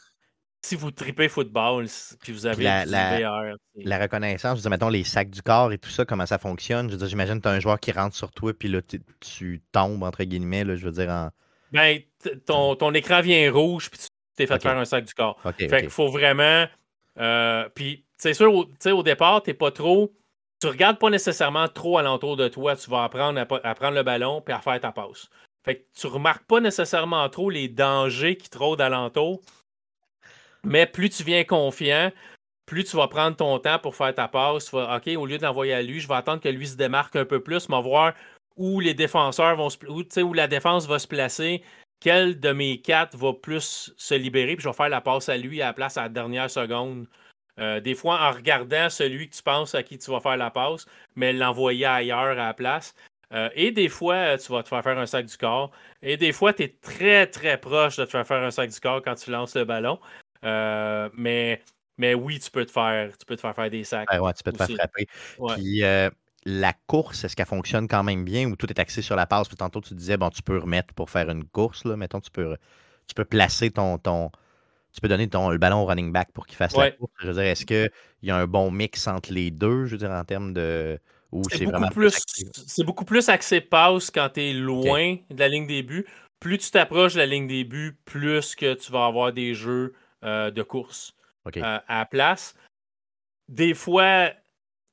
si 0.65 0.75
vous 0.75 0.89
tripez 0.89 1.29
football, 1.29 1.85
puis 2.21 2.33
vous 2.33 2.47
avez 2.47 2.63
la, 2.63 2.85
la, 2.85 3.99
reconnaissance, 3.99 4.57
je 4.57 4.63
veux 4.63 4.69
mettons 4.69 4.89
les 4.89 5.03
sacs 5.03 5.29
du 5.29 5.43
corps 5.43 5.71
et 5.71 5.77
tout 5.77 5.89
ça, 5.89 6.05
comment 6.05 6.25
ça 6.25 6.39
fonctionne? 6.39 6.89
Je 6.89 6.95
veux 6.95 7.07
j'imagine 7.07 7.37
que 7.37 7.43
tu 7.43 7.47
as 7.49 7.51
un 7.51 7.59
joueur 7.59 7.79
qui 7.79 7.91
rentre 7.91 8.15
sur 8.15 8.31
toi, 8.31 8.51
puis 8.57 8.67
là, 8.67 8.81
tu 9.19 9.61
tombes, 9.71 10.01
entre 10.01 10.23
guillemets, 10.23 10.63
là, 10.63 10.75
je 10.75 10.85
veux 10.85 10.91
dire, 10.91 11.09
en. 11.09 11.29
Ben, 11.71 11.99
ton, 12.45 12.75
ton 12.75 12.93
écran 12.93 13.21
vient 13.21 13.51
rouge, 13.51 13.91
puis 13.91 13.99
tu 13.99 14.07
t'es 14.35 14.47
fait 14.47 14.61
faire 14.61 14.77
un 14.77 14.85
sac 14.85 15.05
du 15.05 15.13
corps. 15.13 15.39
fait 15.57 15.81
qu'il 15.81 15.89
faut 15.89 16.09
vraiment. 16.09 16.65
Euh, 17.17 17.69
puis, 17.75 18.03
c'est 18.17 18.33
sûr, 18.33 18.53
au, 18.53 18.65
au 18.91 19.03
départ, 19.03 19.43
tu 19.43 19.53
pas 19.53 19.71
trop 19.71 20.11
tu 20.61 20.67
regardes 20.67 20.97
pas 20.97 21.09
nécessairement 21.09 21.67
trop 21.67 21.97
alentour 21.97 22.37
de 22.37 22.47
toi. 22.47 22.75
Tu 22.75 22.89
vas 22.89 23.03
apprendre 23.03 23.39
à, 23.39 23.75
prendre 23.75 23.95
le 23.95 24.03
ballon 24.03 24.41
puis 24.41 24.53
à 24.53 24.59
faire 24.59 24.79
ta 24.79 24.91
passe. 24.91 25.29
Fait 25.63 25.75
que 25.75 25.83
tu 25.93 26.07
remarques 26.07 26.45
pas 26.45 26.59
nécessairement 26.59 27.27
trop 27.29 27.49
les 27.49 27.67
dangers 27.67 28.37
qui 28.37 28.49
te 28.49 28.57
rôdent 28.57 28.81
alentour. 28.81 29.41
Mais 30.65 30.85
plus 30.85 31.09
tu 31.09 31.23
viens 31.23 31.43
confiant, 31.43 32.11
plus 32.65 32.83
tu 32.83 32.97
vas 32.97 33.07
prendre 33.07 33.37
ton 33.37 33.59
temps 33.59 33.79
pour 33.79 33.95
faire 33.95 34.13
ta 34.13 34.27
passe. 34.27 34.65
Tu 34.65 34.75
vas, 34.75 34.97
OK, 34.97 35.07
au 35.15 35.25
lieu 35.25 35.37
de 35.37 35.43
l'envoyer 35.43 35.73
à 35.73 35.81
lui, 35.81 35.99
je 35.99 36.07
vais 36.07 36.15
attendre 36.15 36.41
que 36.41 36.49
lui 36.49 36.67
se 36.67 36.75
démarque 36.75 37.15
un 37.15 37.25
peu 37.25 37.41
plus, 37.41 37.69
mais 37.69 37.81
voir 37.81 38.13
où 38.57 38.79
les 38.79 38.93
défenseurs 38.93 39.55
vont 39.55 39.69
se 39.69 39.77
où, 39.87 40.03
où 40.21 40.33
la 40.33 40.47
défense 40.47 40.87
va 40.87 40.99
se 40.99 41.07
placer, 41.07 41.61
quel 41.99 42.39
de 42.39 42.51
mes 42.51 42.81
quatre 42.81 43.17
va 43.17 43.33
plus 43.33 43.93
se 43.97 44.15
libérer, 44.15 44.55
puis 44.55 44.63
je 44.63 44.69
vais 44.69 44.75
faire 44.75 44.89
la 44.89 45.01
passe 45.01 45.29
à 45.29 45.37
lui 45.37 45.61
à 45.61 45.67
la 45.67 45.73
place 45.73 45.97
à 45.97 46.03
la 46.03 46.09
dernière 46.09 46.49
seconde. 46.49 47.07
Euh, 47.59 47.79
des 47.79 47.95
fois, 47.95 48.19
en 48.21 48.31
regardant 48.31 48.89
celui 48.89 49.29
que 49.29 49.35
tu 49.35 49.43
penses 49.43 49.75
à 49.75 49.83
qui 49.83 49.97
tu 49.97 50.11
vas 50.11 50.19
faire 50.19 50.37
la 50.37 50.51
passe, 50.51 50.85
mais 51.15 51.31
l'envoyer 51.31 51.85
ailleurs 51.85 52.19
à 52.19 52.35
la 52.35 52.53
place. 52.53 52.93
Euh, 53.33 53.49
et 53.55 53.71
des 53.71 53.89
fois, 53.89 54.15
euh, 54.15 54.37
tu 54.37 54.51
vas 54.51 54.61
te 54.61 54.69
faire 54.69 54.83
faire 54.83 54.99
un 54.99 55.05
sac 55.05 55.25
du 55.25 55.37
corps. 55.37 55.71
Et 56.01 56.17
des 56.17 56.31
fois, 56.31 56.53
tu 56.53 56.63
es 56.63 56.75
très, 56.81 57.27
très 57.27 57.57
proche 57.57 57.97
de 57.97 58.05
te 58.05 58.11
faire 58.11 58.27
faire 58.27 58.43
un 58.43 58.51
sac 58.51 58.69
du 58.69 58.79
corps 58.79 59.01
quand 59.01 59.15
tu 59.15 59.31
lances 59.31 59.55
le 59.55 59.65
ballon. 59.65 59.99
Mais, 60.45 61.61
mais 61.97 62.13
oui, 62.13 62.39
tu 62.39 62.51
peux 62.51 62.65
te 62.65 62.71
faire, 62.71 63.17
tu 63.17 63.25
peux 63.25 63.35
te 63.35 63.41
faire 63.41 63.55
faire 63.55 63.69
des 63.69 63.83
sacs. 63.83 64.07
ouais, 64.11 64.33
tu 64.33 64.43
peux 64.43 64.51
te 64.51 64.63
faire 64.63 64.75
frapper. 64.75 65.07
Puis 65.55 65.83
la 66.45 66.73
course, 66.85 67.23
est-ce 67.23 67.35
qu'elle 67.35 67.47
fonctionne 67.47 67.87
quand 67.87 68.03
même 68.03 68.23
bien 68.23 68.47
ou 68.49 68.55
tout 68.55 68.69
est 68.69 68.79
axé 68.79 69.01
sur 69.01 69.15
la 69.15 69.25
passe? 69.25 69.47
Puis 69.47 69.57
tantôt, 69.57 69.81
tu 69.81 69.95
disais, 69.95 70.15
bon, 70.15 70.29
tu 70.29 70.43
peux 70.43 70.59
remettre 70.59 70.93
pour 70.93 71.09
faire 71.09 71.29
une 71.29 71.43
course, 71.43 71.85
là. 71.85 71.97
Mettons, 71.97 72.21
tu 72.21 72.29
peux, 72.29 72.55
tu 73.07 73.15
peux 73.15 73.25
placer 73.25 73.71
ton, 73.71 73.97
ton, 73.97 74.29
tu 74.93 75.01
peux 75.01 75.07
donner 75.07 75.27
ton, 75.27 75.49
le 75.49 75.57
ballon 75.57 75.81
au 75.81 75.85
running 75.85 76.11
back 76.11 76.31
pour 76.33 76.45
qu'il 76.45 76.55
fasse 76.55 76.77
la 76.77 76.91
course. 76.91 77.11
Je 77.19 77.27
veux 77.27 77.33
dire, 77.33 77.43
est-ce 77.43 77.65
qu'il 77.65 77.89
y 78.21 78.31
a 78.31 78.37
un 78.37 78.45
bon 78.45 78.69
mix 78.69 79.07
entre 79.07 79.33
les 79.33 79.49
deux, 79.49 79.85
je 79.85 79.91
veux 79.91 79.97
dire, 79.97 80.11
en 80.11 80.23
termes 80.23 80.53
de. 80.53 80.99
c'est 81.49 81.65
beaucoup, 81.65 81.93
plus, 81.93 82.23
beaucoup 82.85 83.05
plus 83.05 83.29
axé 83.29 83.59
passe 83.59 84.11
quand 84.11 84.29
tu 84.35 84.41
es 84.41 84.53
loin 84.53 85.17
de 85.31 85.39
la 85.39 85.49
ligne 85.49 85.67
des 85.67 85.81
buts. 85.81 86.05
Plus 86.39 86.59
tu 86.59 86.69
t'approches 86.69 87.15
de 87.15 87.19
la 87.19 87.25
ligne 87.25 87.47
des 87.47 87.63
buts, 87.63 87.97
plus 88.05 88.55
que 88.55 88.75
tu 88.75 88.91
vas 88.91 89.07
avoir 89.07 89.33
des 89.33 89.55
jeux 89.55 89.93
euh, 90.25 90.51
de 90.51 90.63
course 90.63 91.15
euh, 91.57 91.61
à 91.87 91.99
la 91.99 92.05
place. 92.05 92.55
Des 93.47 93.73
fois, 93.73 94.31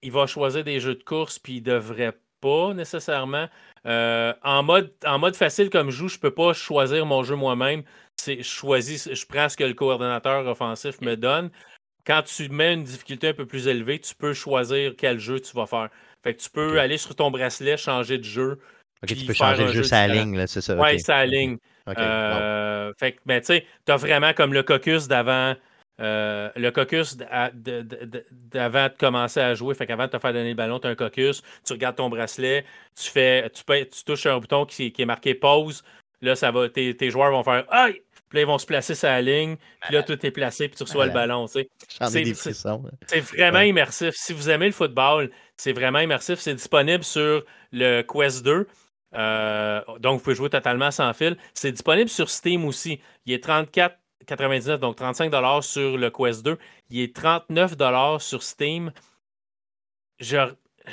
il 0.03 0.13
va 0.13 0.27
choisir 0.27 0.65
des 0.65 0.81
jeux 0.81 0.95
de 0.95 1.03
course, 1.03 1.39
puis 1.39 1.57
il 1.57 1.63
devrait 1.63 2.19
pas 2.41 2.75
nécessairement. 2.75 3.49
Euh, 3.87 4.33
en, 4.43 4.63
mode, 4.63 4.93
en 5.05 5.19
mode 5.19 5.35
facile 5.35 5.71
comme 5.71 5.91
je 5.91 5.97
joue, 5.97 6.09
je 6.09 6.19
peux 6.19 6.35
pas 6.35 6.53
choisir 6.53 7.07
mon 7.07 7.23
jeu 7.25 7.35
moi-même 7.35 7.83
je 8.27 8.43
choisis, 8.43 9.13
je 9.13 9.27
prends 9.27 9.49
ce 9.49 9.57
que 9.57 9.65
le 9.65 9.75
coordonnateur 9.75 10.47
offensif 10.47 11.01
me 11.01 11.17
donne. 11.17 11.51
Quand 12.05 12.23
tu 12.23 12.49
mets 12.49 12.75
une 12.75 12.85
difficulté 12.85 13.29
un 13.29 13.35
peu 13.35 13.47
plus 13.47 13.69
élevée, 13.69 13.99
tu 14.01 14.15
peux 14.15 14.35
choisir 14.35 14.95
quel 14.97 15.19
jeu 15.19 15.41
tu 15.41 15.55
vas 15.55 15.67
faire. 15.67 15.89
Fait 16.25 16.35
que 16.35 16.41
tu 16.41 16.51
peux 16.51 16.81
aller 16.81 16.99
sur 16.99 17.15
ton 17.15 17.31
bracelet, 17.31 17.77
changer 17.77 18.19
de 18.19 18.25
jeu. 18.25 18.59
Ok, 19.03 19.15
tu 19.15 19.27
peux 19.27 19.33
changer 19.33 19.65
de 19.65 19.73
jeu 19.73 19.83
sa 19.83 20.07
ligne, 20.09 20.47
c'est 20.47 20.61
ça. 20.61 20.77
Oui, 20.77 21.01
sa 21.01 21.25
ligne. 21.27 21.59
Euh, 21.89 22.93
fait 22.99 23.13
que, 23.13 23.21
ben, 23.27 23.41
tu 23.41 23.47
sais, 23.47 23.67
tu 23.85 23.93
as 23.93 23.97
vraiment 23.97 24.33
comme 24.33 24.53
le 24.53 24.63
caucus 24.63 25.09
d'avant. 25.09 25.55
Euh, 26.01 26.49
le 26.57 26.71
caucus 26.71 27.17
d'avant 27.17 27.51
de, 27.55 28.99
commencer 28.99 29.41
à 29.41 29.55
jouer, 29.55 29.75
fait 29.75 29.87
qu'avant 29.87 30.07
de 30.07 30.11
te 30.11 30.19
faire 30.19 30.33
donner 30.33 30.49
le 30.49 30.55
ballon, 30.55 30.81
tu 30.81 30.87
as 30.87 30.91
un 30.91 30.95
caucus, 30.95 31.43
tu 31.65 31.75
regardes 31.75 31.97
ton 31.97 32.09
bracelet, 32.09 32.65
tu 32.97 33.11
fais, 33.11 33.49
tu, 33.51 33.63
tu 33.65 34.05
touches 34.05 34.27
un 34.27 34.39
bouton 34.39 34.65
qui, 34.65 34.91
qui 34.91 35.03
est 35.03 35.07
marqué 35.07 35.35
pause, 35.35 35.85
Là, 36.23 36.37
ça 36.37 36.53
va, 36.53 36.69
tes, 36.69 37.11
joueurs 37.11 37.33
vont 37.33 37.43
faire 37.43 37.65
Aïe! 37.69 38.01
Puis 38.29 38.39
là, 38.39 38.43
ils 38.43 38.47
vont 38.47 38.59
se 38.59 38.65
placer 38.65 38.95
sur 38.95 39.09
la 39.09 39.21
ligne. 39.21 39.57
Puis 39.83 39.93
là, 39.93 40.03
tout 40.03 40.25
est 40.25 40.31
placé, 40.31 40.69
puis 40.69 40.77
tu 40.77 40.85
reçois 40.85 41.05
le 41.05 41.13
ballon. 41.13 41.47
C'est 41.49 41.69
vraiment 43.21 43.61
immersif. 43.61 44.15
Si 44.15 44.33
vous 44.33 44.49
aimez 44.49 44.67
le 44.67 44.73
football, 44.73 45.31
c'est 45.57 45.73
vraiment 45.73 45.99
immersif. 45.99 46.39
C'est 46.39 46.55
disponible 46.55 47.05
sur 47.05 47.45
le 47.73 48.01
Quest 48.03 48.43
2. 48.43 48.67
Euh, 49.15 49.81
donc, 50.01 50.19
vous 50.19 50.25
pouvez 50.25 50.37
jouer 50.37 50.51
totalement 50.51 50.91
sans 50.91 51.13
fil. 51.13 51.37
C'est 51.55 51.73
disponible 51.73 52.09
sur 52.09 52.31
Steam 52.31 52.65
aussi. 52.65 53.01
Il 53.27 53.33
est 53.33 53.45
34,99, 53.45 54.79
donc 54.79 54.97
35 54.97 55.63
sur 55.63 55.97
le 55.97 56.11
Quest 56.11 56.45
2. 56.45 56.59
Il 56.91 57.01
est 57.01 57.15
39 57.15 57.75
sur 58.21 58.43
Steam. 58.43 58.93
Je, 60.19 60.39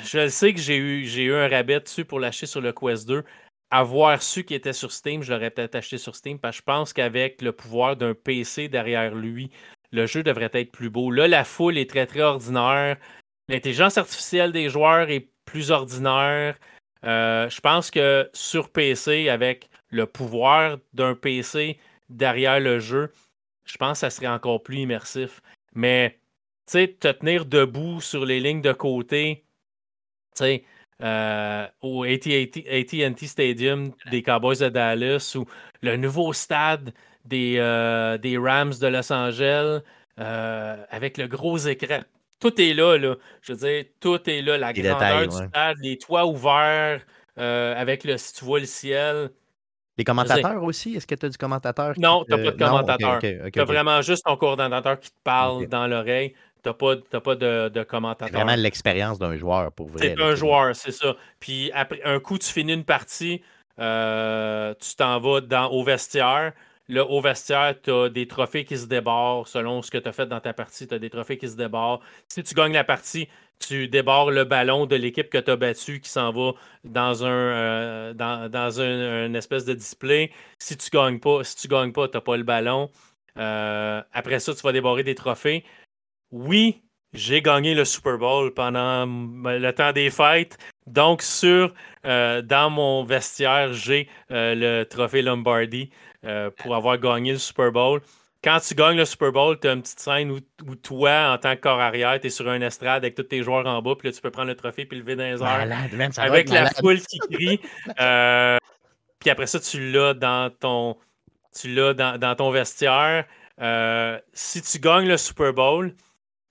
je 0.04 0.28
sais 0.28 0.54
que 0.54 0.60
j'ai 0.60 0.76
eu, 0.76 1.06
eu 1.06 1.34
un 1.34 1.48
rabais 1.48 1.80
dessus 1.80 2.04
pour 2.04 2.20
l'acheter 2.20 2.46
sur 2.46 2.60
le 2.60 2.72
Quest 2.72 3.06
2 3.08 3.24
avoir 3.70 4.22
su 4.22 4.44
qu'il 4.44 4.56
était 4.56 4.72
sur 4.72 4.92
Steam, 4.92 5.22
je 5.22 5.32
l'aurais 5.32 5.50
peut-être 5.50 5.76
acheté 5.76 5.98
sur 5.98 6.16
Steam 6.16 6.38
parce 6.38 6.56
que 6.56 6.60
je 6.60 6.64
pense 6.64 6.92
qu'avec 6.92 7.40
le 7.40 7.52
pouvoir 7.52 7.96
d'un 7.96 8.14
PC 8.14 8.68
derrière 8.68 9.14
lui, 9.14 9.50
le 9.92 10.06
jeu 10.06 10.22
devrait 10.22 10.50
être 10.52 10.72
plus 10.72 10.90
beau. 10.90 11.10
Là, 11.10 11.28
la 11.28 11.44
foule 11.44 11.78
est 11.78 11.88
très 11.88 12.06
très 12.06 12.20
ordinaire. 12.20 12.96
L'intelligence 13.48 13.98
artificielle 13.98 14.52
des 14.52 14.68
joueurs 14.68 15.10
est 15.10 15.28
plus 15.44 15.70
ordinaire. 15.70 16.58
Euh, 17.04 17.48
je 17.48 17.60
pense 17.60 17.90
que 17.90 18.28
sur 18.32 18.70
PC, 18.70 19.28
avec 19.28 19.68
le 19.90 20.06
pouvoir 20.06 20.78
d'un 20.92 21.14
PC 21.14 21.78
derrière 22.08 22.60
le 22.60 22.78
jeu, 22.78 23.12
je 23.64 23.76
pense 23.76 23.98
que 23.98 24.00
ça 24.00 24.10
serait 24.10 24.26
encore 24.26 24.62
plus 24.62 24.78
immersif. 24.78 25.40
Mais, 25.74 26.18
tu 26.66 26.72
sais, 26.72 26.88
te 26.88 27.08
tenir 27.08 27.46
debout 27.46 28.00
sur 28.00 28.24
les 28.24 28.40
lignes 28.40 28.62
de 28.62 28.72
côté, 28.72 29.44
tu 30.36 30.44
sais, 30.44 30.64
euh, 31.02 31.66
au 31.80 32.04
AT&T 32.04 33.26
Stadium 33.26 33.92
des 34.10 34.22
Cowboys 34.22 34.58
de 34.58 34.68
Dallas 34.68 35.34
ou 35.34 35.46
le 35.82 35.96
nouveau 35.96 36.32
stade 36.34 36.92
des, 37.24 37.56
euh, 37.58 38.18
des 38.18 38.36
Rams 38.36 38.74
de 38.80 38.86
Los 38.86 39.12
Angeles 39.12 39.80
avec 40.16 41.16
le 41.16 41.26
gros 41.28 41.56
écran. 41.56 42.02
Tout 42.40 42.60
est 42.60 42.74
là, 42.74 42.96
là. 42.96 43.16
Je 43.42 43.52
veux 43.52 43.58
dire, 43.58 43.84
tout 44.00 44.28
est 44.28 44.42
là. 44.42 44.58
La 44.58 44.72
grandeur 44.72 45.28
du 45.28 45.36
stade, 45.36 45.76
les 45.82 45.98
toits 45.98 46.26
ouverts 46.26 47.04
avec 47.36 48.04
le, 48.04 48.16
si 48.16 48.34
tu 48.34 48.44
vois 48.44 48.60
le 48.60 48.66
ciel. 48.66 49.30
Les 49.98 50.04
commentateurs 50.04 50.62
aussi? 50.62 50.96
Est-ce 50.96 51.06
que 51.06 51.14
tu 51.14 51.26
as 51.26 51.28
du 51.28 51.36
commentateur? 51.36 51.94
Non, 51.98 52.24
tu 52.24 52.30
n'as 52.30 52.38
pas 52.38 52.50
de 52.50 52.58
commentateur. 52.58 53.18
tu 53.20 53.60
as 53.60 53.64
vraiment 53.64 54.00
juste 54.00 54.24
ton 54.24 54.36
coordonnateur 54.36 54.98
qui 54.98 55.10
te 55.10 55.16
parle 55.22 55.66
dans 55.66 55.86
l'oreille. 55.86 56.34
T'as 56.62 56.74
pas, 56.74 56.96
pas 56.96 57.34
de, 57.34 57.68
de 57.68 57.82
commentateur. 57.82 58.34
Vraiment 58.34 58.60
l'expérience 58.60 59.18
d'un 59.18 59.36
joueur 59.36 59.72
pour 59.72 59.88
vrai. 59.88 60.14
C'est 60.14 60.22
un 60.22 60.34
joueur, 60.34 60.76
c'est 60.76 60.92
ça. 60.92 61.16
Puis 61.38 61.70
après 61.72 62.02
un 62.04 62.20
coup, 62.20 62.38
tu 62.38 62.52
finis 62.52 62.74
une 62.74 62.84
partie, 62.84 63.42
euh, 63.78 64.74
tu 64.78 64.94
t'en 64.94 65.18
vas 65.20 65.40
dans, 65.40 65.70
au 65.70 65.82
vestiaire. 65.82 66.52
Là, 66.90 67.04
au 67.04 67.20
vestiaire, 67.20 67.76
tu 67.80 67.92
as 67.92 68.08
des 68.08 68.26
trophées 68.26 68.64
qui 68.64 68.76
se 68.76 68.86
débarrent 68.86 69.46
selon 69.46 69.80
ce 69.80 69.92
que 69.92 69.98
tu 69.98 70.08
as 70.08 70.12
fait 70.12 70.26
dans 70.26 70.40
ta 70.40 70.52
partie. 70.52 70.88
Tu 70.88 70.94
as 70.94 70.98
des 70.98 71.08
trophées 71.08 71.38
qui 71.38 71.48
se 71.48 71.56
débarrent. 71.56 72.00
Si 72.28 72.42
tu 72.42 72.52
gagnes 72.52 72.72
la 72.72 72.82
partie, 72.82 73.28
tu 73.60 73.86
débarres 73.86 74.32
le 74.32 74.42
ballon 74.42 74.86
de 74.86 74.96
l'équipe 74.96 75.30
que 75.30 75.38
tu 75.38 75.52
as 75.52 75.56
battu 75.56 76.00
qui 76.00 76.10
s'en 76.10 76.32
va 76.32 76.54
dans 76.82 77.24
un 77.24 77.30
euh, 77.30 79.34
espèce 79.34 79.64
de 79.64 79.74
display. 79.74 80.32
Si 80.58 80.76
tu 80.76 80.90
gagnes 80.90 81.20
pas, 81.20 81.44
si 81.44 81.56
tu 81.56 81.68
gagnes 81.68 81.92
pas, 81.92 82.08
tu 82.08 82.16
n'as 82.16 82.22
pas 82.22 82.36
le 82.36 82.42
ballon. 82.42 82.90
Euh, 83.38 84.02
après 84.12 84.40
ça, 84.40 84.52
tu 84.52 84.62
vas 84.62 84.72
débarrer 84.72 85.04
des 85.04 85.14
trophées 85.14 85.64
oui, 86.32 86.82
j'ai 87.12 87.42
gagné 87.42 87.74
le 87.74 87.84
Super 87.84 88.18
Bowl 88.18 88.54
pendant 88.54 89.04
le 89.04 89.70
temps 89.72 89.92
des 89.92 90.10
fêtes. 90.10 90.58
Donc, 90.86 91.22
sur, 91.22 91.74
euh, 92.06 92.40
dans 92.40 92.70
mon 92.70 93.02
vestiaire, 93.02 93.72
j'ai 93.72 94.08
le 94.28 94.84
trophée 94.84 95.22
Lombardi 95.22 95.90
euh, 96.24 96.50
pour 96.50 96.74
avoir 96.74 96.98
gagné 96.98 97.32
le 97.32 97.38
Super 97.38 97.72
Bowl. 97.72 98.00
Quand 98.42 98.58
tu 98.60 98.74
gagnes 98.74 98.96
le 98.96 99.04
Super 99.04 99.32
Bowl, 99.32 99.58
tu 99.60 99.68
as 99.68 99.72
une 99.72 99.82
petite 99.82 100.00
scène 100.00 100.30
où, 100.30 100.74
toi, 100.76 101.32
en 101.32 101.38
tant 101.38 101.54
que 101.56 101.60
corps 101.60 101.80
arrière, 101.80 102.18
tu 102.20 102.28
es 102.28 102.30
sur 102.30 102.48
un 102.48 102.60
estrade 102.62 103.04
avec 103.04 103.14
tous 103.14 103.24
tes 103.24 103.42
joueurs 103.42 103.66
en 103.66 103.82
bas, 103.82 103.94
puis 103.98 104.08
là, 104.08 104.12
tu 104.14 104.20
peux 104.22 104.30
prendre 104.30 104.48
le 104.48 104.56
trophée 104.56 104.86
puis 104.86 104.98
le 104.98 105.04
lever 105.04 105.16
dans 105.16 105.24
les 105.24 105.42
airs. 105.42 106.18
avec 106.18 106.48
la 106.48 106.70
foule 106.70 107.00
qui 107.00 107.18
crie. 107.18 107.58
puis 109.18 109.30
après 109.30 109.46
ça, 109.46 109.60
tu 109.60 109.92
l'as 109.92 110.14
dans 110.14 110.50
ton 110.50 110.96
tu 111.58 111.74
l'as 111.74 111.94
dans, 111.94 112.34
ton 112.34 112.50
vestiaire. 112.50 113.26
Euh, 113.60 114.18
si 114.32 114.62
tu 114.62 114.78
gagnes 114.78 115.08
le 115.08 115.16
Super 115.16 115.52
Bowl, 115.52 115.94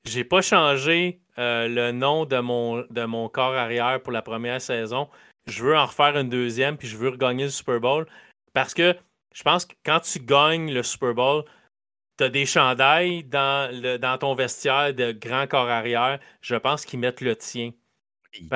j'ai 0.06 0.24
pas 0.24 0.42
changé 0.42 1.22
euh, 1.38 1.68
le 1.68 1.92
nom 1.92 2.26
de 2.26 2.40
mon, 2.40 2.86
de 2.90 3.06
mon 3.06 3.30
corps 3.30 3.56
arrière 3.56 4.02
pour 4.02 4.12
la 4.12 4.22
première 4.22 4.62
saison. 4.62 5.10
Je 5.48 5.64
veux 5.64 5.78
en 5.78 5.86
refaire 5.86 6.18
une 6.18 6.30
deuxième, 6.30 6.78
puis 6.78 6.88
je 6.88 6.98
veux 6.98 7.10
regagner 7.10 7.46
le 7.46 7.50
Super 7.50 7.80
Bowl. 7.80 8.06
Parce 8.54 8.74
que 8.74 8.96
je 9.40 9.44
pense 9.44 9.66
que 9.66 9.74
quand 9.86 10.02
tu 10.02 10.20
gagnes 10.20 10.74
le 10.74 10.84
Super 10.84 11.14
Bowl, 11.14 11.46
tu 12.18 12.26
as 12.26 12.30
des 12.30 12.46
chandails 12.46 13.24
dans, 13.24 13.74
le, 13.74 13.96
dans 13.96 14.18
ton 14.18 14.36
vestiaire 14.36 14.94
de 14.94 15.14
grand 15.14 15.48
corps 15.48 15.70
arrière. 15.70 16.20
Je 16.42 16.56
pense 16.58 16.84
qu'ils 16.84 17.00
mettent 17.00 17.22
le 17.22 17.38
tien. 17.38 17.72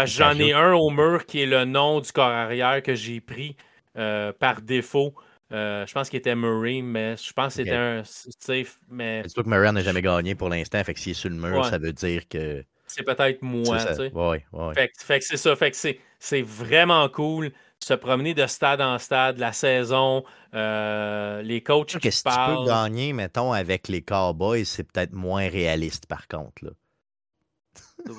j'en 0.04 0.38
ai 0.38 0.52
un 0.52 0.74
au 0.74 0.90
mur 0.90 1.26
qui 1.26 1.42
est 1.42 1.46
le 1.46 1.64
nom 1.64 2.02
du 2.02 2.12
corps 2.12 2.26
arrière 2.26 2.84
que 2.84 2.96
j'ai 2.96 3.22
pris 3.22 3.56
euh, 3.98 4.34
par 4.34 4.62
défaut. 4.62 5.16
Euh, 5.54 5.86
je 5.86 5.94
pense 5.94 6.10
qu'il 6.10 6.20
était 6.20 6.36
Murray, 6.36 6.82
mais 6.82 7.16
je 7.16 7.32
pense 7.32 7.56
que 7.56 7.64
c'était 7.64 7.76
un 7.76 8.04
safe. 8.04 8.78
Mais... 8.90 9.22
C'est 9.24 9.30
sûr 9.30 9.44
que 9.46 9.50
Murray 9.50 9.72
n'a 9.72 9.84
jamais 9.84 10.02
gagné 10.02 10.36
pour 10.36 10.50
l'instant. 10.50 10.84
Fait 10.84 10.94
que 10.94 11.00
s'il 11.00 11.12
est 11.12 11.16
sur 11.16 11.30
le 11.30 11.38
mur, 11.38 11.64
ça 11.64 11.78
veut 11.78 11.94
dire 11.94 12.28
que. 12.28 12.62
C'est 12.96 13.04
peut-être 13.04 13.42
moi. 13.42 13.78
Oui, 14.14 14.38
oui. 14.52 14.74
Fait, 14.74 14.92
fait, 14.98 15.20
que 15.20 15.26
c'est 15.26 15.38
ça. 15.38 15.56
Fait 15.56 15.72
que 15.72 15.78
c'est 15.78 16.42
vraiment 16.42 17.08
cool 17.10 17.52
se 17.84 17.94
promener 17.94 18.34
de 18.34 18.48
stade 18.48 18.82
en 18.82 18.98
stade, 18.98 19.38
la 19.38 19.52
saison, 19.52 20.24
euh, 20.54 21.42
les 21.42 21.62
coachs 21.62 22.00
qui 22.00 22.12
si 22.12 22.24
parlent. 22.24 22.58
tu 22.58 22.64
peux 22.64 22.70
gagner, 22.70 23.14
mettons, 23.14 23.52
avec 23.52 23.88
les 23.88 24.02
Cowboys, 24.02 24.66
c'est 24.66 24.84
peut-être 24.84 25.14
moins 25.14 25.50
réaliste, 25.50 26.06
par 26.06 26.28
contre. 26.28 26.64
Là. 26.64 26.72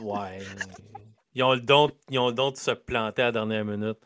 ouais. 0.03 0.39
Ils 1.35 1.43
ont, 1.43 1.55
le 1.55 1.61
don, 1.61 1.91
ils 2.11 2.19
ont 2.19 2.29
le 2.29 2.35
don 2.35 2.53
de 2.53 2.57
se 2.57 2.71
planter 2.71 3.23
à 3.23 3.27
la 3.27 3.33
dernière 3.33 3.65
minute. 3.65 3.97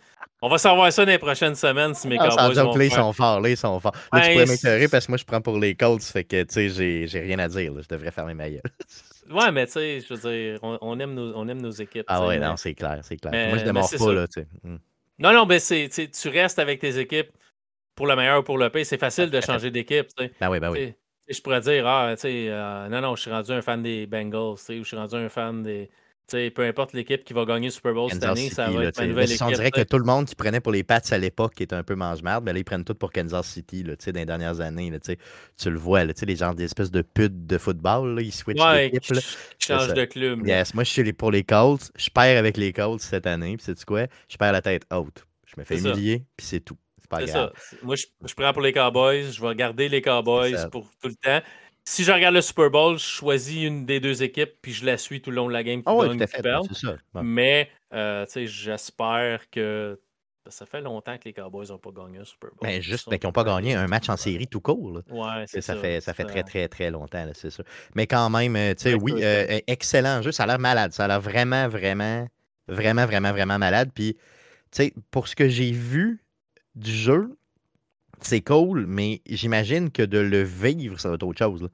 On 0.40 0.48
va 0.48 0.56
savoir 0.56 0.90
ça 0.92 1.04
dans 1.04 1.10
les 1.10 1.18
prochaines 1.18 1.56
semaines 1.56 1.94
si 1.94 2.08
mes 2.08 2.16
ah, 2.18 2.28
Cowboys 2.28 2.54
vont 2.54 2.74
là, 2.74 2.84
ils 2.84 2.92
sont 2.92 3.12
forts, 3.12 3.40
là, 3.40 3.48
ils 3.50 3.56
sont 3.56 3.80
forts. 3.80 3.92
Là, 4.12 4.20
tu 4.20 4.32
pourrais 4.32 4.46
m'éclairer 4.46 4.88
parce 4.88 5.06
que 5.06 5.12
moi, 5.12 5.18
je 5.18 5.24
prends 5.24 5.40
pour 5.40 5.58
les 5.58 5.74
Colts, 5.74 6.02
fait 6.02 6.24
que, 6.24 6.44
tu 6.44 6.70
sais, 6.70 7.06
j'ai 7.06 7.20
rien 7.20 7.38
à 7.40 7.48
dire. 7.48 7.72
Je 7.82 7.88
devrais 7.88 8.12
fermer 8.12 8.34
ma 8.34 8.48
gueule. 8.48 8.62
ouais, 9.30 9.52
mais 9.52 9.66
tu 9.66 9.72
sais, 9.72 10.00
je 10.00 10.14
veux 10.14 10.30
dire, 10.30 10.58
on, 10.62 10.98
aime, 10.98 11.14
nos, 11.14 11.34
on 11.36 11.48
aime 11.48 11.60
nos 11.60 11.70
équipes. 11.70 12.04
Ah 12.08 12.26
ouais, 12.26 12.38
non, 12.38 12.56
c'est 12.56 12.74
clair, 12.74 13.00
c'est 13.02 13.16
clair. 13.16 13.48
moi, 13.48 13.58
je 13.58 13.64
démarre 13.64 13.88
pas, 13.90 14.12
là, 14.12 14.26
tu 14.26 14.40
sais. 14.40 14.48
Hmm. 14.62 14.78
Non, 15.18 15.32
non, 15.32 15.46
mais 15.46 15.58
c'est, 15.58 15.88
tu 15.88 16.28
restes 16.28 16.58
avec 16.58 16.80
tes 16.80 16.98
équipes 16.98 17.30
pour 17.94 18.06
le 18.06 18.14
meilleur 18.14 18.40
ou 18.40 18.42
pour 18.42 18.58
le 18.58 18.70
pire. 18.70 18.86
C'est 18.86 18.98
facile 18.98 19.30
de 19.30 19.40
changer 19.40 19.70
d'équipe. 19.70 20.06
Ben 20.40 20.48
oui, 20.48 20.60
ben 20.60 20.70
oui. 20.70 20.94
je 21.28 21.40
pourrais 21.40 21.60
dire, 21.60 21.86
ah, 21.86 22.12
tu 22.14 22.20
sais, 22.22 22.46
euh, 22.48 22.88
non, 22.88 23.00
non, 23.00 23.16
je 23.16 23.22
suis 23.22 23.30
rendu 23.30 23.50
un 23.50 23.60
fan 23.60 23.82
des 23.82 24.06
Bengals, 24.06 24.38
ou 24.40 24.56
je 24.68 24.82
suis 24.82 24.96
rendu 24.96 25.16
un 25.16 25.28
fan 25.28 25.62
des. 25.62 25.90
Sais, 26.36 26.50
peu 26.50 26.62
importe 26.62 26.92
l'équipe 26.92 27.24
qui 27.24 27.32
va 27.32 27.44
gagner 27.44 27.68
le 27.68 27.72
Super 27.72 27.94
Bowl 27.94 28.10
cette 28.10 28.24
année, 28.24 28.50
ça 28.50 28.70
va 28.70 28.84
être 28.84 29.02
une 29.02 29.10
nouvelle 29.10 29.30
équipe. 29.30 29.42
On 29.42 29.50
dirait 29.50 29.70
que 29.70 29.82
tout 29.82 29.98
le 29.98 30.04
monde 30.04 30.26
qui 30.26 30.34
prenait 30.34 30.60
pour 30.60 30.72
les 30.72 30.84
Pats 30.84 31.00
à 31.10 31.18
l'époque, 31.18 31.54
qui 31.54 31.62
était 31.62 31.76
un 31.76 31.82
peu 31.82 31.94
mange-marde, 31.94 32.44
mais 32.44 32.52
là, 32.52 32.58
ils 32.58 32.64
prennent 32.64 32.84
tout 32.84 32.94
pour 32.94 33.12
Kansas 33.12 33.46
City 33.46 33.82
là, 33.82 33.94
dans 33.94 34.12
les 34.14 34.26
dernières 34.26 34.60
années. 34.60 34.90
Là, 34.90 34.98
tu 35.00 35.70
le 35.70 35.78
vois, 35.78 36.04
là, 36.04 36.12
les 36.20 36.36
gens 36.36 36.54
d'espèces 36.54 36.90
de 36.90 37.02
putes 37.02 37.46
de 37.46 37.58
football, 37.58 38.14
là, 38.14 38.22
ils 38.22 38.32
switchent 38.32 38.60
ouais, 38.60 38.90
d'équipe. 38.90 39.16
Ils 39.16 39.64
changent 39.64 39.94
de 39.94 40.04
club. 40.04 40.46
Yes, 40.46 40.74
moi, 40.74 40.84
je 40.84 40.90
suis 40.90 41.12
pour 41.12 41.30
les 41.30 41.44
Colts. 41.44 41.90
Je 41.96 42.10
perds 42.10 42.38
avec 42.38 42.56
les 42.56 42.72
Colts 42.72 43.00
cette 43.00 43.26
année. 43.26 43.56
Puis, 43.56 43.66
sais-tu 43.66 43.84
quoi? 43.84 44.06
Je 44.28 44.36
perds 44.36 44.52
la 44.52 44.62
tête 44.62 44.84
haute. 44.92 45.26
Je 45.46 45.54
me 45.58 45.64
fais 45.64 45.78
humilier, 45.78 46.24
puis 46.36 46.46
c'est 46.46 46.60
tout. 46.60 46.76
C'est 47.00 47.08
pas 47.08 47.24
grave. 47.24 47.52
Ça. 47.54 47.78
Moi, 47.82 47.96
je, 47.96 48.34
prends 48.34 48.52
pour 48.52 48.62
les 48.62 48.72
Cowboys. 48.72 49.30
Je 49.32 49.40
vais 49.40 49.48
regarder 49.48 49.88
les 49.88 50.02
Cowboys 50.02 50.68
pour 50.70 50.86
tout 51.00 51.08
le 51.08 51.14
temps. 51.14 51.40
Si 51.88 52.04
je 52.04 52.12
regarde 52.12 52.34
le 52.34 52.42
Super 52.42 52.70
Bowl, 52.70 52.98
je 52.98 53.04
choisis 53.04 53.64
une 53.64 53.86
des 53.86 53.98
deux 53.98 54.22
équipes, 54.22 54.52
puis 54.60 54.74
je 54.74 54.84
la 54.84 54.98
suis 54.98 55.22
tout 55.22 55.30
le 55.30 55.36
long 55.36 55.48
de 55.48 55.54
la 55.54 55.64
game. 55.64 55.82
Ah 55.86 55.94
oh, 55.94 56.04
oui, 56.04 56.14
tout 56.18 56.22
à 56.22 56.26
fait. 56.26 56.42
Mais, 57.22 57.70
euh, 57.94 58.26
tu 58.26 58.32
sais, 58.32 58.46
j'espère 58.46 59.48
que 59.48 59.98
ça 60.46 60.66
fait 60.66 60.82
longtemps 60.82 61.16
que 61.16 61.24
les 61.24 61.32
Cowboys 61.32 61.68
n'ont 61.70 61.78
pas 61.78 61.90
gagné 61.90 62.18
un 62.18 62.24
Super 62.24 62.50
Bowl. 62.50 62.58
Mais 62.62 62.76
ben, 62.76 62.82
juste 62.82 63.08
qu'ils 63.08 63.26
n'ont 63.26 63.32
pas 63.32 63.42
gagné 63.42 63.74
un 63.74 63.86
match 63.86 64.10
en 64.10 64.18
série 64.18 64.46
tout 64.46 64.60
court. 64.60 65.00
Ouais, 65.10 65.46
ça, 65.46 65.62
ça, 65.62 65.76
fait, 65.76 66.02
ça 66.02 66.12
fait 66.12 66.24
très, 66.24 66.42
très, 66.42 66.68
très 66.68 66.90
longtemps, 66.90 67.26
c'est 67.32 67.48
sûr. 67.48 67.64
Mais 67.94 68.06
quand 68.06 68.28
même, 68.28 68.54
euh, 68.54 68.74
tu 68.74 68.82
sais, 68.82 68.94
oui, 68.94 69.14
euh, 69.24 69.58
excellent 69.66 70.20
jeu. 70.20 70.30
Ça 70.30 70.42
a 70.42 70.46
l'air 70.46 70.58
malade. 70.58 70.92
Ça 70.92 71.06
a 71.06 71.08
l'air 71.08 71.22
vraiment, 71.22 71.68
vraiment, 71.68 72.28
vraiment, 72.68 73.06
vraiment, 73.06 73.32
vraiment 73.32 73.58
malade. 73.58 73.90
Puis, 73.94 74.14
sais, 74.72 74.92
pour 75.10 75.26
ce 75.26 75.34
que 75.34 75.48
j'ai 75.48 75.72
vu 75.72 76.22
du 76.74 76.92
jeu, 76.92 77.34
c'est 78.20 78.40
cool, 78.40 78.86
mais 78.86 79.22
j'imagine 79.26 79.90
que 79.90 80.02
de 80.02 80.18
le 80.18 80.42
vivre, 80.42 80.98
ça 80.98 81.08
va 81.08 81.14
être 81.16 81.22
autre 81.22 81.38
chose. 81.38 81.68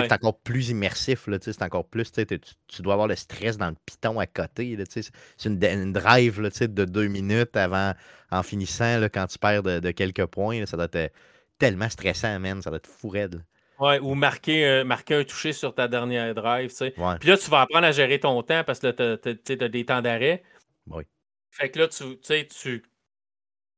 C'est 0.00 0.12
encore 0.12 0.38
plus 0.38 0.70
immersif, 0.70 1.28
c'est 1.40 1.62
encore 1.62 1.86
plus. 1.86 2.10
Tu, 2.12 2.82
dois 2.82 2.94
avoir 2.94 3.08
le 3.08 3.16
stress 3.16 3.58
dans 3.58 3.68
le 3.68 3.76
piton 3.84 4.18
à 4.18 4.26
côté. 4.26 4.78
C'est 4.88 5.12
une, 5.44 5.92
drive 5.92 6.40
de 6.40 6.84
deux 6.84 7.08
minutes 7.08 7.56
avant, 7.56 7.92
en 8.30 8.42
finissant, 8.42 8.98
là, 8.98 9.08
quand 9.08 9.26
tu 9.26 9.38
perds 9.38 9.62
de, 9.62 9.90
quelques 9.90 10.26
points. 10.26 10.64
ça 10.66 10.76
doit 10.76 10.88
être 10.92 11.12
tellement 11.58 11.90
stressant, 11.90 12.40
man. 12.40 12.62
Ça 12.62 12.70
doit 12.70 12.78
être 12.78 12.86
fou 12.86 13.08
raide. 13.08 13.44
Ouais, 13.78 13.98
ou 13.98 14.14
marquer, 14.14 14.64
euh, 14.64 14.84
marquer 14.84 15.16
un 15.16 15.24
toucher 15.24 15.52
sur 15.52 15.74
ta 15.74 15.88
dernière 15.88 16.34
drive. 16.34 16.72
Puis 16.72 17.28
là, 17.28 17.36
tu 17.36 17.50
vas 17.50 17.62
apprendre 17.62 17.86
à 17.86 17.92
gérer 17.92 18.20
ton 18.20 18.40
temps 18.42 18.62
parce 18.64 18.78
que 18.78 19.16
tu 19.16 19.64
as, 19.64 19.68
des 19.68 19.84
temps 19.84 20.00
d'arrêt. 20.00 20.42
Oui. 20.86 21.04
Fait 21.50 21.68
que 21.68 21.80
là, 21.80 21.88
tu 21.88 22.16
sais, 22.22 22.46
tu, 22.46 22.82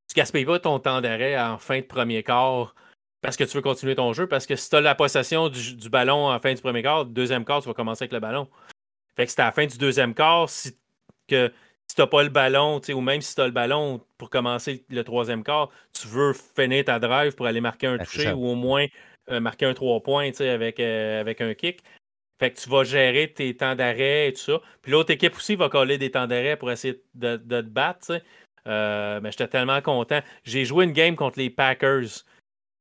tu 0.07 0.15
gaspilles 0.15 0.45
pas 0.45 0.59
ton 0.59 0.79
temps 0.79 1.01
d'arrêt 1.01 1.39
en 1.39 1.57
fin 1.57 1.79
de 1.79 1.85
premier 1.85 2.23
quart 2.23 2.75
parce 3.21 3.37
que 3.37 3.43
tu 3.43 3.57
veux 3.57 3.61
continuer 3.61 3.95
ton 3.95 4.13
jeu. 4.13 4.27
Parce 4.27 4.45
que 4.45 4.55
si 4.55 4.69
tu 4.69 4.75
as 4.75 4.81
la 4.81 4.95
possession 4.95 5.49
du, 5.49 5.89
ballon 5.89 6.29
en 6.29 6.39
fin 6.39 6.53
du 6.53 6.61
premier 6.61 6.83
quart, 6.83 7.05
deuxième 7.05 7.43
quart, 7.43 7.61
tu 7.61 7.67
vas 7.67 7.73
commencer 7.73 8.03
avec 8.03 8.13
le 8.13 8.19
ballon. 8.19 8.47
Fait 9.15 9.25
que 9.25 9.31
c'est 9.31 9.41
à 9.41 9.45
la 9.45 9.51
fin 9.51 9.65
du 9.65 9.77
deuxième 9.77 10.13
quart, 10.13 10.49
si, 10.49 10.77
que, 11.27 11.51
si 11.87 11.95
tu 11.95 12.01
n'as 12.01 12.07
pas 12.07 12.23
le 12.23 12.29
ballon, 12.29 12.81
ou 12.87 13.01
même 13.01 13.21
si 13.21 13.33
tu 13.33 13.41
as 13.41 13.45
le 13.45 13.51
ballon 13.51 14.01
pour 14.17 14.29
commencer 14.29 14.85
le 14.89 15.03
troisième 15.03 15.43
quart, 15.43 15.69
tu 15.93 16.07
veux 16.07 16.33
finir 16.33 16.85
ta 16.85 16.99
drive 16.99 17.33
pour 17.35 17.47
aller 17.47 17.61
marquer 17.61 17.87
un 17.87 17.97
toucher 17.97 18.31
ou 18.31 18.45
au 18.47 18.55
moins 18.55 18.85
euh, 19.31 19.39
marquer 19.39 19.65
un 19.65 19.73
trois 19.73 20.03
points 20.03 20.29
avec, 20.39 20.79
euh, 20.79 21.19
avec 21.19 21.41
un 21.41 21.53
kick. 21.55 21.81
Fait 22.39 22.51
que 22.51 22.59
tu 22.59 22.69
vas 22.69 22.83
gérer 22.83 23.31
tes 23.33 23.55
temps 23.55 23.75
d'arrêt 23.75 24.27
et 24.27 24.33
tout 24.33 24.41
ça. 24.41 24.61
Puis 24.81 24.91
l'autre 24.91 25.11
équipe 25.11 25.35
aussi 25.35 25.55
va 25.55 25.69
coller 25.69 25.97
des 25.97 26.11
temps 26.11 26.27
d'arrêt 26.27 26.57
pour 26.57 26.69
essayer 26.69 27.01
de, 27.13 27.37
te 27.37 27.61
battre. 27.61 28.21
Euh, 28.67 29.19
mais 29.21 29.31
j'étais 29.31 29.47
tellement 29.47 29.81
content. 29.81 30.21
J'ai 30.43 30.65
joué 30.65 30.85
une 30.85 30.91
game 30.91 31.15
contre 31.15 31.39
les 31.39 31.49
Packers. 31.49 32.23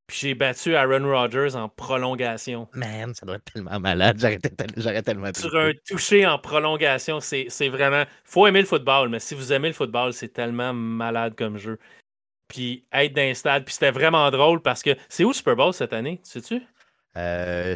Puis 0.06 0.18
j'ai 0.20 0.34
battu 0.34 0.76
Aaron 0.76 1.08
Rodgers 1.08 1.54
en 1.54 1.70
prolongation. 1.70 2.68
Man, 2.74 3.14
ça 3.14 3.24
doit 3.24 3.36
être 3.36 3.52
tellement 3.52 3.80
malade. 3.80 4.18
J'aurais 4.76 5.02
tellement 5.02 5.32
Sur 5.34 5.56
un 5.56 5.72
toucher 5.88 6.26
en 6.26 6.38
prolongation, 6.38 7.20
c'est 7.20 7.68
vraiment. 7.68 8.04
faut 8.24 8.46
aimer 8.46 8.60
le 8.60 8.66
football, 8.66 9.08
mais 9.08 9.18
si 9.18 9.34
vous 9.34 9.52
aimez 9.52 9.68
le 9.68 9.74
football, 9.74 10.12
c'est 10.12 10.28
tellement 10.28 10.74
malade 10.74 11.34
comme 11.36 11.56
jeu. 11.56 11.78
Puis 12.48 12.84
être 12.92 13.14
dans 13.14 13.34
stade. 13.34 13.64
Puis 13.64 13.74
c'était 13.74 13.90
vraiment 13.90 14.30
drôle 14.30 14.60
parce 14.60 14.82
que. 14.82 14.90
C'est 15.08 15.24
où 15.24 15.28
le 15.28 15.34
Super 15.34 15.56
Bowl 15.56 15.72
cette 15.72 15.94
année, 15.94 16.20
sais-tu? 16.22 16.60
Euh, 17.16 17.74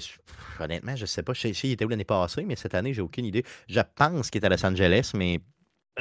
honnêtement, 0.60 0.96
je 0.96 1.02
ne 1.02 1.06
sais 1.06 1.22
pas. 1.22 1.32
Je 1.32 1.52
sais, 1.52 1.68
il 1.68 1.72
était 1.72 1.84
où 1.86 1.88
l'année 1.88 2.04
passée, 2.04 2.44
mais 2.44 2.56
cette 2.56 2.74
année, 2.74 2.92
j'ai 2.92 3.00
aucune 3.00 3.24
idée. 3.24 3.44
Je 3.68 3.80
pense 3.94 4.28
qu'il 4.30 4.42
est 4.42 4.46
à 4.46 4.50
Los 4.50 4.66
Angeles, 4.66 5.12
mais 5.14 5.40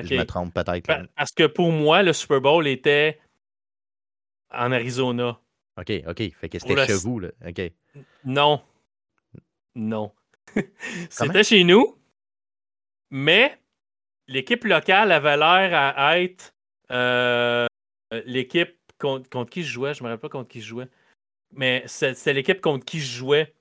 je 0.03 0.15
me 0.15 0.25
trompe 0.25 0.53
peut-être. 0.53 0.87
Parce 1.15 1.31
que 1.31 1.47
pour 1.47 1.71
moi, 1.71 2.03
le 2.03 2.13
Super 2.13 2.41
Bowl 2.41 2.67
était 2.67 3.19
en 4.51 4.71
Arizona. 4.71 5.39
OK, 5.79 5.91
OK. 6.07 6.33
Fait 6.33 6.49
que 6.49 6.59
c'était 6.59 6.85
chez 6.87 6.95
vous, 6.95 7.19
là. 7.19 7.29
OK. 7.45 7.61
Non. 8.25 8.61
Non. 9.75 10.11
c'était 11.11 11.43
chez 11.43 11.63
nous, 11.63 11.99
mais 13.11 13.59
l'équipe 14.27 14.63
locale 14.63 15.11
avait 15.11 15.37
l'air 15.37 15.93
à 15.95 16.19
être 16.19 16.55
euh, 16.89 17.67
l'équipe 18.25 18.75
contre, 18.97 19.29
contre, 19.29 19.51
qui 19.51 19.61
je 19.61 19.71
jouais. 19.71 19.93
Je 19.93 20.01
ne 20.01 20.07
me 20.07 20.09
rappelle 20.09 20.31
pas 20.31 20.39
contre 20.39 20.49
qui 20.49 20.61
je 20.61 20.67
jouais 20.67 20.89
mais 21.51 21.83
c'était 21.87 22.33
l'équipe 22.33 22.61
contre 22.61 22.85
qui 22.85 22.99
je 22.99 23.17
jouais. 23.17 23.53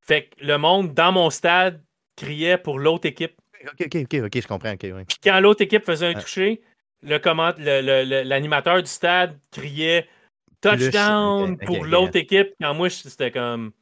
Fait 0.00 0.28
que 0.28 0.44
le 0.44 0.56
monde 0.58 0.94
dans 0.94 1.12
mon 1.12 1.30
stade 1.30 1.84
criait 2.16 2.58
pour 2.58 2.78
l'autre 2.78 3.06
équipe. 3.06 3.40
Ok, 3.64 3.86
ok, 3.86 3.96
ok, 4.04 4.14
ok, 4.24 4.40
je 4.40 4.46
comprends. 4.46 4.74
quand 5.22 5.40
l'autre 5.40 5.62
équipe 5.62 5.84
faisait 5.84 6.06
un 6.06 6.14
toucher, 6.14 6.62
l'animateur 7.02 8.76
le, 8.76 8.82
du 8.82 8.88
stade 8.88 9.38
criait 9.50 10.08
touchdown 10.60 11.58
pour 11.58 11.84
l'autre 11.84 12.16
équipe. 12.16 12.54
Quand 12.60 12.74
moi, 12.74 12.90
c'était 12.90 13.30
comme. 13.30 13.72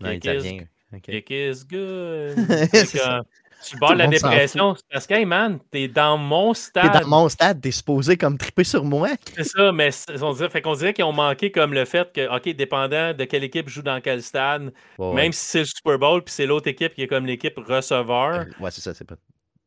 Non, 0.00 0.10
italien. 0.10 0.64
Kick 1.02 1.30
is 1.30 1.64
good. 1.68 2.36
Tu 3.64 3.76
barres 3.78 3.96
la 3.96 4.06
dépression. 4.06 4.76
Parce 4.90 5.06
que, 5.06 5.14
hey 5.14 5.24
man, 5.24 5.58
t'es 5.70 5.88
dans 5.88 6.16
mon 6.16 6.54
stade. 6.54 6.92
T'es 6.92 7.00
dans 7.00 7.08
mon 7.08 7.28
stade, 7.28 7.60
t'es 7.60 7.70
supposé 7.70 8.16
comme 8.16 8.38
triper 8.38 8.64
sur 8.64 8.84
moi. 8.84 9.10
C'est 9.36 9.44
ça, 9.44 9.72
mais 9.72 9.90
on 10.22 10.32
dirait, 10.32 10.48
fait 10.48 10.62
qu'on 10.62 10.74
dirait 10.74 10.94
qu'ils 10.94 11.04
ont 11.04 11.12
manqué 11.12 11.50
comme 11.50 11.74
le 11.74 11.84
fait 11.84 12.12
que, 12.12 12.34
OK, 12.34 12.48
dépendant 12.54 13.12
de 13.12 13.24
quelle 13.24 13.44
équipe 13.44 13.68
joue 13.68 13.82
dans 13.82 14.00
quel 14.00 14.22
stade, 14.22 14.72
même 14.98 15.32
si 15.32 15.44
c'est 15.44 15.58
le 15.60 15.64
Super 15.64 15.98
Bowl, 15.98 16.22
puis 16.22 16.34
c'est 16.34 16.46
l'autre 16.46 16.68
équipe 16.68 16.94
qui 16.94 17.02
est 17.02 17.08
comme 17.08 17.26
l'équipe 17.26 17.58
receveur. 17.58 18.34
Euh, 18.34 18.44
ouais, 18.60 18.70
c'est 18.70 18.80
ça, 18.80 18.94
c'est 18.94 19.04
pas. 19.04 19.16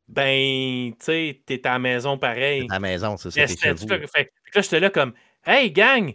Ben, 0.07 0.91
tu 0.91 1.05
sais, 1.05 1.41
t'es 1.45 1.65
à 1.65 1.73
la 1.73 1.79
maison 1.79 2.17
pareil. 2.17 2.67
T'es 2.67 2.71
à 2.71 2.75
la 2.75 2.79
maison, 2.79 3.15
c'est 3.17 3.31
ça. 3.31 3.47
Fait, 3.47 3.55
fait, 3.55 4.31
là, 4.55 4.61
j'étais 4.61 4.79
là 4.79 4.89
comme, 4.89 5.13
hey, 5.45 5.71
gang, 5.71 6.13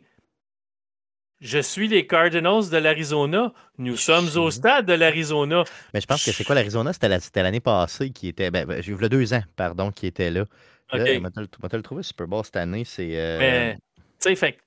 je 1.41 1.59
suis 1.59 1.89
les 1.89 2.07
Cardinals 2.07 2.70
de 2.70 2.76
l'Arizona. 2.76 3.53
Nous 3.78 3.97
sommes 3.97 4.28
au 4.37 4.51
stade 4.51 4.87
de 4.87 4.93
l'Arizona. 4.93 5.64
Mais 5.93 6.01
je 6.01 6.07
pense 6.07 6.24
que 6.24 6.32
c'est 6.32 6.45
quoi 6.45 6.55
l'Arizona? 6.55 6.93
C'était 6.93 7.43
l'année 7.43 7.61
passée 7.61 8.11
qui 8.11 8.28
était. 8.28 8.51
Ben, 8.51 8.66
ben, 8.66 8.82
j'ai 8.82 8.95
vu 8.95 9.09
deux 9.09 9.34
ans, 9.34 9.43
pardon, 9.57 9.91
qui 9.91 10.07
était 10.07 10.30
là. 10.30 10.45
Okay. 10.93 11.20
Là, 11.20 11.30
te 11.30 11.76
le 11.76 11.82
trouver 11.82 12.03
Super 12.03 12.28
Bowl 12.28 12.45
cette 12.45 12.57
année? 12.57 12.84
C'est. 12.84 13.11
Euh... 13.12 13.72
tu 13.74 13.78
sais, 14.20 14.37
fait 14.37 14.59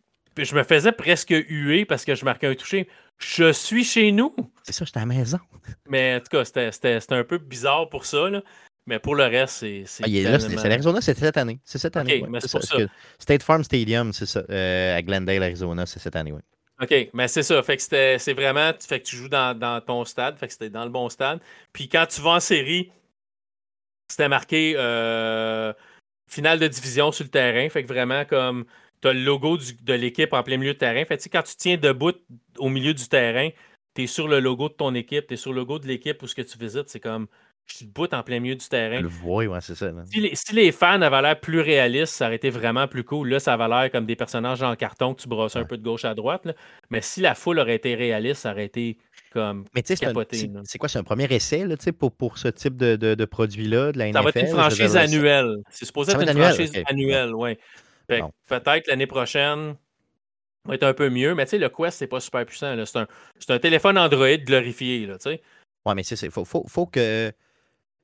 je 0.43 0.55
me 0.55 0.63
faisais 0.63 0.91
presque 0.91 1.31
huer 1.31 1.85
parce 1.85 2.05
que 2.05 2.15
je 2.15 2.25
marquais 2.25 2.47
un 2.47 2.55
touché. 2.55 2.87
Je 3.17 3.51
suis 3.51 3.83
chez 3.83 4.11
nous. 4.11 4.33
C'est 4.63 4.71
ça, 4.71 4.85
j'étais 4.85 4.99
à 4.99 5.01
la 5.01 5.07
maison. 5.07 5.39
Mais 5.87 6.15
en 6.15 6.19
tout 6.19 6.37
cas, 6.37 6.45
c'était 6.45 6.99
un 7.09 7.23
peu 7.23 7.37
bizarre 7.37 7.89
pour 7.89 8.05
ça. 8.05 8.29
Là. 8.29 8.41
Mais 8.85 8.99
pour 8.99 9.15
le 9.15 9.23
reste, 9.23 9.57
c'est. 9.59 9.83
Ah, 10.01 10.05
c'est 10.39 10.67
l'Arizona, 10.69 11.01
c'est 11.01 11.17
cette 11.17 11.37
année. 11.37 11.59
C'est 11.63 11.77
cette 11.77 11.97
année. 11.97 12.23
mais 12.27 12.39
c'est 12.41 12.51
pour 12.51 12.63
ça. 12.63 12.77
State 13.19 13.43
Farm 13.43 13.63
Stadium, 13.63 14.13
c'est 14.13 14.25
ça. 14.25 14.43
Euh, 14.49 14.97
à 14.97 15.01
Glendale, 15.01 15.43
Arizona, 15.43 15.85
c'est 15.85 15.99
cette 15.99 16.15
année, 16.15 16.31
oui. 16.31 16.41
OK, 16.81 17.09
mais 17.13 17.27
c'est 17.27 17.43
ça. 17.43 17.61
Fait 17.61 17.77
que 17.77 17.83
c'est 17.83 18.33
vraiment. 18.33 18.71
Fait 18.79 19.01
que 19.01 19.05
tu 19.05 19.15
joues 19.17 19.29
dans, 19.29 19.81
ton 19.85 20.05
stade. 20.05 20.37
Fait 20.37 20.47
que 20.47 20.53
c'était 20.53 20.69
dans 20.69 20.85
le 20.85 20.89
bon 20.89 21.09
stade. 21.09 21.41
Puis 21.73 21.89
quand 21.89 22.05
tu 22.07 22.21
vas 22.21 22.31
en 22.31 22.39
série, 22.39 22.91
c'était 24.07 24.29
marqué 24.29 24.73
euh, 24.77 25.73
finale 26.27 26.59
de 26.59 26.67
division 26.67 27.11
sur 27.11 27.25
le 27.25 27.29
terrain. 27.29 27.69
Fait 27.69 27.83
que 27.83 27.87
vraiment 27.87 28.25
comme 28.25 28.65
tu 29.01 29.07
le 29.13 29.23
logo 29.23 29.57
de 29.57 29.93
l'équipe 29.93 30.33
en 30.33 30.43
plein 30.43 30.57
milieu 30.57 30.73
de 30.73 30.77
terrain. 30.79 31.03
Fait 31.05 31.17
que, 31.17 31.29
quand 31.29 31.43
tu 31.43 31.55
tiens 31.55 31.77
debout 31.77 32.13
au 32.57 32.69
milieu 32.69 32.93
du 32.93 33.07
terrain, 33.07 33.49
tu 33.95 34.03
es 34.03 34.07
sur 34.07 34.27
le 34.27 34.39
logo 34.39 34.69
de 34.69 34.73
ton 34.73 34.93
équipe, 34.95 35.27
tu 35.27 35.33
es 35.35 35.37
sur 35.37 35.51
le 35.53 35.59
logo 35.59 35.79
de 35.79 35.87
l'équipe 35.87 36.21
où 36.21 36.27
ce 36.27 36.35
que 36.35 36.41
tu 36.41 36.57
visites. 36.57 36.89
C'est 36.89 36.99
comme 36.99 37.27
je 37.69 37.75
suis 37.77 37.85
debout 37.85 38.07
en 38.13 38.23
plein 38.23 38.39
milieu 38.39 38.55
du 38.55 38.67
terrain. 38.67 39.01
Le 39.01 39.07
vois, 39.07 39.45
ouais, 39.45 39.61
c'est 39.61 39.75
ça. 39.75 39.91
Si 40.11 40.53
les, 40.53 40.71
fans 40.71 41.01
avaient 41.01 41.21
l'air 41.21 41.39
plus 41.39 41.59
réalistes, 41.59 42.13
ça 42.13 42.25
aurait 42.25 42.35
été 42.35 42.49
vraiment 42.49 42.87
plus 42.87 43.03
cool. 43.03 43.29
Là, 43.29 43.39
ça 43.39 43.53
avait 43.53 43.67
l'air 43.67 43.91
comme 43.91 44.05
des 44.05 44.15
personnages 44.15 44.63
en 44.63 44.75
carton 44.75 45.13
que 45.13 45.21
tu 45.21 45.27
brosses 45.27 45.55
un 45.55 45.65
peu 45.65 45.77
de 45.77 45.83
gauche 45.83 46.05
à 46.05 46.13
droite. 46.15 46.47
Mais 46.89 47.01
si 47.01 47.21
la 47.21 47.35
foule 47.35 47.59
aurait 47.59 47.75
été 47.75 47.95
réaliste, 47.95 48.41
ça 48.41 48.51
aurait 48.51 48.65
été 48.65 48.97
comme 49.31 49.65
Mais 49.75 49.83
tu 49.83 49.95
sais, 49.95 50.05
c'est 50.63 50.77
quoi, 50.77 50.89
c'est 50.89 50.99
un 50.99 51.03
premier 51.03 51.25
essai 51.25 51.65
là, 51.65 51.75
pour, 51.97 52.11
pour 52.11 52.37
ce 52.37 52.47
type 52.47 52.75
de, 52.75 52.95
de, 52.95 53.25
produit-là, 53.25 53.91
de 53.91 53.99
la 53.99 54.07
NFL? 54.07 54.13
Ça 54.13 54.21
va 54.21 54.29
être 54.29 54.39
une 54.39 54.47
franchise 54.47 54.97
annuelle. 54.97 55.57
C'est 55.69 55.85
supposé 55.85 56.13
être 56.13 56.21
une 56.21 56.41
franchise 56.41 56.71
annuelle, 56.85 57.33
oui. 57.35 57.57
Peut-être 58.07 58.87
l'année 58.87 59.07
prochaine, 59.07 59.75
va 60.65 60.75
être 60.75 60.83
un 60.83 60.93
peu 60.93 61.09
mieux, 61.09 61.35
mais 61.35 61.45
tu 61.45 61.51
sais, 61.51 61.57
le 61.57 61.69
Quest, 61.69 61.97
c'est 61.97 62.07
pas 62.07 62.19
super 62.19 62.45
puissant. 62.45 62.75
C'est 62.85 62.97
un, 62.97 63.07
un, 63.49 63.59
téléphone 63.59 63.97
Android 63.97 64.37
glorifié. 64.37 65.05
Là, 65.05 65.17
sais. 65.19 65.41
ouais, 65.85 65.95
mais 65.95 66.03
c'est 66.03 66.19
il 66.21 66.31
faut, 66.31 66.45
faut, 66.45 66.65
faut, 66.67 66.85
que 66.85 67.31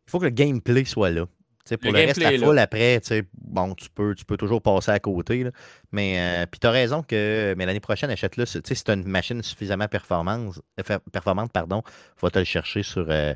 il 0.07 0.11
faut 0.11 0.19
que 0.19 0.25
le 0.25 0.31
gameplay 0.31 0.85
soit 0.85 1.09
là. 1.09 1.25
pour 1.25 1.91
le, 1.91 1.97
reste, 1.97 2.19
la 2.19 2.37
foule, 2.37 2.59
après, 2.59 3.01
bon, 3.33 3.73
tu 3.73 3.89
peux, 3.89 4.13
tu 4.15 4.25
peux 4.25 4.37
toujours 4.37 4.61
passer 4.61 4.91
à 4.91 4.99
côté. 4.99 5.43
Là. 5.43 5.51
Mais 5.91 6.19
euh, 6.19 6.45
puis 6.45 6.59
tu 6.59 6.67
as 6.67 6.71
raison 6.71 7.03
que 7.03 7.55
mais 7.57 7.65
l'année 7.65 7.79
prochaine, 7.79 8.09
achète-le. 8.09 8.45
Si 8.45 8.61
tu 8.61 8.91
as 8.91 8.93
une 8.93 9.07
machine 9.07 9.41
suffisamment 9.41 9.87
performante, 9.87 10.59
euh, 10.79 10.99
performante 11.11 11.51
pardon, 11.51 11.81
va 12.21 12.29
te 12.29 12.39
le 12.39 12.45
chercher 12.45 12.83
sur, 12.83 13.05
euh, 13.09 13.33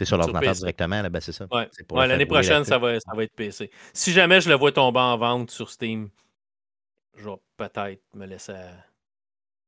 sur 0.00 0.16
l'ordinateur 0.16 0.54
directement. 0.54 1.02
Ben, 1.10 1.20
c'est 1.20 1.32
ça. 1.32 1.46
Ouais. 1.50 2.06
l'année 2.06 2.26
prochaine, 2.26 2.64
ça 2.64 2.78
va, 2.78 2.98
ça 2.98 3.12
va 3.14 3.24
être 3.24 3.34
PC. 3.34 3.70
Si 3.92 4.12
jamais 4.12 4.40
je 4.40 4.48
le 4.48 4.54
vois 4.56 4.72
tomber 4.72 5.00
en 5.00 5.18
vente 5.18 5.50
sur 5.50 5.70
Steam, 5.70 6.08
je 7.16 7.28
vais 7.28 7.36
peut-être 7.56 8.02
me 8.14 8.26
laisser. 8.26 8.54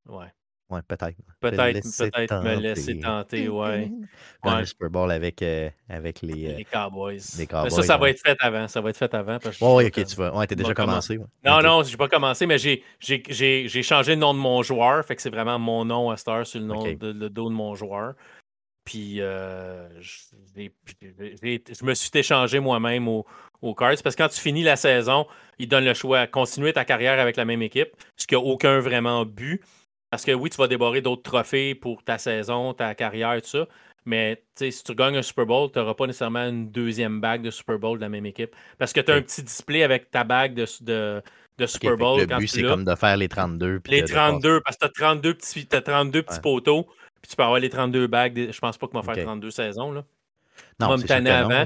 Ouais. 0.09 0.33
Ouais, 0.71 0.81
peut-être. 0.87 1.17
Peut-être 1.41 2.29
peut 2.29 2.43
me 2.43 2.57
laisser 2.57 3.01
tenter, 3.01 3.49
ouais. 3.49 3.91
ouais. 4.45 4.59
le 4.59 4.65
Super 4.67 4.91
Bowl 4.91 5.11
avec, 5.11 5.41
euh, 5.41 5.71
avec 5.89 6.21
les, 6.21 6.35
les 6.35 6.55
euh, 6.61 6.65
Cowboys. 6.71 7.21
Les 7.39 7.47
Cowboys. 7.47 7.65
Mais 7.65 7.71
ça, 7.71 7.83
ça 7.83 7.97
va 7.97 8.11
être 8.11 8.21
fait 8.21 8.37
avant. 8.41 8.69
Ça 8.69 8.83
va 8.83 8.91
être 8.91 8.99
fait 8.99 9.15
avant. 9.15 9.39
Parce 9.39 9.59
oui, 9.61 9.87
ok, 9.87 10.05
tu 10.05 10.17
vas. 10.17 10.37
Ouais, 10.37 10.47
t'es 10.47 10.57
déjà 10.57 10.75
commencé. 10.75 11.17
Non, 11.17 11.55
okay. 11.55 11.67
non, 11.67 11.83
j'ai 11.85 11.97
pas 11.97 12.09
commencé, 12.09 12.45
mais 12.47 12.59
j'ai 12.59 13.83
changé 13.83 14.15
le 14.15 14.21
nom 14.21 14.35
de 14.35 14.39
mon 14.39 14.63
joueur. 14.63 15.05
Fait 15.07 15.17
que 15.17 15.23
c'est 15.23 15.31
vraiment 15.31 15.59
mon 15.59 15.87
nom 15.87 16.11
à 16.11 16.19
Star 16.19 16.47
sur 16.47 16.61
le, 16.61 16.67
nom 16.67 16.83
de, 16.83 17.13
le 17.13 17.31
dos 17.31 17.49
de 17.49 17.55
mon 17.55 17.75
joueur. 17.75 18.15
Puis 18.85 19.21
euh, 19.21 19.87
je 20.01 21.85
me 21.85 21.95
suis 21.95 22.11
échangé 22.15 22.61
moi-même 22.61 23.09
aux 23.09 23.27
au 23.63 23.75
Cards 23.75 23.97
parce 24.03 24.15
que 24.15 24.23
quand 24.23 24.29
tu 24.29 24.41
finis 24.41 24.63
la 24.63 24.77
saison, 24.77 25.27
ils 25.59 25.69
donnent 25.69 25.85
le 25.85 25.95
choix 25.95 26.21
à 26.21 26.27
continuer 26.27 26.73
ta 26.73 26.85
carrière 26.85 27.19
avec 27.19 27.37
la 27.37 27.45
même 27.45 27.63
équipe, 27.63 27.91
ce 28.17 28.27
qui 28.27 28.35
n'a 28.35 28.41
aucun 28.41 28.81
vraiment 28.81 29.25
but. 29.25 29.63
Parce 30.11 30.25
que 30.25 30.33
oui, 30.33 30.51
tu 30.51 30.57
vas 30.57 30.69
débarrer 30.69 31.01
d'autres 31.01 31.23
trophées 31.23 31.75
pour 31.75 32.03
ta 32.03 32.19
saison, 32.19 32.73
ta 32.73 32.95
carrière, 32.95 33.41
tout 33.43 33.49
ça. 33.49 33.67
Mais 34.07 34.43
si 34.57 34.83
tu 34.83 34.95
gagnes 34.95 35.19
un 35.19 35.23
Super 35.23 35.45
Bowl, 35.45 35.71
tu 35.71 35.79
n'auras 35.79 35.93
pas 35.93 36.07
nécessairement 36.07 36.49
une 36.49 36.71
deuxième 36.71 37.21
bague 37.21 37.43
de 37.43 37.51
Super 37.51 37.79
Bowl 37.79 37.99
de 37.99 38.03
la 38.03 38.09
même 38.09 38.25
équipe. 38.25 38.57
Parce 38.79 38.95
que 38.95 39.01
tu 39.01 39.13
as 39.13 39.17
un 39.17 39.21
petit 39.21 39.43
display 39.43 39.83
avec 39.83 40.11
ta 40.11 40.25
bague 40.25 40.55
de, 40.55 40.65
de, 41.59 41.67
Super 41.67 41.99
Bowl. 41.99 42.21
le 42.21 42.27
but, 42.27 42.47
c'est 42.47 42.63
comme 42.63 42.85
de 42.85 42.95
faire 42.95 43.19
les 43.19 43.29
32. 43.29 43.83
Les 43.87 44.05
32, 44.05 44.63
parce 44.63 44.79
que 44.79 44.87
tu 44.87 45.05
as 45.05 45.09
32 45.09 45.35
petits, 45.35 45.69
as 45.73 45.83
32 45.83 46.23
petits 46.23 46.41
poteaux. 46.41 46.85
Puis 47.21 47.31
tu 47.31 47.37
peux 47.37 47.43
avoir 47.43 47.61
les 47.61 47.69
32 47.69 48.07
bagues. 48.07 48.51
Je 48.51 48.59
pense 48.61 48.79
pas 48.79 48.87
qu'on 48.87 49.01
va 49.01 49.15
faire 49.15 49.25
32 49.25 49.51
saisons. 49.51 49.93
Là. 49.93 50.05
Non, 50.81 50.97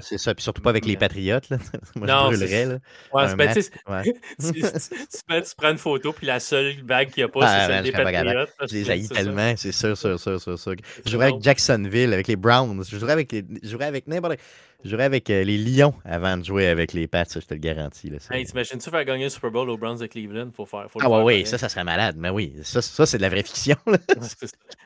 c'est 0.00 0.18
ça. 0.18 0.34
Puis 0.34 0.42
surtout 0.42 0.62
pas 0.62 0.70
avec 0.70 0.86
les 0.86 0.96
Patriotes. 0.96 1.50
Là. 1.50 1.58
Moi, 1.96 2.06
non, 2.06 2.30
je 2.30 2.36
brûlerais. 2.36 2.64
Là. 2.64 2.78
Ouais, 3.12 3.34
ben, 3.36 3.54
ouais. 3.88 4.02
tu, 4.52 4.62
tu, 4.62 5.54
prends 5.56 5.70
une 5.70 5.78
photo, 5.78 6.12
puis 6.12 6.26
la 6.26 6.40
seule 6.40 6.82
bague 6.82 7.10
qu'il 7.10 7.22
n'y 7.22 7.24
a 7.24 7.28
pas, 7.28 7.46
c'est 7.46 7.66
celle 7.66 7.84
des 7.84 7.92
Patriotes. 7.92 8.50
Je 8.68 8.74
les 8.74 8.90
haïs 8.90 9.08
tellement, 9.08 9.54
c'est 9.56 9.72
sûr, 9.72 9.96
sûr, 9.96 10.18
sûr, 10.18 10.40
sûr, 10.40 10.58
sûr. 10.58 10.74
Je 11.04 11.10
jouerais 11.10 11.26
avec 11.26 11.42
Jacksonville, 11.42 12.12
avec 12.12 12.26
les 12.28 12.36
Browns. 12.36 12.82
Je 12.88 12.98
jouerais 12.98 13.12
avec, 13.12 13.32
les... 13.32 13.44
avec 13.80 14.06
n'importe 14.06 14.38
je 14.84 14.90
jouerais 14.90 15.04
avec 15.04 15.30
euh, 15.30 15.44
les 15.44 15.58
Lions 15.58 15.94
avant 16.04 16.36
de 16.36 16.44
jouer 16.44 16.66
avec 16.66 16.92
les 16.92 17.06
Pats, 17.06 17.24
je 17.32 17.38
te 17.38 17.54
le 17.54 17.60
garantis. 17.60 18.10
Là, 18.10 18.18
hey, 18.30 18.44
T'imagines-tu 18.44 18.90
faire 18.90 19.04
gagner 19.04 19.24
le 19.24 19.30
Super 19.30 19.50
Bowl 19.50 19.70
aux 19.70 19.76
Browns 19.76 19.98
de 19.98 20.06
Cleveland? 20.06 20.50
Faut 20.54 20.66
faire, 20.66 20.90
faut 20.90 20.98
ah, 21.00 21.08
ouais, 21.08 21.22
oui, 21.22 21.46
ça, 21.46 21.56
ça 21.56 21.68
serait 21.68 21.84
malade. 21.84 22.16
Mais 22.18 22.30
oui, 22.30 22.54
ça, 22.62 22.82
ça 22.82 23.06
c'est 23.06 23.16
de 23.18 23.22
la 23.22 23.28
vraie 23.28 23.44
fiction. 23.44 23.76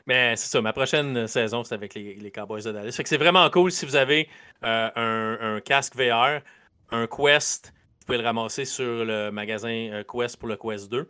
mais 0.05 0.35
c'est 0.35 0.49
ça, 0.49 0.61
ma 0.61 0.73
prochaine 0.73 1.27
saison, 1.27 1.63
c'est 1.63 1.73
avec 1.73 1.95
les, 1.95 2.15
les, 2.15 2.31
Cowboys 2.31 2.63
de 2.63 2.71
Dallas. 2.71 2.91
Fait 2.91 3.03
que 3.03 3.09
c'est 3.09 3.17
vraiment 3.17 3.49
cool 3.49 3.71
si 3.71 3.85
vous 3.85 3.95
avez 3.95 4.16
euh, 4.63 4.89
un, 4.95 5.55
un, 5.55 5.59
casque 5.61 5.95
VR, 5.95 6.41
un 6.91 7.07
Quest, 7.07 7.73
vous 7.99 8.05
pouvez 8.05 8.17
le 8.17 8.23
ramasser 8.23 8.65
sur 8.65 9.05
le 9.05 9.29
magasin 9.31 9.89
euh, 9.91 10.03
Quest 10.03 10.37
pour 10.37 10.47
le 10.47 10.57
Quest 10.57 10.89
2. 10.89 11.07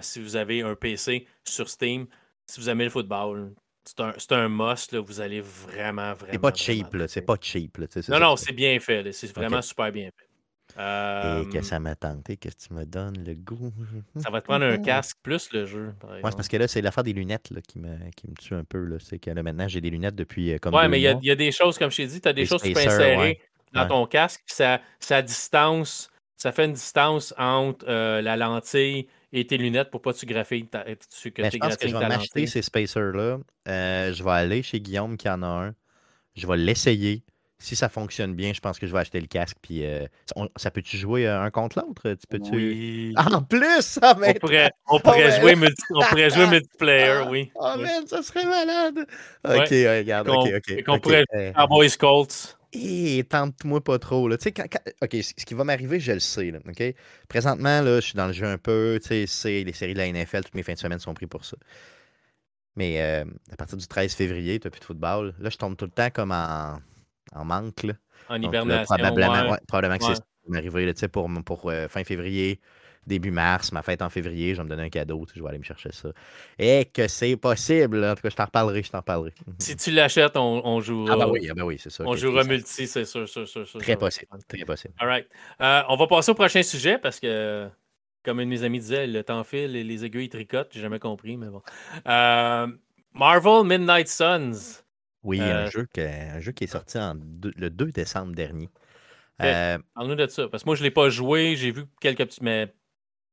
si 0.00 0.20
vous 0.20 0.36
avez 0.36 0.62
un 0.62 0.74
PC 0.74 1.26
sur 1.44 1.68
Steam, 1.68 2.06
si 2.46 2.60
vous 2.60 2.68
aimez 2.68 2.84
le 2.84 2.90
football, 2.90 3.52
c'est 3.84 4.32
un, 4.32 4.38
un, 4.38 4.48
must, 4.48 4.92
là, 4.92 5.00
vous 5.00 5.20
allez 5.20 5.40
vraiment, 5.40 6.14
vraiment. 6.14 6.32
C'est 6.32 6.38
pas 6.38 6.54
cheap, 6.54 6.94
là. 6.94 7.08
C'est 7.08 7.22
pas 7.22 7.36
cheap, 7.40 7.78
là. 7.78 7.86
Non, 8.08 8.20
non, 8.20 8.36
c'est 8.36 8.52
bien 8.52 8.78
fait. 8.78 9.10
C'est 9.12 9.34
vraiment 9.34 9.62
super 9.62 9.90
bien 9.90 10.10
fait. 10.16 10.28
Et 10.78 11.48
que 11.52 11.62
ça 11.62 11.78
m'a 11.78 11.94
tenté, 11.94 12.36
que 12.36 12.48
tu 12.48 12.72
me 12.72 12.84
donnes 12.84 13.22
le 13.24 13.34
goût. 13.34 13.72
Ça 14.16 14.30
va 14.30 14.40
te 14.40 14.46
prendre 14.46 14.64
un 14.64 14.78
casque 14.82 15.18
plus 15.22 15.52
le 15.52 15.66
jeu. 15.66 15.94
Ouais, 16.04 16.20
c'est 16.24 16.36
parce 16.36 16.48
que 16.48 16.56
là, 16.56 16.68
c'est 16.68 16.80
l'affaire 16.80 17.04
des 17.04 17.12
lunettes 17.12 17.50
là, 17.50 17.60
qui, 17.60 17.78
me, 17.78 17.96
qui 18.16 18.28
me 18.28 18.34
tue 18.34 18.54
un 18.54 18.64
peu. 18.64 18.98
C'est 18.98 19.18
que 19.18 19.30
là, 19.30 19.42
maintenant, 19.42 19.68
j'ai 19.68 19.80
des 19.80 19.90
lunettes 19.90 20.14
depuis 20.14 20.52
euh, 20.52 20.58
comme. 20.58 20.74
Ouais, 20.74 20.88
mais 20.88 21.00
il 21.00 21.18
y, 21.22 21.26
y, 21.26 21.30
a 21.30 21.36
des 21.36 21.52
choses, 21.52 21.78
comme 21.78 21.90
je 21.90 21.98
t'ai 21.98 22.06
dit, 22.06 22.20
tu 22.20 22.28
as 22.28 22.32
des 22.32 22.46
choses 22.46 22.62
que 22.62 22.68
tu 22.68 22.74
peux 22.74 22.80
insérer 22.80 23.40
dans 23.72 23.86
ton 23.86 24.06
casque, 24.06 24.42
ça, 24.46 24.80
ça 25.00 25.22
distance, 25.22 26.10
ça 26.36 26.52
fait 26.52 26.64
une 26.64 26.72
distance 26.72 27.34
entre 27.38 27.86
euh, 27.88 28.20
la 28.20 28.36
lentille 28.36 29.08
et 29.32 29.46
tes 29.46 29.56
lunettes 29.56 29.90
pour 29.90 30.02
pas 30.02 30.12
tu 30.12 30.26
ta, 30.26 30.34
tu, 30.34 31.32
que 31.32 31.42
ben, 31.42 31.50
Je 31.50 31.58
pense 31.58 31.76
que 31.76 31.88
je 31.88 31.96
vais 31.96 32.08
m'acheter 32.08 32.46
ces 32.46 32.62
spacers-là. 32.62 33.38
Euh, 33.68 34.12
je 34.12 34.22
vais 34.22 34.30
aller 34.30 34.62
chez 34.62 34.80
Guillaume 34.80 35.16
qui 35.16 35.28
en 35.28 35.42
a 35.42 35.46
un. 35.46 35.74
Je 36.34 36.46
vais 36.46 36.56
l'essayer. 36.56 37.24
Si 37.62 37.76
ça 37.76 37.88
fonctionne 37.88 38.34
bien, 38.34 38.52
je 38.52 38.60
pense 38.60 38.80
que 38.80 38.88
je 38.88 38.92
vais 38.92 38.98
acheter 38.98 39.20
le 39.20 39.28
casque. 39.28 39.56
Puis, 39.62 39.86
euh, 39.86 40.04
ça 40.56 40.72
peut-tu 40.72 40.96
jouer 40.96 41.28
euh, 41.28 41.42
un 41.42 41.50
contre 41.50 41.78
l'autre? 41.78 42.02
Tu 42.14 42.26
peux-tu... 42.28 42.56
Oui. 42.56 43.14
Ah, 43.16 43.28
en 43.32 43.42
plus! 43.42 43.82
ça 43.82 44.16
on 44.16 44.32
pourrait, 44.34 44.70
on 44.88 44.98
pourrait, 44.98 45.40
jouer, 45.40 45.54
on 45.94 46.00
pourrait 46.02 46.30
jouer 46.30 46.46
multiplayer, 46.48 47.22
oui. 47.30 47.52
Oh, 47.54 47.74
man, 47.78 48.04
ça 48.06 48.20
serait 48.22 48.44
malade! 48.44 49.06
Ok, 49.44 49.68
regarde. 49.70 50.28
Ok, 50.28 50.48
ok. 50.56 50.84
on 50.88 50.98
pourrait 50.98 51.24
jouer 51.32 51.52
Boys 51.68 51.96
Colts. 51.96 52.58
Et 52.72 53.24
tente-moi 53.28 53.84
pas 53.84 53.98
trop. 53.98 54.28
Là. 54.28 54.36
OK, 54.36 55.10
ce 55.12 55.44
qui 55.44 55.54
va 55.54 55.62
m'arriver, 55.62 56.00
je 56.00 56.12
le 56.12 56.20
sais. 56.20 56.50
Là, 56.50 56.58
OK? 56.66 56.82
Présentement, 57.28 57.80
là, 57.82 58.00
je 58.00 58.06
suis 58.06 58.16
dans 58.16 58.26
le 58.26 58.32
jeu 58.32 58.46
un 58.46 58.58
peu. 58.58 58.98
C'est 59.02 59.26
les 59.44 59.72
séries 59.72 59.94
de 59.94 59.98
la 59.98 60.10
NFL, 60.10 60.44
toutes 60.44 60.54
mes 60.54 60.62
fins 60.62 60.72
de 60.72 60.78
semaine 60.78 60.98
sont 60.98 61.14
prises 61.14 61.28
pour 61.28 61.44
ça. 61.44 61.56
Mais 62.74 63.02
euh, 63.02 63.24
à 63.50 63.56
partir 63.56 63.76
du 63.76 63.86
13 63.86 64.14
février, 64.14 64.58
tu 64.58 64.66
n'as 64.66 64.70
plus 64.70 64.80
de 64.80 64.84
football. 64.84 65.34
Là, 65.38 65.50
je 65.50 65.56
tombe 65.58 65.76
tout 65.76 65.84
le 65.84 65.90
temps 65.90 66.08
comme 66.10 66.32
en, 66.32 66.78
en 67.34 67.44
manque. 67.44 67.82
Là. 67.82 67.94
En 68.28 68.40
hibernation. 68.40 68.94
probablement, 68.94 69.56
probablement 69.66 69.98
que 69.98 70.04
c'est 70.04 70.14
ça 70.16 70.22
qui 70.22 70.50
va 70.50 70.60
m'arriver 70.60 70.92
pour, 71.12 71.30
pour 71.44 71.70
euh, 71.70 71.88
fin 71.88 72.04
février 72.04 72.60
début 73.06 73.30
mars, 73.30 73.72
ma 73.72 73.82
fête 73.82 74.02
en 74.02 74.10
février, 74.10 74.54
je 74.54 74.58
vais 74.58 74.64
me 74.64 74.68
donner 74.68 74.84
un 74.84 74.88
cadeau, 74.88 75.26
je 75.34 75.42
vais 75.42 75.48
aller 75.48 75.58
me 75.58 75.64
chercher 75.64 75.90
ça. 75.92 76.10
Et 76.58 76.84
que 76.84 77.08
c'est 77.08 77.36
possible, 77.36 78.04
en 78.04 78.14
tout 78.14 78.22
cas, 78.22 78.30
je 78.30 78.36
t'en 78.36 78.44
reparlerai, 78.44 78.82
je 78.82 78.90
t'en 78.90 79.02
parlerai. 79.02 79.32
Si 79.58 79.76
tu 79.76 79.90
l'achètes, 79.90 80.36
on, 80.36 80.62
on 80.64 80.80
jouera. 80.80 81.14
Ah 81.14 81.16
bah 81.16 81.28
oui, 81.28 81.48
ah 81.50 81.54
bah 81.54 81.64
oui 81.64 81.78
c'est 81.78 81.90
ça. 81.90 82.04
On 82.06 82.14
jouera 82.14 82.44
multi, 82.44 82.86
c'est 82.86 83.04
sûr, 83.04 83.28
sûr, 83.28 83.46
sûr, 83.46 83.66
Très 83.78 83.96
possible, 83.96 84.28
très 84.48 84.64
possible. 84.64 84.94
All 84.98 85.08
right. 85.08 85.26
Euh, 85.60 85.82
on 85.88 85.96
va 85.96 86.06
passer 86.06 86.30
au 86.30 86.34
prochain 86.34 86.62
sujet 86.62 86.98
parce 86.98 87.18
que, 87.18 87.68
comme 88.24 88.38
un 88.38 88.44
de 88.44 88.48
mes 88.48 88.62
amis 88.62 88.80
disait, 88.80 89.06
le 89.06 89.22
temps 89.22 89.44
file 89.44 89.76
et 89.76 89.84
les 89.84 90.04
aiguilles 90.04 90.28
tricotent, 90.28 90.70
j'ai 90.72 90.80
jamais 90.80 91.00
compris, 91.00 91.36
mais 91.36 91.48
bon. 91.48 91.62
Euh, 92.06 92.66
Marvel 93.14 93.64
Midnight 93.66 94.08
Suns. 94.08 94.81
Oui, 95.22 95.40
un, 95.40 95.66
euh, 95.66 95.70
jeu 95.70 95.86
un 95.96 96.40
jeu 96.40 96.52
qui 96.52 96.64
est 96.64 96.68
sorti 96.68 96.98
en 96.98 97.14
le 97.14 97.70
2 97.70 97.92
décembre 97.92 98.34
dernier. 98.34 98.68
Parle-nous 99.38 100.14
de 100.14 100.26
ça, 100.26 100.48
parce 100.48 100.62
que 100.62 100.68
moi, 100.68 100.76
je 100.76 100.82
ne 100.82 100.84
l'ai 100.84 100.90
pas 100.90 101.08
joué, 101.08 101.56
j'ai 101.56 101.70
vu 101.70 101.84
quelques 102.00 102.24
petits, 102.26 102.42
mais 102.42 102.74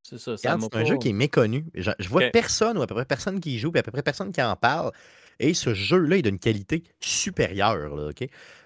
c'est 0.02 0.18
ça. 0.18 0.36
c'est 0.36 0.48
un 0.48 0.84
jeu 0.84 0.96
qui 0.98 1.10
est 1.10 1.14
méconnu. 1.14 1.66
Je, 1.74 2.08
vois 2.08 2.30
personne 2.32 2.78
ou 2.78 2.82
à 2.82 2.86
peu 2.86 2.94
près 2.94 3.04
personne 3.04 3.40
qui 3.40 3.56
y 3.56 3.58
joue, 3.58 3.70
puis 3.70 3.80
à 3.80 3.82
peu 3.82 3.90
près 3.90 4.02
personne 4.02 4.32
qui 4.32 4.42
en 4.42 4.56
parle. 4.56 4.92
Et 5.38 5.54
ce 5.54 5.72
jeu-là 5.72 6.18
est 6.18 6.22
d'une 6.22 6.38
qualité 6.38 6.84
supérieure. 7.00 7.96
Là? 7.96 8.10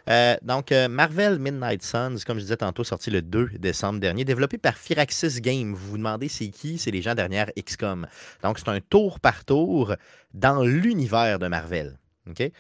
Euh, 0.09 0.37
donc, 0.43 0.73
euh, 0.73 0.89
Marvel 0.89 1.39
Midnight 1.39 1.83
Suns, 1.83 2.17
comme 2.27 2.39
je 2.39 2.43
disais 2.43 2.57
tantôt, 2.57 2.83
sorti 2.83 3.11
le 3.11 3.23
2 3.23 3.51
décembre 3.59 4.01
dernier, 4.01 4.25
développé 4.25 4.59
par 4.59 4.77
Firaxis 4.77 5.41
Games. 5.41 5.73
Vous 5.73 5.91
vous 5.91 5.99
demandez 5.99 6.29
c'est 6.29 6.49
qui? 6.49 6.79
C'est 6.79 6.91
les 6.91 7.01
gens 7.01 7.15
derrière 7.15 7.51
XCOM. 7.57 8.07
Donc, 8.43 8.59
c'est 8.59 8.69
un 8.69 8.81
tour 8.81 9.21
par 9.21 9.45
tour 9.45 9.95
dans 10.35 10.65
l'univers 10.65 11.39
de 11.39 11.47
Marvel. 11.47 11.97
OK? 12.29 12.51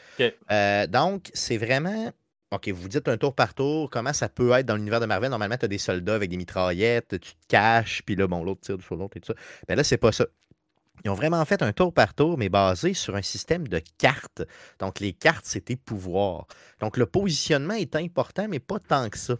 Euh, 0.50 0.86
donc, 0.86 1.30
c'est 1.34 1.56
vraiment. 1.56 2.12
OK, 2.50 2.68
vous 2.68 2.88
dites 2.88 3.08
un 3.08 3.16
tour 3.16 3.34
par 3.34 3.54
tour, 3.54 3.90
comment 3.90 4.12
ça 4.12 4.28
peut 4.28 4.52
être 4.52 4.66
dans 4.66 4.76
l'univers 4.76 5.00
de 5.00 5.06
Marvel? 5.06 5.30
Normalement, 5.30 5.56
tu 5.56 5.64
as 5.64 5.68
des 5.68 5.78
soldats 5.78 6.14
avec 6.14 6.30
des 6.30 6.36
mitraillettes, 6.36 7.08
tu 7.08 7.18
te 7.18 7.46
caches, 7.48 8.02
puis 8.02 8.14
là, 8.14 8.28
bon, 8.28 8.44
l'autre 8.44 8.60
tire 8.60 8.80
sur 8.80 8.94
l'autre 8.94 9.16
et 9.16 9.20
tout 9.20 9.32
ça. 9.32 9.38
Mais 9.68 9.74
là, 9.74 9.82
c'est 9.82 9.96
pas 9.96 10.12
ça. 10.12 10.26
Ils 11.04 11.10
ont 11.10 11.14
vraiment 11.14 11.44
fait 11.44 11.62
un 11.62 11.72
tour 11.72 11.92
par 11.92 12.14
tour, 12.14 12.38
mais 12.38 12.48
basé 12.48 12.94
sur 12.94 13.16
un 13.16 13.22
système 13.22 13.66
de 13.66 13.80
cartes. 13.98 14.42
Donc, 14.78 15.00
les 15.00 15.12
cartes, 15.12 15.44
c'est 15.46 15.62
tes 15.62 15.76
pouvoirs. 15.76 16.46
Donc, 16.78 16.96
le 16.96 17.06
positionnement 17.06 17.74
est 17.74 17.96
important, 17.96 18.46
mais 18.48 18.60
pas 18.60 18.78
tant 18.78 19.08
que 19.10 19.18
ça 19.18 19.36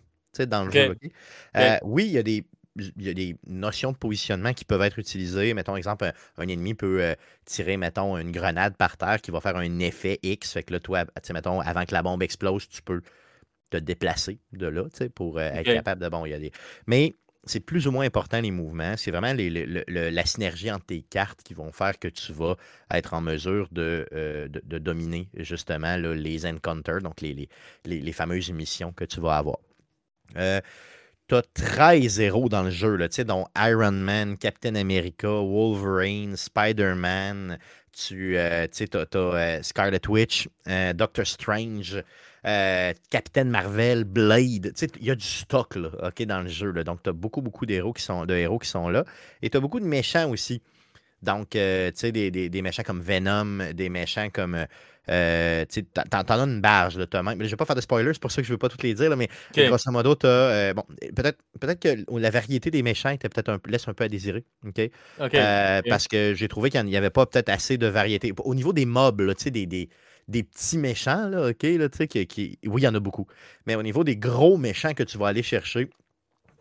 dans 0.47 0.65
le 0.65 0.73
jeu. 0.73 0.97
Euh, 1.57 1.79
oui, 1.85 2.07
il 2.07 2.13
y 2.13 2.19
a 2.19 2.25
des 2.25 2.45
y 2.97 3.09
a 3.09 3.15
des 3.15 3.37
notions 3.47 3.93
de 3.93 3.97
positionnement 3.97 4.53
qui 4.53 4.65
peuvent 4.65 4.83
être 4.83 4.99
utilisées. 4.99 5.55
Mettons, 5.55 5.77
exemple, 5.77 6.11
un, 6.37 6.49
ennemi 6.49 6.75
peut 6.75 7.03
euh, 7.03 7.15
tirer, 7.45 7.77
mettons, 7.77 8.17
une 8.17 8.33
grenade 8.33 8.77
par 8.77 8.97
terre 8.97 9.21
qui 9.21 9.31
va 9.31 9.41
faire 9.41 9.57
un 9.57 9.79
effet 9.79 10.19
X. 10.23 10.53
Fait 10.53 10.63
que 10.63 10.73
là, 10.73 10.81
toi, 10.81 11.05
mettons, 11.33 11.61
avant 11.61 11.85
que 11.85 11.95
la 11.95 12.03
bombe 12.03 12.23
explose, 12.23 12.69
tu 12.69 12.83
peux 12.83 13.03
te 13.71 13.77
déplacer 13.77 14.39
de 14.53 14.67
là, 14.67 14.85
pour 15.15 15.39
euh, 15.39 15.51
être 15.53 15.73
capable 15.73 16.03
de. 16.03 16.09
Bon, 16.09 16.27
il 16.27 16.31
y 16.31 16.35
a 16.35 16.39
des. 16.39 16.53
Mais 16.87 17.15
c'est 17.47 17.61
plus 17.61 17.87
ou 17.87 17.93
moins 17.93 18.07
important 18.07 18.41
les 18.41 18.51
mouvements. 18.51 18.97
C'est 18.97 19.11
vraiment 19.11 19.35
la 19.37 20.27
synergie 20.27 20.71
entre 20.71 20.87
tes 20.87 21.03
cartes 21.03 21.43
qui 21.43 21.55
vont 21.55 21.73
faire 21.73 21.99
que 21.99 22.09
tu 22.09 22.33
vas 22.33 22.57
être 22.91 23.15
en 23.15 23.21
mesure 23.21 23.69
de, 23.71 24.07
euh, 24.13 24.49
dominer 24.49 25.29
justement 25.35 25.97
les 25.97 26.47
encounters, 26.47 27.03
donc 27.03 27.21
les, 27.21 27.49
les, 27.85 28.13
fameuses 28.13 28.51
missions 28.51 28.93
que 28.93 29.05
tu 29.05 29.21
vas 29.21 29.37
avoir. 29.37 29.59
Euh, 30.37 30.61
tu 31.29 31.35
as 31.35 31.43
13 31.55 32.21
héros 32.21 32.49
dans 32.49 32.63
le 32.63 32.71
jeu, 32.71 32.97
là, 32.97 33.09
dont 33.25 33.47
Iron 33.57 33.93
Man, 33.93 34.37
Captain 34.37 34.75
America, 34.75 35.29
Wolverine, 35.29 36.37
Spider-Man, 36.37 37.59
tu 37.93 38.37
euh, 38.37 38.67
as, 38.67 39.63
Scarlet 39.63 40.09
Witch, 40.09 40.49
Doctor 40.95 41.27
Strange, 41.27 42.03
euh, 42.47 42.93
Captain 43.11 43.45
Marvel, 43.45 44.05
Blade. 44.05 44.73
Il 45.01 45.07
y 45.07 45.11
a 45.11 45.15
du 45.15 45.25
stock 45.25 45.77
là, 45.77 45.91
dans 46.27 46.41
le 46.41 46.49
jeu. 46.49 46.73
Donc, 46.85 47.03
tu 47.03 47.13
beaucoup, 47.13 47.41
beaucoup 47.41 47.65
d'héros 47.65 47.93
qui, 47.93 48.03
sont, 48.03 48.27
de 48.27 48.35
héros 48.35 48.59
qui 48.59 48.69
sont 48.69 48.89
là. 48.89 49.05
Et 49.41 49.49
tu 49.49 49.59
beaucoup 49.61 49.81
de 49.81 49.87
méchants 49.87 50.31
aussi. 50.31 50.61
Donc, 51.23 51.57
euh, 51.57 51.91
tu 51.91 52.13
sais, 52.13 52.13
des, 52.13 52.63
méchants 52.63 52.83
comme 52.83 53.01
Venom, 53.01 53.73
des 53.73 53.89
méchants 53.89 54.29
comme. 54.31 54.67
Euh, 55.11 55.65
tu 55.71 55.85
t'en 55.85 56.21
as 56.21 56.45
une 56.45 56.61
barge, 56.61 56.99
là, 56.99 57.23
même. 57.23 57.39
Mais 57.39 57.45
je 57.45 57.51
vais 57.51 57.57
pas 57.57 57.67
faire 57.67 57.77
de 57.77 57.81
spoilers, 57.81 58.15
c'est 58.15 58.23
pour 58.23 58.33
ça 58.33 58.41
que 58.41 58.47
je 58.47 58.53
ne 58.53 58.55
veux 58.55 58.59
pas 58.59 58.69
toutes 58.69 58.83
les 58.83 58.95
dire, 58.95 59.15
mais 59.17 59.29
grosso 59.55 59.91
modo, 59.91 60.15
tu 60.15 60.27
as. 60.27 60.75
bon, 60.75 60.85
peut-être 61.15 61.39
peut 61.61 61.75
que 61.75 62.19
la 62.19 62.31
variété 62.31 62.71
des 62.71 62.83
méchants 62.83 63.11
était 63.11 63.29
peut-être 63.29 63.49
un, 63.49 63.59
laisse 63.67 63.89
un 63.89 63.95
peu 63.95 64.05
à 64.05 64.09
désirer. 64.09 64.45
OK? 64.67 64.91
Parce 65.89 66.09
que 66.09 66.35
j'ai 66.35 66.49
trouvé 66.49 66.71
qu'il 66.71 66.85
n'y 66.85 66.97
avait 66.97 67.11
pas 67.11 67.27
peut-être 67.27 67.49
assez 67.49 67.79
de 67.79 67.87
variété. 67.87 68.33
Au 68.45 68.55
niveau 68.55 68.73
des 68.73 68.87
mobs, 68.87 69.35
sais, 69.39 69.51
des, 69.51 69.67
des, 69.67 69.89
des 70.29 70.43
petits 70.43 70.79
méchants, 70.79 71.29
là, 71.29 71.49
OK, 71.51 71.63
là, 71.63 71.89
sais, 71.93 72.09
qui, 72.09 72.59
oui, 72.65 72.83
il 72.83 72.85
y 72.85 72.89
en 72.89 72.95
a 72.95 73.01
beaucoup. 73.01 73.27
Mais 73.67 73.75
au 73.75 73.83
niveau 73.83 74.05
des 74.05 74.17
gros 74.17 74.57
méchants 74.57 74.95
que 74.95 75.03
tu 75.03 75.19
vas 75.19 75.29
aller 75.29 75.43
chercher, 75.43 75.91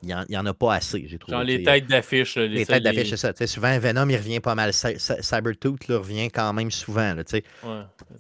il 0.03 0.25
n'y 0.29 0.37
en, 0.37 0.45
a 0.45 0.53
pas 0.53 0.75
assez, 0.75 1.05
j'ai 1.07 1.17
trouvé. 1.17 1.35
Genre 1.35 1.43
les 1.43 1.63
têtes 1.63 1.87
d'affiche. 1.87 2.35
Les, 2.35 2.47
les 2.49 2.65
têtes 2.65 2.83
d'affiche, 2.83 3.09
c'est 3.15 3.37
ça. 3.37 3.47
souvent, 3.47 3.77
Venom, 3.79 4.09
il 4.09 4.17
revient 4.17 4.39
pas 4.39 4.55
mal. 4.55 4.73
Cybertooth, 4.73 5.85
revient 5.89 6.29
quand 6.29 6.51
même 6.53 6.71
souvent. 6.71 7.13
Là, 7.13 7.23
ouais. 7.31 7.43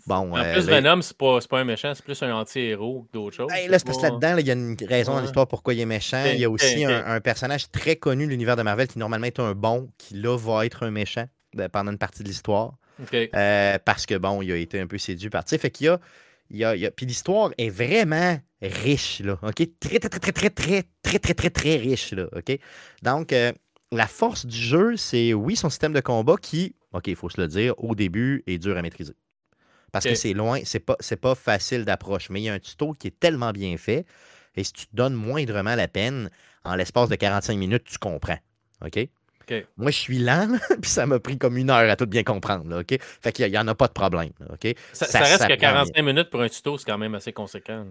bon, 0.07 0.33
en 0.33 0.37
euh, 0.37 0.53
plus, 0.53 0.67
Venom, 0.67 1.01
c'est 1.01 1.17
pas, 1.17 1.39
pas 1.49 1.59
un 1.59 1.65
méchant, 1.65 1.93
c'est 1.93 2.05
plus 2.05 2.21
un 2.23 2.33
anti-héros 2.33 3.03
que 3.03 3.17
d'autres 3.17 3.35
choses. 3.35 3.51
là, 3.51 3.79
c'est 3.79 3.85
parce 3.85 3.97
que 3.97 4.03
là-dedans, 4.03 4.37
il 4.37 4.47
y 4.47 4.51
a 4.51 4.53
une 4.53 4.77
raison 4.87 5.13
dans 5.13 5.21
l'histoire 5.21 5.47
pourquoi 5.47 5.73
il 5.73 5.81
est 5.81 5.85
méchant. 5.85 6.23
il 6.25 6.39
y 6.39 6.45
a 6.45 6.49
aussi 6.49 6.85
un, 6.85 7.19
personnage 7.21 7.69
très 7.71 7.95
connu 7.95 8.25
de 8.25 8.31
l'univers 8.31 8.55
de 8.55 8.63
Marvel 8.63 8.87
qui 8.87 8.99
normalement 8.99 9.27
est 9.27 9.39
un 9.39 9.53
bon, 9.53 9.89
qui 9.97 10.15
là 10.15 10.37
va 10.37 10.65
être 10.65 10.83
un 10.83 10.91
méchant 10.91 11.25
ben, 11.53 11.69
pendant 11.69 11.91
une 11.91 11.97
partie 11.97 12.23
de 12.23 12.27
l'histoire. 12.27 12.73
Euh, 13.13 13.77
parce 13.83 14.05
que, 14.05 14.15
bon, 14.15 14.41
il 14.41 14.51
a 14.51 14.55
été 14.55 14.79
un 14.79 14.87
peu 14.87 14.97
séduit 14.97 15.29
par. 15.29 15.43
Fait 15.47 15.69
qu'il 15.69 15.87
y 15.87 15.89
a. 15.89 15.99
Il 16.49 16.57
y 16.57 16.65
a, 16.65 16.91
Puis 16.91 17.05
l'histoire 17.05 17.51
est 17.57 17.69
vraiment 17.69 18.39
riche, 18.61 19.21
là. 19.21 19.39
OK? 19.41 19.67
Très, 19.79 19.99
très, 19.99 20.09
très, 20.09 20.19
très, 20.19 20.31
très, 20.31 20.49
très, 20.49 20.83
très, 21.01 21.19
très, 21.19 21.33
très, 21.33 21.49
très 21.49 21.75
riche, 21.77 22.11
là. 22.11 22.27
OK? 22.35 22.59
Donc, 23.01 23.33
euh, 23.33 23.51
la 23.91 24.07
force 24.07 24.45
du 24.45 24.57
jeu, 24.57 24.97
c'est, 24.97 25.33
oui, 25.33 25.55
son 25.55 25.69
système 25.69 25.93
de 25.93 26.01
combat 26.01 26.35
qui, 26.41 26.75
OK, 26.93 27.07
il 27.07 27.15
faut 27.15 27.29
se 27.29 27.41
le 27.41 27.47
dire, 27.47 27.73
au 27.77 27.95
début, 27.95 28.43
est 28.47 28.57
dur 28.57 28.77
à 28.77 28.81
maîtriser. 28.81 29.13
Parce 29.91 30.05
que 30.05 30.15
c'est 30.15 30.33
loin, 30.33 30.59
c'est 30.63 30.79
pas, 30.79 30.95
pas 31.21 31.35
facile 31.35 31.85
d'approche. 31.85 32.31
Mais 32.31 32.41
il 32.41 32.45
y 32.45 32.49
a 32.49 32.53
un 32.53 32.59
tuto 32.59 32.93
qui 32.93 33.07
est 33.07 33.19
tellement 33.19 33.51
bien 33.51 33.77
fait. 33.77 34.07
Et 34.55 34.63
si 34.63 34.73
tu 34.73 34.87
te 34.87 34.95
donnes 34.95 35.13
moindrement 35.13 35.75
la 35.75 35.87
peine, 35.87 36.31
en 36.63 36.75
l'espace 36.75 37.09
de 37.09 37.15
45 37.15 37.57
minutes, 37.57 37.83
tu 37.83 37.99
comprends. 37.99 38.39
OK? 38.83 39.07
Moi, 39.77 39.91
je 39.91 39.97
suis 39.97 40.19
lent, 40.19 40.47
puis 40.81 40.89
ça 40.89 41.05
m'a 41.05 41.19
pris 41.19 41.37
comme 41.37 41.57
une 41.57 41.69
heure 41.69 41.89
à 41.89 41.95
tout 41.95 42.05
bien 42.05 42.23
comprendre. 42.23 42.79
OK? 42.79 42.97
Fait 42.99 43.31
qu'il 43.31 43.49
n'y 43.49 43.57
en 43.57 43.67
a 43.67 43.75
pas 43.75 43.87
de 43.87 43.93
problème. 43.93 44.31
OK? 44.51 44.75
Ça, 44.93 45.19
reste 45.19 45.47
que 45.47 45.55
45 45.55 46.01
minutes 46.03 46.29
pour 46.29 46.41
un 46.41 46.49
tuto, 46.49 46.77
c'est 46.77 46.85
quand 46.85 46.97
même 46.97 47.15
assez 47.15 47.33
conséquent. 47.33 47.85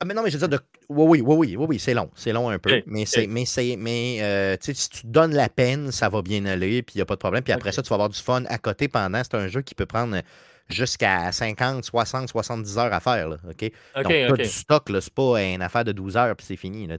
Ah, 0.00 0.04
mais 0.04 0.14
non, 0.14 0.22
mais 0.22 0.30
je 0.30 0.36
veux 0.36 0.48
dire, 0.48 0.58
de... 0.58 0.64
oui, 0.88 1.20
oui, 1.20 1.36
oui, 1.36 1.56
oui, 1.56 1.66
oui, 1.68 1.78
c'est 1.78 1.94
long. 1.94 2.10
C'est 2.14 2.32
long 2.32 2.50
un 2.50 2.58
peu. 2.58 2.82
Mais, 2.86 3.06
c'est, 3.06 3.26
mais, 3.26 3.44
c'est, 3.44 3.76
mais 3.78 4.18
euh, 4.22 4.56
si 4.60 4.88
tu 4.90 5.06
donnes 5.06 5.34
la 5.34 5.48
peine, 5.48 5.92
ça 5.92 6.08
va 6.08 6.20
bien 6.20 6.44
aller, 6.46 6.82
puis 6.82 6.96
il 6.96 6.98
n'y 6.98 7.02
a 7.02 7.06
pas 7.06 7.14
de 7.14 7.20
problème. 7.20 7.44
Puis 7.44 7.52
après 7.52 7.72
ça, 7.72 7.82
tu 7.82 7.88
vas 7.88 7.94
avoir 7.94 8.08
du 8.08 8.20
fun 8.20 8.44
à 8.48 8.58
côté 8.58 8.88
pendant. 8.88 9.22
C'est 9.22 9.36
un 9.36 9.46
jeu 9.46 9.62
qui 9.62 9.74
peut 9.74 9.86
prendre 9.86 10.20
jusqu'à 10.68 11.30
50, 11.30 11.84
60, 11.84 12.28
70 12.28 12.78
heures 12.78 12.92
à 12.92 13.00
faire. 13.00 13.28
Là, 13.28 13.36
OK? 13.48 13.70
Donc, 13.96 14.28
pas 14.28 14.36
du 14.36 14.44
stock, 14.44 14.90
c'est 15.00 15.14
pas 15.14 15.42
une 15.42 15.62
affaire 15.62 15.84
de 15.84 15.92
12 15.92 16.16
heures 16.16 16.36
puis 16.36 16.46
c'est 16.46 16.56
fini. 16.56 16.86
Là, 16.86 16.96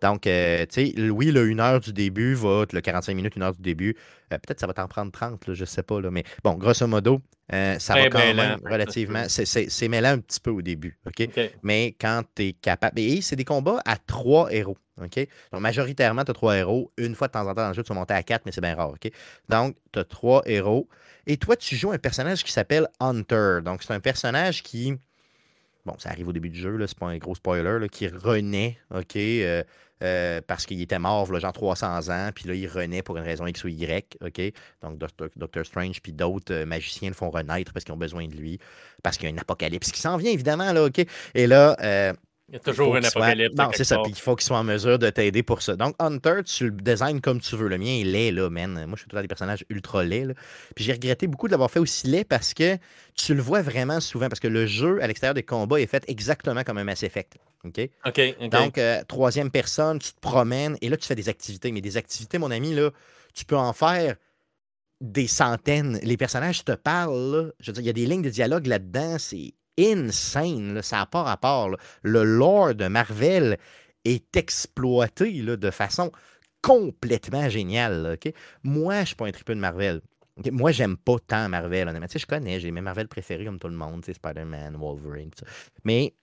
Donc, 0.00 0.26
euh, 0.26 0.64
oui, 1.10 1.30
le 1.30 1.50
1 1.50 1.58
heure 1.58 1.80
du 1.80 1.92
début 1.92 2.34
va, 2.34 2.64
le 2.72 2.80
45 2.80 3.14
minutes, 3.14 3.34
1 3.36 3.42
heure 3.42 3.54
du 3.54 3.62
début, 3.62 3.96
euh, 4.32 4.38
peut-être 4.38 4.60
ça 4.60 4.66
va 4.66 4.72
t'en 4.72 4.88
prendre 4.88 5.12
30, 5.12 5.46
là, 5.46 5.54
je 5.54 5.64
sais 5.64 5.82
pas. 5.82 6.00
Là, 6.00 6.10
mais 6.10 6.24
bon, 6.42 6.54
grosso 6.54 6.86
modo, 6.86 7.20
euh, 7.52 7.78
ça 7.78 7.94
va 7.94 8.08
quand 8.08 8.18
même 8.18 8.60
relativement. 8.64 9.24
C'est 9.28 9.88
mêlant 9.88 10.10
un 10.10 10.18
petit 10.18 10.40
peu 10.40 10.50
au 10.50 10.62
début. 10.62 10.98
OK? 11.06 11.28
Mais 11.62 11.94
quand 12.00 12.22
tu 12.34 12.48
es 12.48 12.52
capable. 12.52 12.98
Et 13.00 13.20
c'est 13.20 13.36
des 13.36 13.44
combats 13.44 13.80
à 13.84 13.96
trois 13.96 14.52
héros. 14.52 14.76
OK? 15.00 15.26
Donc, 15.52 15.60
majoritairement, 15.60 16.24
tu 16.24 16.30
as 16.30 16.34
trois 16.34 16.56
héros. 16.56 16.92
Une 16.96 17.14
fois 17.14 17.28
de 17.28 17.32
temps 17.32 17.42
en 17.42 17.54
temps 17.54 17.62
dans 17.62 17.68
le 17.68 17.74
jeu, 17.74 17.82
tu 17.82 17.88
vas 17.88 17.94
monter 17.98 18.14
à 18.14 18.22
quatre, 18.22 18.44
mais 18.46 18.52
c'est 18.52 18.60
bien 18.60 18.74
rare. 18.74 18.90
OK? 18.90 19.10
Donc, 19.48 19.76
tu 19.92 19.98
as 19.98 20.04
trois 20.04 20.42
héros. 20.46 20.88
Et 21.26 21.36
toi, 21.36 21.56
tu 21.56 21.76
joues 21.76 21.92
un 21.92 21.98
personnage 21.98 22.42
qui 22.44 22.52
s'appelle 22.52 22.88
Hunter. 23.00 23.58
Donc, 23.64 23.82
c'est 23.82 23.92
un 23.92 24.00
personnage 24.00 24.62
qui. 24.62 24.94
Bon, 25.84 25.94
ça 25.98 26.10
arrive 26.10 26.28
au 26.28 26.32
début 26.32 26.50
du 26.50 26.60
jeu, 26.60 26.78
c'est 26.86 26.98
pas 26.98 27.08
un 27.08 27.18
gros 27.18 27.34
spoiler, 27.34 27.80
là, 27.80 27.88
qui 27.88 28.06
renaît, 28.06 28.78
OK, 28.94 29.16
euh, 29.16 29.64
euh, 30.02 30.40
parce 30.46 30.66
qu'il 30.66 30.80
était 30.80 30.98
mort, 30.98 31.30
là, 31.32 31.38
genre 31.38 31.52
300 31.52 32.08
ans, 32.08 32.30
puis 32.34 32.48
là, 32.48 32.54
il 32.54 32.66
renaît 32.66 33.02
pour 33.02 33.16
une 33.16 33.24
raison 33.24 33.46
X 33.46 33.64
ou 33.64 33.68
Y, 33.68 34.16
OK? 34.20 34.40
Donc, 34.82 34.98
Doctor, 34.98 35.64
Strange 35.64 36.00
puis 36.02 36.12
d'autres 36.12 36.52
euh, 36.52 36.66
magiciens 36.66 37.08
le 37.08 37.14
font 37.14 37.30
renaître 37.30 37.72
parce 37.72 37.84
qu'ils 37.84 37.94
ont 37.94 37.98
besoin 37.98 38.26
de 38.26 38.34
lui, 38.34 38.58
parce 39.02 39.16
qu'il 39.16 39.28
y 39.28 39.32
a 39.32 39.34
un 39.34 39.38
apocalypse 39.38 39.92
qui 39.92 40.00
s'en 40.00 40.16
vient, 40.16 40.32
évidemment, 40.32 40.72
là, 40.72 40.84
OK? 40.84 41.04
Et 41.34 41.46
là, 41.46 41.76
il 42.52 42.56
y 42.56 42.58
a 42.58 42.60
toujours 42.60 42.94
un 42.94 43.02
apocalypse. 43.02 43.54
Non, 43.56 43.70
c'est 43.74 43.84
ça. 43.84 43.96
Puis 44.02 44.12
il 44.12 44.20
faut 44.20 44.36
qu'il 44.36 44.44
soit 44.44 44.58
en 44.58 44.64
mesure 44.64 44.98
de 44.98 45.08
t'aider 45.08 45.42
pour 45.42 45.62
ça. 45.62 45.74
Donc, 45.74 45.94
Hunter, 45.98 46.40
tu 46.44 46.66
le 46.66 46.70
designs 46.70 47.20
comme 47.20 47.40
tu 47.40 47.56
veux. 47.56 47.66
Le 47.66 47.78
mien 47.78 47.98
est 48.00 48.04
laid, 48.04 48.30
là, 48.30 48.50
man. 48.50 48.74
Moi, 48.86 48.94
je 48.96 49.00
suis 49.00 49.08
tout 49.08 49.18
des 49.18 49.26
personnages 49.26 49.64
ultra 49.70 50.04
laids. 50.04 50.26
Là. 50.26 50.34
Puis 50.76 50.84
j'ai 50.84 50.92
regretté 50.92 51.26
beaucoup 51.26 51.46
de 51.46 51.52
l'avoir 51.52 51.70
fait 51.70 51.78
aussi 51.78 52.08
laid 52.08 52.24
parce 52.24 52.52
que 52.52 52.76
tu 53.14 53.34
le 53.34 53.40
vois 53.40 53.62
vraiment 53.62 54.00
souvent. 54.00 54.28
Parce 54.28 54.38
que 54.38 54.48
le 54.48 54.66
jeu, 54.66 55.02
à 55.02 55.06
l'extérieur 55.06 55.32
des 55.32 55.42
combats, 55.42 55.80
est 55.80 55.86
fait 55.86 56.04
exactement 56.08 56.62
comme 56.62 56.76
un 56.76 56.84
Mass 56.84 57.02
Effect. 57.02 57.38
OK? 57.64 57.88
OK. 58.04 58.50
Donc, 58.50 58.76
euh, 58.76 59.02
troisième 59.08 59.50
personne, 59.50 59.98
tu 59.98 60.12
te 60.12 60.20
promènes 60.20 60.76
et 60.82 60.90
là, 60.90 60.98
tu 60.98 61.06
fais 61.06 61.14
des 61.14 61.30
activités. 61.30 61.72
Mais 61.72 61.80
des 61.80 61.96
activités, 61.96 62.36
mon 62.36 62.50
ami, 62.50 62.74
là, 62.74 62.90
tu 63.32 63.46
peux 63.46 63.56
en 63.56 63.72
faire 63.72 64.16
des 65.00 65.26
centaines. 65.26 65.98
Les 66.02 66.18
personnages 66.18 66.66
te 66.66 66.72
parlent. 66.72 67.34
Là. 67.34 67.50
Je 67.60 67.70
veux 67.70 67.72
dire, 67.72 67.82
il 67.82 67.86
y 67.86 67.90
a 67.90 67.94
des 67.94 68.04
lignes 68.04 68.20
de 68.20 68.28
dialogue 68.28 68.66
là-dedans. 68.66 69.16
C'est 69.18 69.54
insane. 69.78 70.82
Ça 70.82 70.98
n'a 70.98 71.06
pas 71.06 71.22
rapport. 71.22 71.76
Le 72.02 72.24
lore 72.24 72.74
de 72.74 72.88
Marvel 72.88 73.58
est 74.04 74.36
exploité 74.36 75.30
de 75.42 75.70
façon 75.70 76.10
complètement 76.62 77.48
géniale. 77.48 78.18
Moi, 78.62 78.94
je 78.94 79.00
ne 79.00 79.04
suis 79.06 79.16
pas 79.16 79.26
un 79.26 79.32
triple 79.32 79.54
de 79.54 79.60
Marvel. 79.60 80.00
Moi, 80.50 80.72
j'aime 80.72 80.96
pas 80.96 81.16
tant 81.26 81.48
Marvel, 81.48 81.88
honnêtement. 81.88 82.06
je 82.14 82.26
connais, 82.26 82.58
j'ai 82.58 82.70
mes 82.70 82.80
Marvel 82.80 83.06
préférés 83.06 83.44
comme 83.44 83.58
tout 83.58 83.68
le 83.68 83.74
monde, 83.74 84.04
Spider-Man, 84.04 84.76
Wolverine, 84.76 85.30
Mais 85.84 86.14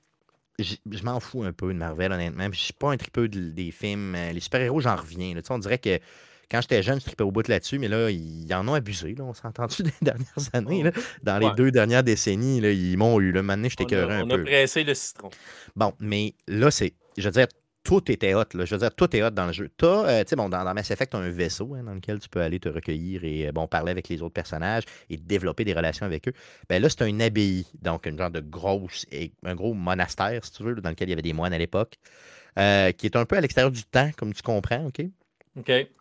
je, 0.57 1.03
m'en 1.03 1.19
fous 1.19 1.43
un 1.43 1.53
peu 1.53 1.67
de 1.67 1.77
Marvel, 1.77 2.11
honnêtement. 2.11 2.49
Je 2.51 2.59
suis 2.59 2.73
pas 2.73 2.91
un 2.91 2.97
triple 2.97 3.29
des 3.29 3.71
films. 3.71 4.15
Euh, 4.15 4.31
les 4.31 4.39
super-héros, 4.39 4.81
j'en 4.81 4.95
reviens. 4.95 5.35
On 5.49 5.59
dirait 5.59 5.77
que 5.77 5.99
quand 6.49 6.61
j'étais 6.61 6.83
jeune, 6.83 6.99
je 6.99 7.05
tripais 7.05 7.23
au 7.23 7.31
bout 7.31 7.47
là-dessus, 7.47 7.79
mais 7.79 7.87
là, 7.87 8.09
ils 8.09 8.51
en 8.53 8.67
ont 8.67 8.73
abusé. 8.73 9.15
Là, 9.15 9.23
on 9.23 9.33
s'est 9.33 9.45
entendu 9.45 9.83
des 9.83 9.93
dernières 10.01 10.49
années. 10.53 10.83
Là. 10.83 10.91
Dans 11.23 11.37
les 11.37 11.51
deux 11.55 11.71
dernières 11.71 12.03
décennies, 12.03 12.61
là, 12.61 12.71
ils 12.71 12.97
m'ont 12.97 13.19
eu. 13.19 13.31
Là. 13.31 13.41
Maintenant, 13.43 13.69
j'étais 13.69 13.95
un 13.95 14.07
peu. 14.07 14.13
On 14.13 14.29
a 14.29 14.37
pressé 14.39 14.83
le 14.83 14.93
citron. 14.93 15.29
Bon, 15.75 15.93
mais 15.99 16.33
là, 16.47 16.71
c'est. 16.71 16.93
Je 17.17 17.25
veux 17.25 17.31
dire, 17.31 17.47
tout 17.83 18.11
était 18.11 18.33
hot. 18.33 18.43
Là. 18.53 18.65
Je 18.65 18.75
veux 18.75 18.79
dire, 18.79 18.93
tout 18.93 19.15
est 19.15 19.23
hot 19.23 19.31
dans 19.31 19.47
le 19.47 19.53
jeu. 19.53 19.69
T'as, 19.77 20.05
euh, 20.05 20.23
tu 20.23 20.29
sais, 20.29 20.35
bon, 20.35 20.49
dans, 20.49 20.63
dans, 20.63 20.73
Mass 20.73 20.91
Effect, 20.91 21.11
tu 21.11 21.17
as 21.17 21.21
un 21.21 21.29
vaisseau 21.29 21.75
hein, 21.75 21.83
dans 21.83 21.93
lequel 21.93 22.19
tu 22.19 22.29
peux 22.29 22.41
aller 22.41 22.59
te 22.59 22.69
recueillir 22.69 23.23
et 23.23 23.47
euh, 23.47 23.51
bon, 23.51 23.67
parler 23.67 23.91
avec 23.91 24.09
les 24.09 24.21
autres 24.21 24.33
personnages 24.33 24.83
et 25.09 25.17
développer 25.17 25.65
des 25.65 25.73
relations 25.73 26.05
avec 26.05 26.27
eux. 26.27 26.33
Ben 26.69 26.81
là, 26.81 26.89
c'est 26.89 27.09
une 27.09 27.21
abbaye, 27.21 27.65
donc 27.81 28.05
une 28.05 28.17
genre 28.17 28.31
de 28.31 28.41
grosse, 28.41 29.05
un 29.43 29.55
gros 29.55 29.73
monastère, 29.73 30.43
si 30.45 30.51
tu 30.51 30.63
veux, 30.63 30.75
dans 30.75 30.89
lequel 30.89 31.07
il 31.07 31.11
y 31.11 31.13
avait 31.13 31.21
des 31.21 31.33
moines 31.33 31.53
à 31.53 31.57
l'époque, 31.57 31.95
euh, 32.57 32.91
qui 32.91 33.05
est 33.05 33.15
un 33.15 33.25
peu 33.25 33.37
à 33.37 33.41
l'extérieur 33.41 33.71
du 33.71 33.83
temps, 33.83 34.11
comme 34.17 34.33
tu 34.33 34.41
comprends, 34.41 34.85
OK? 34.85 35.01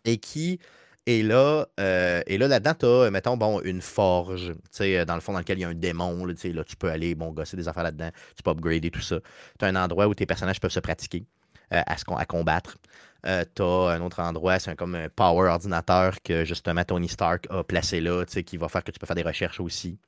Et 0.05 0.17
qui 0.17 0.59
et 1.05 1.23
là, 1.23 1.65
et 2.27 2.37
là, 2.37 2.47
là-dedans, 2.47 2.73
tu 2.79 2.85
as, 2.85 3.09
mettons, 3.09 3.35
bon, 3.35 3.61
une 3.61 3.81
forge, 3.81 4.53
sais, 4.69 5.05
dans 5.05 5.15
le 5.15 5.21
fond, 5.21 5.33
dans 5.33 5.39
lequel 5.39 5.57
il 5.57 5.61
y 5.61 5.63
a 5.63 5.69
un 5.69 5.73
démon, 5.73 6.23
là, 6.23 6.35
tu 6.35 6.75
peux 6.77 6.91
aller, 6.91 7.15
bon, 7.15 7.31
gosser 7.31 7.57
des 7.57 7.67
affaires 7.67 7.81
là-dedans, 7.81 8.11
tu 8.35 8.43
peux 8.43 8.51
upgrader 8.51 8.91
tout 8.91 9.01
ça. 9.01 9.19
Tu 9.57 9.65
as 9.65 9.69
un 9.69 9.75
endroit 9.75 10.05
où 10.07 10.13
tes 10.13 10.27
personnages 10.27 10.59
peuvent 10.59 10.69
se 10.69 10.79
pratiquer. 10.79 11.25
Euh, 11.71 11.83
à, 11.85 11.95
à, 12.17 12.25
combattre. 12.25 12.77
Euh, 13.27 13.45
tu 13.55 13.61
as 13.61 13.89
un 13.91 14.01
autre 14.01 14.19
endroit, 14.21 14.57
c'est 14.57 14.75
comme 14.75 14.95
un 14.95 15.07
power 15.07 15.49
ordinateur 15.49 16.19
que 16.23 16.43
justement 16.43 16.83
Tony 16.83 17.07
Stark 17.07 17.45
a 17.51 17.63
placé 17.63 18.01
là, 18.01 18.25
qui 18.25 18.57
va 18.57 18.67
faire 18.69 18.83
que 18.83 18.89
tu 18.89 18.97
peux 18.97 19.05
faire 19.05 19.15
des 19.15 19.21
recherches 19.21 19.59
aussi. 19.59 19.99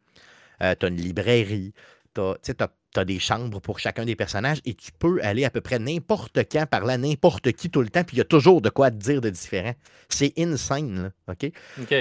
Euh, 0.63 0.73
tu 0.79 0.87
as 0.87 0.89
une 0.89 0.95
librairie. 0.95 1.71
Tu 2.13 2.21
as, 2.21 3.05
des 3.05 3.19
chambres 3.19 3.61
pour 3.61 3.79
chacun 3.79 4.03
des 4.03 4.15
personnages 4.15 4.59
et 4.65 4.73
tu 4.73 4.91
peux 4.91 5.19
aller 5.23 5.45
à 5.45 5.49
peu 5.49 5.61
près 5.61 5.79
n'importe 5.79 6.39
quand, 6.51 6.65
parler 6.65 6.93
à 6.93 6.97
n'importe 6.97 7.53
qui 7.53 7.69
tout 7.69 7.81
le 7.81 7.89
temps, 7.89 8.03
puis 8.03 8.17
il 8.17 8.19
y 8.19 8.21
a 8.21 8.25
toujours 8.25 8.61
de 8.61 8.69
quoi 8.69 8.91
te 8.91 8.97
dire 8.97 9.21
de 9.21 9.29
différent. 9.29 9.73
C'est 10.09 10.33
insane, 10.37 11.03
là, 11.03 11.33
OK? 11.33 11.51
OK. 11.81 11.95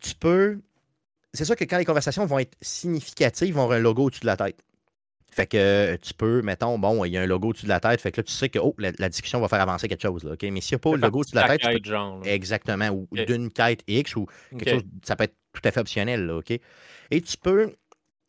Tu 0.00 0.14
peux. 0.14 0.60
C'est 1.32 1.44
sûr 1.44 1.56
que 1.56 1.64
quand 1.64 1.78
les 1.78 1.84
conversations 1.84 2.26
vont 2.26 2.38
être 2.38 2.56
significatives, 2.60 3.48
ils 3.48 3.54
vont 3.54 3.62
avoir 3.62 3.78
un 3.78 3.82
logo 3.82 4.04
au-dessus 4.04 4.20
de 4.20 4.26
la 4.26 4.36
tête. 4.36 4.62
Fait 5.32 5.46
que 5.46 5.56
euh, 5.56 5.96
tu 6.00 6.12
peux, 6.12 6.42
mettons, 6.42 6.78
bon, 6.78 7.04
il 7.04 7.12
y 7.12 7.16
a 7.16 7.22
un 7.22 7.26
logo 7.26 7.48
au-dessus 7.48 7.64
de 7.66 7.68
la 7.68 7.78
tête, 7.78 8.00
fait 8.00 8.10
que 8.10 8.20
là, 8.20 8.24
tu 8.24 8.32
sais 8.32 8.48
que 8.48 8.58
oh, 8.58 8.74
la, 8.78 9.08
discussion 9.08 9.40
va 9.40 9.48
faire 9.48 9.60
avancer 9.60 9.86
quelque 9.86 10.02
chose. 10.02 10.24
Là, 10.24 10.32
OK? 10.32 10.42
Mais 10.42 10.60
s'il 10.60 10.74
n'y 10.74 10.76
a 10.76 10.78
pas 10.80 10.90
le 10.92 11.00
logo 11.00 11.20
au-dessus 11.20 11.34
de 11.34 11.40
la 11.40 11.56
tête, 11.56 12.26
exactement, 12.26 12.88
ou 12.88 13.08
d'une 13.12 13.50
quête 13.50 13.82
X, 13.86 14.16
ou 14.16 14.26
quelque 14.50 14.70
chose, 14.70 14.82
ça 15.04 15.14
peut 15.14 15.24
être 15.24 15.36
tout 15.52 15.62
à 15.64 15.70
fait 15.70 15.80
optionnel, 15.80 16.26
là, 16.26 16.38
OK? 16.38 16.50
Et 16.50 17.20
tu 17.20 17.36
peux. 17.36 17.72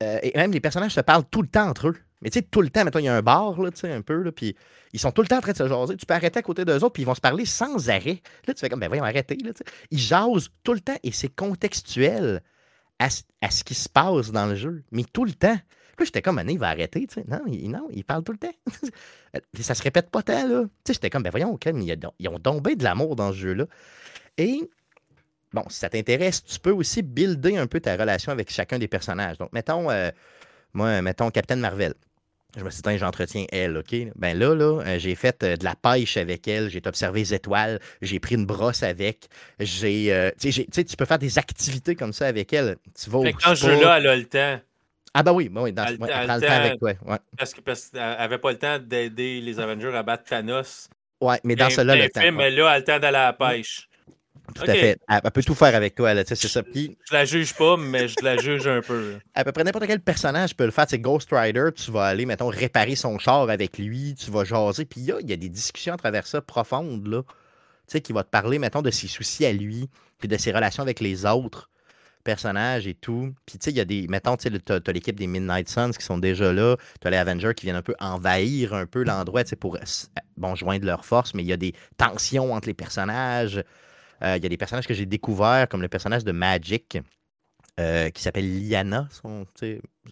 Euh, 0.01 0.19
et 0.23 0.31
même 0.35 0.51
les 0.51 0.59
personnages 0.59 0.93
se 0.93 1.01
parlent 1.01 1.25
tout 1.29 1.41
le 1.41 1.47
temps 1.47 1.67
entre 1.67 1.89
eux. 1.89 1.97
Mais 2.21 2.29
tu 2.29 2.39
sais, 2.39 2.45
tout 2.45 2.61
le 2.61 2.69
temps, 2.69 2.83
mettons, 2.83 2.99
il 2.99 3.05
y 3.05 3.07
a 3.07 3.15
un 3.15 3.21
bar, 3.21 3.59
là, 3.61 3.71
tu 3.71 3.79
sais, 3.79 3.91
un 3.91 4.01
peu, 4.01 4.21
là, 4.21 4.31
puis 4.31 4.55
ils 4.93 4.99
sont 4.99 5.11
tout 5.11 5.21
le 5.21 5.27
temps 5.27 5.37
en 5.37 5.41
train 5.41 5.53
de 5.53 5.57
se 5.57 5.67
jaser. 5.67 5.97
Tu 5.97 6.05
peux 6.05 6.13
arrêter 6.13 6.39
à 6.39 6.41
côté 6.43 6.65
d'eux 6.65 6.75
autres, 6.75 6.93
puis 6.93 7.03
ils 7.03 7.05
vont 7.05 7.15
se 7.15 7.21
parler 7.21 7.45
sans 7.45 7.89
arrêt. 7.89 8.21
Là, 8.47 8.53
tu 8.53 8.59
fais 8.59 8.69
comme, 8.69 8.79
ben 8.79 8.87
voyons, 8.87 9.03
arrêter, 9.03 9.37
là, 9.43 9.53
tu. 9.53 9.63
Ils 9.89 9.99
jasent 9.99 10.49
tout 10.63 10.73
le 10.73 10.81
temps, 10.81 10.97
et 11.01 11.11
c'est 11.11 11.35
contextuel 11.35 12.41
à, 12.99 13.07
à, 13.41 13.51
ce 13.51 13.63
qui 13.63 13.73
se 13.73 13.89
passe 13.89 14.31
dans 14.31 14.45
le 14.45 14.55
jeu. 14.55 14.83
Mais 14.91 15.03
tout 15.03 15.25
le 15.25 15.33
temps 15.33 15.57
j'étais 16.05 16.21
comme, 16.21 16.41
il 16.47 16.59
va 16.59 16.69
arrêter. 16.69 17.07
Tu 17.07 17.15
sais. 17.15 17.25
Non, 17.27 17.41
il, 17.47 17.69
non, 17.69 17.87
parle 18.05 18.23
tout 18.23 18.31
le 18.31 18.37
temps. 18.37 18.53
ça 19.59 19.75
se 19.75 19.83
répète 19.83 20.09
pas 20.09 20.23
tant, 20.23 20.47
là. 20.47 20.63
Tu 20.63 20.69
sais, 20.87 20.93
j'étais 20.93 21.09
comme, 21.09 21.23
ben 21.23 21.31
voyons, 21.31 21.57
ils 22.19 22.29
ont 22.29 22.39
tombé 22.39 22.75
de 22.75 22.83
l'amour 22.83 23.15
dans 23.15 23.31
ce 23.31 23.37
jeu-là. 23.37 23.65
Et, 24.37 24.69
bon, 25.53 25.63
si 25.69 25.79
ça 25.79 25.89
t'intéresse, 25.89 26.43
tu 26.43 26.59
peux 26.59 26.71
aussi 26.71 27.01
builder 27.01 27.57
un 27.57 27.67
peu 27.67 27.79
ta 27.79 27.95
relation 27.95 28.31
avec 28.31 28.51
chacun 28.51 28.79
des 28.79 28.87
personnages. 28.87 29.37
Donc, 29.37 29.51
mettons, 29.53 29.89
euh, 29.89 30.09
moi, 30.73 31.01
mettons 31.01 31.29
Captain 31.29 31.57
Marvel. 31.57 31.93
Je 32.57 32.65
me 32.65 32.69
suis 32.69 32.81
dit, 32.81 32.97
j'entretiens 32.97 33.45
elle, 33.51 33.77
OK? 33.77 33.95
Ben 34.15 34.37
là, 34.37 34.53
là, 34.53 34.81
euh, 34.81 34.99
j'ai 34.99 35.15
fait 35.15 35.41
euh, 35.43 35.55
de 35.55 35.63
la 35.63 35.73
pêche 35.73 36.17
avec 36.17 36.47
elle, 36.49 36.69
j'ai 36.69 36.81
observé 36.85 37.21
les 37.21 37.33
étoiles, 37.33 37.79
j'ai 38.01 38.19
pris 38.19 38.35
une 38.35 38.45
brosse 38.45 38.83
avec, 38.83 39.29
j'ai, 39.59 40.31
tu 40.37 40.51
sais, 40.51 40.83
tu 40.83 40.97
peux 40.97 41.05
faire 41.05 41.19
des 41.19 41.39
activités 41.39 41.95
comme 41.95 42.11
ça 42.11 42.27
avec 42.27 42.51
elle. 42.51 42.75
Tu 43.01 43.09
vas 43.09 43.19
au 43.19 43.23
quand 43.23 43.55
ce 43.55 43.67
jeu-là, 43.67 43.97
elle 43.99 44.07
a 44.07 44.15
le 44.17 44.25
temps. 44.25 44.59
Ah 45.13 45.23
bah 45.23 45.33
oui, 45.33 45.49
bah 45.49 45.61
oui, 45.61 45.73
dans, 45.73 45.85
elle, 45.85 45.97
ouais, 45.97 46.09
elle, 46.09 46.25
prend 46.25 46.35
le 46.35 46.41
temps 46.41 46.53
avec 46.53 46.79
toi. 46.79 46.91
Ouais. 47.05 47.17
Parce 47.37 47.53
qu'elle 47.53 47.63
parce 47.63 47.91
n'avait 47.93 48.37
pas 48.37 48.51
le 48.51 48.57
temps 48.57 48.79
d'aider 48.79 49.41
les 49.41 49.59
Avengers 49.59 49.95
à 49.95 50.03
battre 50.03 50.23
Thanos. 50.23 50.89
Ouais, 51.19 51.39
mais 51.43 51.55
dans 51.55 51.69
cela 51.69 51.95
le 51.95 52.09
temps. 52.09 52.21
Mais 52.33 52.49
là, 52.49 52.63
elle 52.63 52.67
a 52.67 52.77
le 52.79 52.83
temps 52.83 52.99
d'aller 52.99 53.17
à 53.17 53.25
la 53.25 53.33
pêche. 53.33 53.89
Tout 54.53 54.63
à 54.63 54.73
fait. 54.73 54.99
Elle, 55.07 55.31
peut 55.31 55.43
tout 55.43 55.55
faire 55.55 55.75
avec 55.75 55.95
toi, 55.95 56.13
c'est 56.25 56.35
ça. 56.35 56.63
Puis... 56.63 56.97
Je 57.09 57.13
la 57.13 57.25
juge 57.25 57.53
pas, 57.55 57.77
mais 57.77 58.07
je 58.07 58.15
la 58.23 58.37
juge 58.37 58.67
un 58.67 58.81
peu. 58.81 59.15
À 59.33 59.43
peu 59.43 59.51
près 59.51 59.63
n'importe 59.63 59.87
quel 59.87 60.01
personnage 60.01 60.55
peut 60.55 60.65
le 60.65 60.71
faire. 60.71 60.85
C'est 60.87 60.99
Ghost 60.99 61.29
Rider, 61.31 61.69
tu 61.75 61.91
vas 61.91 62.05
aller, 62.05 62.25
mettons, 62.25 62.47
réparer 62.47 62.95
son 62.95 63.17
char 63.17 63.49
avec 63.49 63.77
lui, 63.77 64.15
tu 64.15 64.29
vas 64.29 64.43
jaser. 64.43 64.85
Puis 64.85 65.01
il 65.01 65.29
y 65.29 65.33
a, 65.33 65.37
des 65.37 65.49
discussions 65.49 65.93
à 65.93 65.97
travers 65.97 66.27
ça 66.27 66.41
profondes, 66.41 67.07
là. 67.07 67.23
Tu 67.23 67.97
sais, 67.97 68.01
qui 68.01 68.13
va 68.13 68.23
te 68.23 68.29
parler, 68.29 68.59
mettons, 68.59 68.81
de 68.81 68.91
ses 68.91 69.07
soucis 69.07 69.45
à 69.45 69.53
lui, 69.53 69.89
puis 70.19 70.27
de 70.27 70.37
ses 70.37 70.51
relations 70.51 70.83
avec 70.83 70.99
les 70.99 71.25
autres 71.25 71.69
personnages 72.23 72.87
et 72.87 72.93
tout. 72.93 73.33
Puis, 73.45 73.57
tu 73.57 73.65
sais, 73.65 73.71
il 73.71 73.77
y 73.77 73.81
a 73.81 73.85
des. 73.85 74.07
Mettons, 74.07 74.37
tu 74.37 74.49
sais, 74.49 74.71
as, 74.71 74.91
l'équipe 74.91 75.19
des 75.19 75.27
Midnight 75.27 75.69
Suns 75.69 75.91
qui 75.91 76.05
sont 76.05 76.17
déjà 76.17 76.53
là. 76.53 76.77
Tu 76.99 77.07
as 77.07 77.11
les 77.11 77.17
Avengers 77.17 77.53
qui 77.55 77.65
viennent 77.65 77.75
un 77.75 77.81
peu 77.81 77.95
envahir 77.99 78.73
un 78.73 78.85
peu 78.85 79.03
l'endroit, 79.03 79.43
tu 79.43 79.49
sais, 79.49 79.55
pour 79.55 79.77
bon, 80.37 80.55
joindre 80.55 80.85
leurs 80.85 81.05
forces, 81.05 81.33
mais 81.33 81.43
il 81.43 81.47
y 81.47 81.53
a 81.53 81.57
des 81.57 81.73
tensions 81.97 82.53
entre 82.53 82.67
les 82.67 82.73
personnages. 82.73 83.63
Euh, 84.23 84.37
il 84.37 84.43
y 84.43 84.45
a 84.45 84.49
des 84.49 84.57
personnages 84.57 84.87
que 84.87 84.93
j'ai 84.93 85.05
découverts, 85.05 85.67
comme 85.69 85.81
le 85.81 85.87
personnage 85.87 86.23
de 86.23 86.31
Magic, 86.31 86.97
euh, 87.79 88.09
qui 88.09 88.21
s'appelle 88.21 88.67
Liana, 88.67 89.07
son, 89.11 89.45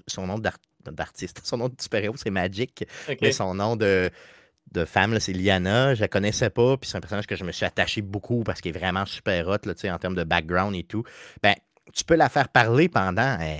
son 0.07 0.27
nom 0.27 0.40
d'artiste. 0.40 1.41
Son 1.44 1.57
nom 1.57 1.68
de 1.69 1.76
super-héros, 1.80 2.18
c'est 2.18 2.31
Magic. 2.31 2.86
Mais 3.22 3.31
son 3.31 3.53
nom 3.53 3.76
de 3.76 4.10
de 4.72 4.86
femme, 4.86 5.19
c'est 5.19 5.34
Liana. 5.34 5.95
Je 5.95 6.02
la 6.02 6.07
connaissais 6.07 6.49
pas, 6.49 6.77
puis 6.77 6.90
c'est 6.90 6.98
un 6.98 7.02
personnage 7.02 7.27
que 7.27 7.36
je 7.36 7.44
me 7.44 7.52
suis 7.52 7.65
attaché 7.65 8.02
beaucoup 8.02 8.44
parce 8.44 8.61
qu'il 8.61 8.76
est 8.76 8.80
vraiment 8.80 9.06
super 9.06 9.48
hot 9.48 9.57
là, 9.65 9.73
en 9.94 9.98
termes 9.98 10.15
de 10.15 10.23
background 10.23 10.76
et 10.76 10.84
tout. 10.84 11.03
Ben, 11.41 11.56
tu 11.94 12.03
peux 12.03 12.15
la 12.15 12.30
faire 12.30 12.49
parler 12.49 12.88
pendant. 12.90 13.38
Euh, 13.41 13.57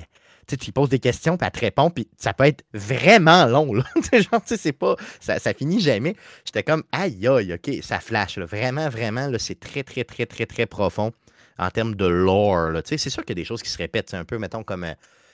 tu 0.58 0.66
lui 0.66 0.72
poses 0.72 0.90
des 0.90 1.00
questions, 1.00 1.38
puis 1.38 1.46
elle 1.46 1.52
te 1.52 1.60
répond, 1.60 1.90
puis 1.90 2.08
ça 2.18 2.34
peut 2.34 2.46
être 2.46 2.64
vraiment 2.74 3.46
long. 3.46 3.74
Là. 3.74 3.84
genre, 4.14 4.42
c'est 4.46 4.72
pas. 4.72 4.96
Ça, 5.20 5.40
ça 5.40 5.54
finit 5.54 5.80
jamais. 5.80 6.16
J'étais 6.46 6.64
comme 6.64 6.84
aïe 6.92 7.28
aïe, 7.28 7.54
ok, 7.54 7.84
ça 7.84 8.00
flash. 8.00 8.38
Vraiment, 8.38 8.90
vraiment, 8.90 9.30
c'est 9.38 9.60
très, 9.60 9.84
très, 9.84 10.04
très, 10.04 10.26
très, 10.26 10.46
très 10.46 10.66
profond 10.66 11.12
en 11.58 11.70
termes 11.70 11.96
de 11.96 12.06
lore. 12.06 12.72
C'est 12.86 12.98
sûr 12.98 13.24
qu'il 13.24 13.38
y 13.38 13.40
a 13.40 13.42
des 13.42 13.46
choses 13.46 13.62
qui 13.62 13.70
se 13.70 13.78
répètent. 13.78 14.14
Un 14.14 14.26
peu, 14.26 14.38
mettons, 14.38 14.64
comme 14.64 14.84
euh, 14.86 14.94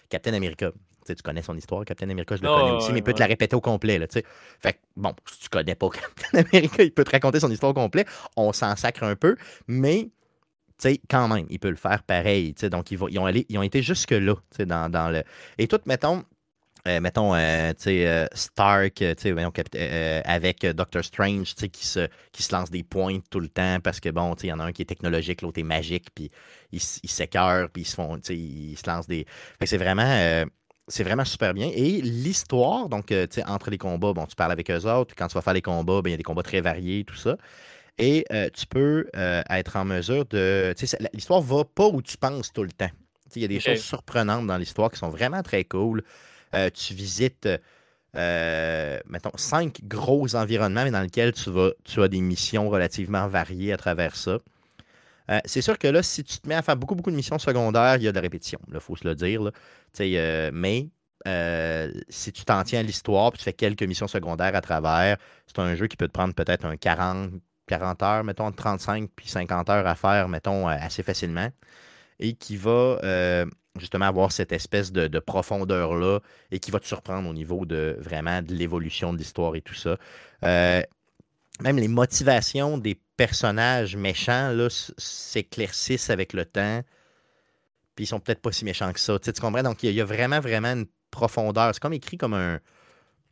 Captain 0.10 0.34
America. 0.34 0.72
tu 1.08 1.16
connais 1.24 1.42
son 1.42 1.56
histoire, 1.56 1.86
Captain 1.86 2.10
America, 2.10 2.36
je 2.36 2.42
le 2.42 2.48
connais 2.48 2.72
aussi, 2.72 2.92
mais 2.92 3.00
il 3.00 3.04
peut 3.04 3.14
te 3.14 3.20
la 3.20 3.28
répéter 3.28 3.56
au 3.56 3.62
complet. 3.62 4.00
Là, 4.00 4.08
fait 4.60 4.80
bon, 4.96 5.14
si 5.32 5.40
tu 5.40 5.50
connais 5.50 5.76
pas 5.76 5.90
Captain 5.90 6.40
America, 6.40 6.84
il 6.84 6.92
peut 6.92 7.04
te 7.04 7.12
raconter 7.12 7.40
son 7.40 7.52
histoire 7.52 7.72
au 7.72 7.76
complet. 7.76 8.06
On 8.36 8.54
s'en 8.54 8.76
sacre 8.76 9.04
un 9.04 9.16
peu, 9.16 9.36
mais 9.68 10.10
sais, 10.78 11.02
quand 11.10 11.28
même, 11.28 11.46
il 11.50 11.60
peut 11.60 11.70
le 11.70 11.76
faire 11.76 12.04
pareil. 12.04 12.54
Donc, 12.72 12.92
ils, 12.92 13.00
ils, 13.10 13.20
ont 13.20 13.26
allé, 13.26 13.46
ils 13.50 13.58
ont 13.58 13.64
été 13.64 13.82
jusque-là 13.82 14.36
dans, 14.60 14.90
dans 14.90 15.10
le. 15.10 15.24
Et 15.58 15.68
tout, 15.68 15.80
mettons, 15.86 16.24
euh, 16.88 17.02
mettons, 17.02 17.34
euh, 17.34 17.74
euh, 17.88 18.28
Stark, 18.34 19.04
avec 20.26 20.66
Doctor 20.66 21.04
Strange, 21.04 21.56
qui 21.56 21.86
se, 21.86 22.08
qui 22.32 22.44
se 22.44 22.54
lance 22.54 22.70
des 22.70 22.84
points 22.84 23.20
tout 23.32 23.40
le 23.40 23.50
temps 23.50 23.80
parce 23.84 24.00
que, 24.00 24.10
bon, 24.10 24.36
il 24.44 24.50
y 24.50 24.54
en 24.54 24.60
a 24.60 24.66
un 24.66 24.72
qui 24.72 24.84
est 24.84 24.86
technologique, 24.86 25.42
l'autre 25.42 25.60
est 25.60 25.64
magique, 25.64 26.10
puis 26.14 26.30
ils 26.72 26.82
il 27.04 27.10
s'écœurent, 27.10 27.70
puis 27.72 27.84
ils 27.84 27.86
se 27.86 27.96
font, 27.96 28.18
ils 28.30 28.78
se 28.78 28.88
lancent 28.88 29.08
des. 29.08 29.26
c'est 29.64 29.78
vraiment. 29.78 30.46
c'est 30.88 31.04
vraiment 31.04 31.26
super 31.26 31.56
bien. 31.56 31.72
Et 31.74 32.02
l'histoire, 32.02 32.88
donc, 32.88 33.12
entre 33.48 33.72
les 33.72 33.80
combats, 33.80 34.14
bon, 34.14 34.28
tu 34.28 34.36
parles 34.36 34.52
avec 34.52 34.70
eux 34.70 34.86
autres. 34.86 35.16
Quand 35.18 35.28
tu 35.28 35.34
vas 35.34 35.42
faire 35.42 35.54
les 35.54 35.64
combats, 35.64 36.02
ben, 36.04 36.10
il 36.10 36.12
y 36.12 36.16
a 36.16 36.18
des 36.18 36.24
combats 36.24 36.44
très 36.44 36.62
variés, 36.62 37.04
tout 37.04 37.16
ça. 37.16 37.36
Et 37.98 38.26
euh, 38.32 38.50
tu 38.54 38.66
peux 38.68 39.08
euh, 39.16 39.42
être 39.50 39.78
en 39.78 39.86
mesure 39.86 40.26
de. 40.26 40.74
L'histoire 41.14 41.42
va 41.42 41.64
pas 41.64 41.88
où 41.88 42.02
tu 42.02 42.18
penses 42.18 42.52
tout 42.52 42.64
le 42.64 42.72
temps. 42.72 42.90
Il 43.36 43.42
y 43.42 43.46
a 43.46 43.48
des 43.48 43.60
choses 43.60 43.82
surprenantes 43.82 44.48
dans 44.48 44.58
l'histoire 44.58 44.92
qui 44.92 44.98
sont 44.98 45.10
vraiment 45.10 45.44
très 45.44 45.64
cool. 45.64 46.04
Euh, 46.54 46.70
tu 46.70 46.94
visites, 46.94 47.50
mettons, 48.14 49.32
cinq 49.36 49.82
gros 49.84 50.36
environnements 50.36 50.84
mais 50.84 50.92
dans 50.92 51.02
lesquels 51.02 51.34
tu, 51.34 51.50
vas, 51.50 51.72
tu 51.84 52.02
as 52.02 52.08
des 52.08 52.22
missions 52.22 52.70
relativement 52.70 53.28
variées 53.28 53.74
à 53.74 53.78
travers 53.78 54.16
ça. 54.16 54.38
c'est 55.44 55.62
sûr 55.62 55.78
que 55.78 55.88
là, 55.88 56.02
si 56.02 56.24
tu 56.24 56.38
te 56.38 56.48
mets 56.48 56.56
à 56.56 56.62
faire 56.62 56.78
beaucoup, 56.78 56.96
beaucoup 56.96 57.12
de 57.12 57.16
missions 57.16 57.40
secondaires, 57.40 57.98
il 57.98 58.04
y 58.04 58.08
a 58.08 58.12
de 58.12 58.16
la 58.16 58.22
répétition, 58.22 58.60
il 58.72 58.80
faut 58.80 58.96
se 58.96 59.06
le 59.06 59.16
dire. 59.16 59.42
Là. 59.42 59.52
mais 60.54 60.90
si 62.08 62.32
tu 62.32 62.46
t'en 62.46 62.64
tiens 62.64 62.82
à 62.82 62.84
l'histoire, 62.84 63.32
puis 63.32 63.40
tu 63.40 63.44
fais 63.44 63.54
quelques 63.54 63.84
missions 63.84 64.08
secondaires 64.08 64.56
à 64.56 64.62
travers, 64.62 65.18
c'est 65.48 65.60
un 65.60 65.76
jeu 65.76 65.88
qui 65.88 65.98
peut 65.98 66.08
te 66.08 66.14
prendre 66.14 66.34
peut-être 66.34 66.66
un 66.66 66.78
40, 66.78 67.32
40 67.68 68.04
heures, 68.04 68.24
mettons 68.24 68.52
35 68.52 69.10
puis 69.16 69.28
50 69.28 69.70
heures 69.70 69.88
à 69.88 69.96
faire, 69.96 70.30
mettons, 70.30 70.70
euh, 70.70 70.76
assez 70.80 71.04
facilement, 71.04 71.50
et 72.20 72.34
qui 72.34 72.58
va 72.58 73.00
euh, 73.04 73.46
justement 73.78 74.06
avoir 74.06 74.32
cette 74.32 74.52
espèce 74.52 74.92
de, 74.92 75.20
profondeur-là 75.20 76.20
et 76.52 76.60
qui 76.60 76.72
va 76.72 76.80
te 76.80 76.88
surprendre 76.88 77.30
au 77.30 77.34
niveau 77.34 77.66
de 77.66 77.98
vraiment 78.00 78.42
de 78.42 78.54
l'évolution 78.54 79.14
de 79.14 79.18
l'histoire 79.18 79.56
et 79.56 79.62
tout 79.62 79.74
ça. 79.74 79.98
Euh, 80.44 80.82
même 81.62 81.78
les 81.78 81.88
motivations 81.88 82.78
des 82.78 83.00
personnages 83.18 83.96
méchants 83.96 84.56
s'éclaircissent 84.98 86.10
avec 86.10 86.34
le 86.34 86.46
temps. 86.46 86.82
Puis 87.96 88.04
ils 88.04 88.08
sont 88.08 88.20
peut-être 88.20 88.42
pas 88.42 88.52
si 88.52 88.66
méchants 88.66 88.92
que 88.92 89.00
ça. 89.00 89.18
Tu 89.20 89.32
comprends? 89.34 89.64
Donc 89.64 89.82
il 89.84 89.92
y, 89.92 90.02
a 90.02 90.06
vraiment, 90.06 90.42
vraiment 90.42 90.74
une 90.74 90.86
profondeur. 91.12 91.74
C'est 91.74 91.80
comme 91.80 91.94
écrit 91.94 92.18
comme 92.18 92.34
un, 92.34 92.60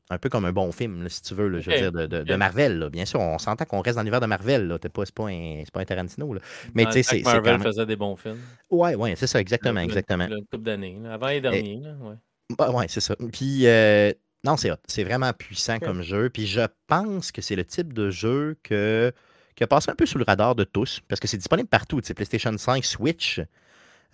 un 0.10 0.18
peu 0.18 0.30
comme 0.30 0.46
un 0.46 0.52
bon 0.52 0.72
film, 0.72 1.08
si 1.10 1.22
tu 1.22 1.34
veux, 1.34 1.60
je 1.62 1.70
veux 1.70 1.78
dire, 1.78 1.92
de, 1.92 2.36
Marvel. 2.36 2.90
Bien 2.92 3.06
sûr, 3.06 3.20
on 3.20 3.38
s'entend 3.38 3.66
qu'on 3.66 3.82
reste 3.82 3.96
dans 3.96 4.02
l'univers 4.02 4.22
de 4.22 4.26
Marvel. 4.26 4.78
C'est 4.82 4.92
pas, 4.92 5.04
pas, 5.16 5.30
un, 5.30 5.64
pas 5.72 5.82
un 5.82 5.86
Tarantino. 5.86 6.36
Mais 6.74 6.86
tu 6.86 6.92
sais, 6.92 7.04
c'est. 7.04 7.22
Marvel 7.22 7.62
faisait 7.62 7.86
des 7.86 7.96
bons 7.96 8.16
films. 8.16 8.40
Ouais, 8.70 8.96
ouais, 8.96 9.16
c'est 9.16 9.28
ça, 9.28 9.40
exactement. 9.40 9.80
exactement. 9.80 10.28
Le, 10.28 10.42
couple 10.42 10.64
d'années, 10.64 11.00
avant 11.10 11.30
et 11.30 11.42
dernier. 11.42 11.82
Ouais, 12.02 12.16
bah, 12.58 12.72
ouais 12.72 12.86
c'est 12.90 13.00
ça. 13.00 13.16
Puis, 13.32 13.66
euh, 13.66 14.12
Non, 14.44 14.58
c'est 14.58 14.72
c'est 14.88 15.04
vraiment 15.04 15.32
puissant 15.34 15.80
comme 15.80 16.02
jeu. 16.02 16.30
Puis 16.30 16.48
je 16.48 16.62
pense 16.88 17.32
que 17.32 17.42
c'est 17.42 17.56
le 17.56 17.64
type 17.64 17.94
de 17.94 18.10
jeu 18.10 18.58
que, 18.62 19.12
qui 19.56 19.64
a 19.64 19.68
passé 19.68 19.90
un 19.90 19.96
peu 19.96 20.06
sous 20.06 20.18
le 20.18 20.26
radar 20.26 20.54
de 20.56 20.66
tous, 20.66 21.00
parce 21.08 21.20
que 21.20 21.28
c'est 21.28 21.38
disponible 21.38 21.70
partout. 21.70 22.02
PlayStation 22.02 22.56
5, 22.58 22.84
Switch, 22.84 23.40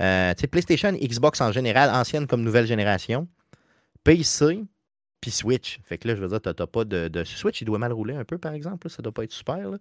euh, 0.02 0.34
PlayStation, 0.52 0.92
Xbox 0.92 1.42
en 1.42 1.52
général, 1.52 1.90
ancienne 1.90 2.28
comme 2.28 2.44
nouvelle 2.44 2.68
génération, 2.68 3.28
PC, 4.04 4.62
puis 5.22 5.32
Switch. 5.32 5.80
Fait 5.84 5.98
que 5.98 6.08
là, 6.08 6.16
je 6.16 6.22
veux 6.22 6.28
dire, 6.28 6.42
t'as 6.42 6.54
pas 6.68 6.86
de, 6.86 7.24
Switch, 7.24 7.62
il 7.62 7.66
doit 7.66 7.80
mal 7.80 7.92
rouler 7.92 8.16
un 8.16 8.24
peu, 8.24 8.38
par 8.38 8.54
exemple. 8.54 8.90
Ça 8.90 9.02
doit 9.02 9.12
pas 9.12 9.24
être 9.24 9.32
super. 9.32 9.70
Là. 9.70 9.78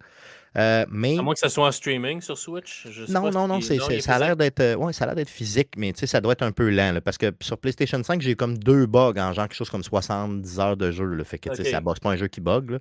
Euh, 0.56 0.86
mais... 0.90 1.18
À 1.18 1.22
moins 1.22 1.34
que 1.34 1.40
ça 1.40 1.48
soit 1.48 1.66
en 1.66 1.72
streaming 1.72 2.20
sur 2.20 2.36
Switch. 2.36 2.86
non, 3.08 3.30
non, 3.30 3.46
non, 3.46 3.60
ça, 3.60 3.74
a 4.14 4.18
l'air 4.18 4.36
d'être 4.36 4.60
euh, 4.60 4.74
ouais, 4.76 4.92
ça 4.92 5.04
a 5.04 5.08
l'air 5.08 5.16
d'être 5.16 5.30
physique, 5.30 5.70
mais 5.76 5.92
ça 5.94 6.20
doit 6.20 6.32
être 6.32 6.42
un 6.42 6.52
peu 6.52 6.70
lent. 6.70 6.98
parce 7.04 7.18
que 7.18 7.32
sur 7.40 7.58
PlayStation 7.58 8.02
5, 8.02 8.20
j'ai 8.20 8.34
comme 8.34 8.58
deux 8.58 8.86
bugs 8.86 9.14
en 9.16 9.32
genre 9.32 9.46
quelque 9.46 9.54
chose 9.54 9.70
comme 9.70 9.84
70 9.84 10.60
heures 10.60 10.76
de 10.76 10.90
jeu. 10.90 11.04
Là, 11.04 11.24
fait 11.24 11.38
que 11.38 11.50
okay. 11.50 11.64
ça 11.64 11.70
c'est 11.70 12.00
pas 12.02 12.10
un 12.10 12.16
jeu 12.16 12.28
qui 12.28 12.40
bug. 12.40 12.78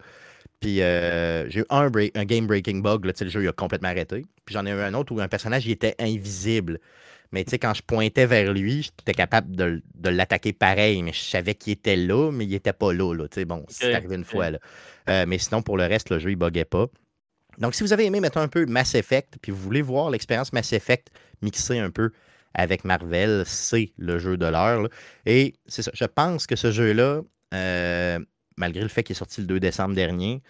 Puis 0.60 0.82
euh, 0.82 1.48
j'ai 1.50 1.60
eu 1.60 1.66
un, 1.70 1.92
un 2.16 2.26
game-breaking 2.26 2.82
bug. 2.82 3.06
Là, 3.06 3.14
le 3.20 3.30
jeu 3.30 3.44
il 3.44 3.48
a 3.48 3.52
complètement 3.52 3.90
arrêté. 3.90 4.26
Puis 4.46 4.54
j'en 4.54 4.66
ai 4.66 4.72
eu 4.72 4.82
un 4.82 4.94
autre 4.96 5.14
où 5.14 5.20
un 5.20 5.28
personnage 5.28 5.68
il 5.68 5.72
était 5.72 5.96
invisible. 6.00 6.80
Mais 7.32 7.44
tu 7.44 7.52
sais, 7.52 7.60
quand 7.60 7.74
je 7.74 7.82
pointais 7.82 8.26
vers 8.26 8.54
lui, 8.54 8.84
j'étais 8.84 9.14
capable 9.14 9.56
de, 9.56 9.82
l'attaquer 10.04 10.54
pareil, 10.54 11.02
mais 11.04 11.14
je 11.14 11.22
savais 11.22 11.56
qu'il 11.56 11.74
était 11.74 11.96
là, 11.96 12.32
mais 12.32 12.46
il 12.46 12.52
n'était 12.52 12.74
pas 12.74 12.94
là. 12.94 13.14
là 13.14 13.26
bon, 13.46 13.66
c'est 13.68 13.94
arrivé 13.94 14.16
une 14.16 14.24
fois. 14.24 14.52
Là. 14.52 14.60
Euh, 15.10 15.26
mais 15.28 15.38
sinon, 15.38 15.62
pour 15.62 15.78
le 15.78 15.86
reste, 15.86 16.10
le 16.10 16.20
jeu, 16.20 16.32
il 16.32 16.38
ne 16.38 16.46
buguait 16.46 16.66
pas. 16.66 16.88
Donc, 17.58 17.76
si 17.76 17.84
vous 17.84 17.92
avez 17.92 18.06
aimé, 18.06 18.20
mettre 18.20 18.38
un 18.38 18.48
peu 18.48 18.66
Mass 18.66 18.96
Effect, 18.96 19.38
puis 19.42 19.52
vous 19.52 19.60
voulez 19.60 19.82
voir 19.82 20.10
l'expérience 20.10 20.54
Mass 20.54 20.74
Effect 20.74 21.10
mixée 21.42 21.80
un 21.80 21.90
peu 21.90 22.12
avec 22.54 22.86
Marvel, 22.86 23.44
c'est 23.46 23.94
le 23.98 24.20
jeu 24.20 24.38
de 24.38 24.46
l'heure. 24.46 24.88
Et 25.26 25.54
c'est 25.68 25.82
ça. 25.82 25.92
Je 25.94 26.06
pense 26.06 26.48
que 26.48 26.56
ce 26.56 26.72
jeu-là, 26.72 27.22
euh, 27.54 28.20
malgré 28.58 28.82
le 28.82 28.90
fait 28.90 29.04
qu'il 29.04 29.16
est 29.16 29.20
sorti 29.20 29.42
le 29.42 29.48
2 29.48 29.60
décembre 29.60 29.96
dernier, 29.96 30.42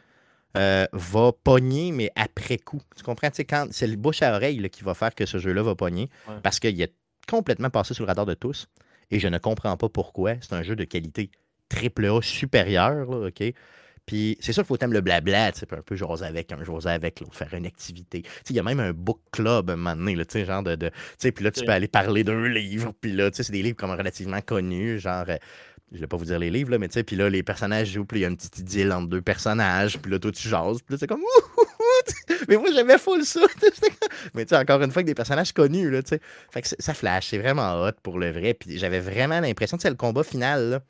euh, 0.56 0.86
va 0.94 1.32
pogner, 1.44 1.92
mais 1.92 2.12
après 2.16 2.58
coup. 2.58 2.82
Tu 2.96 3.04
comprends? 3.04 3.30
quand 3.48 3.68
c'est 3.72 3.88
le 3.88 3.96
bouche 3.96 4.22
à 4.22 4.36
oreille 4.36 4.70
qui 4.70 4.84
va 4.84 4.94
faire 4.94 5.14
que 5.14 5.26
ce 5.26 5.38
jeu-là 5.38 5.64
va 5.64 5.76
pogner, 5.76 6.10
parce 6.44 6.60
qu'il 6.60 6.82
est 6.82 6.94
complètement 7.28 7.70
passé 7.70 7.94
sous 7.94 8.04
le 8.04 8.08
radar 8.08 8.26
de 8.26 8.34
tous, 8.34 8.68
et 9.12 9.20
je 9.20 9.28
ne 9.28 9.38
comprends 9.38 9.76
pas 9.78 9.90
pourquoi. 9.90 10.36
C'est 10.42 10.54
un 10.54 10.64
jeu 10.64 10.76
de 10.76 10.84
qualité 10.84 11.32
triple 11.70 12.06
A 12.06 12.22
supérieure, 12.22 13.10
OK? 13.10 13.44
Puis 14.08 14.38
c'est 14.40 14.54
sûr 14.54 14.64
qu'il 14.64 14.70
faut 14.70 14.78
t'aimer 14.78 14.94
le 14.94 15.02
blabla, 15.02 15.52
tu 15.52 15.60
sais, 15.60 15.68
un 15.74 15.82
peu 15.82 15.96
jaser 15.98 16.26
avec, 16.26 16.54
un 16.54 16.64
jaser 16.64 16.90
avec 16.90 17.20
l'autre, 17.20 17.36
faire 17.36 17.54
une 17.54 17.66
activité. 17.66 18.24
Il 18.50 18.56
y 18.56 18.60
a 18.60 18.64
même 18.64 18.80
un 18.80 18.94
book 18.94 19.20
club 19.34 19.70
à 19.70 19.74
un 19.74 19.76
moment 19.76 19.98
donné, 19.98 20.16
tu 20.16 20.26
sais, 20.30 20.46
genre 20.46 20.64
de. 20.64 20.76
de 20.76 20.92
puis 21.20 21.44
là, 21.44 21.52
tu 21.52 21.66
peux 21.66 21.74
aller 21.74 21.90
parler 21.90 22.24
d'un 22.24 22.48
livre, 22.48 22.94
puis 23.02 23.12
là, 23.12 23.30
tu 23.30 23.38
sais, 23.38 23.44
c'est 23.44 23.52
des 23.52 23.62
livres 23.62 23.76
comme 23.76 23.92
relativement 23.92 24.40
connus, 24.40 25.00
genre 25.00 25.26
euh, 25.28 25.36
je 25.92 26.00
vais 26.00 26.08
pas 26.08 26.18
vous 26.18 26.26
dire 26.26 26.40
les 26.40 26.50
livres, 26.50 26.72
là, 26.72 26.78
mais 26.78 26.88
tu 26.88 26.96
sais, 26.96 27.04
puis 27.04 27.16
là, 27.16 27.30
les 27.30 27.44
personnages 27.44 27.92
jouent, 27.92 28.06
puis 28.06 28.20
il 28.20 28.22
y 28.24 28.26
a 28.26 28.28
une 28.28 28.36
petite 28.36 28.60
idylle 28.60 28.92
entre 28.92 29.08
deux 29.08 29.22
personnages, 29.22 29.98
puis 29.98 30.12
là, 30.12 30.20
toi, 30.20 30.32
tu 30.32 30.48
jases, 30.48 30.82
puis 30.82 30.94
là, 30.94 30.98
c'est 31.00 31.08
comme, 31.08 31.22
mais 32.50 32.58
moi, 32.58 32.70
j'aimais 32.74 32.98
full 32.98 33.24
ça. 33.24 33.42
mais 34.34 34.46
tu 34.46 34.50
sais, 34.50 34.58
encore 34.58 34.82
une 34.82 34.92
fois, 34.92 35.02
que 35.02 35.08
des 35.08 35.16
personnages 35.16 35.54
connus, 35.54 35.90
là, 35.90 36.04
tu 36.04 36.10
sais. 36.10 36.22
Fait 36.52 36.62
que 36.62 36.68
ça 36.68 36.94
flash, 36.94 37.28
c'est 37.30 37.38
vraiment 37.38 37.82
hot 37.82 37.94
pour 38.04 38.20
le 38.20 38.32
vrai, 38.32 38.54
puis 38.54 38.78
j'avais 38.78 39.00
vraiment 39.00 39.40
l'impression, 39.40 39.78
tu 39.78 39.84
sais, 39.84 39.90
le 39.90 39.96
combat 39.96 40.24
final, 40.24 40.70
là, 40.70 40.82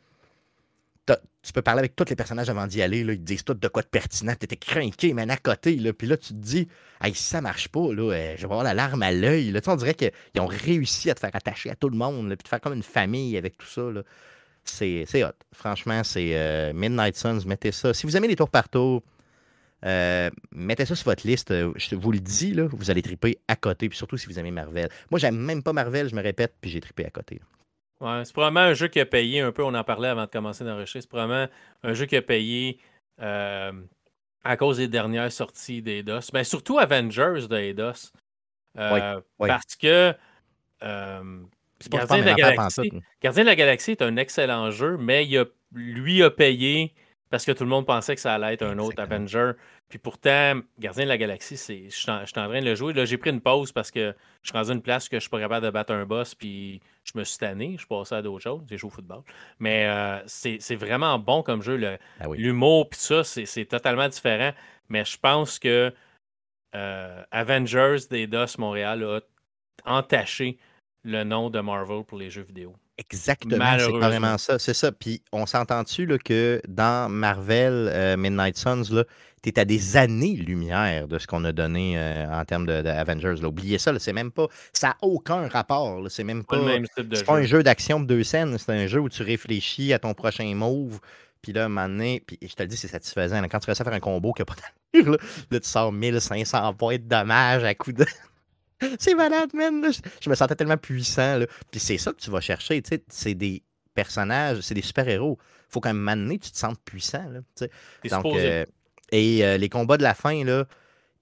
tu 1.41 1.53
peux 1.53 1.61
parler 1.61 1.79
avec 1.79 1.95
tous 1.95 2.09
les 2.09 2.17
personnages 2.17 2.49
avant 2.49 2.67
d'y 2.67 2.81
aller, 2.81 3.03
là, 3.03 3.13
ils 3.13 3.19
te 3.19 3.23
disent 3.23 3.43
tout 3.45 3.53
de 3.53 3.67
quoi 3.69 3.83
de 3.83 3.87
pertinent, 3.87 4.33
t'étais 4.35 4.57
craqué, 4.57 5.13
mais 5.13 5.29
à 5.31 5.37
côté, 5.37 5.77
là, 5.77 5.93
puis 5.93 6.07
là, 6.07 6.17
tu 6.17 6.29
te 6.29 6.39
dis, 6.39 6.67
hey, 7.01 7.13
si 7.13 7.23
ça 7.23 7.39
marche 7.39 7.69
pas, 7.69 7.93
là, 7.93 8.11
euh, 8.11 8.33
je 8.35 8.41
vais 8.41 8.45
avoir 8.45 8.63
la 8.63 8.73
larme 8.73 9.03
à 9.03 9.11
l'œil, 9.11 9.51
là, 9.51 9.61
tu 9.61 9.65
sais, 9.65 9.71
on 9.71 9.77
dirait 9.77 9.93
qu'ils 9.93 10.11
ont 10.39 10.47
réussi 10.47 11.09
à 11.09 11.15
te 11.15 11.21
faire 11.21 11.33
attacher 11.33 11.69
à 11.69 11.75
tout 11.75 11.87
le 11.87 11.97
monde, 11.97 12.27
puis 12.29 12.43
te 12.43 12.49
faire 12.49 12.59
comme 12.59 12.73
une 12.73 12.83
famille 12.83 13.37
avec 13.37 13.57
tout 13.57 13.67
ça, 13.67 13.83
là 13.83 14.01
c'est 14.69 15.23
hot. 15.23 15.31
Franchement, 15.53 16.03
c'est 16.03 16.37
euh, 16.37 16.73
Midnight 16.73 17.15
Suns. 17.15 17.41
Mettez 17.45 17.71
ça. 17.71 17.93
Si 17.93 18.05
vous 18.05 18.15
aimez 18.17 18.27
les 18.27 18.35
tours 18.35 18.49
par 18.49 18.69
tour, 18.69 19.03
euh, 19.85 20.29
mettez 20.51 20.85
ça 20.85 20.95
sur 20.95 21.05
votre 21.05 21.25
liste. 21.27 21.51
Je 21.51 21.95
vous 21.95 22.11
le 22.11 22.19
dis, 22.19 22.53
là, 22.53 22.67
vous 22.71 22.91
allez 22.91 23.01
triper 23.01 23.37
à 23.47 23.55
côté. 23.55 23.89
Puis 23.89 23.97
surtout 23.97 24.17
si 24.17 24.27
vous 24.27 24.39
aimez 24.39 24.51
Marvel. 24.51 24.89
Moi, 25.11 25.19
j'aime 25.19 25.37
même 25.37 25.63
pas 25.63 25.73
Marvel, 25.73 26.09
je 26.09 26.15
me 26.15 26.21
répète, 26.21 26.55
puis 26.61 26.69
j'ai 26.69 26.81
trippé 26.81 27.05
à 27.05 27.09
côté. 27.09 27.39
Ouais, 27.99 28.23
c'est 28.25 28.33
probablement 28.33 28.65
un 28.65 28.73
jeu 28.73 28.87
qui 28.87 28.99
a 28.99 29.05
payé 29.05 29.41
un 29.41 29.51
peu. 29.51 29.63
On 29.63 29.73
en 29.73 29.83
parlait 29.83 30.09
avant 30.09 30.25
de 30.25 30.29
commencer 30.29 30.63
d'enregistrer. 30.63 31.01
C'est 31.01 31.09
probablement 31.09 31.47
un 31.83 31.93
jeu 31.93 32.05
qui 32.05 32.15
a 32.15 32.21
payé 32.21 32.79
euh, 33.21 33.71
à 34.43 34.57
cause 34.57 34.77
des 34.77 34.87
dernières 34.87 35.31
sorties 35.31 35.81
d'Eidos. 35.81 36.29
Ben, 36.31 36.43
surtout 36.43 36.77
Avengers 36.77 37.47
d'Eidos. 37.49 38.11
Parce 38.75 39.75
que 39.75 40.13
Gardien 41.89 42.19
de, 42.19 42.23
la 42.23 42.33
Galaxie, 42.33 42.91
Gardien 43.21 43.43
de 43.43 43.49
la 43.49 43.55
Galaxie 43.55 43.91
est 43.91 44.01
un 44.01 44.17
excellent 44.17 44.71
jeu, 44.71 44.97
mais 44.97 45.25
il 45.25 45.37
a, 45.37 45.45
lui 45.71 46.23
a 46.23 46.31
payé 46.31 46.93
parce 47.29 47.45
que 47.45 47.51
tout 47.51 47.63
le 47.63 47.69
monde 47.69 47.85
pensait 47.85 48.15
que 48.15 48.21
ça 48.21 48.33
allait 48.33 48.53
être 48.53 48.63
un 48.63 48.77
autre 48.79 49.01
Avenger. 49.01 49.51
Puis 49.89 49.99
pourtant, 49.99 50.61
Gardien 50.79 51.03
de 51.03 51.09
la 51.09 51.17
Galaxie, 51.17 51.55
je 51.55 51.89
suis 51.89 52.09
en, 52.09 52.23
train 52.23 52.61
de 52.61 52.65
le 52.65 52.75
jouer. 52.75 52.93
Là, 52.93 53.05
j'ai 53.05 53.17
pris 53.17 53.29
une 53.29 53.41
pause 53.41 53.71
parce 53.71 53.91
que 53.91 54.15
je 54.43 54.49
suis 54.49 54.53
dans 54.53 54.71
une 54.71 54.81
place 54.81 55.09
que 55.09 55.17
je 55.17 55.21
suis 55.21 55.29
pas 55.29 55.39
capable 55.39 55.65
de 55.65 55.71
battre 55.71 55.93
un 55.93 56.05
boss, 56.05 56.35
puis 56.35 56.81
je 57.03 57.17
me 57.17 57.23
suis 57.23 57.37
tanné. 57.37 57.73
Je 57.73 57.79
suis 57.79 57.87
passé 57.87 58.15
à 58.15 58.21
d'autres 58.21 58.43
choses. 58.43 58.63
J'ai 58.69 58.77
joué 58.77 58.87
au 58.87 58.91
football. 58.91 59.23
Mais 59.59 59.87
euh, 59.87 60.21
c'est 60.25 60.75
vraiment 60.75 61.19
bon 61.19 61.43
comme 61.43 61.61
jeu. 61.61 61.79
Ah 62.19 62.25
l'humour, 62.33 62.89
puis 62.89 62.99
ça, 62.99 63.23
c'est 63.23 63.65
totalement 63.65 64.07
différent. 64.07 64.51
Mais 64.89 65.03
je 65.03 65.17
pense 65.17 65.59
que 65.59 65.93
euh, 66.75 67.23
Avengers 67.31 67.97
des 68.09 68.27
DOS 68.27 68.57
Montréal 68.57 69.03
a 69.03 69.19
entaché 69.85 70.57
le 71.07 71.23
nom 71.23 71.49
de 71.49 71.59
Marvel 71.61 72.03
pour 72.03 72.17
les 72.17 72.29
jeux 72.29 72.43
vidéo. 72.43 72.75
Exactement, 72.97 73.77
c'est 73.79 73.99
carrément 73.99 74.37
ça. 74.37 74.59
C'est 74.59 74.73
ça. 74.73 74.91
Puis 74.91 75.21
on 75.31 75.45
s'entend-tu 75.45 76.07
que 76.17 76.61
dans 76.67 77.09
Marvel 77.09 77.89
euh, 77.93 78.17
Midnight 78.17 78.57
Suns, 78.57 79.05
tu 79.41 79.49
es 79.49 79.59
à 79.59 79.65
des 79.65 79.95
années-lumière 79.97 81.07
de 81.07 81.17
ce 81.17 81.25
qu'on 81.25 81.45
a 81.45 81.51
donné 81.53 81.97
euh, 81.97 82.25
en 82.29 82.43
termes 82.43 82.65
d'Avengers. 82.65 83.45
Oubliez 83.45 83.77
ça, 83.77 83.97
c'est 83.99 84.13
même 84.13 84.31
pas. 84.31 84.47
Ça 84.73 84.89
n'a 84.89 84.97
aucun 85.01 85.47
rapport. 85.47 86.01
C'est 86.09 86.25
même 86.25 86.43
pas. 86.43 86.59
C'est 87.13 87.25
pas 87.25 87.37
un 87.37 87.43
jeu 87.43 87.63
d'action 87.63 87.99
de 87.99 88.05
deux 88.05 88.23
scènes, 88.23 88.57
c'est 88.57 88.71
un 88.73 88.87
jeu 88.87 88.99
où 88.99 89.09
tu 89.09 89.23
réfléchis 89.23 89.93
à 89.93 89.99
ton 89.99 90.13
prochain 90.13 90.53
move. 90.55 90.99
Puis 91.41 91.53
là, 91.53 91.65
un 91.67 91.97
puis 92.25 92.37
je 92.41 92.53
te 92.53 92.63
le 92.63 92.67
dis, 92.67 92.75
c'est 92.75 92.89
satisfaisant. 92.89 93.41
Quand 93.43 93.59
tu 93.59 93.67
réussis 93.67 93.81
à 93.81 93.85
faire 93.85 93.93
un 93.93 93.99
combo 94.01 94.33
qui 94.33 94.41
n'a 94.41 94.45
pas 94.45 94.55
d'allure, 94.55 95.11
là, 95.11 95.17
là, 95.51 95.59
tu 95.59 95.69
sors 95.69 95.93
1500 95.93 96.73
points 96.73 96.97
de 96.97 97.03
dommages 97.03 97.63
à 97.63 97.73
coup 97.75 97.93
de. 97.93 98.05
c'est 98.99 99.15
malade, 99.15 99.49
man. 99.53 99.85
Je 100.21 100.29
me 100.29 100.35
sentais 100.35 100.55
tellement 100.55 100.77
puissant. 100.77 101.37
Là. 101.37 101.45
Puis 101.71 101.79
c'est 101.79 101.97
ça 101.97 102.11
que 102.11 102.19
tu 102.19 102.29
vas 102.29 102.41
chercher. 102.41 102.81
C'est 103.09 103.33
des 103.33 103.63
personnages, 103.93 104.61
c'est 104.61 104.75
des 104.75 104.81
super-héros. 104.81 105.37
faut 105.69 105.79
quand 105.79 105.93
même 105.93 106.23
donné, 106.23 106.37
tu 106.37 106.51
te 106.51 106.57
sens 106.57 106.75
puissant. 106.85 107.27
Là, 107.29 107.69
Donc, 108.11 108.25
euh, 108.35 108.65
et 109.11 109.43
euh, 109.43 109.57
les 109.57 109.69
combats 109.69 109.97
de 109.97 110.03
la 110.03 110.13
fin, 110.13 110.43
là, 110.43 110.65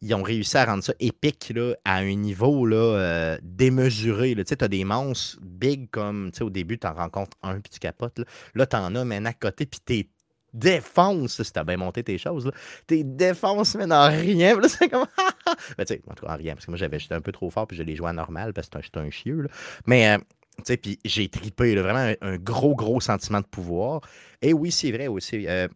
ils 0.01 0.13
ont 0.13 0.21
réussi 0.21 0.57
à 0.57 0.65
rendre 0.65 0.83
ça 0.83 0.93
épique 0.99 1.51
là, 1.55 1.73
à 1.85 1.97
un 1.97 2.15
niveau 2.15 2.65
là, 2.65 2.75
euh, 2.75 3.37
démesuré. 3.41 4.35
Tu 4.35 4.55
as 4.59 4.67
des 4.67 4.83
monstres 4.83 5.39
big 5.41 5.89
comme 5.89 6.31
au 6.41 6.49
début, 6.49 6.77
tu 6.77 6.85
en 6.85 6.93
rencontres 6.93 7.37
un 7.43 7.59
puis 7.59 7.71
tu 7.71 7.79
capotes. 7.79 8.19
Là, 8.19 8.25
là 8.55 8.65
tu 8.67 8.75
en 8.75 8.93
as 8.95 9.05
mais 9.05 9.25
à 9.25 9.33
côté, 9.33 9.65
puis 9.65 9.79
t'es 9.83 10.09
défonce, 10.55 11.43
si 11.43 11.51
t'as 11.51 11.63
bien 11.63 11.77
monté 11.77 12.03
tes 12.03 12.17
choses, 12.17 12.51
t'es 12.87 13.03
défonce, 13.03 13.75
mais 13.75 13.87
dans 13.87 14.09
rien. 14.09 14.57
c'est 14.67 14.89
comme. 14.89 15.05
ben, 15.77 15.85
tu 15.85 15.93
sais, 15.93 16.01
en 16.09 16.13
tout 16.13 16.25
cas, 16.25 16.33
en 16.33 16.37
rien, 16.37 16.53
parce 16.55 16.65
que 16.65 16.71
moi, 16.71 16.77
j'avais, 16.77 16.99
j'étais 16.99 17.15
un 17.15 17.21
peu 17.21 17.31
trop 17.31 17.49
fort, 17.49 17.67
puis 17.67 17.77
je 17.77 17.83
les 17.83 17.95
joué 17.95 18.09
à 18.09 18.13
normal, 18.13 18.53
parce 18.53 18.69
que 18.69 18.81
j'étais 18.81 18.99
un 18.99 19.09
chieux. 19.09 19.41
Là. 19.41 19.49
Mais, 19.85 20.09
euh, 20.09 20.17
tu 20.57 20.63
sais, 20.65 20.77
puis 20.77 20.99
j'ai 21.05 21.27
tripé, 21.27 21.75
vraiment 21.75 22.13
un, 22.21 22.37
gros, 22.37 22.75
gros 22.75 23.01
sentiment 23.01 23.41
de 23.41 23.45
pouvoir. 23.45 24.01
Et 24.41 24.53
oui, 24.53 24.71
c'est 24.71 24.91
vrai 24.91 25.07
aussi, 25.07 25.45
euh, 25.47 25.67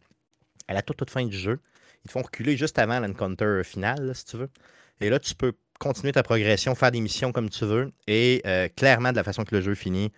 à 0.68 0.73
la 0.73 0.81
toute, 0.81 0.97
toute 0.97 1.10
fin 1.11 1.26
du 1.26 1.38
jeu, 1.38 1.60
ils 2.06 2.07
te 2.07 2.14
font 2.14 2.22
reculer 2.22 2.56
juste 2.56 2.80
avant 2.80 2.99
l'encounter 2.99 3.61
final, 3.64 4.15
si 4.15 4.26
tu 4.26 4.38
veux. 4.38 4.49
Et 5.01 5.10
là, 5.10 5.19
tu 5.19 5.35
peux 5.35 5.53
continuer 5.80 6.11
ta 6.11 6.23
progression, 6.23 6.76
faire 6.76 6.91
des 6.91 7.01
missions 7.01 7.31
comme 7.31 7.49
tu 7.49 7.65
veux. 7.65 7.91
Et 8.07 8.41
euh, 8.45 8.68
clairement, 8.69 9.11
de 9.11 9.18
la 9.18 9.23
façon 9.23 9.43
que 9.43 9.56
le 9.56 9.61
jeu 9.61 9.76
finit, 9.76 10.11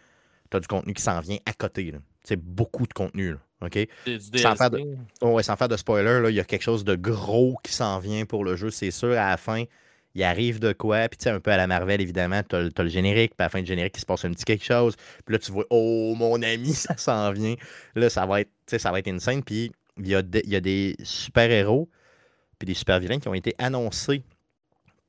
tu 0.49 0.57
as 0.57 0.59
du 0.59 0.67
contenu 0.67 0.93
qui 0.93 1.01
s'en 1.01 1.19
vient 1.19 1.37
à 1.45 1.53
côté. 1.53 1.93
C'est 2.23 2.39
beaucoup 2.39 2.85
de 2.85 2.93
contenu. 2.93 3.33
Là. 3.33 3.37
OK? 3.61 3.87
Sans 4.35 4.55
faire, 4.55 4.71
de... 4.71 4.81
sans 5.41 5.55
faire 5.55 5.69
de 5.69 5.77
spoiler, 5.77 6.29
il 6.29 6.35
y 6.35 6.39
a 6.39 6.43
quelque 6.43 6.63
chose 6.63 6.83
de 6.83 6.95
gros 6.95 7.57
qui 7.63 7.73
s'en 7.73 7.99
vient 7.99 8.25
pour 8.25 8.43
le 8.43 8.55
jeu, 8.55 8.71
c'est 8.71 8.91
sûr. 8.91 9.11
À 9.11 9.29
la 9.29 9.37
fin, 9.37 9.65
il 10.15 10.23
arrive 10.23 10.59
de 10.59 10.73
quoi, 10.73 11.07
puis 11.07 11.17
tu 11.17 11.23
sais, 11.23 11.29
un 11.29 11.39
peu 11.39 11.51
à 11.51 11.57
la 11.57 11.67
Marvel, 11.67 12.01
évidemment, 12.01 12.41
tu 12.47 12.55
as, 12.55 12.83
le 12.83 12.89
générique, 12.89 13.31
puis 13.31 13.43
à 13.43 13.45
la 13.45 13.49
fin 13.49 13.61
du 13.61 13.67
générique, 13.67 13.93
il 13.95 14.01
se 14.01 14.05
passe 14.05 14.25
un 14.25 14.31
petit 14.31 14.45
quelque 14.45 14.65
chose, 14.65 14.95
puis 15.25 15.33
là, 15.33 15.39
tu 15.39 15.51
vois, 15.51 15.65
oh, 15.69 16.13
mon 16.17 16.41
ami, 16.41 16.73
ça 16.73 16.97
s'en 16.97 17.31
vient. 17.31 17.55
Là, 17.95 18.09
ça 18.09 18.25
va 18.25 18.41
être, 18.41 18.51
ça 18.67 18.91
va 18.91 18.99
être 18.99 19.07
une 19.07 19.19
scène, 19.19 19.43
puis 19.43 19.71
il 19.97 20.07
y 20.07 20.15
a, 20.15 20.23
y 20.45 20.55
a 20.55 20.59
des 20.59 20.95
super-héros, 21.03 21.89
puis 22.59 22.65
des 22.65 22.73
super-vilains 22.73 23.19
qui 23.19 23.27
ont 23.27 23.33
été 23.33 23.55
annoncés 23.57 24.23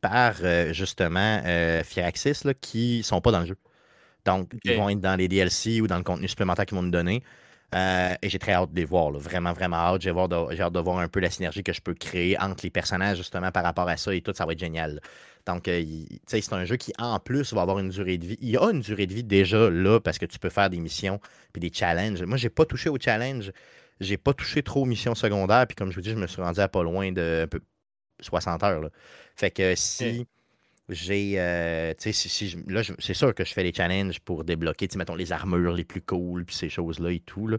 par, 0.00 0.36
euh, 0.42 0.72
justement, 0.72 1.40
euh, 1.44 1.82
Firaxis, 1.84 2.44
là, 2.44 2.54
qui 2.54 3.02
sont 3.02 3.20
pas 3.20 3.30
dans 3.30 3.40
le 3.40 3.46
jeu. 3.46 3.56
Donc, 4.24 4.52
ils 4.64 4.76
vont 4.76 4.88
être 4.88 5.00
dans 5.00 5.16
les 5.16 5.28
DLC 5.28 5.80
ou 5.80 5.86
dans 5.86 5.96
le 5.96 6.04
contenu 6.04 6.28
supplémentaire 6.28 6.66
qu'ils 6.66 6.76
vont 6.76 6.82
nous 6.82 6.90
donner. 6.90 7.22
Euh, 7.74 8.14
et 8.20 8.28
j'ai 8.28 8.38
très 8.38 8.52
hâte 8.52 8.72
de 8.72 8.76
les 8.76 8.84
voir, 8.84 9.10
vraiment, 9.12 9.52
vraiment 9.52 9.76
hâte. 9.76 10.02
J'ai 10.02 10.10
hâte, 10.10 10.72
de, 10.72 10.80
voir 10.80 10.98
un 10.98 11.08
peu 11.08 11.20
la 11.20 11.30
synergie 11.30 11.62
que 11.62 11.72
je 11.72 11.80
peux 11.80 11.94
créer 11.94 12.38
entre 12.38 12.64
les 12.64 12.70
personnages, 12.70 13.16
justement, 13.16 13.50
par 13.50 13.64
rapport 13.64 13.88
à 13.88 13.96
ça 13.96 14.14
et 14.14 14.20
tout. 14.20 14.32
Ça 14.34 14.44
va 14.44 14.52
être 14.52 14.58
génial. 14.58 15.00
Donc, 15.46 15.68
euh, 15.68 15.82
c'est 16.26 16.52
un 16.52 16.64
jeu 16.64 16.76
qui, 16.76 16.92
en 16.98 17.18
plus, 17.18 17.52
va 17.52 17.62
avoir 17.62 17.78
une 17.78 17.88
durée 17.88 18.18
de 18.18 18.26
vie. 18.26 18.38
Il 18.40 18.50
y 18.50 18.56
a 18.56 18.70
une 18.70 18.80
durée 18.80 19.06
de 19.06 19.14
vie 19.14 19.24
déjà 19.24 19.70
là 19.70 20.00
parce 20.00 20.18
que 20.18 20.26
tu 20.26 20.38
peux 20.38 20.50
faire 20.50 20.70
des 20.70 20.78
missions 20.78 21.18
puis 21.52 21.60
des 21.60 21.72
challenges. 21.72 22.22
Moi, 22.22 22.36
j'ai 22.36 22.50
pas 22.50 22.64
touché 22.66 22.88
aux 22.90 22.98
challenges 22.98 23.52
j'ai 24.02 24.16
pas 24.16 24.34
touché 24.34 24.62
trop 24.62 24.82
aux 24.82 24.86
missions 24.86 25.14
secondaires. 25.14 25.66
Puis 25.66 25.76
comme 25.76 25.90
je 25.90 25.96
vous 25.96 26.02
dis, 26.02 26.10
je 26.10 26.16
me 26.16 26.26
suis 26.26 26.42
rendu 26.42 26.60
à 26.60 26.68
pas 26.68 26.82
loin 26.82 27.12
de 27.12 27.42
un 27.44 27.46
peu 27.46 27.60
60 28.20 28.62
heures. 28.62 28.80
Là. 28.80 28.90
Fait 29.36 29.50
que 29.50 29.74
si 29.74 30.26
j'ai. 30.92 31.38
Euh, 31.38 31.92
sais, 31.98 32.12
si, 32.12 32.56
là, 32.68 32.82
c'est 32.98 33.14
sûr 33.14 33.34
que 33.34 33.44
je 33.44 33.52
fais 33.52 33.62
les 33.62 33.72
challenges 33.72 34.20
pour 34.20 34.44
débloquer, 34.44 34.88
mettons, 34.96 35.14
les 35.14 35.32
armures 35.32 35.72
les 35.72 35.84
plus 35.84 36.02
cool, 36.02 36.44
puis 36.44 36.54
ces 36.54 36.68
choses-là 36.68 37.12
et 37.12 37.20
tout. 37.20 37.48
Là. 37.48 37.58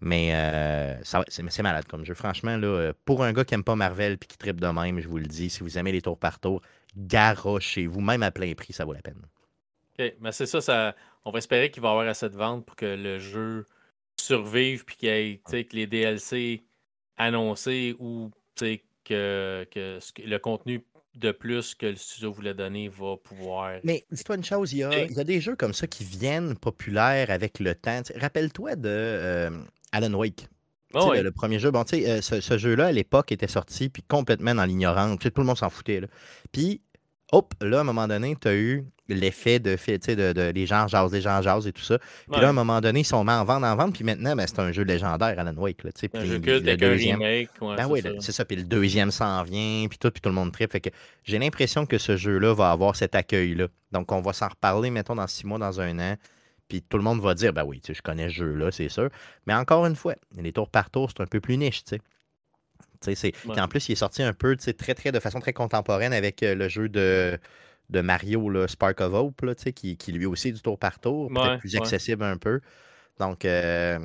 Mais 0.00 0.30
euh, 0.34 0.94
c'est 1.02 1.62
malade 1.62 1.86
comme 1.86 2.04
jeu. 2.04 2.14
Franchement, 2.14 2.56
là, 2.56 2.66
euh, 2.66 2.92
pour 3.04 3.24
un 3.24 3.32
gars 3.32 3.44
qui 3.44 3.54
aime 3.54 3.64
pas 3.64 3.76
Marvel 3.76 4.18
puis 4.18 4.28
qui 4.28 4.38
tripe 4.38 4.60
de 4.60 4.68
même, 4.68 5.00
je 5.00 5.08
vous 5.08 5.18
le 5.18 5.26
dis, 5.26 5.50
si 5.50 5.60
vous 5.60 5.78
aimez 5.78 5.92
les 5.92 6.02
tours 6.02 6.18
par 6.18 6.38
tour, 6.38 6.62
garochez-vous. 6.96 8.00
Même 8.00 8.22
à 8.22 8.30
plein 8.30 8.54
prix, 8.54 8.72
ça 8.72 8.84
vaut 8.84 8.92
la 8.92 9.02
peine. 9.02 9.22
OK. 9.98 10.14
Mais 10.20 10.32
c'est 10.32 10.46
ça, 10.46 10.60
ça, 10.60 10.94
on 11.24 11.30
va 11.30 11.38
espérer 11.38 11.70
qu'il 11.70 11.82
va 11.82 11.88
y 11.88 11.90
avoir 11.92 12.06
assez 12.06 12.28
de 12.28 12.36
ventes 12.36 12.64
pour 12.64 12.76
que 12.76 12.86
le 12.86 13.18
jeu 13.18 13.66
survive 14.16 14.84
puis 14.84 14.96
qu'il 14.96 15.08
y 15.08 15.12
ait 15.12 15.64
que 15.64 15.76
les 15.76 15.86
DLC 15.86 16.64
annoncés 17.16 17.96
ou 17.98 18.30
que, 19.04 19.64
que 19.64 19.98
le 20.24 20.38
contenu 20.38 20.84
de 21.14 21.32
plus 21.32 21.74
que 21.74 21.86
le 21.86 21.96
studio 21.96 22.32
voulait 22.32 22.54
donner 22.54 22.88
va 22.88 23.16
pouvoir. 23.16 23.80
Mais 23.84 24.04
dis-toi 24.10 24.36
une 24.36 24.44
chose, 24.44 24.72
il 24.72 24.78
y, 24.78 24.82
a, 24.84 25.24
des 25.24 25.40
jeux 25.40 25.56
comme 25.56 25.74
ça 25.74 25.86
qui 25.86 26.04
viennent 26.04 26.56
populaires 26.56 27.30
avec 27.30 27.58
le 27.60 27.74
temps. 27.74 28.02
Rappelle-toi 28.16 28.76
de 28.76 28.88
euh, 28.88 29.50
Alan 29.92 30.14
Wake. 30.14 30.48
Oh 30.94 31.12
le, 31.12 31.30
premier 31.30 31.58
jeu, 31.58 31.70
bon, 31.70 31.84
tu 31.84 32.00
sais, 32.00 32.10
euh, 32.10 32.22
ce, 32.22 32.40
ce 32.40 32.56
jeu-là, 32.56 32.86
à 32.86 32.92
l'époque, 32.92 33.30
était 33.30 33.48
sorti, 33.48 33.90
puis 33.90 34.02
complètement 34.02 34.54
dans 34.54 34.64
l'ignorance. 34.64 35.18
Tout 35.18 35.30
le 35.36 35.44
monde 35.44 35.58
s'en 35.58 35.68
foutait. 35.68 36.00
Là. 36.00 36.06
Puis 36.50 36.80
hop, 37.32 37.54
là, 37.60 37.78
à 37.78 37.80
un 37.80 37.84
moment 37.84 38.08
donné, 38.08 38.36
tu 38.40 38.48
as 38.48 38.54
eu 38.54 38.86
l'effet 39.08 39.58
de, 39.58 39.76
de, 39.76 40.32
de, 40.32 40.52
les 40.52 40.66
gens 40.66 40.86
jasent, 40.88 41.12
les 41.12 41.20
gens 41.20 41.40
jasent 41.42 41.66
et 41.66 41.72
tout 41.72 41.82
ça. 41.82 41.98
Puis 42.30 42.40
là, 42.40 42.48
à 42.48 42.50
un 42.50 42.52
moment 42.52 42.80
donné, 42.80 43.00
ils 43.00 43.04
sont 43.04 43.24
mis 43.24 43.30
en 43.30 43.44
vente, 43.44 43.64
en 43.64 43.76
vente. 43.76 43.94
Puis 43.94 44.04
maintenant, 44.04 44.36
ben, 44.36 44.46
c'est 44.46 44.58
un 44.58 44.72
jeu 44.72 44.84
légendaire, 44.84 45.38
Alan 45.38 45.54
Wake. 45.54 45.84
Là, 45.84 45.90
un 46.14 46.24
jeu 46.24 46.38
culte 46.38 46.66
avec 46.68 46.82
un 46.82 46.90
remake. 46.90 47.50
ben 47.60 47.86
oui, 47.88 48.02
c'est 48.20 48.32
ça. 48.32 48.44
Puis 48.44 48.56
le 48.56 48.64
deuxième 48.64 49.10
s'en 49.10 49.42
vient, 49.42 49.86
puis 49.88 49.98
tout, 49.98 50.10
puis 50.10 50.20
tout 50.20 50.28
le 50.28 50.34
monde 50.34 50.52
tripe. 50.52 50.72
Fait 50.72 50.80
que 50.80 50.90
j'ai 51.24 51.38
l'impression 51.38 51.86
que 51.86 51.98
ce 51.98 52.16
jeu-là 52.16 52.54
va 52.54 52.70
avoir 52.70 52.96
cet 52.96 53.14
accueil-là. 53.14 53.68
Donc, 53.92 54.12
on 54.12 54.20
va 54.20 54.32
s'en 54.32 54.48
reparler, 54.48 54.90
mettons, 54.90 55.14
dans 55.14 55.26
six 55.26 55.46
mois, 55.46 55.58
dans 55.58 55.80
un 55.80 55.98
an. 55.98 56.16
Puis 56.68 56.82
tout 56.82 56.98
le 56.98 57.02
monde 57.02 57.20
va 57.20 57.34
dire, 57.34 57.54
ben 57.54 57.64
oui, 57.64 57.80
je 57.86 58.02
connais 58.02 58.28
ce 58.28 58.34
jeu-là, 58.34 58.70
c'est 58.70 58.90
sûr. 58.90 59.08
Mais 59.46 59.54
encore 59.54 59.86
une 59.86 59.96
fois, 59.96 60.14
les 60.36 60.52
tours 60.52 60.68
par 60.68 60.90
tour, 60.90 61.10
c'est 61.10 61.22
un 61.22 61.26
peu 61.26 61.40
plus 61.40 61.56
niche, 61.56 61.82
tu 61.84 61.96
sais. 61.96 62.00
En 63.46 63.68
plus, 63.68 63.88
il 63.88 63.92
est 63.92 63.96
sorti 63.96 64.22
un 64.22 64.32
peu 64.32 64.56
très, 64.56 64.94
très, 64.94 65.12
de 65.12 65.20
façon 65.20 65.40
très 65.40 65.52
contemporaine 65.52 66.12
avec 66.12 66.42
euh, 66.42 66.54
le 66.54 66.68
jeu 66.68 66.88
de, 66.88 67.38
de 67.90 68.00
Mario, 68.00 68.50
là, 68.50 68.68
Spark 68.68 69.00
of 69.00 69.14
Hope, 69.14 69.40
là, 69.42 69.54
qui, 69.54 69.96
qui 69.96 70.12
lui 70.12 70.26
aussi 70.26 70.48
est 70.48 70.52
du 70.52 70.60
tour 70.60 70.78
par 70.78 70.98
tour, 70.98 71.28
peut-être 71.28 71.60
plus 71.60 71.76
accessible 71.76 72.24
un 72.24 72.36
peu. 72.36 72.60
Donc, 73.18 73.44
euh, 73.44 73.98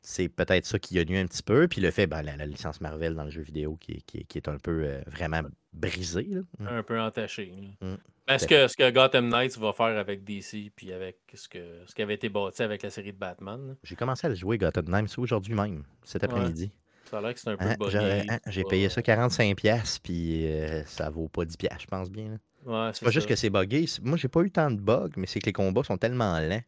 c'est 0.00 0.28
peut-être 0.28 0.66
ça 0.66 0.78
qui 0.78 0.98
a 0.98 1.04
nu 1.04 1.18
un 1.18 1.26
petit 1.26 1.42
peu. 1.42 1.68
Puis 1.68 1.80
le 1.80 1.90
fait, 1.90 2.06
ben, 2.06 2.22
la, 2.22 2.46
licence 2.46 2.80
Marvel 2.80 3.14
dans 3.14 3.24
le 3.24 3.30
jeu 3.30 3.42
vidéo 3.42 3.76
qui, 3.76 4.02
qui, 4.02 4.24
qui 4.24 4.38
est 4.38 4.48
un 4.48 4.58
peu 4.58 4.82
euh, 4.84 5.00
vraiment 5.06 5.42
brisée. 5.72 6.28
Mm. 6.58 6.66
Un 6.66 6.82
peu 6.82 7.00
entaché. 7.00 7.52
Mm. 7.80 7.94
Est-ce 8.28 8.46
que, 8.46 8.68
ce 8.68 8.76
que 8.76 8.90
Gotham 8.90 9.28
Knights 9.28 9.58
va 9.58 9.72
faire 9.72 9.98
avec 9.98 10.24
DC 10.24 10.72
puis 10.74 10.92
avec 10.92 11.18
ce, 11.34 11.48
que, 11.48 11.84
ce 11.86 11.94
qui 11.94 12.02
avait 12.02 12.14
été 12.14 12.28
bâti 12.28 12.62
avec 12.62 12.82
la 12.82 12.90
série 12.90 13.12
de 13.12 13.18
Batman? 13.18 13.76
J'ai 13.82 13.96
commencé 13.96 14.26
à 14.26 14.30
le 14.30 14.36
jouer 14.36 14.58
Gotham 14.58 14.86
Knights 14.86 15.18
aujourd'hui 15.18 15.54
même, 15.54 15.84
cet 16.04 16.24
après-midi. 16.24 16.70
Ça 17.10 17.18
a 17.18 17.20
l'air 17.20 17.34
que 17.34 17.40
c'est 17.40 17.50
un 17.50 17.56
peu 17.56 17.64
hein, 17.66 18.22
hein, 18.28 18.38
J'ai 18.46 18.64
payé 18.64 18.88
ça 18.88 19.00
45$, 19.00 19.98
puis 20.02 20.46
euh, 20.46 20.82
ça 20.84 21.10
vaut 21.10 21.28
pas 21.28 21.44
10$, 21.44 21.68
je 21.80 21.86
pense 21.86 22.10
bien. 22.10 22.38
Ouais, 22.64 22.90
c'est 22.92 23.04
pas 23.04 23.10
juste 23.10 23.28
que 23.28 23.36
c'est 23.36 23.50
buggé. 23.50 23.86
Moi, 24.02 24.16
j'ai 24.16 24.28
pas 24.28 24.40
eu 24.42 24.50
tant 24.50 24.70
de 24.70 24.80
bugs, 24.80 25.10
mais 25.16 25.26
c'est 25.26 25.40
que 25.40 25.46
les 25.46 25.52
combats 25.52 25.82
sont 25.82 25.98
tellement 25.98 26.38
lents. 26.38 26.62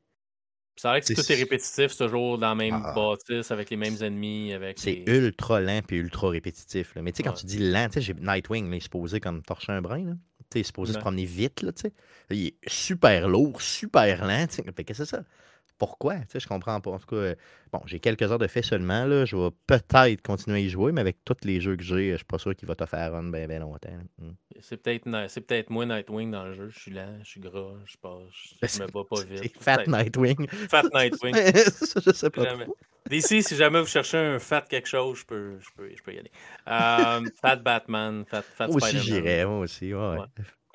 Ça 0.77 0.91
a 0.91 0.95
l'air 0.95 1.05
que 1.05 1.13
tout 1.13 1.33
est 1.33 1.37
répétitif, 1.37 1.97
toujours 1.97 2.37
dans 2.37 2.49
la 2.49 2.55
même 2.57 2.83
ah. 2.85 2.93
bâtisse, 2.95 3.53
avec 3.53 3.71
les 3.71 3.77
mêmes 3.77 3.97
ennemis. 4.01 4.53
avec 4.53 4.79
C'est 4.79 5.05
ultra 5.07 5.61
lent 5.61 5.83
puis 5.87 5.99
ultra 5.99 6.31
répétitif. 6.31 6.95
Mais 6.97 7.13
tu 7.13 7.19
sais, 7.19 7.23
quand 7.23 7.35
tu 7.35 7.47
dis 7.47 7.59
lent, 7.59 7.87
tu 7.87 7.95
sais, 7.95 8.01
j'ai 8.01 8.15
Nightwing, 8.15 8.67
il 8.67 8.77
est 8.77 8.81
supposé 8.81 9.21
comme 9.21 9.43
torcher 9.43 9.71
un 9.71 9.81
brin. 9.81 10.05
Là. 10.05 10.13
Il 10.55 10.61
est 10.61 10.65
supposé 10.65 10.93
se 10.93 10.99
promener 10.99 11.25
vite. 11.25 11.63
Là, 11.63 11.71
il 12.31 12.47
est 12.49 12.57
super 12.67 13.29
lourd, 13.29 13.61
super 13.61 14.27
lent. 14.27 14.47
Qu'est-ce 14.49 14.83
que 14.83 14.95
c'est 14.95 15.07
ça? 15.07 15.25
Pourquoi. 15.79 16.17
Tu 16.17 16.25
sais, 16.31 16.41
je 16.41 16.47
comprends 16.47 16.81
pas. 16.81 16.91
En 16.91 16.99
tout 16.99 17.07
cas, 17.07 17.17
euh, 17.17 17.35
bon, 17.73 17.81
j'ai 17.87 18.01
quelques 18.01 18.23
heures 18.23 18.39
de 18.39 18.47
fait 18.47 18.63
seulement. 18.63 19.05
Là. 19.05 19.25
Je 19.25 19.37
vais 19.37 19.51
peut-être 19.67 20.23
continuer 20.23 20.59
à 20.59 20.61
y 20.61 20.69
jouer, 20.69 20.93
mais 20.93 21.01
avec 21.01 21.25
tous 21.25 21.37
les 21.45 21.61
jeux 21.61 21.77
que 21.77 21.83
j'ai, 21.83 22.13
je 22.13 22.17
suis 22.17 22.25
pas 22.25 22.39
sûr 22.39 22.55
qu'il 22.55 22.69
va 22.69 22.75
te 22.75 22.87
faire 22.87 23.15
un 23.15 23.31
bien, 23.31 23.47
bien 23.47 23.59
longtemps. 23.61 23.89
Hmm. 24.19 24.33
C'est 24.61 24.77
peut-être 24.77 25.05
peut-être 25.05 25.71
moi 25.71 25.87
Nightwing 25.87 26.31
dans 26.31 26.45
le 26.45 26.55
jeu. 26.55 26.69
Je 26.71 26.79
suis 26.79 26.91
lent, 26.91 27.19
je 27.23 27.29
suis 27.29 27.41
gras, 27.41 27.75
je 27.87 27.97
passe, 27.97 28.77
je, 28.77 28.83
me 28.83 28.91
bats 28.91 29.05
pas 29.09 29.23
vite. 29.23 29.57
Fat 29.61 29.85
Nightwing. 29.87 30.49
Fat 30.71 30.85
Nightwing. 30.93 31.35
je 31.35 32.13
sais 32.13 32.31
pas. 32.31 32.57
D'ici, 33.11 33.43
si 33.43 33.55
jamais 33.55 33.81
vous 33.81 33.87
cherchez 33.87 34.17
un 34.17 34.39
fat 34.39 34.63
quelque 34.63 34.89
chose, 34.89 35.19
je 35.19 35.27
peux, 35.27 35.59
je 35.61 35.69
peux, 35.77 35.91
je 35.95 36.03
peux 36.03 36.15
y 36.15 36.19
aller. 36.19 36.31
Euh, 36.69 37.29
fat 37.41 37.57
Batman, 37.57 38.25
Fat, 38.27 38.43
fat 38.43 38.69
Moi 38.69 38.77
aussi, 38.77 38.99
j'irais, 38.99 39.45
moi 39.45 39.59
aussi. 39.59 39.93
ouais. 39.93 40.19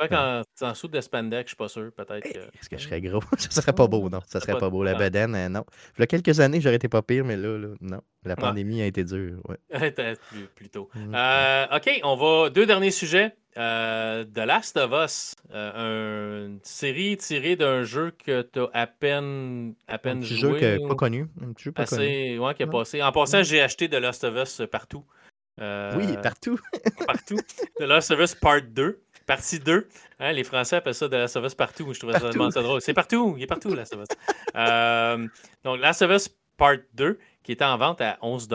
Quand 0.08 0.44
tu 0.58 0.64
en 0.64 0.72
dessous 0.72 0.88
de 0.88 1.02
spandex, 1.02 1.44
je 1.44 1.48
suis 1.50 1.56
pas 1.58 1.68
sûr, 1.68 1.92
peut-être 1.92 2.24
que. 2.24 2.40
Est-ce 2.40 2.70
que 2.70 2.78
je 2.78 2.84
serais 2.84 3.02
gros? 3.02 3.22
ça 3.38 3.62
serait 3.62 3.74
pas 3.74 3.88
beau, 3.88 4.10
non. 4.10 4.22
Ça 4.28 4.40
serait 4.40 4.58
pas, 4.58 4.70
beau. 4.70 4.84
La 4.84 4.96
bedaine, 4.96 5.36
euh, 5.36 5.50
non. 5.50 5.66
Il 5.98 6.02
y 6.02 6.04
a 6.04 6.08
quelques 6.08 6.40
années, 6.40 6.62
j'aurais 6.62 6.76
été 6.76 6.88
pas 6.88 7.02
pire, 7.02 7.26
mais 7.26 7.36
là, 7.36 7.58
là 7.58 7.68
non. 7.82 8.02
La 8.26 8.36
pandémie 8.36 8.82
a 8.82 8.86
été 8.86 9.04
dure. 9.04 9.40
Ouais. 9.48 9.58
plus, 9.92 10.48
plus 10.56 10.70
tôt. 10.70 10.90
Mm. 10.94 11.16
Euh, 11.16 11.66
OK, 11.76 12.02
on 12.04 12.16
va. 12.16 12.50
Deux 12.50 12.66
derniers 12.66 12.92
sujets. 12.92 13.36
Euh, 13.58 14.26
The 14.26 14.40
Last 14.40 14.78
of 14.78 14.92
Us, 14.94 15.36
euh, 15.54 16.48
une 16.48 16.60
série 16.64 17.18
tirée 17.18 17.56
d'un 17.56 17.84
jeu 17.84 18.12
que 18.12 18.42
tu 18.42 18.60
as 18.60 18.70
à 18.74 18.88
peine, 18.88 19.74
à 19.88 19.98
peine 19.98 20.20
un 20.20 20.22
petit 20.22 20.38
joué. 20.38 20.60
jeu 20.60 20.88
pas 20.88 20.96
connu. 20.96 21.28
Un 21.42 21.54
petit 21.54 21.66
jeu 21.66 21.72
pas 21.72 21.84
assez, 21.84 22.38
Ouais, 22.38 22.54
qui 22.54 22.64
a 22.64 22.68
passé. 22.68 23.02
En 23.02 23.12
passant, 23.12 23.44
j'ai 23.44 23.62
acheté 23.62 23.90
The 23.90 23.96
Last 23.96 24.24
of 24.24 24.36
Us 24.36 24.62
partout. 24.72 25.04
oui, 25.60 26.06
partout. 26.22 26.60
partout. 27.08 27.40
The 27.80 27.84
Last 27.84 28.12
of 28.12 28.20
Us 28.20 28.36
Part 28.36 28.62
2. 28.70 29.02
Partie 29.30 29.60
2. 29.60 29.88
Hein, 30.20 30.32
les 30.32 30.44
Français 30.44 30.78
appellent 30.78 30.96
ça 30.96 31.08
de 31.08 31.16
la 31.16 31.26
of 31.26 31.56
partout. 31.56 31.94
Je 31.94 32.00
trouvais 32.00 32.14
ça 32.14 32.32
vraiment 32.32 32.50
drôle. 32.50 32.82
C'est 32.82 32.96
partout. 32.96 33.36
Il 33.38 33.44
est 33.44 33.48
partout, 33.48 33.76
la 33.76 33.84
of 33.84 34.08
euh, 34.56 35.28
donc, 35.64 35.80
la 35.80 35.92
of 35.92 36.28
Part 36.58 36.78
2, 36.96 37.20
qui 37.44 37.52
était 37.52 37.64
en 37.64 37.78
vente 37.78 38.02
à 38.02 38.18
11 38.24 38.50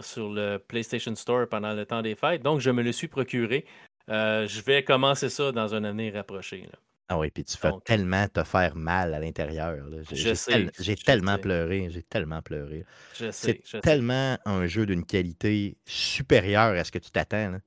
sur 0.00 0.32
le 0.32 0.56
PlayStation 0.56 1.14
Store 1.14 1.46
pendant 1.46 1.74
le 1.74 1.84
temps 1.84 2.00
des 2.00 2.14
fêtes. 2.14 2.42
Donc, 2.42 2.60
je 2.60 2.70
me 2.70 2.82
le 2.82 2.90
suis 2.92 3.06
procuré. 3.06 3.66
Euh, 4.08 4.46
je 4.46 4.62
vais 4.62 4.82
commencer 4.82 5.28
ça 5.28 5.52
dans 5.52 5.74
un 5.74 5.84
avenir 5.84 6.14
rapproché. 6.14 6.66
Ah 7.10 7.18
oui, 7.18 7.30
puis 7.30 7.44
tu 7.44 7.58
fais 7.58 7.72
tellement 7.84 8.26
te 8.28 8.44
faire 8.44 8.76
mal 8.76 9.12
à 9.12 9.20
l'intérieur. 9.20 9.76
J'ai 10.10 10.32
J'ai 10.80 10.96
tellement 10.96 11.36
pleuré. 11.36 11.90
J'ai 11.90 12.02
tellement 12.02 12.40
pleuré. 12.40 12.86
C'est 13.12 13.60
tellement 13.82 14.38
un 14.46 14.64
jeu 14.64 14.86
d'une 14.86 15.04
qualité 15.04 15.76
supérieure 15.84 16.78
à 16.78 16.82
ce 16.82 16.90
que 16.90 16.98
tu 16.98 17.10
t'attends. 17.10 17.58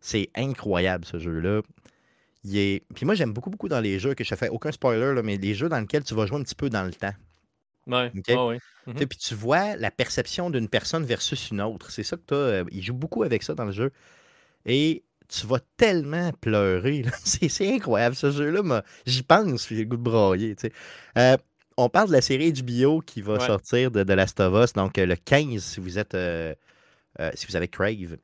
C'est 0.00 0.30
incroyable, 0.34 1.04
ce 1.04 1.18
jeu-là. 1.18 1.60
Puis 2.42 3.04
moi, 3.04 3.14
j'aime 3.14 3.32
beaucoup, 3.32 3.50
beaucoup 3.50 3.68
dans 3.68 3.80
les 3.80 3.98
jeux 3.98 4.14
que 4.14 4.24
je 4.24 4.34
fais 4.34 4.48
aucun 4.48 4.72
spoiler, 4.72 5.14
là, 5.14 5.22
mais 5.22 5.36
les 5.36 5.54
jeux 5.54 5.68
dans 5.68 5.80
lesquels 5.80 6.04
tu 6.04 6.14
vas 6.14 6.26
jouer 6.26 6.38
un 6.38 6.42
petit 6.42 6.54
peu 6.54 6.70
dans 6.70 6.84
le 6.84 6.92
temps. 6.92 7.12
Ouais, 7.86 8.12
ouais, 8.14 8.58
mhm. 8.86 8.94
Puis 8.94 9.18
tu 9.18 9.34
vois 9.34 9.76
la 9.76 9.90
perception 9.90 10.50
d'une 10.50 10.68
personne 10.68 11.04
versus 11.04 11.50
une 11.50 11.60
autre. 11.60 11.90
C'est 11.90 12.02
ça 12.02 12.16
que 12.16 12.22
tu 12.26 12.34
as. 12.34 12.36
Euh, 12.36 12.64
il 12.70 12.82
joue 12.82 12.94
beaucoup 12.94 13.22
avec 13.22 13.42
ça 13.42 13.54
dans 13.54 13.64
le 13.64 13.72
jeu. 13.72 13.90
Et 14.66 15.02
tu 15.28 15.46
vas 15.46 15.60
tellement 15.76 16.30
pleurer. 16.40 17.04
C'est 17.24 17.74
incroyable, 17.74 18.14
ce 18.14 18.30
jeu-là. 18.30 18.82
J'y 19.06 19.22
pense, 19.22 19.68
j'ai 19.68 19.76
le 19.76 19.84
goût 19.84 19.96
de 19.96 20.02
brailler. 20.02 20.56
Euh, 21.18 21.36
on 21.76 21.88
parle 21.88 22.08
de 22.08 22.12
la 22.12 22.20
série 22.20 22.52
HBO 22.52 23.00
qui 23.00 23.22
va 23.22 23.40
sortir 23.40 23.90
de, 23.90 24.02
de 24.02 24.12
Last 24.12 24.38
of 24.40 24.64
Us, 24.64 24.72
donc 24.74 24.98
euh, 24.98 25.06
le 25.06 25.16
15, 25.16 25.62
si 25.62 25.80
vous 25.80 25.98
êtes 25.98 26.16
si 27.34 27.46
vous 27.46 27.56
avez 27.56 27.68
Crave 27.68 28.18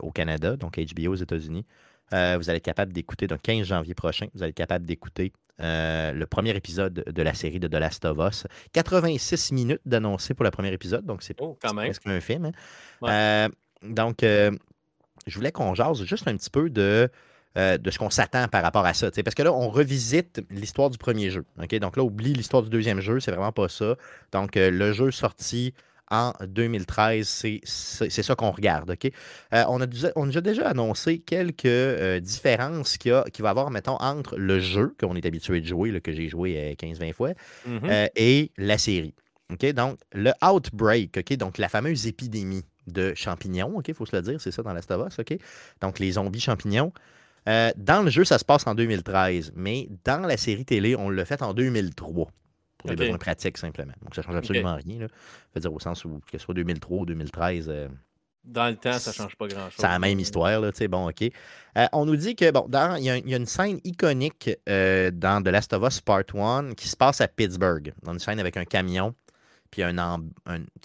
au 0.00 0.10
Canada, 0.10 0.56
donc 0.56 0.78
HBO 0.78 1.12
aux 1.12 1.16
États-Unis. 1.16 1.64
Euh, 2.12 2.36
vous 2.38 2.50
allez 2.50 2.56
être 2.56 2.64
capable 2.64 2.92
d'écouter, 2.92 3.26
donc 3.26 3.42
15 3.42 3.66
janvier 3.66 3.94
prochain, 3.94 4.26
vous 4.34 4.42
allez 4.42 4.50
être 4.50 4.56
capable 4.56 4.84
d'écouter 4.84 5.32
euh, 5.60 6.12
le 6.12 6.26
premier 6.26 6.50
épisode 6.56 7.04
de 7.06 7.22
la 7.22 7.34
série 7.34 7.60
de 7.60 7.68
The 7.68 7.74
Last 7.74 8.04
of 8.04 8.18
Us. 8.18 8.46
86 8.72 9.52
minutes 9.52 9.82
d'annoncer 9.84 10.34
pour 10.34 10.44
le 10.44 10.50
premier 10.50 10.72
épisode, 10.72 11.04
donc 11.04 11.22
c'est 11.22 11.40
oh, 11.40 11.56
presque 11.60 12.06
un 12.06 12.20
film. 12.20 12.46
Hein. 12.46 12.52
Euh, 13.04 13.48
donc, 13.82 14.18
je 14.22 15.34
voulais 15.34 15.52
qu'on 15.52 15.74
jase 15.74 16.02
juste 16.04 16.26
un 16.26 16.36
petit 16.36 16.50
peu 16.50 16.68
de, 16.68 17.08
de 17.56 17.90
ce 17.90 17.98
qu'on 17.98 18.10
s'attend 18.10 18.48
par 18.48 18.62
rapport 18.62 18.84
à 18.84 18.92
ça. 18.92 19.10
Parce 19.10 19.34
que 19.34 19.42
là, 19.42 19.52
on 19.52 19.70
revisite 19.70 20.42
l'histoire 20.50 20.90
du 20.90 20.98
premier 20.98 21.30
jeu. 21.30 21.44
Donc 21.56 21.96
là, 21.96 22.02
oublie 22.02 22.34
l'histoire 22.34 22.62
du 22.62 22.70
deuxième 22.70 23.00
jeu, 23.00 23.20
c'est 23.20 23.30
vraiment 23.30 23.52
pas 23.52 23.68
ça. 23.68 23.96
Donc, 24.32 24.56
le 24.56 24.92
jeu 24.92 25.10
sorti 25.10 25.72
en 26.10 26.32
2013. 26.46 27.26
C'est 27.64 28.22
ça 28.22 28.34
qu'on 28.34 28.50
regarde. 28.50 28.90
OK? 28.90 29.10
Euh, 29.54 29.64
on, 29.68 29.80
a, 29.80 29.86
on 30.16 30.28
a 30.28 30.40
déjà 30.40 30.68
annoncé 30.68 31.20
quelques 31.20 31.64
euh, 31.66 32.20
différences 32.20 32.98
qu'il 32.98 33.22
qui 33.32 33.42
va 33.42 33.48
y 33.48 33.50
avoir, 33.50 33.70
mettons, 33.70 33.96
entre 34.00 34.36
le 34.36 34.60
jeu 34.60 34.94
qu'on 35.00 35.16
est 35.16 35.24
habitué 35.24 35.60
de 35.60 35.66
jouer, 35.66 36.00
que 36.00 36.12
j'ai 36.12 36.28
joué 36.28 36.76
15-20 36.78 37.10
euh, 37.10 37.12
fois, 37.12 37.30
mm-hmm. 37.68 38.10
et 38.16 38.52
la 38.56 38.78
série. 38.78 39.14
OK? 39.52 39.72
Donc, 39.72 39.98
le 40.12 40.32
Outbreak, 40.42 41.18
OK? 41.18 41.36
Donc, 41.36 41.58
la 41.58 41.68
fameuse 41.68 42.06
épidémie 42.06 42.64
de 42.86 43.12
champignons, 43.14 43.76
OK? 43.76 43.88
Il 43.88 43.94
faut 43.94 44.06
se 44.06 44.16
le 44.16 44.22
dire, 44.22 44.40
c'est 44.40 44.52
ça 44.52 44.62
dans 44.62 44.72
la 44.72 44.80
of 44.80 45.18
OK? 45.18 45.38
Donc, 45.80 45.98
les 45.98 46.12
zombies 46.12 46.40
champignons. 46.40 46.92
dans 47.46 48.04
le 48.04 48.10
jeu, 48.10 48.24
ça 48.24 48.38
se 48.38 48.44
passe 48.44 48.66
en 48.66 48.74
2013, 48.74 49.52
mais 49.56 49.88
dans 50.04 50.26
la 50.26 50.36
série 50.36 50.64
télé, 50.64 50.96
on 50.96 51.10
l'a 51.10 51.24
fait 51.24 51.42
en 51.42 51.54
2003. 51.54 52.30
Pour 52.80 52.88
des 52.88 52.94
OK. 52.94 52.98
besoins 52.98 53.18
pratiques 53.18 53.58
simplement. 53.58 53.92
Donc, 54.02 54.14
ça 54.14 54.22
change 54.22 54.36
absolument 54.36 54.76
rien. 54.76 55.00
Là. 55.00 55.06
Je 55.08 55.54
veux 55.54 55.60
dire, 55.60 55.72
au 55.72 55.80
sens 55.80 56.04
où, 56.04 56.20
que 56.26 56.38
ce 56.38 56.44
soit 56.44 56.54
2003 56.54 56.98
ou 57.00 57.06
2013, 57.06 57.68
euh, 57.68 57.88
Dans 58.44 58.68
le 58.68 58.76
temps, 58.76 58.98
ça 58.98 59.12
change 59.12 59.36
pas 59.36 59.46
grand-chose. 59.48 59.82
c'est 59.82 59.88
la 59.88 59.98
même 59.98 60.18
histoire. 60.18 60.60
Là, 60.60 60.72
tu 60.72 60.78
sais, 60.78 60.88
bon, 60.88 61.08
OK. 61.08 61.22
Euh, 61.22 61.86
on 61.92 62.06
nous 62.06 62.16
dit 62.16 62.34
que, 62.34 62.50
bon, 62.50 62.66
il 62.98 63.04
y, 63.04 63.10
a- 63.10 63.16
il 63.18 63.28
y 63.28 63.34
a 63.34 63.36
une 63.36 63.46
scène 63.46 63.80
iconique 63.84 64.50
euh, 64.68 65.10
dans 65.10 65.42
The 65.42 65.48
Last 65.48 65.72
of 65.72 65.82
Us 65.86 66.00
Part 66.00 66.24
1 66.34 66.74
qui 66.74 66.88
se 66.88 66.96
passe 66.96 67.20
à 67.20 67.28
Pittsburgh, 67.28 67.92
dans 68.02 68.12
une 68.12 68.18
scène 68.18 68.40
avec 68.40 68.56
un 68.56 68.64
camion, 68.64 69.14
puis 69.70 69.82
un, 69.82 69.98
un, 69.98 70.20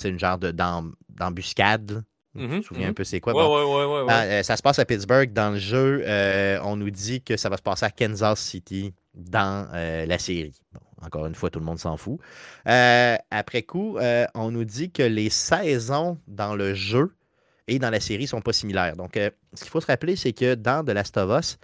une 0.03 0.19
genre 0.19 0.37
de- 0.37 0.51
d'em- 0.51 0.93
d'embuscade. 1.09 2.03
Tu 2.35 2.41
Mhm, 2.41 2.59
te 2.61 2.65
souviens 2.65 2.87
un 2.87 2.89
mhm. 2.89 2.95
peu 2.95 3.03
c'est 3.03 3.21
quoi? 3.21 3.33
Ouais, 3.33 3.39
Bon, 3.39 3.49
ouais, 3.49 4.03
ouais, 4.03 4.11
euh, 4.11 4.43
ça 4.43 4.57
se 4.57 4.61
passe 4.61 4.79
à 4.79 4.85
Pittsburgh. 4.85 5.31
Dans 5.33 5.51
le 5.51 5.59
jeu, 5.59 6.03
euh, 6.05 6.59
on 6.63 6.75
nous 6.75 6.89
dit 6.91 7.21
que 7.23 7.37
ça 7.37 7.49
va 7.49 7.57
se 7.57 7.61
passer 7.61 7.85
à 7.85 7.91
Kansas 7.91 8.39
City 8.39 8.93
dans 9.13 9.67
euh, 9.73 10.05
la 10.05 10.19
série. 10.19 10.53
Bon, 10.73 10.81
encore 11.05 11.25
une 11.25 11.35
fois, 11.35 11.49
tout 11.49 11.59
le 11.59 11.65
monde 11.65 11.79
s'en 11.79 11.97
fout. 11.97 12.19
Euh, 12.67 13.15
après 13.31 13.63
coup, 13.63 13.97
euh, 13.97 14.25
on 14.33 14.51
nous 14.51 14.65
dit 14.65 14.91
que 14.91 15.03
les 15.03 15.29
saisons 15.29 16.17
dans 16.27 16.55
le 16.55 16.73
jeu 16.73 17.13
et 17.67 17.79
dans 17.79 17.89
la 17.89 17.99
série 17.99 18.27
sont 18.27 18.41
pas 18.41 18.53
similaires. 18.53 18.95
Donc, 18.95 19.17
euh, 19.17 19.29
ce 19.53 19.61
qu'il 19.63 19.71
faut 19.71 19.81
se 19.81 19.87
rappeler, 19.87 20.15
c'est 20.15 20.33
que 20.33 20.55
dans 20.55 20.83
The 20.85 20.89
Last 20.89 21.17
of 21.17 21.39
Us, 21.39 21.57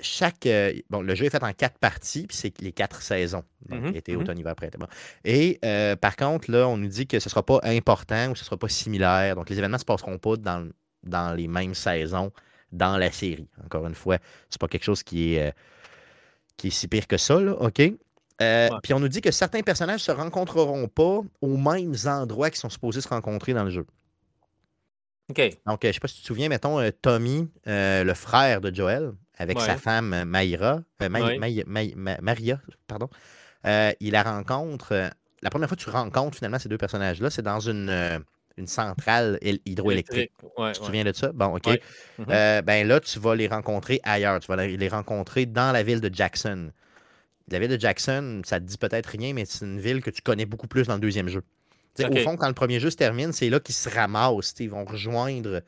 chaque. 0.00 0.46
euh, 0.46 0.72
bon, 0.90 1.02
le 1.02 1.14
jeu 1.14 1.24
est 1.26 1.30
fait 1.30 1.42
en 1.42 1.52
quatre 1.52 1.78
parties, 1.78 2.26
puis 2.28 2.36
c'est 2.36 2.60
les 2.60 2.72
quatre 2.72 3.02
saisons. 3.02 3.42
Donc, 3.68 3.82
Mhm, 3.82 3.96
été, 3.96 4.14
mhm. 4.14 4.20
automne, 4.22 4.38
hiver, 4.38 4.54
printemps. 4.54 4.86
Et 5.24 5.58
euh, 5.64 5.96
par 5.96 6.16
contre, 6.16 6.50
là, 6.50 6.68
on 6.68 6.76
nous 6.76 6.86
dit 6.88 7.06
que 7.06 7.18
ce 7.18 7.26
ne 7.28 7.30
sera 7.30 7.44
pas 7.44 7.60
important 7.64 8.30
ou 8.30 8.36
ce 8.36 8.42
ne 8.42 8.44
sera 8.46 8.56
pas 8.56 8.68
similaire. 8.68 9.34
Donc, 9.34 9.50
les 9.50 9.58
événements 9.58 9.76
ne 9.76 9.80
se 9.80 9.84
passeront 9.84 10.18
pas 10.18 10.36
dans, 10.36 10.68
dans 11.02 11.34
les 11.34 11.48
mêmes 11.48 11.74
saisons 11.74 12.30
dans 12.70 12.96
la 12.96 13.10
série. 13.10 13.48
Encore 13.64 13.86
une 13.86 13.94
fois, 13.94 14.18
c'est 14.50 14.60
pas 14.60 14.68
quelque 14.68 14.84
chose 14.84 15.02
qui 15.02 15.34
est, 15.34 15.48
euh, 15.48 15.52
qui 16.56 16.68
est 16.68 16.70
si 16.70 16.86
pire 16.88 17.06
que 17.06 17.16
ça, 17.16 17.40
là, 17.40 17.52
OK? 17.60 17.80
Euh, 18.40 18.68
Puis 18.82 18.94
on 18.94 19.00
nous 19.00 19.08
dit 19.08 19.20
que 19.20 19.30
certains 19.30 19.62
personnages 19.62 20.00
ne 20.00 20.04
se 20.04 20.12
rencontreront 20.12 20.86
pas 20.88 21.20
aux 21.40 21.56
mêmes 21.56 21.94
endroits 22.06 22.50
qu'ils 22.50 22.60
sont 22.60 22.70
supposés 22.70 23.00
se 23.00 23.08
rencontrer 23.08 23.52
dans 23.52 23.64
le 23.64 23.70
jeu. 23.70 23.86
OK. 25.30 25.58
Donc, 25.66 25.84
euh, 25.84 25.88
je 25.88 25.88
ne 25.88 25.92
sais 25.92 26.00
pas 26.00 26.08
si 26.08 26.16
tu 26.16 26.22
te 26.22 26.26
souviens, 26.26 26.48
mettons, 26.48 26.78
euh, 26.80 26.90
Tommy, 26.90 27.48
euh, 27.66 28.02
le 28.04 28.14
frère 28.14 28.60
de 28.60 28.74
Joel, 28.74 29.12
avec 29.36 29.60
sa 29.60 29.76
femme 29.76 30.24
Mayra, 30.24 30.80
euh, 31.02 31.08
Ouais. 31.10 31.64
Ma- 31.66 32.20
Maria, 32.20 32.60
pardon, 32.86 33.08
il 33.64 34.10
la 34.12 34.22
rencontre. 34.22 35.10
la 35.42 35.50
première 35.50 35.68
fois 35.68 35.76
que 35.76 35.82
tu 35.82 35.90
rencontres 35.90 36.36
finalement 36.38 36.58
ces 36.58 36.68
deux 36.68 36.78
personnages-là, 36.78 37.30
c'est 37.30 37.42
dans 37.42 37.60
une, 37.60 37.90
une 38.56 38.66
centrale 38.66 39.38
hydroélectrique. 39.66 40.32
Ouais, 40.42 40.72
Tu 40.72 40.78
te 40.78 40.80
ouais. 40.80 40.86
souviens 40.86 41.04
de 41.04 41.12
ça? 41.12 41.30
Bon, 41.32 41.56
OK. 41.56 41.66
Ouais. 41.66 41.80
Mhm. 42.18 42.26
Euh, 42.30 42.62
ben 42.62 42.88
là, 42.88 42.98
tu 43.00 43.18
vas 43.18 43.34
les 43.36 43.48
rencontrer 43.48 44.00
ailleurs. 44.02 44.40
Tu 44.40 44.46
vas 44.48 44.56
les 44.66 44.88
rencontrer 44.88 45.44
dans 45.46 45.72
la 45.72 45.82
ville 45.82 46.00
de 46.00 46.12
Jackson. 46.12 46.72
La 47.50 47.58
ville 47.58 47.70
de 47.70 47.80
Jackson, 47.80 48.42
ça 48.44 48.60
te 48.60 48.64
dit 48.64 48.76
peut-être 48.78 49.06
rien, 49.06 49.32
mais 49.32 49.44
c'est 49.44 49.64
une 49.64 49.80
ville 49.80 50.02
que 50.02 50.10
tu 50.10 50.22
connais 50.22 50.46
beaucoup 50.46 50.66
plus 50.68 50.86
dans 50.86 50.94
le 50.94 51.00
deuxième 51.00 51.28
jeu. 51.28 51.42
Au 52.04 52.16
fond, 52.22 52.36
quand 52.36 52.48
le 52.48 52.54
premier 52.54 52.78
jeu 52.78 52.90
se 52.90 52.96
termine, 52.96 53.32
c'est 53.32 53.50
là 53.50 53.58
qu'ils 53.60 53.74
se 53.74 53.88
ramassent. 53.88 54.54
Ils 54.60 54.70
vont 54.70 54.84
rejoindre. 54.84 55.62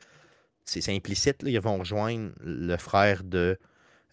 C'est 0.63 0.87
implicite, 0.93 1.43
là, 1.43 1.49
ils 1.49 1.59
vont 1.59 1.77
rejoindre 1.77 2.31
le 2.43 2.77
frère 2.77 3.23
de. 3.23 3.57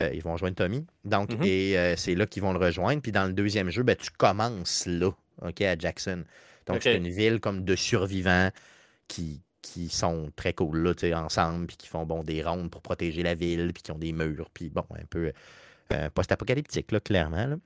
euh, 0.03 0.11
ils 0.15 0.23
vont 0.23 0.33
rejoindre 0.33 0.55
Tommy. 0.57 0.87
Donc, 1.05 1.31
Mhm. 1.33 1.43
et 1.43 1.77
euh, 1.79 1.97
c'est 1.97 2.15
là 2.15 2.25
qu'ils 2.27 2.43
vont 2.43 2.53
le 2.53 2.59
rejoindre. 2.59 3.03
Puis 3.03 3.13
dans 3.13 3.27
le 3.27 3.33
deuxième 3.33 3.69
jeu, 3.71 3.83
ben, 3.83 3.97
tu 3.97 4.11
commences 4.11 4.87
là, 4.87 5.11
OK, 5.43 5.61
à 5.61 5.77
Jackson. 5.77 6.25
Donc, 6.67 6.77
c'est 6.83 6.97
une 6.97 7.09
ville 7.09 7.41
comme 7.41 7.65
de 7.65 7.75
survivants 7.77 8.51
qui, 9.09 9.43
qui 9.63 9.89
sont 9.89 10.31
très 10.37 10.53
cool 10.53 10.79
là, 10.79 11.19
ensemble, 11.25 11.67
puis 11.67 11.77
qui 11.77 11.89
font 11.89 12.07
bon, 12.07 12.23
des 12.23 12.43
rondes 12.43 12.71
pour 12.71 12.81
protéger 12.83 13.23
la 13.23 13.35
ville, 13.35 13.73
puis 13.75 13.83
qui 13.83 13.91
ont 13.91 13.99
des 13.99 14.13
murs, 14.13 14.49
puis 14.55 14.69
bon, 14.71 14.85
un 14.95 15.05
peu 15.11 15.33
euh, 15.93 16.11
post-apocalyptique, 16.11 16.93
là, 16.93 17.01
clairement. 17.01 17.47
là. 17.47 17.57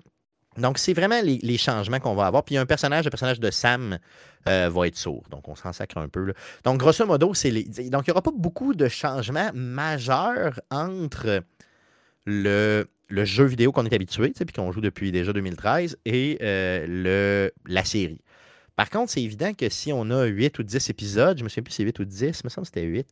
Donc, 0.59 0.79
c'est 0.79 0.93
vraiment 0.93 1.21
les, 1.23 1.59
changements 1.59 1.99
qu'on 1.99 2.15
va 2.15 2.27
avoir. 2.27 2.45
Puis, 2.45 2.55
il 2.55 2.57
y 2.57 2.59
a 2.59 2.61
un 2.61 2.67
personnage, 2.67 3.05
le 3.05 3.11
personnage 3.11 3.41
de 3.41 3.51
Sam 3.51 3.99
euh, 4.49 4.69
va 4.71 4.87
être 4.87 4.97
sourd. 4.97 5.25
Donc, 5.31 5.49
on 5.49 5.55
s'en 5.55 5.73
sacre 5.73 5.97
un 5.97 6.09
peu. 6.09 6.35
Donc, 6.65 6.79
grosso 6.79 7.07
modo, 7.07 7.33
c'est 7.33 7.51
les. 7.51 7.65
Donc, 7.65 8.07
il 8.07 8.11
n'y 8.11 8.13
aura 8.13 8.23
pas 8.23 8.33
beaucoup 8.35 8.75
de 8.75 8.89
changements 8.89 9.51
majeurs 9.55 10.61
entre 10.71 11.43
le, 12.27 12.87
jeu 13.11 13.45
vidéo 13.45 13.73
qu'on 13.73 13.87
est 13.87 13.95
habitué, 13.95 14.31
puis 14.31 14.53
qu'on 14.55 14.73
joue 14.73 14.83
depuis 14.83 15.11
déjà 15.11 15.33
2013, 15.33 15.97
et 16.05 16.39
euh, 16.43 17.49
la 17.67 17.85
série. 17.85 18.21
Par 18.77 18.91
contre, 18.91 19.13
c'est 19.13 19.23
évident 19.23 19.53
que 19.55 19.69
si 19.69 19.93
on 19.93 20.11
a 20.11 20.25
8 20.25 20.59
ou 20.59 20.63
10 20.63 20.91
épisodes, 20.91 21.39
je 21.39 21.45
me 21.45 21.49
souviens 21.49 21.63
plus 21.63 21.73
si 21.73 21.77
c'est 21.79 21.85
8 21.85 21.99
ou 21.99 22.05
10, 22.05 22.21
il 22.21 22.29
me 22.45 22.51
semble 22.51 22.67
que 22.67 22.73
c'était 22.75 22.83
8, 22.83 23.07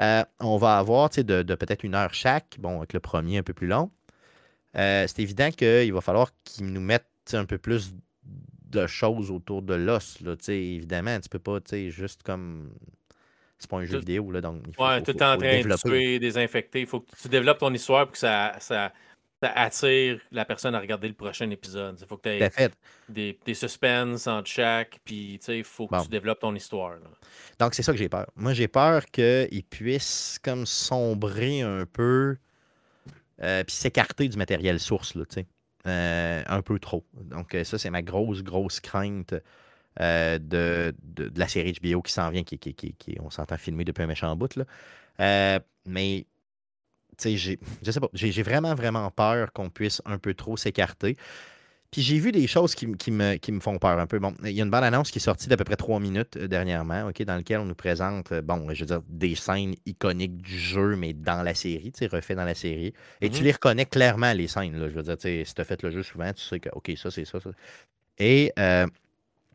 euh, 0.00 0.24
on 0.40 0.56
va 0.56 0.78
avoir 0.78 1.10
de 1.10 1.54
peut-être 1.54 1.84
une 1.84 1.94
heure 1.94 2.12
chaque, 2.12 2.56
bon, 2.58 2.78
avec 2.78 2.92
le 2.92 3.00
premier 3.00 3.38
un 3.38 3.42
peu 3.42 3.54
plus 3.54 3.66
long. 3.66 3.90
Euh, 4.78 5.06
c'est 5.06 5.20
évident 5.22 5.50
qu'il 5.50 5.92
va 5.92 6.00
falloir 6.00 6.30
qu'ils 6.44 6.66
nous 6.66 6.80
mettent 6.80 7.06
un 7.32 7.44
peu 7.44 7.58
plus 7.58 7.94
de 8.68 8.86
choses 8.86 9.30
autour 9.30 9.62
de 9.62 9.74
l'os. 9.74 10.20
là, 10.20 10.34
Évidemment, 10.48 11.18
tu 11.20 11.28
peux 11.28 11.38
pas 11.38 11.60
tu 11.60 11.70
sais, 11.70 11.90
juste 11.90 12.22
comme. 12.22 12.70
C'est 13.58 13.70
pas 13.70 13.78
un 13.78 13.84
jeu 13.86 13.94
Tout- 13.94 14.00
vidéo, 14.00 14.30
là, 14.32 14.42
donc 14.42 14.62
il 14.68 14.74
faut, 14.74 14.84
Ouais, 14.84 14.98
faut- 14.98 15.12
tout 15.12 15.18
faut- 15.18 15.24
en 15.24 15.36
train 15.38 15.52
de 15.52 15.56
développer. 15.56 15.88
tuer, 15.88 16.18
désinfecter. 16.18 16.80
Il 16.80 16.86
faut 16.86 17.00
que 17.00 17.10
tu 17.20 17.28
développes 17.28 17.58
ton 17.58 17.72
histoire 17.72 18.04
pour 18.04 18.12
que 18.12 18.18
ça, 18.18 18.54
ça, 18.60 18.92
ça 19.42 19.52
attire 19.54 20.20
la 20.30 20.44
personne 20.44 20.74
à 20.74 20.78
regarder 20.80 21.08
le 21.08 21.14
prochain 21.14 21.48
épisode. 21.48 21.96
Il 21.98 22.06
faut 22.06 22.18
que 22.18 22.24
tu 22.24 22.44
aies 22.44 22.70
des, 23.08 23.38
des 23.46 23.54
suspens 23.54 24.14
entre 24.26 24.46
chaque, 24.50 24.98
puis 25.06 25.40
il 25.48 25.64
faut 25.64 25.86
que 25.86 25.96
Bon. 25.96 26.02
tu 26.02 26.08
développes 26.10 26.40
ton 26.40 26.54
histoire. 26.54 26.90
là. 26.96 27.06
Donc, 27.58 27.74
c'est 27.74 27.82
ça 27.82 27.92
que 27.92 27.98
j'ai 27.98 28.10
peur. 28.10 28.26
Moi, 28.36 28.52
j'ai 28.52 28.68
peur 28.68 29.06
qu'ils 29.06 29.64
puissent 29.64 30.38
comme 30.42 30.66
sombrer 30.66 31.62
un 31.62 31.86
peu, 31.86 32.36
euh, 33.42 33.64
puis 33.64 33.74
s'écarter 33.74 34.28
du 34.28 34.36
matériel 34.36 34.80
source, 34.80 35.14
là. 35.14 35.24
Euh, 35.86 36.42
un 36.46 36.62
peu 36.62 36.78
trop. 36.78 37.04
Donc, 37.14 37.54
euh, 37.54 37.62
ça, 37.62 37.78
c'est 37.78 37.90
ma 37.90 38.02
grosse, 38.02 38.42
grosse 38.42 38.80
crainte 38.80 39.34
de, 39.98 40.38
de, 40.38 41.32
la 41.36 41.48
série 41.48 41.74
HBO 41.80 42.02
qui 42.02 42.12
s'en 42.12 42.30
vient, 42.30 42.42
qui, 42.42 42.58
qui, 42.58 42.74
qui, 42.74 43.16
on 43.20 43.30
s'entend 43.30 43.56
filmer 43.56 43.84
depuis 43.84 44.02
un 44.02 44.06
méchant 44.06 44.34
bout, 44.36 44.56
là. 44.56 45.60
Mais, 45.86 46.26
tu 47.16 47.38
sais, 47.38 47.58
je 47.82 47.90
sais 47.90 48.00
pas, 48.00 48.08
j'ai 48.12 48.42
vraiment, 48.42 48.74
vraiment 48.74 49.10
peur 49.10 49.52
qu'on 49.52 49.70
puisse 49.70 50.02
un 50.04 50.18
peu 50.18 50.34
trop 50.34 50.56
s'écarter. 50.56 51.16
Puis 51.96 52.02
j'ai 52.02 52.18
vu 52.18 52.30
des 52.30 52.46
choses 52.46 52.74
qui, 52.74 52.86
me, 52.86 53.36
qui 53.36 53.52
me 53.52 53.58
font 53.60 53.78
peur 53.78 53.98
un 53.98 54.06
peu. 54.06 54.18
Bon, 54.18 54.34
il 54.44 54.50
y 54.50 54.60
a 54.60 54.64
une 54.64 54.70
bande-annonce 54.70 55.10
qui 55.10 55.16
est 55.18 55.22
sortie 55.22 55.48
d'à 55.48 55.56
peu 55.56 55.64
près 55.64 55.76
trois 55.76 55.98
minutes 55.98 56.36
euh, 56.36 56.46
dernièrement, 56.46 57.08
OK, 57.08 57.22
dans 57.22 57.36
laquelle 57.36 57.60
on 57.60 57.64
nous 57.64 57.74
présente, 57.74 58.32
euh, 58.32 58.42
bon, 58.42 58.68
je 58.74 58.80
veux 58.80 58.86
dire, 58.86 59.00
des 59.08 59.34
scènes 59.34 59.74
iconiques 59.86 60.36
du 60.36 60.58
jeu, 60.58 60.94
mais 60.94 61.14
dans 61.14 61.42
la 61.42 61.54
série, 61.54 61.92
tu 61.92 62.00
sais, 62.00 62.06
refait 62.08 62.34
dans 62.34 62.44
la 62.44 62.52
série. 62.54 62.92
Et 63.22 63.30
tu 63.30 63.38
Mhm. 63.38 63.44
les 63.46 63.52
reconnais 63.52 63.86
clairement, 63.86 64.30
les 64.34 64.46
scènes, 64.46 64.78
là. 64.78 64.90
Je 64.90 64.94
veux 64.94 65.04
dire, 65.04 65.16
tu 65.16 65.22
sais, 65.22 65.44
si 65.46 65.54
tu 65.54 65.60
as 65.62 65.64
fait 65.64 65.82
le 65.82 65.90
jeu 65.90 66.02
souvent, 66.02 66.30
tu 66.34 66.42
sais 66.42 66.60
que, 66.60 66.68
OK, 66.74 66.92
ça, 66.98 67.10
c'est 67.10 67.24
ça, 67.24 67.40
ça. 67.40 67.48
Et 68.18 68.52
euh, 68.58 68.86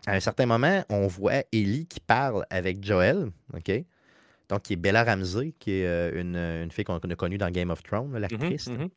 à 0.07 0.13
un 0.15 0.19
certain 0.19 0.47
moment, 0.47 0.83
on 0.89 1.05
voit 1.05 1.43
Ellie 1.51 1.85
qui 1.85 1.99
parle 1.99 2.43
avec 2.49 2.83
Joel, 2.83 3.27
OK? 3.53 3.71
Donc, 4.49 4.63
qui 4.63 4.73
est 4.73 4.77
Bella 4.77 5.03
Ramsey, 5.03 5.53
qui 5.59 5.73
est 5.73 5.85
euh, 5.85 6.19
une, 6.19 6.35
une 6.35 6.71
fille 6.71 6.85
qu'on 6.85 6.97
a 6.97 7.15
connue 7.15 7.37
dans 7.37 7.51
Game 7.51 7.69
of 7.69 7.83
Thrones, 7.83 8.11
Mhm, 8.13 8.19
l'actrice. 8.19 8.67
mhm. 8.67 8.89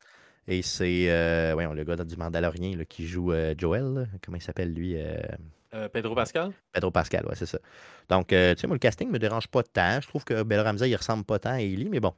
Et 0.46 0.62
c'est 0.62 1.06
euh, 1.10 1.54
le 1.74 1.84
gars 1.84 1.96
du 1.96 2.16
Mandalorien 2.16 2.76
là, 2.76 2.84
qui 2.84 3.06
joue 3.06 3.32
euh, 3.32 3.54
Joel. 3.56 3.94
là. 3.94 4.04
Comment 4.24 4.36
il 4.36 4.42
s'appelle 4.42 4.72
lui 4.74 4.94
euh, 4.96 5.16
Euh, 5.74 5.88
Pedro 5.88 6.14
Pascal? 6.14 6.52
Pedro 6.72 6.90
Pascal, 6.90 7.24
ouais, 7.26 7.34
c'est 7.34 7.46
ça. 7.46 7.58
Donc, 8.08 8.28
tu 8.28 8.36
sais, 8.36 8.66
moi, 8.66 8.74
le 8.74 8.78
casting 8.78 9.10
me 9.10 9.18
dérange 9.18 9.48
pas 9.48 9.62
tant. 9.62 10.00
Je 10.00 10.06
trouve 10.08 10.24
que 10.24 10.42
Bella 10.42 10.62
Ramsey, 10.64 10.90
il 10.90 10.96
ressemble 10.96 11.24
pas 11.24 11.38
tant 11.38 11.50
à 11.52 11.60
Ellie, 11.60 11.88
mais 11.88 12.00
bon. 12.00 12.12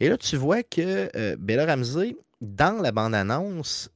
Et 0.00 0.08
là, 0.08 0.16
tu 0.16 0.36
vois 0.36 0.62
que 0.62 1.34
Bella 1.36 1.66
Ramsey, 1.66 2.16
dans 2.40 2.80
la 2.82 2.92
bande-annonce, 2.92 3.90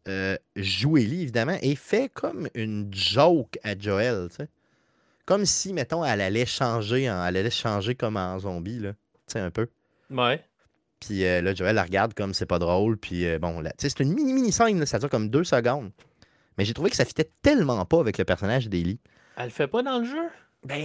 joue 0.56 0.98
Ellie, 0.98 1.22
évidemment, 1.22 1.56
et 1.62 1.74
fait 1.76 2.10
comme 2.12 2.48
une 2.54 2.92
joke 2.92 3.58
à 3.62 3.78
Joel, 3.78 4.28
tu 4.30 4.36
sais. 4.36 4.48
Comme 5.26 5.46
si, 5.46 5.72
mettons, 5.72 6.04
elle 6.04 6.20
allait 6.20 6.44
changer, 6.46 7.08
en- 7.10 7.24
elle 7.24 7.36
allait 7.36 7.50
changer 7.50 7.94
comme 7.94 8.16
en 8.16 8.38
zombie, 8.40 8.80
là. 8.80 8.92
Tu 9.26 9.34
sais, 9.34 9.38
un 9.38 9.50
peu. 9.50 9.68
Ouais. 10.10 10.44
Puis 11.00 11.24
euh, 11.24 11.40
là, 11.40 11.54
Joël 11.54 11.74
la 11.74 11.82
regarde 11.82 12.14
comme 12.14 12.34
c'est 12.34 12.46
pas 12.46 12.58
drôle. 12.58 12.96
Puis 12.96 13.26
euh, 13.26 13.38
bon, 13.38 13.60
là, 13.60 13.72
c'est 13.78 14.00
une 14.00 14.12
mini-mini 14.14 14.52
scène, 14.52 14.84
ça 14.86 14.98
dure 14.98 15.08
comme 15.10 15.28
deux 15.30 15.44
secondes. 15.44 15.90
Mais 16.58 16.64
j'ai 16.64 16.74
trouvé 16.74 16.90
que 16.90 16.96
ça 16.96 17.04
fitait 17.04 17.30
tellement 17.42 17.84
pas 17.86 18.00
avec 18.00 18.18
le 18.18 18.24
personnage 18.24 18.68
d'Ellie. 18.68 19.00
Elle 19.36 19.44
le 19.46 19.50
fait 19.50 19.66
pas 19.68 19.82
dans 19.82 19.98
le 20.00 20.04
jeu? 20.04 20.28
Ben. 20.64 20.78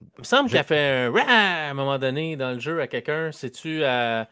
Il 0.00 0.20
me 0.20 0.24
semble 0.24 0.48
Je- 0.48 0.54
qu'elle 0.56 0.64
fait 0.64 1.06
un 1.06 1.14
à 1.14 1.70
un 1.70 1.74
moment 1.74 1.98
donné 1.98 2.36
dans 2.36 2.52
le 2.52 2.58
jeu 2.58 2.80
à 2.80 2.86
quelqu'un. 2.88 3.30
C'est-tu 3.32 3.84
à- 3.84 4.28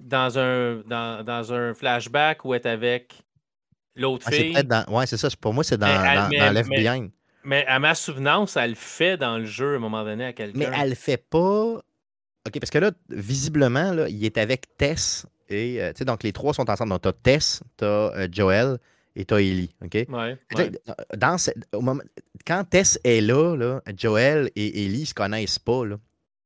dans, 0.00 0.38
un, 0.38 0.76
dans, 0.86 1.24
dans 1.24 1.52
un 1.52 1.74
flashback 1.74 2.44
où 2.44 2.54
est 2.54 2.66
avec 2.66 3.14
l'autre 3.96 4.26
ah, 4.28 4.32
fille? 4.32 4.54
dans. 4.64 4.84
Ouais, 4.88 5.06
c'est 5.06 5.16
ça. 5.16 5.28
Pour 5.40 5.54
moi, 5.54 5.62
c'est 5.64 5.76
dans, 5.78 5.86
dans, 5.86 6.28
mais- 6.28 6.38
dans 6.38 6.50
Left 6.52 6.68
mais- 6.70 6.82
Behind. 6.82 7.10
Mais 7.44 7.64
à 7.66 7.78
ma 7.78 7.94
souvenance, 7.94 8.56
elle 8.56 8.70
le 8.70 8.76
fait 8.76 9.16
dans 9.16 9.38
le 9.38 9.44
jeu 9.46 9.74
à 9.74 9.76
un 9.76 9.80
moment 9.80 10.04
donné 10.04 10.24
à 10.26 10.32
quelqu'un. 10.32 10.58
Mais 10.58 10.68
elle 10.76 10.90
le 10.90 10.94
fait 10.96 11.16
pas. 11.16 11.80
OK, 12.48 12.58
parce 12.60 12.70
que 12.70 12.78
là, 12.78 12.90
visiblement, 13.10 13.92
là, 13.92 14.08
il 14.08 14.24
est 14.24 14.38
avec 14.38 14.76
Tess. 14.76 15.26
Et, 15.48 15.80
euh, 15.82 15.92
tu 15.92 15.98
sais, 15.98 16.04
donc 16.04 16.22
les 16.22 16.32
trois 16.32 16.52
sont 16.52 16.68
ensemble. 16.68 16.90
Donc, 16.90 17.02
t'as 17.02 17.12
Tess, 17.12 17.62
t'as 17.76 17.86
euh, 18.16 18.28
Joel 18.30 18.78
et 19.16 19.24
t'as 19.24 19.38
Ellie. 19.38 19.70
OK? 19.82 19.94
Ouais, 20.56 20.70
Tu 20.70 21.16
Dans 21.16 21.38
ce- 21.38 21.50
au 21.74 21.80
moment, 21.80 22.02
quand 22.46 22.64
Tess 22.68 22.98
est 23.04 23.20
là, 23.20 23.56
là, 23.56 23.80
Joel 23.96 24.50
et 24.56 24.84
Ellie 24.84 25.06
se 25.06 25.14
connaissent 25.14 25.58
pas. 25.58 25.84
Là. 25.86 25.96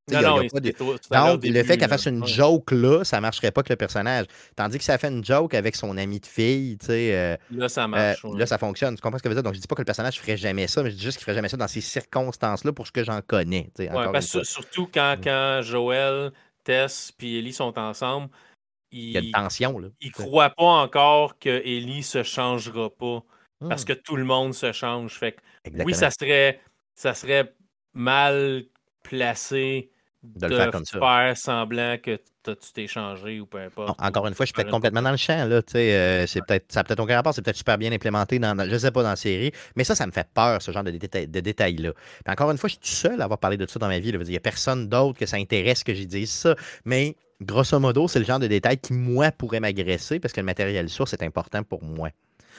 Il 0.09 0.15
y 0.15 0.17
a- 0.17 0.21
il 0.21 0.25
y 0.25 0.47
a 0.47 0.51
pas 0.51 0.61
de- 0.61 0.75
Donc, 1.13 1.45
le 1.45 1.63
fait 1.63 1.79
qu'elle 1.79 1.89
fasse 1.89 2.07
une 2.07 2.27
joke 2.27 2.73
là, 2.73 3.05
ça 3.05 3.21
marcherait 3.21 3.53
pas 3.53 3.61
avec 3.61 3.71
le 3.71 3.77
personnage. 3.77 4.27
Tandis 4.57 4.79
que 4.79 4.85
ça 4.85 4.99
fait 4.99 5.09
une 5.09 5.25
joke 5.25 5.55
avec 5.55 5.77
son 5.77 5.97
ami 5.97 6.19
de 6.21 6.27
fille, 6.27 6.77
tu 6.79 6.87
sais. 6.87 7.15
euh, 7.17 7.37
Là, 7.51 7.69
ça 7.69 7.83
euh, 7.85 7.87
marche. 7.87 8.25
ouais. 8.25 8.39
Là, 8.39 8.47
ça 8.47 8.59
fonctionne. 8.59 8.97
Tu 8.97 9.01
comprends 9.01 9.19
ce 9.19 9.23
que 9.23 9.29
je 9.29 9.35
veux 9.35 9.41
dire? 9.41 9.45
Donc, 9.45 9.55
je 9.55 9.61
dis 9.61 9.67
pas 9.69 9.75
que 9.77 9.81
le 9.83 9.87
personnage 9.87 10.19
ferait 10.19 10.37
jamais 10.37 10.67
ça, 10.67 10.83
mais 10.83 10.91
je 10.91 10.97
dis 10.97 11.03
juste 11.03 11.19
qu'il 11.19 11.25
ferait 11.25 11.35
jamais 11.37 11.49
ça 11.49 11.57
dans 11.57 11.69
ces 11.69 11.81
circonstances-là 11.81 12.73
pour 12.73 12.87
ce 12.87 12.93
que 12.93 13.05
j'en 13.05 13.21
connais. 13.23 13.71
Ouais, 13.79 13.89
parce 14.13 14.33
que 14.33 14.43
surtout 14.45 14.89
quand, 14.93 15.17
Mm. 15.19 15.25
quand 15.25 15.61
Joël, 15.63 16.33
Tess 16.65 17.13
et 17.21 17.39
Ellie 17.39 17.53
sont 17.53 17.79
ensemble, 17.79 18.29
Il 18.91 19.11
y 19.13 19.17
a 19.17 19.21
une 19.21 19.31
tension, 19.31 19.79
là. 19.79 19.89
ne 19.89 19.93
tu 20.01 20.09
sais. 20.09 20.23
croient 20.23 20.51
pas 20.51 20.65
encore 20.65 21.39
que 21.39 21.49
Ellie 21.49 22.03
se 22.03 22.23
changera 22.23 22.91
pas 22.91 23.23
parce 23.69 23.83
Hmm, 23.83 23.87
que 23.87 23.93
tout 23.95 24.17
le 24.17 24.25
monde 24.25 24.55
se 24.55 24.73
change. 24.73 25.19
Fait 25.19 25.33
que, 25.33 25.41
oui, 25.85 25.95
ça 25.95 26.11
serait, 26.11 26.61
ça 26.95 27.15
serait 27.15 27.55
mal 27.95 28.65
placé 29.03 29.91
De 30.23 30.47
le 30.47 30.57
faire 30.57 30.71
comme 30.71 30.85
ça. 30.85 30.99
faire 30.99 31.37
semblant 31.37 31.97
que 32.03 32.17
tu 32.45 32.73
t'es 32.75 32.87
changé 32.87 33.41
ou 33.41 33.47
peu 33.47 33.59
importe. 33.59 33.89
Non, 33.89 33.95
encore 34.07 34.27
une 34.27 34.35
fois, 34.35 34.45
je 34.45 34.49
suis 34.49 34.55
peut-être 34.55 34.71
complètement 34.71 35.03
dans 35.03 35.11
le 35.13 35.17
champ. 35.17 35.45
Là, 35.49 35.61
euh, 35.75 36.27
c'est 36.27 36.41
peut-être, 36.47 36.71
ça 36.73 36.83
peut-être 36.85 37.01
aucun 37.01 37.17
rapport, 37.17 37.33
c'est 37.35 37.43
peut-être 37.43 37.57
super 37.57 37.79
bien 37.79 37.93
implémenté 37.93 38.39
dans, 38.39 38.55
dans- 38.55 38.69
je 38.69 38.77
sais 38.77 38.91
pas, 38.91 39.03
dans 39.03 39.11
la 39.11 39.17
série. 39.17 39.53
Mais 39.77 39.85
ça, 39.85 39.95
ça 39.95 40.07
me 40.07 40.13
fait 40.13 40.27
peur, 40.35 40.61
ce 40.63 40.71
genre 40.73 40.83
de, 40.85 40.91
détails- 40.91 41.29
de 41.29 41.41
détails-là. 41.41 41.93
Puis 41.93 42.33
encore 42.33 42.51
une 42.51 42.59
fois, 42.59 42.69
je 42.69 42.75
suis 42.75 42.81
tout 42.81 42.89
seul 42.89 43.21
à 43.21 43.25
avoir 43.25 43.39
parlé 43.39 43.57
de 43.57 43.67
ça 43.67 43.79
dans 43.79 43.89
ma 43.89 43.99
vie. 44.01 44.13
là. 44.13 44.19
Il 44.23 44.29
n'y 44.31 44.37
a 44.37 44.41
personne 44.41 44.89
d'autre 44.89 45.19
que 45.19 45.27
ça 45.27 45.37
intéresse 45.37 45.85
que 45.85 45.95
j'y 45.95 46.07
dise 46.07 46.31
ça. 46.31 46.55
Mais 46.85 47.17
grosso 47.41 47.79
modo, 47.81 48.07
c'est 48.09 48.19
le 48.19 48.25
genre 48.25 48.39
de 48.41 48.47
détail 48.49 48.79
qui, 48.79 48.93
moi, 48.93 49.31
pourrait 49.33 49.61
m'agresser 49.61 50.19
parce 50.21 50.33
que 50.33 50.41
le 50.41 50.47
matériel 50.47 50.89
source 50.89 51.13
est 51.13 51.23
important 51.23 51.63
pour 51.65 51.83
moi. 51.85 52.11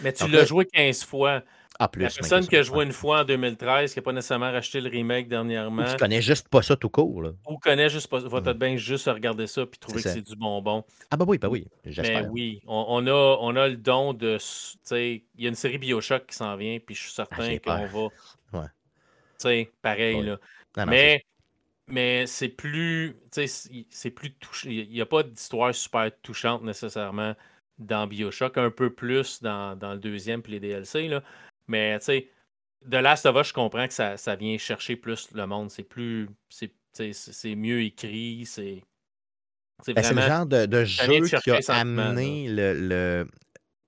Mais 0.01 0.11
tu 0.11 0.27
l'as 0.27 0.39
là- 0.39 0.45
joué 0.45 0.65
15 0.65 1.03
fois. 1.03 1.43
Ah, 1.79 1.87
plus. 1.87 2.03
La 2.03 2.09
personne 2.09 2.43
que 2.45 2.49
qui 2.49 2.55
a 2.55 2.63
ça. 2.63 2.71
joué 2.71 2.85
une 2.85 2.91
fois 2.91 3.21
en 3.21 3.25
2013, 3.25 3.93
qui 3.93 3.99
n'a 3.99 4.03
pas 4.03 4.11
nécessairement 4.13 4.51
racheté 4.51 4.79
le 4.79 4.89
remake 4.89 5.25
Ou 5.25 5.29
dernièrement, 5.29 5.83
qui 5.85 5.95
connaît 5.97 6.21
juste 6.21 6.47
pas 6.47 6.61
ça 6.61 6.75
tout 6.75 6.89
court. 6.89 7.21
Là. 7.23 7.31
ou 7.47 7.57
connaît 7.57 7.89
juste 7.89 8.07
pas, 8.07 8.19
va 8.19 8.39
Mm. 8.39 8.43
peut-être 8.43 8.59
bien 8.59 8.77
juste 8.77 9.05
regarder 9.07 9.47
ça 9.47 9.65
puis 9.65 9.79
trouver 9.79 9.97
que 10.03 10.07
ça. 10.09 10.13
c'est 10.13 10.21
du 10.21 10.35
bonbon. 10.35 10.83
Ah, 11.09 11.17
bah 11.17 11.25
oui, 11.27 11.37
bah 11.39 11.49
oui, 11.49 11.67
j'espère. 11.85 12.29
oui, 12.31 12.61
on, 12.67 12.85
on 12.87 13.07
a, 13.07 13.37
on 13.41 13.55
a 13.55 13.67
le 13.67 13.77
don 13.77 14.13
de. 14.13 14.37
Il 14.91 15.21
y 15.37 15.45
a 15.45 15.49
une 15.49 15.55
série 15.55 15.77
Bioshock 15.79 16.27
qui 16.27 16.35
s'en 16.35 16.55
vient, 16.55 16.77
puis 16.79 16.93
je 16.95 17.01
suis 17.01 17.11
certain 17.11 17.37
Ah, 17.39 17.45
j'ai 17.49 17.59
qu'on 17.59 17.85
va. 17.87 18.03
Ouais. 18.59 18.67
Tu 18.67 18.69
sais, 19.39 19.71
pareil, 19.81 20.15
Ouais. 20.17 20.23
là. 20.23 20.37
Non, 20.77 20.85
non, 20.85 20.91
c'est- 20.91 20.91
mais 20.91 21.23
mais 21.87 22.27
c'est 22.27 22.49
plus. 22.49 23.15
C'est- 23.31 24.11
plus 24.11 24.31
touché. 24.35 24.71
Il 24.71 24.89
n'y 24.91 25.01
a 25.01 25.05
pas 25.07 25.23
d'histoire 25.23 25.73
super 25.73 26.09
touchante 26.21 26.63
nécessairement 26.63 27.33
dans 27.79 28.05
Bioshock, 28.07 28.57
un 28.59 28.69
peu 28.69 28.91
plus 28.93 29.41
dans, 29.41 29.75
dans 29.75 29.93
le 29.93 29.99
deuxième 29.99 30.41
puis 30.43 30.53
les 30.53 30.59
DLC, 30.59 31.07
là. 31.07 31.23
Mais 31.67 31.97
tu 31.99 32.05
sais, 32.05 32.29
de 32.85 32.97
Last 32.97 33.25
of 33.25 33.35
Us, 33.39 33.49
je 33.49 33.53
comprends 33.53 33.87
que 33.87 33.93
ça, 33.93 34.17
ça 34.17 34.35
vient 34.35 34.57
chercher 34.57 34.95
plus 34.95 35.29
le 35.33 35.45
monde. 35.47 35.71
C'est 35.71 35.83
plus. 35.83 36.27
C'est 36.51 37.55
mieux 37.55 37.81
écrit, 37.81 38.45
c'est. 38.45 38.83
C'est 39.83 39.93
Ben, 39.93 40.03
c'est 40.03 40.13
le 40.13 40.21
genre 40.21 40.45
de, 40.45 40.65
de 40.65 40.83
jeu 40.85 41.21
qui 41.21 41.49
a 41.49 41.59
amené 41.69 42.47
le. 42.47 42.73
le- 42.73 43.27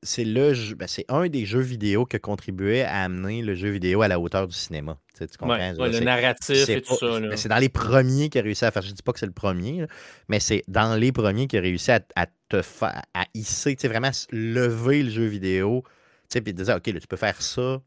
C'est 0.03 0.25
le 0.25 0.53
jeu- 0.53 0.75
ben, 0.75 0.87
c'est 0.87 1.05
un 1.09 1.27
des 1.27 1.45
jeux 1.45 1.61
vidéo 1.61 2.05
qui 2.05 2.15
a 2.15 2.19
contribué 2.19 2.83
à 2.83 3.03
amener 3.03 3.41
le 3.41 3.55
jeu 3.55 3.69
vidéo 3.69 4.03
à 4.03 4.07
la 4.07 4.19
hauteur 4.19 4.47
du 4.47 4.55
cinéma. 4.55 4.99
Tu, 5.17 5.25
comprends? 5.39 5.57
Ouais, 5.57 5.73
le 5.89 5.99
narratif 6.01 6.69
et 6.69 6.81
tout 6.81 6.95
pas- 6.95 7.11
ça. 7.11 7.19
ben, 7.19 7.37
c'est 7.37 7.49
dans 7.49 7.57
les 7.57 7.69
premiers 7.69 8.29
qui 8.29 8.37
a 8.37 8.41
réussi 8.43 8.65
à 8.65 8.71
faire. 8.71 8.83
Je 8.83 8.91
dis 8.91 9.01
pas 9.01 9.13
que 9.13 9.19
c'est 9.19 9.25
le 9.25 9.31
premier, 9.31 9.81
là, 9.81 9.87
mais 10.27 10.39
c'est 10.39 10.63
dans 10.67 10.95
les 10.95 11.11
premiers 11.11 11.47
qui 11.47 11.57
a 11.57 11.61
réussi 11.61 11.91
à, 11.91 12.01
à 12.15 12.27
te 12.49 12.61
faire 12.61 13.01
à 13.15 13.25
hisser, 13.33 13.75
tu 13.75 13.81
sais, 13.81 13.87
vraiment 13.87 14.11
lever 14.31 15.01
le 15.03 15.09
jeu 15.09 15.25
vidéo. 15.25 15.83
Tu 16.29 16.33
sais, 16.33 16.41
puis 16.41 16.53
dire, 16.53 16.75
OK, 16.75 16.87
là, 16.87 16.99
tu 16.99 17.07
peux 17.07 17.17
faire 17.17 17.41
ça. 17.41 17.81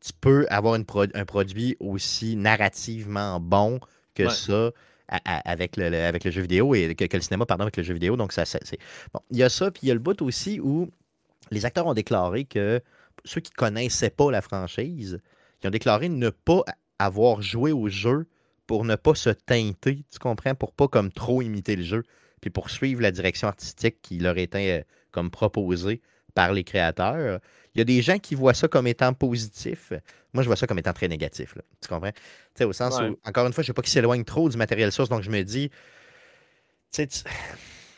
Tu 0.00 0.12
peux 0.20 0.46
avoir 0.50 0.74
une 0.74 0.84
pro- 0.84 1.06
un 1.14 1.24
produit 1.24 1.76
aussi 1.80 2.36
narrativement 2.36 3.40
bon 3.40 3.80
que 4.14 4.24
Ouais. 4.24 4.30
ça 4.30 4.70
à- 5.08 5.20
à- 5.24 5.50
avec, 5.50 5.76
le, 5.76 5.88
le- 5.90 6.02
avec 6.04 6.24
le 6.24 6.30
jeu 6.30 6.42
vidéo 6.42 6.74
et 6.74 6.94
que, 6.94 7.04
que 7.04 7.16
le 7.16 7.22
cinéma, 7.22 7.46
pardon, 7.46 7.62
avec 7.64 7.76
le 7.76 7.82
jeu 7.82 7.94
vidéo. 7.94 8.16
Donc, 8.16 8.32
ça, 8.32 8.44
c'est. 8.44 8.78
Bon, 9.12 9.20
il 9.30 9.38
y 9.38 9.42
a 9.42 9.48
ça, 9.48 9.70
puis 9.70 9.80
il 9.84 9.88
y 9.88 9.90
a 9.90 9.94
le 9.94 10.00
bout 10.00 10.20
aussi 10.22 10.60
où 10.60 10.90
les 11.50 11.64
acteurs 11.66 11.86
ont 11.86 11.94
déclaré 11.94 12.44
que 12.44 12.80
ceux 13.24 13.40
qui 13.40 13.50
connaissaient 13.52 14.10
pas 14.10 14.30
la 14.30 14.42
franchise, 14.42 15.20
ils 15.62 15.66
ont 15.66 15.70
déclaré 15.70 16.08
ne 16.08 16.30
pas 16.30 16.64
avoir 16.98 17.42
joué 17.42 17.72
au 17.72 17.88
jeu 17.88 18.26
pour 18.66 18.84
ne 18.84 18.96
pas 18.96 19.14
se 19.14 19.30
teinter, 19.30 20.04
tu 20.10 20.18
comprends, 20.18 20.54
pour 20.54 20.72
pas 20.72 20.88
comme 20.88 21.12
trop 21.12 21.42
imiter 21.42 21.76
le 21.76 21.82
jeu, 21.82 22.02
puis 22.40 22.50
pour 22.50 22.70
suivre 22.70 23.02
la 23.02 23.10
direction 23.10 23.48
artistique 23.48 23.96
qui 24.02 24.18
leur 24.18 24.38
était 24.38 24.80
euh, 24.80 24.84
comme 25.10 25.30
proposée 25.30 26.00
par 26.34 26.52
les 26.52 26.64
créateurs. 26.64 27.40
Il 27.74 27.78
y 27.78 27.80
a 27.80 27.84
des 27.84 28.02
gens 28.02 28.18
qui 28.18 28.34
voient 28.34 28.54
ça 28.54 28.68
comme 28.68 28.86
étant 28.86 29.12
positif. 29.14 29.92
Moi, 30.32 30.42
je 30.42 30.48
vois 30.48 30.56
ça 30.56 30.66
comme 30.66 30.78
étant 30.78 30.92
très 30.92 31.08
négatif. 31.08 31.54
là. 31.56 31.62
Tu 31.80 31.88
comprends? 31.88 32.10
Tu 32.12 32.20
sais, 32.56 32.64
au 32.64 32.72
sens 32.72 32.98
Ouais. 32.98 33.08
où, 33.08 33.18
encore 33.24 33.46
une 33.46 33.52
fois, 33.52 33.62
je 33.62 33.68
ne 33.68 33.70
veux 33.70 33.74
pas 33.74 33.82
qu'ils 33.82 33.92
s'éloignent 33.92 34.24
trop 34.24 34.48
du 34.48 34.56
matériel 34.56 34.90
source, 34.92 35.08
donc 35.08 35.22
je 35.22 35.30
me 35.30 35.42
dis, 35.42 35.70
tu 36.92 37.06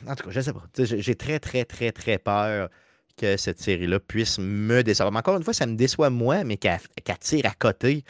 en 0.07 0.15
tout 0.15 0.25
cas, 0.25 0.31
je 0.31 0.41
sais 0.41 0.53
pas. 0.53 0.63
J'ai 0.79 1.15
très, 1.15 1.39
très, 1.39 1.65
très, 1.65 1.91
très 1.93 2.19
peur 2.19 2.69
que 3.17 3.37
cette 3.39 3.61
série-là 3.61 3.99
puisse 3.99 4.39
me 4.39 4.83
décevoir. 4.83 5.11
Mais 5.11 5.19
encore 5.19 5.37
une 5.39 5.43
fois, 5.43 5.55
ça 5.55 5.65
me 5.67 5.75
déçoit 5.75 6.11
moi, 6.11 6.45
mais 6.45 6.59
qu'elle 6.59 6.79
tire 7.21 7.47
à 7.47 7.55
côté, 7.55 8.05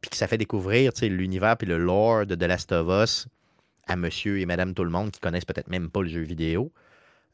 puis 0.00 0.10
que 0.10 0.16
ça 0.16 0.26
fait 0.26 0.38
découvrir 0.38 0.92
l'univers 1.02 1.56
puis 1.56 1.66
le 1.66 1.76
lore 1.76 2.24
de 2.24 2.34
The 2.34 2.44
Last 2.44 2.72
of 2.72 2.88
Us 2.88 3.26
à 3.86 3.96
monsieur 3.96 4.38
et 4.38 4.46
madame 4.46 4.72
tout 4.72 4.84
le 4.84 4.90
monde 4.90 5.10
qui 5.10 5.20
connaissent 5.20 5.44
peut-être 5.44 5.68
même 5.68 5.90
pas 5.90 6.02
le 6.02 6.08
jeu 6.08 6.20
vidéo. 6.20 6.72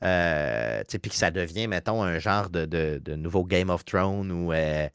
Euh, 0.04 0.82
puis 0.88 1.10
que 1.10 1.14
ça 1.16 1.30
devient, 1.30 1.68
mettons, 1.68 2.02
un 2.02 2.18
genre 2.18 2.50
de, 2.50 2.66
de- 2.66 3.00
de 3.02 3.14
nouveau 3.16 3.44
Game 3.44 3.70
of 3.70 3.84
Thrones 3.84 4.30
ou 4.30 4.52
euh, 4.52 4.88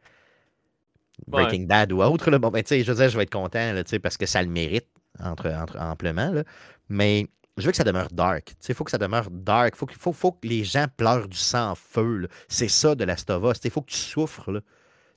Breaking 1.28 1.64
Bad 1.66 1.92
ou 1.92 2.02
autre. 2.02 2.30
là. 2.32 2.40
Bon, 2.40 2.50
ben, 2.50 2.64
tu 2.64 2.70
sais, 2.70 2.84
je 2.84 2.92
veux 2.92 2.98
dire, 2.98 3.10
je 3.10 3.18
vais 3.18 3.24
être 3.24 3.32
content 3.32 3.74
là, 3.74 3.84
parce 4.02 4.18
que 4.18 4.26
ça 4.26 4.42
le 4.42 4.50
mérite 4.50 4.88
entre, 5.20 5.50
entre- 5.52 5.80
amplement. 5.80 6.32
là. 6.32 6.44
Mais 6.90 7.28
je 7.58 7.66
veux 7.66 7.72
que 7.72 7.78
ça 7.78 7.84
demeure 7.84 8.10
dark. 8.12 8.54
Il 8.68 8.76
faut 8.76 8.84
que 8.84 8.92
ça 8.92 8.98
demeure 8.98 9.30
dark. 9.30 9.76
Faut, 9.76 9.86
qu'il- 9.86 9.98
faut, 10.00 10.14
faut 10.14 10.32
que 10.32 10.48
les 10.48 10.64
gens 10.64 10.86
pleurent 10.98 11.28
du 11.28 11.38
sang 11.38 11.72
en 11.72 11.76
feu. 11.76 12.28
C'est 12.48 12.70
ça 12.70 12.96
de 12.96 13.04
Last 13.04 13.30
of 13.30 13.44
Us. 13.44 13.60
Il 13.64 13.72
faut 13.72 13.82
que 13.82 13.92
tu 13.92 13.98
souffres. 13.98 14.62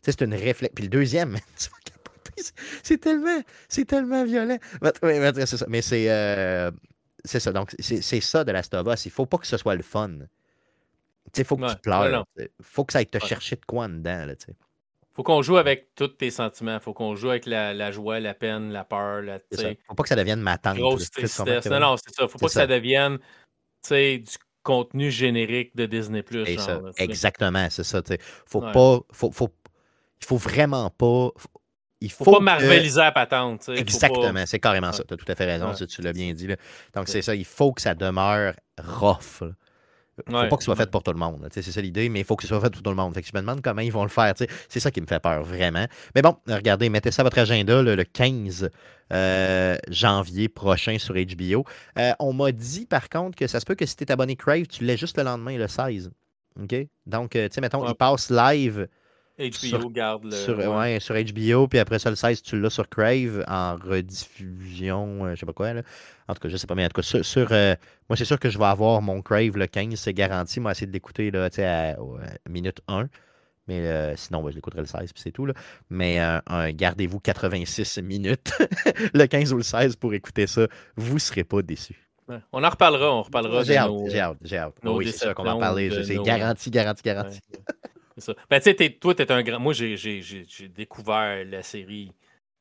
C'est 0.02 0.20
une 0.20 0.34
réflexion. 0.34 0.70
Puis 0.74 0.84
le 0.84 0.90
deuxième, 0.90 1.34
tu 1.58 1.68
vas 1.70 1.76
capoter. 1.84 2.42
C'est- 2.82 2.98
tellement, 2.98 3.40
c'est 3.68 3.84
tellement 3.86 4.24
violent. 4.24 4.58
Mais 5.68 5.82
c'est, 5.82 6.06
euh, 6.10 6.70
c'est 7.24 7.40
ça. 7.40 7.52
Donc, 7.52 7.74
c'est 7.78 8.20
ça 8.20 8.44
de 8.44 8.52
Last 8.52 8.74
of 8.74 8.86
Us. 8.92 9.06
Il 9.06 9.10
faut 9.10 9.26
pas 9.26 9.38
que 9.38 9.46
ce 9.46 9.56
soit 9.56 9.74
le 9.74 9.82
fun. 9.82 10.10
Il 11.36 11.44
faut 11.44 11.56
que 11.56 11.62
Ouais, 11.62 11.74
tu 11.74 11.80
pleures. 11.80 12.24
Il 12.38 12.48
faut 12.60 12.84
que 12.84 12.92
ça 12.92 12.98
aille 13.00 13.06
te 13.06 13.18
Ouais. 13.18 13.26
chercher 13.26 13.56
de 13.56 13.64
quoi 13.64 13.88
dedans. 13.88 14.26
Là, 14.26 14.36
tu 14.36 14.46
sais. 14.46 14.54
Faut 15.12 15.22
qu'on 15.22 15.42
joue 15.42 15.56
avec 15.56 15.94
tous 15.94 16.08
tes 16.08 16.30
sentiments. 16.30 16.78
Faut 16.80 16.92
qu'on 16.92 17.14
joue 17.14 17.30
avec 17.30 17.46
la, 17.46 17.72
la 17.72 17.90
joie, 17.92 18.20
la 18.20 18.34
peine, 18.34 18.72
la 18.72 18.84
peur, 18.84 19.22
la 19.22 19.38
faut 19.88 19.94
pas 19.94 20.02
que 20.02 20.08
ça 20.08 20.16
devienne 20.16 20.40
ma 20.40 20.58
tante. 20.58 20.76
grosse 20.76 21.10
tristesse. 21.10 21.66
Non, 21.66 21.80
non, 21.80 21.96
c'est 21.96 22.14
ça. 22.14 22.28
Faut 22.28 22.38
pas 22.38 22.46
que 22.46 22.52
ça 22.52 22.66
devienne 22.66 23.18
du 23.90 24.24
contenu 24.62 25.10
générique 25.10 25.76
de 25.76 25.86
Disney. 25.86 26.24
Sais. 26.30 26.56
exactement, 26.96 27.68
c'est 27.70 27.84
ça. 27.84 28.02
tu 28.02 28.14
sais. 28.14 28.18
Faut 28.46 28.60
Ouais. 28.62 28.72
pas. 28.72 28.98
Faut, 29.12 29.30
faut, 29.30 29.50
faut 30.20 30.36
vraiment 30.36 30.90
pas. 30.90 31.30
faut- 31.36 31.48
il 32.00 32.10
faut, 32.12 32.24
Faut, 32.24 32.32
pas 32.32 32.38
que- 32.38 32.42
marveliser 32.44 33.00
la 33.00 33.12
patente. 33.12 33.64
Faut 33.64 33.72
Exactement, 33.72 34.44
c'est 34.46 34.58
carrément 34.60 34.92
ça. 34.92 35.04
Tu 35.04 35.14
as 35.14 35.16
tout 35.16 35.24
à 35.30 35.34
fait 35.34 35.44
raison, 35.46 35.72
Ouais. 35.72 35.86
tu 35.86 36.02
l'as 36.02 36.12
bien 36.12 36.32
dit. 36.34 36.46
là. 36.46 36.56
Donc, 36.94 37.08
c'est 37.08 37.22
ça. 37.22 37.34
Il 37.34 37.44
faut 37.44 37.72
que 37.72 37.80
ça 37.80 37.94
demeure 37.94 38.54
rough. 38.82 39.40
là. 39.42 39.48
Faut 40.28 40.32
Ouais, 40.36 40.48
pas 40.48 40.56
que 40.56 40.62
ce 40.62 40.66
soit 40.66 40.76
fait 40.76 40.88
pour 40.88 41.02
tout 41.02 41.10
le 41.12 41.18
monde. 41.18 41.48
C'est 41.52 41.60
ça 41.60 41.80
l'idée, 41.80 42.08
mais 42.08 42.20
il 42.20 42.24
faut 42.24 42.36
que 42.36 42.42
ce 42.44 42.48
soit 42.48 42.60
fait 42.60 42.70
pour 42.70 42.82
tout 42.82 42.90
le 42.90 42.94
monde. 42.94 43.12
Fait 43.14 43.22
que 43.22 43.26
je 43.26 43.32
me 43.34 43.40
demande 43.40 43.60
comment 43.62 43.80
ils 43.80 43.90
vont 43.90 44.04
le 44.04 44.08
faire. 44.08 44.32
C'est 44.68 44.78
ça 44.78 44.92
qui 44.92 45.00
me 45.00 45.06
fait 45.06 45.18
peur, 45.18 45.42
vraiment. 45.42 45.86
Mais 46.14 46.22
bon, 46.22 46.36
regardez, 46.46 46.88
mettez 46.88 47.10
ça 47.10 47.22
à 47.22 47.24
votre 47.24 47.38
agenda 47.38 47.82
le, 47.82 47.96
le 47.96 48.04
15 48.04 48.70
euh, 49.12 49.76
janvier 49.88 50.48
prochain 50.48 50.98
sur 51.00 51.14
HBO. 51.16 51.64
Euh, 51.98 52.12
on 52.20 52.32
m'a 52.32 52.52
dit, 52.52 52.86
par 52.86 53.08
contre, 53.08 53.36
que 53.36 53.48
ça 53.48 53.58
se 53.58 53.64
peut 53.66 53.74
que 53.74 53.86
si 53.86 53.96
tu 53.96 54.04
es 54.04 54.12
abonné 54.12 54.36
Crave, 54.36 54.66
tu 54.68 54.84
l'aies 54.84 54.96
juste 54.96 55.18
le 55.18 55.24
lendemain, 55.24 55.58
le 55.58 55.66
16. 55.66 56.12
OK? 56.62 56.74
Donc, 57.06 57.34
euh, 57.34 57.48
tu 57.48 57.54
sais, 57.56 57.60
mettons, 57.60 57.82
Ouais. 57.82 57.90
il 57.90 57.94
passe 57.96 58.30
live 58.30 58.86
HBO 59.38 59.50
sur- 59.52 59.90
garde 59.90 60.24
le. 60.24 60.30
sur, 60.32 60.56
ouais. 60.58 60.66
ouais, 60.66 61.00
sur 61.00 61.14
HBO, 61.16 61.66
puis 61.68 61.78
après 61.80 61.98
ça, 61.98 62.08
le 62.10 62.16
16, 62.16 62.42
tu 62.42 62.60
l'as 62.60 62.70
sur 62.70 62.88
Crave 62.88 63.44
en 63.48 63.74
rediffusion, 63.76 65.24
euh, 65.26 65.34
je 65.34 65.40
sais 65.40 65.46
pas 65.46 65.52
quoi. 65.52 65.72
Là. 65.74 65.82
En 66.28 66.34
tout 66.34 66.40
cas, 66.40 66.48
je 66.48 66.56
sais 66.56 66.66
pas, 66.66 66.74
mais 66.74 66.84
en 66.84 66.88
tout 66.88 67.00
cas, 67.00 67.02
sur, 67.02 67.24
sur, 67.24 67.48
euh, 67.52 67.74
moi, 68.08 68.16
c'est 68.16 68.24
sûr 68.24 68.38
que 68.38 68.48
je 68.48 68.58
vais 68.58 68.64
avoir 68.64 69.02
mon 69.02 69.22
Crave 69.22 69.56
le 69.56 69.66
15, 69.66 69.94
c'est 69.96 70.14
garanti. 70.14 70.60
Moi, 70.60 70.70
essayer 70.72 70.86
de 70.86 70.92
l'écouter 70.92 71.30
là, 71.30 71.48
à, 71.58 71.90
à 71.90 71.96
minute 72.48 72.80
1. 72.88 73.08
Mais 73.66 73.80
euh, 73.80 74.14
sinon, 74.14 74.42
ouais, 74.42 74.52
je 74.52 74.56
l'écouterai 74.56 74.82
le 74.82 74.86
16, 74.86 75.12
puis 75.12 75.22
c'est 75.22 75.32
tout. 75.32 75.46
Là. 75.46 75.54
Mais 75.90 76.20
euh, 76.20 76.70
gardez-vous 76.74 77.18
86 77.18 78.02
minutes, 78.02 78.52
le 79.14 79.26
15 79.26 79.52
ou 79.54 79.56
le 79.56 79.62
16, 79.62 79.96
pour 79.96 80.12
écouter 80.14 80.46
ça. 80.46 80.66
Vous 80.96 81.14
ne 81.14 81.18
serez 81.18 81.44
pas 81.44 81.62
déçus. 81.62 81.96
Ouais. 82.28 82.38
On 82.52 82.62
en 82.62 82.68
reparlera. 82.70 83.12
On 83.14 83.22
reparlera 83.22 83.64
J'ai 83.64 83.76
hâte, 83.78 83.90
j'ai 84.06 84.20
hâte, 84.20 84.36
j'ai 84.42 84.58
hâte. 84.58 84.74
nos 84.82 84.98
oui, 84.98 85.10
c'est 85.10 85.18
sûr 85.24 85.34
qu'on 85.34 85.44
va 85.44 85.56
en 85.56 85.60
parler. 85.60 85.90
C'est 86.04 86.14
nos- 86.14 86.22
garanti, 86.22 86.70
garanti, 86.70 87.02
garanti. 87.02 87.40
Ouais. 87.52 87.58
C'est 88.16 88.24
ça. 88.24 88.34
Ben, 88.48 88.58
tu 88.58 88.64
sais, 88.64 88.74
t'es- 88.74 88.90
toi, 88.92 89.14
tu 89.14 89.22
es 89.22 89.32
un 89.32 89.42
grand. 89.42 89.58
Moi, 89.58 89.72
j'ai- 89.72 89.96
j'ai 89.96 90.22
j'ai- 90.22 90.44
j'ai 90.46 90.68
découvert 90.68 91.44
la 91.44 91.62
série 91.62 92.12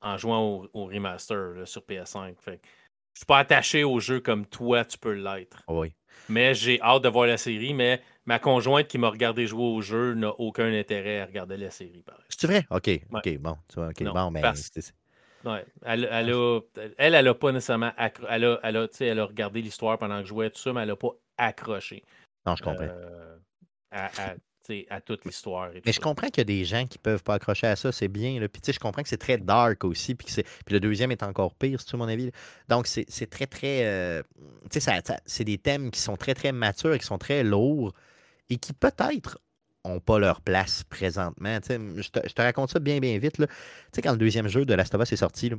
en 0.01 0.17
jouant 0.17 0.41
au, 0.41 0.69
au 0.73 0.85
remaster 0.85 1.53
là, 1.55 1.65
sur 1.65 1.81
PS5. 1.83 2.35
Fait 2.41 2.57
que 2.57 2.63
je 3.13 3.19
suis 3.19 3.25
pas 3.25 3.39
attaché 3.39 3.83
au 3.83 3.99
jeu 3.99 4.19
comme 4.19 4.45
toi, 4.45 4.83
tu 4.85 4.97
peux 4.97 5.13
l'être. 5.13 5.63
Oui. 5.67 5.93
Mais 6.29 6.53
j'ai 6.55 6.81
hâte 6.81 7.03
de 7.03 7.09
voir 7.09 7.27
la 7.27 7.37
série. 7.37 7.73
Mais 7.73 8.01
ma 8.25 8.39
conjointe 8.39 8.87
qui 8.87 8.97
m'a 8.97 9.09
regardé 9.09 9.45
jouer 9.45 9.63
au 9.63 9.81
jeu 9.81 10.13
n'a 10.15 10.29
aucun 10.39 10.73
intérêt 10.73 11.19
à 11.21 11.25
regarder 11.25 11.57
la 11.57 11.69
série. 11.71 12.01
pareil. 12.03 12.23
C'est 12.29 12.47
vrai? 12.47 12.65
OK, 12.71 12.89
OK, 13.11 13.37
bon. 13.37 13.57
OK, 13.77 14.01
Non, 14.01 14.13
bon, 14.13 14.31
mais 14.31 14.41
parce- 14.41 14.69
c'est- 14.73 14.93
Ouais. 15.45 15.65
Elle, 15.85 16.07
elle, 16.09 16.31
a, 16.31 16.59
elle, 16.97 17.15
elle 17.15 17.27
a 17.27 17.33
pas 17.33 17.51
nécessairement 17.51 17.91
accro- 17.97 18.25
elle 18.29 18.45
a, 18.45 18.59
elle 18.63 18.77
a, 18.77 18.87
elle 19.01 19.19
a 19.19 19.25
regardé 19.25 19.61
l'histoire 19.61 19.97
pendant 19.97 20.17
que 20.19 20.23
je 20.23 20.29
jouais, 20.29 20.49
tout 20.49 20.57
ça, 20.57 20.71
mais 20.71 20.81
elle 20.83 20.87
n'a 20.87 20.95
pas 20.95 21.11
accroché 21.37 22.01
Non, 22.45 22.55
je 22.55 22.63
comprends. 22.63 22.85
euh, 22.85 23.35
à, 23.91 24.05
à, 24.05 24.35
à 24.89 25.01
toute 25.01 25.25
l'histoire. 25.25 25.69
Mais 25.85 25.91
je 25.91 25.99
comprends 25.99 26.27
qu'il 26.27 26.39
y 26.39 26.41
a 26.41 26.45
des 26.45 26.65
gens 26.65 26.85
qui 26.85 26.97
peuvent 26.97 27.23
pas 27.23 27.35
accrocher 27.35 27.67
à 27.67 27.75
ça, 27.75 27.91
c'est 27.91 28.07
bien. 28.07 28.39
Là. 28.39 28.47
Puis 28.47 28.61
tu 28.61 28.67
sais, 28.67 28.73
je 28.73 28.79
comprends 28.79 29.03
que 29.03 29.09
c'est 29.09 29.17
très 29.17 29.37
dark 29.37 29.83
aussi. 29.83 30.15
Puis, 30.15 30.25
que 30.25 30.31
c'est- 30.31 30.43
puis 30.65 30.73
le 30.73 30.79
deuxième 30.79 31.11
est 31.11 31.23
encore 31.23 31.53
pire, 31.55 31.79
c'est 31.79 31.87
tout 31.87 31.97
mon 31.97 32.07
avis. 32.07 32.25
là. 32.27 32.31
Donc 32.69 32.87
c'est 32.87 33.29
très, 33.29 33.47
très. 33.47 33.85
euh, 33.85 34.23
Tu 34.71 34.79
sais, 34.79 35.01
c'est 35.25 35.43
des 35.43 35.57
thèmes 35.57 35.91
qui 35.91 35.99
sont 35.99 36.15
très, 36.17 36.33
très 36.33 36.51
matures, 36.51 36.97
qui 36.97 37.05
sont 37.05 37.17
très 37.17 37.43
lourds 37.43 37.93
et 38.49 38.57
qui 38.57 38.73
peut-être 38.73 39.39
n'ont 39.85 39.99
pas 39.99 40.17
leur 40.17 40.39
place 40.41 40.83
présentement. 40.83 41.59
Je, 41.67 42.09
te, 42.09 42.19
je 42.27 42.33
te 42.33 42.41
raconte 42.41 42.71
ça 42.71 42.79
bien, 42.79 42.99
bien 42.99 43.17
vite. 43.17 43.35
Tu 43.37 43.45
sais, 43.91 44.01
quand 44.01 44.11
le 44.13 44.17
deuxième 44.17 44.47
jeu 44.47 44.65
de 44.65 44.73
Last 44.73 44.95
of 44.95 45.01
Us 45.01 45.11
est 45.11 45.17
sorti, 45.17 45.49
là, 45.49 45.57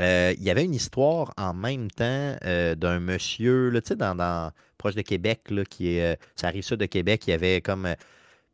euh, 0.00 0.34
il 0.36 0.42
y 0.42 0.50
avait 0.50 0.64
une 0.64 0.74
histoire 0.74 1.32
en 1.36 1.54
même 1.54 1.90
temps 1.90 2.36
euh, 2.44 2.74
d'un 2.74 3.00
monsieur, 3.00 3.68
là, 3.70 3.80
tu 3.80 3.88
sais, 3.88 3.96
dans, 3.96 4.14
dans- 4.14 4.50
proche 4.78 4.94
de 4.96 5.02
Québec, 5.02 5.42
là, 5.50 5.64
qui 5.64 5.96
est, 5.96 6.14
euh, 6.14 6.16
ça 6.34 6.48
arrive 6.48 6.64
ça 6.64 6.74
de 6.74 6.86
Québec, 6.86 7.22
il 7.28 7.32
avait 7.32 7.60
comme 7.60 7.88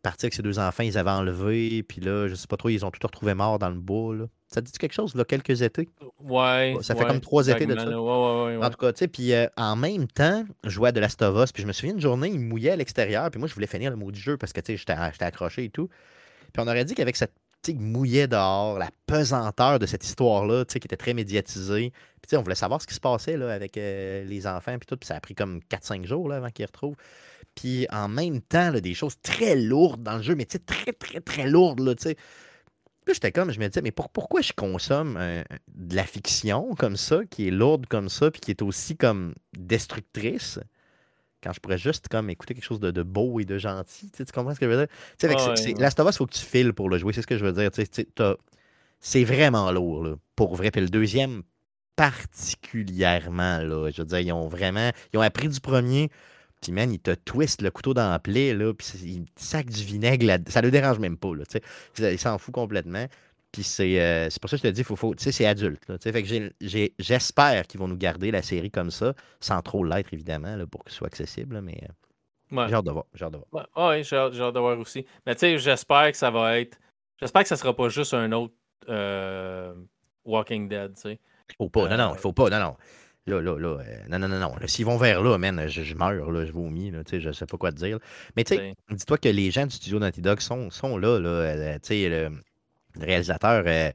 parti 0.03 0.27
avec 0.27 0.35
ses 0.35 0.43
deux 0.43 0.59
enfants, 0.59 0.83
ils 0.83 0.99
avaient 0.99 1.11
enlevé, 1.11 1.83
puis 1.83 2.01
là, 2.03 2.29
je 2.29 2.35
sais 2.35 2.47
pas 2.47 2.57
trop, 2.59 2.69
ils 2.69 2.85
ont 2.85 2.91
tout 2.91 3.01
retrouvé 3.03 3.33
mort 3.35 3.59
dans 3.59 3.71
le 3.71 3.77
bois. 3.77 4.15
Là. 4.15 4.25
Ça 4.47 4.61
te 4.61 4.67
dit 4.67 4.73
quelque 4.79 4.93
chose, 4.93 5.15
là, 5.15 5.25
quelques 5.25 5.63
étés? 5.63 5.89
Ouais. 6.21 6.77
Ça 6.83 6.95
fait 6.95 7.01
ouais, 7.03 7.07
comme 7.07 7.21
trois 7.21 7.49
étés 7.49 7.65
de 7.67 7.75
ça. 7.79 7.85
là. 7.87 8.01
Ouais, 8.01 8.53
ouais, 8.53 8.57
ouais, 8.59 8.65
En 8.65 8.71
tout 8.71 8.77
cas, 8.77 8.93
tu 8.93 8.99
sais, 8.99 9.09
puis 9.09 9.33
en 9.57 9.77
même 9.77 10.07
temps, 10.07 10.45
je 10.65 10.71
jouais 10.71 10.91
à 10.91 10.93
de 10.93 11.01
Last 11.01 11.21
of 11.23 11.43
Us, 11.45 11.53
puis 11.53 11.63
je 11.63 11.67
me 11.67 11.73
souviens 11.73 11.95
une 11.95 12.01
journée, 12.01 12.29
il 12.29 12.41
mouillait 12.41 12.73
à 12.73 12.77
l'extérieur, 12.77 13.31
puis 13.31 13.39
moi, 13.39 13.49
je 13.49 13.55
voulais 13.55 13.67
finir 13.67 13.91
le 13.91 13.97
mot 13.97 14.11
du 14.13 14.21
jeu 14.21 14.37
parce 14.37 14.53
que, 14.53 14.61
tu 14.61 14.77
sais, 14.77 14.77
j'étais 14.77 15.25
accroché 15.25 15.65
et 15.65 15.71
tout. 15.71 15.89
Puis 16.53 16.63
on 16.63 16.69
aurait 16.69 16.85
dit 16.85 16.95
qu'avec 16.95 17.17
cette, 17.17 17.33
mouillait 17.79 18.29
dehors, 18.29 18.79
la 18.79 18.91
pesanteur 19.07 19.79
de 19.79 19.87
cette 19.87 20.05
histoire-là, 20.05 20.65
qui 20.65 20.79
était 20.79 20.97
très 20.97 21.15
médiatisée, 21.15 21.93
puis 22.23 22.37
on 22.37 22.43
voulait 22.43 22.55
savoir 22.55 22.81
ce 22.81 22.87
qui 22.87 22.95
se 22.95 23.01
passait, 23.01 23.37
là, 23.37 23.53
avec 23.53 23.77
euh, 23.77 24.25
les 24.25 24.47
enfants, 24.47 24.77
puis 24.79 24.87
tout, 24.87 24.97
puis 24.97 25.07
ça 25.07 25.17
a 25.17 25.21
pris 25.21 25.35
comme 25.35 25.61
4-5 25.71 26.05
jours, 26.07 26.29
là, 26.29 26.37
avant 26.37 26.51
qu'ils 26.51 26.67
retrouvent. 26.67 26.97
Puis 27.55 27.87
en 27.91 28.09
même 28.09 28.41
temps, 28.41 28.73
des 28.73 28.95
choses 28.95 29.21
très 29.23 29.57
lourdes 29.57 30.03
dans 30.03 30.17
le 30.17 30.23
jeu, 30.23 30.35
mais 30.35 30.45
très, 30.45 30.93
très, 30.93 31.21
très 31.21 31.49
lourdes, 31.49 31.81
là. 31.81 31.95
Puis 31.95 33.15
j'étais 33.15 33.33
comme, 33.33 33.51
je 33.51 33.59
me 33.59 33.67
disais, 33.69 33.81
mais 33.83 33.91
pour- 33.91 34.11
pourquoi 34.11 34.43
je 34.43 34.53
consomme 34.53 35.17
euh, 35.19 35.43
de 35.75 35.97
la 35.97 36.05
fiction 36.05 36.75
comme 36.75 36.97
ça, 36.97 37.25
qui 37.31 37.49
est 37.49 37.51
lourde 37.51 37.87
comme 37.87 38.09
ça, 38.09 38.31
puis 38.31 38.41
qui 38.41 38.51
est 38.51 38.63
aussi 38.63 38.97
comme 38.97 39.35
destructrice, 39.57 40.61
quand 41.43 41.53
je 41.53 41.61
pourrais 41.61 41.79
juste 41.79 42.09
comme 42.09 42.31
écouter 42.31 42.55
quelque 42.55 42.65
chose 42.65 42.81
de, 42.81 42.91
de 42.91 43.03
beau 43.03 43.39
et 43.41 43.45
de 43.45 43.59
gentil. 43.59 44.11
Tu, 44.11 44.19
sais, 44.19 44.25
tu 44.25 44.33
comprends 44.33 44.55
ce 44.55 44.61
que 44.61 44.67
je 44.67 44.71
veux 44.71 44.79
dire? 44.79 44.89
Tu 44.89 44.95
sais, 45.19 45.29
fait 45.29 45.35
que 45.37 45.41
Ah 45.41 45.45
c'est- 45.45 45.51
ouais, 45.51 45.57
c'est- 45.57 45.75
ouais. 45.75 45.83
Last 45.83 46.01
of 46.01 46.09
Us, 46.09 46.15
il 46.15 46.19
faut 46.19 46.27
que 46.27 46.35
tu 46.35 46.45
files 46.45 46.73
pour 46.73 46.89
le 46.89 46.99
jouer, 46.99 47.13
c'est 47.13 47.23
ce 47.23 47.27
que 47.27 47.39
je 47.39 47.45
veux 47.45 47.53
dire. 47.53 47.71
Tu 47.71 47.85
sais, 47.91 48.07
c'est 49.01 49.25
vraiment 49.25 49.71
lourd, 49.71 50.03
là, 50.05 50.15
pour 50.35 50.57
vrai. 50.57 50.71
Puis 50.71 50.81
le 50.81 50.89
deuxième, 50.89 51.43
particulièrement, 51.95 53.59
là. 53.59 53.91
Je 53.91 54.03
veux 54.03 54.07
dire, 54.07 54.21
ils 54.21 54.33
ont 54.33 54.49
vraiment. 54.49 54.91
Ils 55.13 55.19
ont 55.19 55.23
appris 55.23 55.49
du 55.49 55.61
premier. 55.61 56.11
Puis, 56.61 56.73
man, 56.73 56.93
ils 56.93 56.99
te 56.99 57.13
twistent 57.15 57.63
le 57.63 57.71
couteau 57.71 57.95
dans 57.95 58.11
la 58.11 58.19
plaie, 58.19 58.53
là. 58.55 58.73
Puis, 58.75 58.89
ils 59.05 59.25
te 59.27 59.41
sacent 59.41 59.67
du 59.67 59.85
vinaigre 59.85 60.27
là 60.27 60.39
Ça 60.49 60.61
le 60.61 60.73
dérange 60.73 60.99
même 60.99 61.17
pas, 61.17 61.33
là. 61.35 61.45
Tu 61.47 61.61
sais, 61.95 62.13
ils 62.15 62.19
s'en 62.19 62.37
foutent 62.39 62.55
complètement. 62.55 63.07
Puis, 63.59 63.65
c'est 63.65 64.01
euh, 64.01 64.29
pour 64.41 64.49
ça 64.49 64.57
que 64.57 64.63
je 64.63 64.69
te 64.69 64.73
dis, 64.73 64.85
faut, 64.85 64.95
faut, 64.95 65.13
tu 65.17 65.25
sais, 65.25 65.33
c'est 65.33 65.47
adulte, 65.47 65.83
là. 65.89 65.97
Fait 66.01 66.23
que 66.23 66.29
j'espère 67.01 67.67
qu'ils 67.67 67.81
vont 67.81 67.89
nous 67.89 67.97
garder 67.97 68.31
la 68.31 68.41
série 68.41 68.71
comme 68.71 68.93
ça, 68.93 69.15
sans 69.41 69.61
trop 69.63 69.83
l'être, 69.83 70.15
évidemment, 70.15 70.55
là, 70.55 70.65
pour 70.65 70.85
que 70.85 70.93
ce 70.93 70.97
soit 70.99 71.09
accessible, 71.09 71.57
là, 71.57 71.61
mais 71.61 71.77
euh, 71.83 72.57
Ouais. 72.57 72.69
j'ai 72.69 72.75
hâte 72.77 72.85
de 72.85 72.93
voir. 72.93 73.05
J'ai 73.15 73.25
hâte 73.25 73.33
de 73.33 73.39
voir. 73.51 73.67
Ouais, 73.77 73.83
ouais, 73.89 74.03
j'ai 74.05 74.17
hâte, 74.17 74.35
hâte 74.39 74.55
de 74.55 74.61
voir 74.61 74.79
aussi. 74.79 75.05
Mais 75.27 75.35
tu 75.35 75.41
sais, 75.41 75.59
j'espère 75.59 76.13
que 76.13 76.17
ça 76.17 76.31
va 76.31 76.61
être. 76.61 76.79
J'espère 77.21 77.43
que 77.43 77.49
ça 77.49 77.57
sera 77.57 77.75
pas 77.75 77.89
juste 77.89 78.15
un 78.15 78.31
autre 78.31 78.55
euh, 78.89 79.75
Walking 80.25 80.69
Dead, 80.69 80.95
tu 80.95 81.01
sais. 81.01 81.19
Faut 81.57 81.69
pas, 81.69 81.89
non, 81.89 81.97
non, 81.97 82.13
Euh, 82.13 82.15
faut 82.15 82.33
pas, 82.33 82.49
non, 82.49 82.61
non. 82.61 82.77
Là, 83.27 83.43
là, 83.43 83.59
là, 83.59 83.79
euh, 83.81 83.99
non, 84.09 84.19
non, 84.21 84.29
non, 84.29 84.39
non. 84.39 84.55
S'ils 84.67 84.87
vont 84.87 84.97
vers 84.97 85.23
là, 85.23 85.37
man, 85.37 85.69
je, 85.69 85.83
je 85.83 85.95
meurs, 85.95 86.31
là, 86.31 86.47
je 86.47 86.53
vomis, 86.53 86.91
là, 86.91 87.01
je 87.13 87.33
sais 87.33 87.45
pas 87.45 87.59
quoi 87.59 87.73
te 87.73 87.77
dire. 87.77 87.99
Mais 88.37 88.45
tu 88.45 88.55
sais, 88.55 88.75
C'est- 88.89 88.95
dis-toi 88.95 89.19
que 89.19 89.29
les 89.29 89.51
gens 89.51 89.67
du 89.67 89.75
studio 89.75 89.99
Naughty 89.99 90.23
Dog 90.23 90.41
sont, 90.41 90.71
sont 90.71 90.97
là, 90.97 91.19
là. 91.19 91.29
euh, 91.29 91.75
tu 91.75 91.89
sais, 91.89 92.31
réalisateur, 93.05 93.65
euh, 93.67 93.91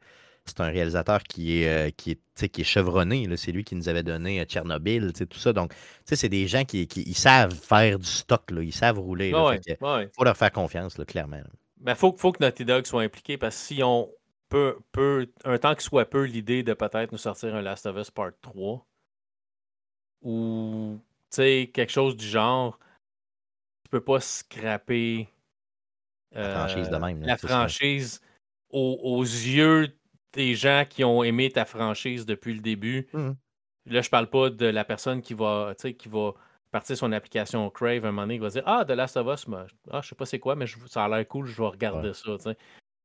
c'est 0.45 0.59
un 0.59 0.67
réalisateur 0.67 1.23
qui 1.23 1.61
est, 1.61 1.67
euh, 1.67 1.89
qui 1.95 2.11
est, 2.11 2.49
qui 2.49 2.63
chevronné. 2.63 3.27
C'est 3.37 3.51
lui 3.51 3.63
qui 3.63 3.75
nous 3.75 3.87
avait 3.87 4.03
donné 4.03 4.41
euh, 4.41 4.45
Tchernobyl, 4.45 5.13
tout 5.13 5.39
ça. 5.39 5.53
Donc, 5.53 5.73
c'est 6.05 6.29
des 6.29 6.47
gens 6.47 6.65
qui, 6.65 6.87
qui 6.87 7.03
ils 7.03 7.15
savent 7.15 7.53
faire 7.53 7.99
du 7.99 8.05
stock, 8.05 8.51
là. 8.51 8.61
Ils 8.61 8.73
savent 8.73 8.99
rouler, 8.99 9.33
ouais, 9.33 9.59
ouais. 9.81 10.09
faut 10.15 10.23
leur 10.23 10.37
faire 10.37 10.51
confiance, 10.51 10.97
là, 10.97 11.05
clairement. 11.05 11.41
Mais 11.79 11.95
faut, 11.95 12.15
faut 12.17 12.31
que 12.31 12.43
Naughty 12.43 12.65
Dog 12.65 12.85
soit 12.85 13.01
impliqué 13.01 13.37
parce 13.37 13.55
que 13.55 13.61
si 13.61 13.83
on 13.83 14.09
peut, 14.49 14.77
peut 14.91 15.27
un 15.45 15.57
temps 15.57 15.75
que 15.75 15.83
soit 15.83 16.05
peu 16.05 16.23
l'idée 16.23 16.63
de 16.63 16.73
peut-être 16.73 17.11
nous 17.11 17.17
sortir 17.17 17.55
un 17.55 17.61
Last 17.61 17.85
of 17.85 17.97
Us 17.97 18.11
Part 18.11 18.31
3 18.41 18.85
ou 20.21 20.99
quelque 21.31 21.89
chose 21.89 22.15
du 22.15 22.25
genre, 22.25 22.79
tu 23.83 23.89
peux 23.89 24.01
pas 24.03 24.19
scraper 24.19 25.27
La 26.31 26.67
franchise 26.67 26.89
de 26.89 26.97
même, 26.97 27.21
là, 27.21 27.27
la 27.27 27.37
c'est 27.37 27.47
ça. 27.47 28.19
Aux, 28.73 28.99
aux 29.01 29.21
yeux 29.23 29.95
des 30.33 30.55
gens 30.55 30.83
qui 30.89 31.03
ont 31.05 31.23
aimé 31.23 31.49
ta 31.49 31.63
franchise 31.63 32.25
depuis 32.25 32.53
le 32.53 32.59
début. 32.59 33.07
Mhm. 33.13 33.35
Là, 33.85 34.01
je 34.01 34.09
parle 34.09 34.27
pas 34.29 34.49
de 34.49 34.65
la 34.65 34.83
personne 34.83 35.21
qui 35.21 35.33
va, 35.33 35.73
qui 35.97 36.09
va 36.09 36.33
partir 36.71 36.97
son 36.97 37.11
application 37.11 37.69
Crave 37.69 38.03
un 38.05 38.11
moment 38.11 38.23
donné, 38.23 38.35
qui 38.35 38.41
va 38.41 38.49
dire 38.49 38.63
Ah, 38.65 38.83
The 38.85 38.91
Last 38.91 39.15
of 39.17 39.27
Us, 39.33 39.47
moi, 39.47 39.67
ah, 39.91 40.01
je 40.01 40.09
sais 40.09 40.15
pas 40.15 40.25
c'est 40.25 40.39
quoi, 40.39 40.55
mais 40.55 40.65
je- 40.67 40.77
ça 40.87 41.05
a 41.05 41.09
l'air 41.09 41.27
cool, 41.27 41.45
je 41.45 41.55
vais 41.61 41.67
regarder 41.67 42.09
Ouais. 42.09 42.37
ça. 42.39 42.53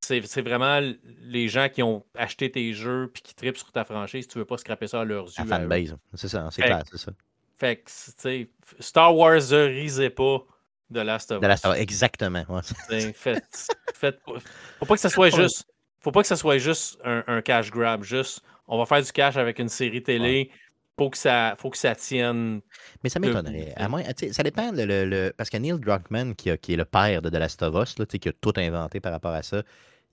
C'est 0.01 0.41
vraiment 0.41 0.81
les 1.21 1.49
gens 1.49 1.69
qui 1.69 1.83
ont 1.83 2.05
acheté 2.15 2.51
tes 2.51 2.73
jeux 2.73 3.11
puis 3.13 3.21
qui 3.23 3.35
tripent 3.35 3.59
sur 3.59 3.71
ta 3.73 3.85
franchise, 3.85 4.27
tu 4.27 4.39
veux 4.39 4.45
pas 4.47 4.57
scraper 4.57 4.87
ça 4.87 5.01
à 5.01 5.05
leurs 5.05 5.27
yeux. 5.27 5.33
La 5.39 5.59
fanbase, 5.59 5.97
c'est 6.15 6.29
ça, 6.29 6.49
c'est 6.51 6.63
Fait- 6.63 6.69
clair, 6.69 6.83
c'est 6.91 6.99
ça. 6.99 7.13
Fait 7.57 7.77
que, 7.77 7.83
tu 7.91 8.13
sais, 8.17 8.49
Star 8.79 9.15
Warserisez 9.17 10.11
pas 10.11 10.47
The 10.93 10.99
Last 10.99 11.31
of 11.33 11.43
Us. 11.75 11.81
Exactement. 11.81 12.45
ouais. 12.49 13.13
Faites 13.15 14.21
pas- 14.25 14.33
Faut 14.79 14.87
pas 14.87 14.95
que 14.95 15.01
ça 15.01 15.09
soit 15.11 15.31
juste. 15.31 15.67
Faut 16.01 16.13
pas 16.13 16.23
que 16.23 16.29
ça 16.29 16.37
soit 16.37 16.59
juste 16.59 16.99
un, 17.05 17.23
un 17.27 17.43
cash 17.43 17.71
grab. 17.71 18.03
Juste, 18.05 18.41
on 18.67 18.79
va 18.79 18.87
faire 18.87 19.03
du 19.03 19.13
cash 19.13 19.37
avec 19.37 19.59
une 19.59 19.69
série 19.69 20.03
télé. 20.03 20.51
Faut 20.97 21.11
que 21.11 21.19
ça, 21.19 21.55
faut 21.59 21.71
que 21.71 21.77
ça 21.77 21.95
tienne. 21.95 22.61
Mais 23.05 23.11
ça 23.11 23.21
m'étonnerait. 23.21 23.73
À 23.77 23.89
moins, 23.89 24.03
ça 24.33 24.43
dépend. 24.43 24.73
Le, 24.73 24.85
le- 24.85 25.05
le- 25.05 25.33
parce 25.37 25.49
que 25.51 25.57
Neil 25.57 25.79
Druckmann, 25.79 26.35
qui, 26.35 26.51
a- 26.51 26.57
qui 26.57 26.73
est 26.73 26.77
le 26.77 26.85
père 26.85 27.23
de 27.23 27.29
The 27.31 27.35
Last 27.35 27.63
of 27.63 27.75
Us, 27.81 27.99
là, 27.99 28.07
qui 28.07 28.29
a 28.29 28.33
tout 28.33 28.53
inventé 28.57 28.99
par 29.01 29.13
rapport 29.13 29.33
à 29.33 29.43
ça, 29.43 29.63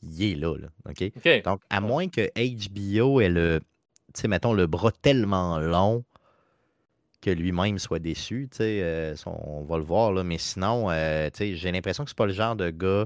il 0.04 0.24
est 0.32 0.36
là. 0.36 0.56
là, 0.58 0.68
OK? 0.90 1.12
Ok. 1.18 1.44
Donc, 1.44 1.62
à 1.70 1.80
Ouais. 1.82 1.88
moins 1.88 2.08
que 2.10 2.30
HBO 2.36 3.20
ait 3.22 3.30
le, 3.30 3.62
mettons, 4.28 4.54
le 4.54 4.68
bras 4.68 4.92
tellement 4.92 5.58
long 5.60 6.04
que 7.26 7.32
lui-même 7.32 7.80
soit 7.80 7.98
déçu, 8.00 8.48
tu 8.52 8.58
sais, 8.58 8.80
euh, 8.84 9.16
on 9.26 9.64
va 9.64 9.78
le 9.78 9.84
voir, 9.84 10.12
là, 10.14 10.24
mais 10.24 10.38
sinon, 10.38 10.92
euh, 10.92 11.28
tu 11.32 11.38
sais, 11.40 11.56
j'ai 11.56 11.72
l'impression 11.72 12.04
que 12.04 12.12
c'est 12.12 12.18
pas 12.18 12.28
le 12.28 12.34
genre 12.34 12.56
de 12.56 12.70
gars 12.70 13.06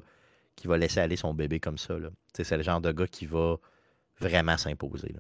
qui 0.58 0.68
va 0.68 0.78
laisser 0.78 1.00
aller 1.00 1.16
son 1.16 1.34
bébé 1.34 1.60
comme 1.62 1.78
ça. 1.78 1.98
là. 1.98 2.10
Tu 2.10 2.16
sais, 2.38 2.44
C'est 2.44 2.58
le 2.58 2.64
genre 2.64 2.82
de 2.82 2.92
gars 2.92 3.08
qui 3.08 3.26
va 3.26 3.56
vraiment 4.20 4.58
s'imposer. 4.58 5.16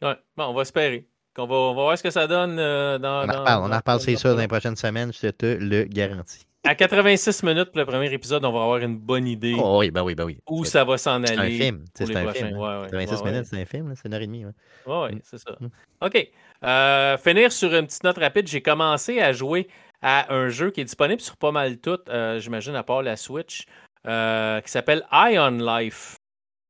Ouais. 0.00 0.16
Bon, 0.36 0.44
on 0.46 0.54
va 0.54 0.62
espérer. 0.62 1.06
Qu'on 1.36 1.46
va, 1.46 1.54
on 1.54 1.74
va 1.74 1.82
voir 1.82 1.98
ce 1.98 2.02
que 2.02 2.10
ça 2.10 2.26
donne 2.26 2.58
euh, 2.58 2.98
dans. 2.98 3.20
On 3.20 3.24
en 3.24 3.26
dans- 3.26 3.38
reparle, 3.40 3.62
on 3.70 3.72
en 3.72 3.76
reparle, 3.76 4.00
c'est 4.00 4.12
dans- 4.14 4.18
sûr, 4.18 4.34
dans 4.34 4.40
les 4.40 4.48
prochaines 4.48 4.76
semaines, 4.76 5.12
je 5.12 5.28
te 5.28 5.46
le 5.46 5.84
garantis. 5.84 6.46
À 6.64 6.74
86 6.74 7.44
minutes 7.44 7.66
pour 7.70 7.78
le 7.78 7.86
premier 7.86 8.12
épisode, 8.12 8.44
on 8.44 8.52
va 8.52 8.62
avoir 8.62 8.78
une 8.78 8.98
bonne 8.98 9.26
idée 9.26 9.54
Oh, 9.58 9.78
oui, 9.78 9.90
ben 9.90 10.02
oui, 10.02 10.14
ben 10.14 10.24
oui. 10.24 10.38
où 10.48 10.64
ça 10.64 10.84
va 10.84 10.98
s'en 10.98 11.24
C'est 11.24 11.36
un 11.36 11.38
aller. 11.38 11.56
film. 11.56 11.84
C'est 11.94 12.14
un 12.14 12.32
film. 12.32 12.48
hein. 12.48 12.58
Ouais, 12.58 12.82
ouais, 12.82 12.90
86 12.90 13.14
ouais, 13.14 13.22
ouais. 13.22 13.30
minutes, 13.30 13.46
c'est 13.46 13.60
un 13.60 13.64
film, 13.64 13.94
c'est 13.94 14.08
une 14.08 14.14
heure 14.14 14.20
et 14.20 14.26
demie. 14.26 14.44
ouais. 14.44 14.52
Ouais, 14.86 15.00
ouais, 15.02 15.12
Mm. 15.14 15.20
c'est 15.22 15.38
ça. 15.38 15.52
Mm. 15.60 15.66
OK. 16.04 16.28
Euh, 16.64 17.16
finir 17.18 17.52
sur 17.52 17.72
une 17.74 17.86
petite 17.86 18.02
note 18.04 18.18
rapide. 18.18 18.48
J'ai 18.48 18.60
commencé 18.60 19.20
à 19.20 19.32
jouer 19.32 19.68
à 20.02 20.34
un 20.34 20.48
jeu 20.48 20.70
qui 20.70 20.80
est 20.80 20.84
disponible 20.84 21.20
sur 21.20 21.36
pas 21.36 21.52
mal 21.52 21.78
tout, 21.78 21.98
euh, 22.08 22.38
j'imagine, 22.40 22.74
à 22.74 22.82
part 22.82 23.02
la 23.02 23.16
Switch, 23.16 23.64
euh, 24.06 24.60
qui 24.60 24.70
s'appelle 24.70 25.04
Ion 25.12 25.50
Life. 25.50 26.17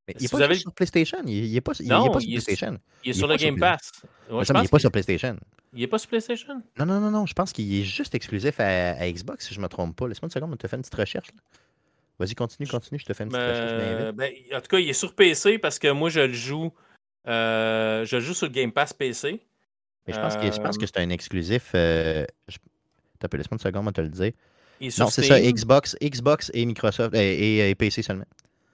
Mais 0.08 0.14
il 0.18 0.22
n'est 0.22 0.28
pas 0.28 0.42
avez- 0.42 0.54
sur 0.56 0.72
PlayStation. 0.72 1.18
Il 1.26 1.52
n'est 1.52 1.60
pas, 1.60 1.72
il- 1.78 1.86
il 1.86 1.92
est 1.92 2.10
pas 2.10 2.20
sur 2.20 2.28
il 2.28 2.34
est 2.36 2.40
sur- 2.40 2.44
PlayStation. 2.46 2.78
Il 3.04 3.10
est 3.10 3.12
sur 3.12 3.26
le 3.28 3.36
Game 3.36 3.58
Pass. 3.58 3.92
Ouais, 4.30 4.44
je 4.44 4.52
il 4.52 4.60
n'est 4.62 4.68
pas 4.68 4.78
sur 4.78 4.90
PlayStation. 4.90 5.36
il 5.74 5.82
est 5.82 5.86
pas 5.86 5.98
sur 5.98 6.08
PlayStation? 6.08 6.62
Non, 6.78 6.86
non, 6.86 6.98
non, 7.00 7.10
non. 7.10 7.26
Je 7.26 7.34
pense 7.34 7.52
qu'il 7.52 7.72
est 7.78 7.84
juste 7.84 8.14
exclusif 8.14 8.58
à, 8.58 8.92
à 8.92 9.10
Xbox, 9.12 9.46
si 9.46 9.54
je 9.54 9.58
ne 9.58 9.64
me 9.64 9.68
trompe 9.68 9.94
pas. 9.94 10.08
Laisse-moi 10.08 10.26
une 10.28 10.32
seconde, 10.32 10.52
on 10.52 10.56
te 10.56 10.66
fait 10.66 10.76
une 10.76 10.82
petite 10.82 10.94
recherche. 10.94 11.28
Vas-y, 12.18 12.34
continue, 12.34 12.66
continue. 12.66 12.98
Je 12.98 13.04
te 13.04 13.12
fais 13.12 13.24
une 13.24 13.30
petite 13.30 13.42
recherche. 13.42 13.70
Euh, 13.74 14.12
ben, 14.12 14.32
en 14.54 14.60
tout 14.60 14.66
cas, 14.68 14.78
il 14.78 14.88
est 14.88 14.92
sur 14.94 15.14
PC 15.14 15.58
parce 15.58 15.78
que 15.78 15.88
moi, 15.92 16.08
je 16.10 16.20
le 16.20 16.32
joue. 16.32 16.72
euh, 17.28 18.04
je 18.06 18.16
le 18.16 18.22
joue 18.22 18.34
sur 18.34 18.46
le 18.46 18.52
Game 18.52 18.72
Pass 18.72 18.92
PC. 18.94 19.40
Mais 20.06 20.14
je 20.14 20.18
pense, 20.20 20.36
que, 20.36 20.42
je 20.50 20.58
pense 20.60 20.76
euh, 20.76 20.80
que 20.80 20.86
c'est 20.86 20.96
un 20.98 21.10
exclusif. 21.10 21.72
Euh, 21.74 22.24
je... 22.48 22.56
T'as 23.18 23.28
Laisse-moi 23.36 23.56
une 23.56 23.58
seconde, 23.58 23.86
on 23.88 23.92
te 23.92 24.00
le 24.00 24.08
dire. 24.08 24.32
Non, 24.98 25.10
c'est 25.10 25.22
ça. 25.24 25.38
Xbox, 25.40 25.96
Xbox 26.02 26.50
et 26.54 26.64
Microsoft 26.64 27.14
et, 27.14 27.18
et- 27.58 27.70
et 27.70 27.74
PC 27.74 28.00
seulement. 28.02 28.24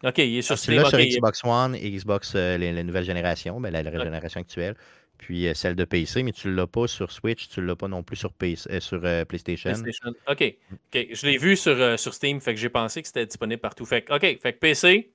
OK, 0.05 0.19
il 0.19 0.39
est 0.39 0.43
sur 0.43 0.55
Ah, 0.55 0.57
Steam. 0.57 0.75
Celui-là 0.75 0.89
OK, 0.89 1.11
sur 1.11 1.19
Xbox 1.19 1.45
One 1.45 1.75
et 1.75 1.91
Xbox, 1.91 2.33
euh, 2.35 2.57
les, 2.59 2.73
les 2.73 2.85
nouvelles 2.85 3.05
générations, 3.05 3.61
ben, 3.61 3.71
la, 3.71 3.83
la 3.83 4.05
génération 4.05 4.41
actuelle, 4.41 4.77
puis 5.19 5.49
euh, 5.49 5.55
celle 5.55 5.75
de 5.75 5.85
PC, 5.85 6.23
mais 6.23 6.33
tu 6.33 6.49
ne 6.49 6.55
l'as 6.55 6.67
pas 6.67 6.87
sur 6.87 7.11
Switch, 7.13 7.49
tu 7.49 7.61
ne 7.61 7.67
l'as 7.67 7.77
pas 7.77 7.89
non 7.89 8.03
plus 8.03 8.17
sur, 8.17 8.33
PC, 8.33 8.71
euh, 8.71 8.81
sur 8.81 9.01
euh, 9.05 9.25
PlayStation. 9.25 9.71
PlayStation. 9.71 10.13
OK. 10.29 10.57
OK. 10.73 11.07
Je 11.13 11.27
l'ai 11.27 11.39
vu 11.39 11.57
sur, 11.57 11.99
sur 11.99 12.15
Steam, 12.15 12.41
fait 12.41 12.55
que 12.55 12.61
j'ai 12.61 12.69
pensé 12.69 13.01
que 13.01 13.09
c'était 13.09 13.27
disponible 13.27 13.61
partout. 13.61 13.85
Fait 13.85 14.03
que, 14.03 14.13
OK. 14.13 14.41
Fait 14.41 14.53
que 14.53 14.59
PC, 14.59 15.13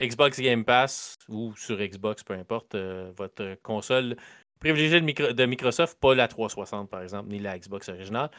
Xbox 0.00 0.40
Game 0.40 0.64
Pass 0.64 1.16
ou 1.28 1.54
sur 1.56 1.78
Xbox, 1.78 2.22
peu 2.22 2.34
importe, 2.34 2.76
votre 3.16 3.56
console 3.62 4.16
privilégiée 4.58 5.00
de, 5.00 5.44
Microsoft, 5.46 5.98
pas 6.00 6.14
la 6.14 6.28
360 6.28 6.88
par 6.88 7.02
exemple, 7.02 7.30
ni 7.30 7.38
la 7.38 7.58
Xbox 7.58 7.88
originale. 7.88 8.30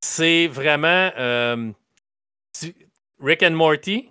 C'est 0.00 0.46
vraiment 0.48 1.10
Rick 3.20 3.42
and 3.42 3.52
Morty. 3.52 4.10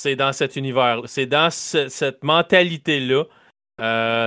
C'est 0.00 0.16
dans 0.16 0.32
cet 0.32 0.56
univers, 0.56 1.02
c'est 1.04 1.26
dans 1.26 1.50
cette 1.50 2.24
mentalité-là. 2.24 3.24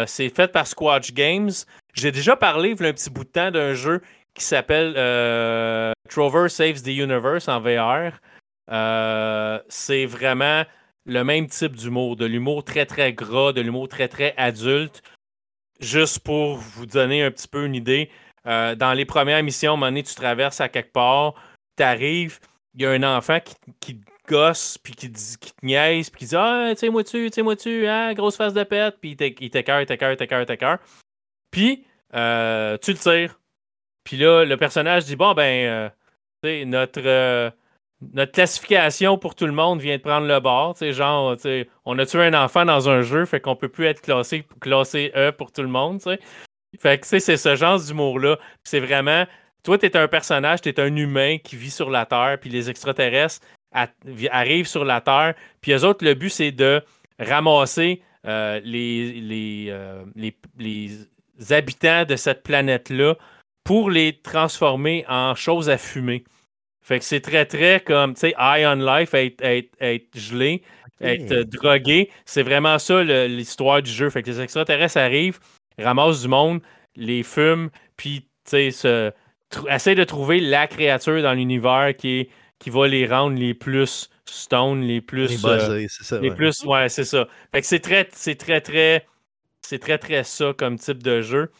c'est 0.05 0.29
fait 0.29 0.51
par 0.51 0.67
Squatch 0.67 1.13
Games. 1.13 1.51
J'ai 1.95 2.11
déjà 2.11 2.35
parlé, 2.35 2.75
il 2.77 2.81
y 2.81 2.85
a 2.85 2.89
un 2.89 2.93
petit 2.93 3.09
bout 3.09 3.23
de 3.23 3.29
temps, 3.29 3.49
d'un 3.49 3.73
jeu 3.73 4.01
qui 4.35 4.43
s'appelle 4.43 4.93
Trover 6.09 6.49
Saves 6.49 6.83
the 6.83 6.89
Universe 6.89 7.47
en 7.47 7.59
VR. 7.59 8.19
Euh, 8.71 9.59
c'est 9.67 10.05
vraiment 10.05 10.63
le 11.05 11.23
même 11.23 11.47
type 11.47 11.75
d'humour, 11.75 12.15
de 12.15 12.25
l'humour 12.25 12.63
très 12.63 12.85
très 12.85 13.13
gras, 13.13 13.51
de 13.51 13.61
l'humour 13.61 13.89
très 13.89 14.07
très 14.07 14.33
adulte. 14.37 15.01
Juste 15.79 16.19
pour 16.19 16.57
vous 16.57 16.85
donner 16.85 17.23
un 17.23 17.31
petit 17.31 17.47
peu 17.47 17.65
une 17.65 17.75
idée, 17.75 18.09
euh, 18.45 18.75
dans 18.75 18.93
les 18.93 19.05
premières 19.05 19.43
missions, 19.43 19.81
à 19.81 19.91
tu 19.91 20.15
traverses 20.15 20.61
à 20.61 20.69
quelque 20.69 20.93
part, 20.93 21.33
tu 21.77 21.83
arrives, 21.83 22.39
il 22.75 22.83
y 22.83 22.85
a 22.85 22.91
un 22.91 23.03
enfant 23.03 23.39
qui, 23.79 23.99
gosse, 24.27 24.77
puis 24.77 24.93
qui, 24.93 25.11
qui 25.11 25.53
te 25.53 25.65
niaise, 25.65 26.09
puis 26.09 26.19
qui 26.19 26.25
dit 26.27 26.35
Ah, 26.35 26.71
tu, 26.75 27.29
tiens-moi 27.31 27.55
tu, 27.55 27.87
hein, 27.87 28.13
grosse 28.13 28.37
face 28.37 28.53
de 28.53 28.63
pète, 28.63 28.97
puis 29.01 29.17
il 29.19 29.49
t'écœure, 29.49 29.81
il 29.81 29.85
t'écœure, 29.85 30.11
il 30.11 30.17
t'écœure, 30.17 30.79
Puis, 31.51 31.85
euh, 32.13 32.77
tu 32.81 32.91
le 32.91 32.97
tires. 32.97 33.39
Puis 34.03 34.17
là, 34.17 34.45
le 34.45 34.57
personnage 34.57 35.05
dit 35.05 35.15
Bon, 35.15 35.33
ben, 35.33 35.91
sais 36.43 36.65
notre 36.65 37.53
notre 38.13 38.31
classification 38.31 39.17
pour 39.17 39.35
tout 39.35 39.45
le 39.45 39.51
monde 39.51 39.79
vient 39.79 39.97
de 39.97 40.01
prendre 40.01 40.27
le 40.27 40.39
bord. 40.39 40.75
Genre, 40.79 41.37
on 41.85 41.99
a 41.99 42.05
tué 42.05 42.23
un 42.23 42.33
enfant 42.33 42.65
dans 42.65 42.89
un 42.89 43.01
jeu, 43.01 43.25
fait 43.25 43.39
qu'on 43.39 43.55
peut 43.55 43.69
plus 43.69 43.85
être 43.85 44.01
classé, 44.01 44.43
classé 44.59 45.11
E 45.15 45.31
pour 45.31 45.51
tout 45.51 45.61
le 45.61 45.67
monde. 45.67 46.01
Fait 46.79 46.99
que 46.99 47.07
c'est 47.07 47.37
ce 47.37 47.55
genre 47.55 47.79
d'humour-là. 47.79 48.37
C'est 48.63 48.79
vraiment. 48.79 49.25
Toi, 49.63 49.77
tu 49.77 49.85
es 49.85 49.95
un 49.95 50.07
personnage, 50.07 50.61
tu 50.61 50.69
es 50.69 50.79
un 50.79 50.93
humain 50.95 51.37
qui 51.37 51.55
vit 51.55 51.71
sur 51.71 51.89
la 51.89 52.05
Terre, 52.05 52.37
puis 52.41 52.49
les 52.49 52.69
extraterrestres 52.69 53.45
arrivent 54.31 54.67
sur 54.67 54.85
la 54.85 55.01
Terre. 55.01 55.33
Puis 55.61 55.71
eux 55.71 55.83
autres, 55.83 56.05
le 56.05 56.13
but, 56.13 56.29
c'est 56.29 56.51
de 56.51 56.81
ramasser 57.19 58.01
euh, 58.25 58.61
les, 58.63 59.11
les, 59.13 59.67
euh, 59.69 60.03
les, 60.15 60.35
les 60.57 60.89
habitants 61.51 62.05
de 62.05 62.15
cette 62.15 62.43
planète-là 62.43 63.15
pour 63.63 63.89
les 63.89 64.13
transformer 64.21 65.05
en 65.09 65.35
choses 65.35 65.69
à 65.69 65.77
fumer. 65.77 66.23
Fait 66.81 66.99
que 66.99 67.05
c'est 67.05 67.21
très, 67.21 67.45
très 67.45 67.79
comme, 67.79 68.13
tu 68.13 68.21
sais, 68.21 68.35
high 68.37 68.65
on 68.65 68.75
life, 68.75 69.13
être, 69.13 70.17
gelé, 70.17 70.63
être 71.01 71.31
euh, 71.31 71.43
drogué. 71.43 72.09
C'est 72.25 72.43
vraiment 72.43 72.77
ça 72.79 73.03
l'histoire 73.03 73.81
du 73.81 73.91
jeu. 73.91 74.09
Fait 74.09 74.21
que 74.21 74.29
les 74.29 74.41
extraterrestres 74.41 74.97
arrivent, 74.97 75.39
ramassent 75.77 76.21
du 76.21 76.27
monde, 76.27 76.61
les 76.95 77.23
fument, 77.23 77.69
puis, 77.97 78.21
tu 78.49 78.71
sais, 78.71 79.13
essayent 79.69 79.95
de 79.95 80.03
trouver 80.03 80.39
la 80.39 80.67
créature 80.67 81.21
dans 81.21 81.33
l'univers 81.33 81.93
qui, 81.97 82.29
qui 82.63 82.69
va 82.69 82.87
les 82.87 83.05
rendre 83.05 83.37
les 83.37 83.53
plus 83.53 84.09
stone, 84.23 84.83
les 84.83 85.01
plus. 85.01 85.29
Les, 85.29 85.45
euh, 85.45 85.85
c'est 85.89 86.05
ça. 86.05 86.19
Les 86.21 86.31
plus, 86.31 86.63
ouais, 86.63 86.87
c'est 86.87 87.03
ça. 87.03 87.27
Fait 87.51 87.59
que 87.59 87.67
c'est 87.67 87.81
très, 87.81 88.07
c'est 88.13 88.35
très, 88.35 88.61
très. 88.61 89.05
C'est 89.61 89.79
très, 89.79 89.97
très 89.97 90.23
ça 90.23 90.53
comme 90.57 90.77
type 90.77 91.03
de 91.03 91.21
jeu. 91.21 91.51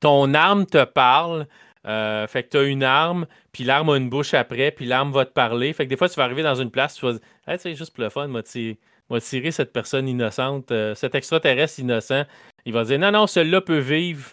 Ton 0.00 0.34
arme 0.34 0.66
te 0.66 0.84
parle, 0.84 1.46
euh, 1.86 2.26
fait 2.26 2.42
que 2.42 2.50
tu 2.50 2.56
as 2.58 2.62
une 2.64 2.82
arme, 2.82 3.26
puis 3.52 3.64
l'arme 3.64 3.88
a 3.90 3.96
une 3.96 4.10
bouche 4.10 4.34
après, 4.34 4.70
puis 4.70 4.84
l'arme 4.84 5.10
va 5.10 5.24
te 5.24 5.32
parler. 5.32 5.72
Fait 5.72 5.84
que 5.84 5.90
des 5.90 5.96
fois, 5.96 6.08
tu 6.10 6.16
vas 6.16 6.24
arriver 6.24 6.42
dans 6.42 6.54
une 6.54 6.70
place, 6.70 6.96
tu 6.96 7.06
vas 7.06 7.12
dire 7.12 7.22
hey, 7.46 7.56
tu 7.56 7.62
sais, 7.62 7.74
juste 7.74 7.94
pour 7.94 8.04
le 8.04 8.10
fun, 8.10 8.28
m'a 8.28 8.42
tiré 8.42 9.50
cette 9.50 9.72
personne 9.72 10.06
innocente, 10.06 10.70
euh, 10.70 10.94
cet 10.94 11.14
extraterrestre 11.14 11.80
innocent. 11.80 12.24
Il 12.66 12.74
va 12.74 12.84
dire 12.84 12.98
non, 12.98 13.10
non, 13.10 13.26
celui-là 13.26 13.62
peut 13.62 13.78
vivre. 13.78 14.32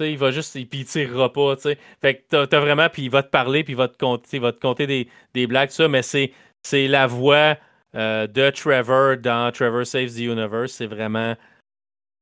Il 0.00 0.18
va 0.18 0.30
juste, 0.30 0.52
puis 0.52 0.80
il 0.80 0.84
tirera 0.84 1.32
pas. 1.32 1.56
Fait 2.00 2.14
que 2.16 2.44
t'as, 2.44 2.60
vraiment, 2.60 2.88
puis 2.88 3.02
il 3.02 3.10
va 3.10 3.22
te 3.22 3.30
parler, 3.30 3.64
puis 3.64 3.72
il 3.72 3.76
va 3.76 3.88
te 3.88 3.98
compter, 3.98 4.38
va 4.38 4.52
te 4.52 4.60
compter 4.60 4.86
des, 4.86 5.08
des 5.34 5.46
blagues, 5.46 5.70
ça, 5.70 5.88
mais 5.88 6.02
c'est, 6.02 6.32
c'est 6.62 6.88
la 6.88 7.06
voix 7.06 7.56
euh, 7.94 8.26
de 8.26 8.50
Trevor 8.50 9.16
dans 9.16 9.50
Trevor 9.50 9.86
Saves 9.86 10.10
the 10.10 10.20
Universe. 10.20 10.72
C'est 10.72 10.86
vraiment 10.86 11.34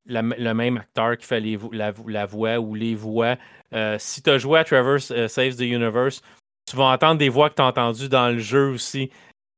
le 0.05 0.53
même 0.53 0.77
acteur 0.77 1.17
qui 1.17 1.25
fait 1.25 1.43
la, 1.73 2.25
voix 2.25 2.59
ou 2.59 2.73
les 2.73 2.95
voix. 2.95 3.35
Euh, 3.73 3.97
si 3.99 4.21
tu 4.21 4.29
as 4.29 4.37
joué 4.37 4.59
à 4.59 4.63
Trevor 4.63 4.99
euh, 5.11 5.27
Saves 5.27 5.57
the 5.57 5.61
Universe, 5.61 6.21
tu 6.65 6.77
vas 6.77 6.85
entendre 6.85 7.17
des 7.17 7.27
voix 7.27 7.49
que 7.49 7.55
tu 7.55 7.61
as 7.61 7.65
entendues 7.65 8.07
dans 8.07 8.29
le 8.29 8.39
jeu 8.39 8.69
aussi, 8.69 9.11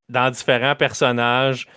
dans 0.08 0.30
différents 0.30 0.74
personnages. 0.74 1.68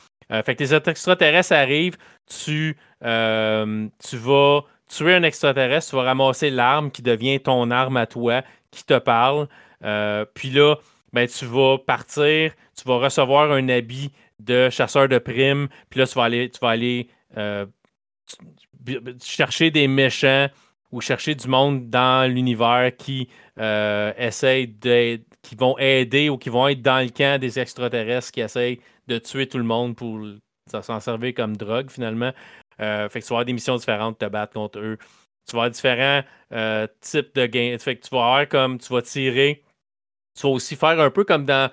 Fait 0.45 0.55
que 0.55 0.63
les 0.63 0.73
extraterrestres 0.73 1.53
arrivent, 1.53 1.97
tu, 2.25 2.75
tu 3.01 4.17
vas 4.17 4.61
tuer 4.95 5.15
un 5.15 5.23
extraterrestre, 5.23 5.91
tu 5.91 5.95
vas 5.95 6.03
ramasser 6.03 6.49
l'arme 6.49 6.91
qui 6.91 7.01
devient 7.01 7.39
ton 7.39 7.71
arme 7.71 7.97
à 7.97 8.05
toi, 8.05 8.41
qui 8.71 8.85
te 8.85 8.97
parle. 8.97 9.47
puis 10.33 10.49
là, 10.49 10.75
ben, 11.11 11.27
tu 11.27 11.45
vas 11.45 11.77
partir, 11.77 12.53
tu 12.75 12.87
vas 12.87 12.97
recevoir 12.97 13.51
un 13.51 13.69
habit 13.69 14.11
de 14.39 14.69
chasseur 14.69 15.07
de 15.07 15.19
primes, 15.19 15.67
puis 15.89 15.99
là, 15.99 16.07
tu 16.07 16.15
vas 16.15 16.23
aller, 16.23 16.51
aller 16.61 17.09
chercher 19.21 19.71
des 19.71 19.87
méchants 19.87 20.47
ou 20.91 21.01
chercher 21.01 21.35
du 21.35 21.47
monde 21.47 21.89
dans 21.89 22.31
l'univers 22.31 22.91
qui 22.97 23.27
euh, 23.59 24.29
qui 25.41 25.55
vont 25.55 25.77
aider 25.77 26.29
ou 26.29 26.37
qui 26.37 26.49
vont 26.49 26.67
être 26.67 26.81
dans 26.81 27.03
le 27.03 27.09
camp 27.09 27.39
des 27.39 27.59
extraterrestres 27.59 28.31
qui 28.31 28.41
essayent 28.41 28.79
de 29.07 29.17
tuer 29.17 29.47
tout 29.47 29.57
le 29.57 29.63
monde 29.63 29.95
pour 29.95 30.19
s'en 30.67 30.99
servir 30.99 31.33
comme 31.33 31.57
drogue 31.57 31.89
finalement. 31.89 32.31
Euh, 32.81 33.09
fait 33.09 33.19
que 33.19 33.25
tu 33.25 33.29
vas 33.29 33.35
avoir 33.35 33.45
des 33.45 33.53
missions 33.53 33.75
différentes, 33.75 34.19
te 34.19 34.25
battre 34.25 34.53
contre 34.53 34.79
eux. 34.79 34.97
Tu 35.47 35.55
vas 35.55 35.63
avoir 35.63 35.71
différents 35.71 36.23
euh, 36.53 36.87
types 37.01 37.35
de 37.35 37.45
gains. 37.45 37.77
Fait 37.79 37.95
que 37.95 38.07
tu 38.07 38.15
vas 38.15 38.21
avoir 38.21 38.47
comme 38.47 38.77
tu 38.77 38.91
vas 38.93 39.01
tirer. 39.01 39.63
Tu 40.39 40.47
vas 40.47 40.53
aussi 40.53 40.75
faire 40.75 40.99
un 40.99 41.11
peu 41.11 41.23
comme 41.23 41.45
dans 41.45 41.69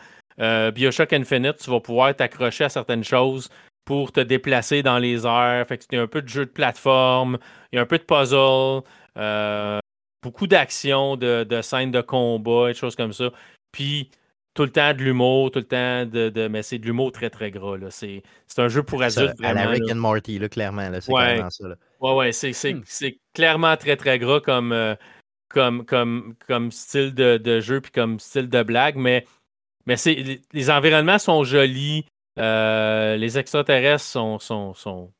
Bioshock 0.72 1.12
Infinite, 1.12 1.58
tu 1.58 1.70
vas 1.70 1.80
pouvoir 1.80 2.16
t'accrocher 2.16 2.64
à 2.64 2.68
certaines 2.70 3.04
choses 3.04 3.50
pour 3.84 4.12
te 4.12 4.20
déplacer 4.20 4.82
dans 4.82 4.98
les 4.98 5.26
airs. 5.26 5.66
Fait 5.66 5.78
que 5.78 5.96
a 5.96 6.02
un 6.02 6.06
peu 6.06 6.22
de 6.22 6.28
jeu 6.28 6.46
de 6.46 6.50
plateforme, 6.50 7.38
il 7.72 7.76
y 7.76 7.78
a 7.78 7.82
un 7.82 7.86
peu 7.86 7.98
de 7.98 8.04
puzzle, 8.04 8.82
euh, 9.16 9.80
beaucoup 10.22 10.46
d'action, 10.46 11.16
de, 11.16 11.44
de, 11.44 11.60
scènes 11.60 11.90
de 11.90 12.00
combat 12.00 12.70
et 12.70 12.72
des 12.72 12.78
choses 12.78 12.94
comme 12.94 13.12
ça. 13.12 13.30
Puis 13.72 14.10
tout 14.54 14.62
le 14.62 14.70
temps 14.70 14.92
de 14.92 14.98
l'humour, 14.98 15.50
tout 15.50 15.60
le 15.60 15.64
temps 15.64 16.06
de. 16.06 16.48
mais 16.48 16.62
c'est 16.62 16.78
de 16.78 16.86
l'humour 16.86 17.12
très 17.12 17.30
très 17.30 17.50
gras. 17.50 17.76
C'est, 17.90 18.22
un 18.58 18.68
jeu 18.68 18.82
pour 18.82 19.02
adultes. 19.02 19.34
à 19.42 19.54
la 19.54 19.68
Rick 19.68 19.90
and 19.90 19.96
Morty, 19.96 20.38
là, 20.38 20.48
clairement. 20.48 20.90
c'est 21.00 21.12
ouais. 21.12 21.40
ça. 21.50 21.68
Ouais, 22.00 22.14
ouais, 22.14 22.30
hmm. 22.30 22.82
c'est, 22.84 23.18
clairement 23.34 23.76
très 23.76 23.96
très 23.96 24.18
gras 24.18 24.40
comme, 24.40 24.72
euh, 24.72 24.94
comme, 25.48 25.84
comme, 25.84 26.34
comme 26.46 26.72
style 26.72 27.14
de, 27.14 27.60
jeu 27.60 27.80
puis 27.80 27.92
comme 27.92 28.18
style 28.18 28.48
de 28.48 28.62
blague, 28.62 28.96
mais, 28.96 29.26
mais 29.86 29.96
c'est, 29.96 30.40
les 30.52 30.70
environnements 30.70 31.18
sont 31.18 31.44
jolis. 31.44 32.06
Euh, 32.38 33.16
les 33.16 33.38
extraterrestres 33.38 34.04
sont, 34.04 34.38
sont, 34.38 34.72
sont 34.72 35.12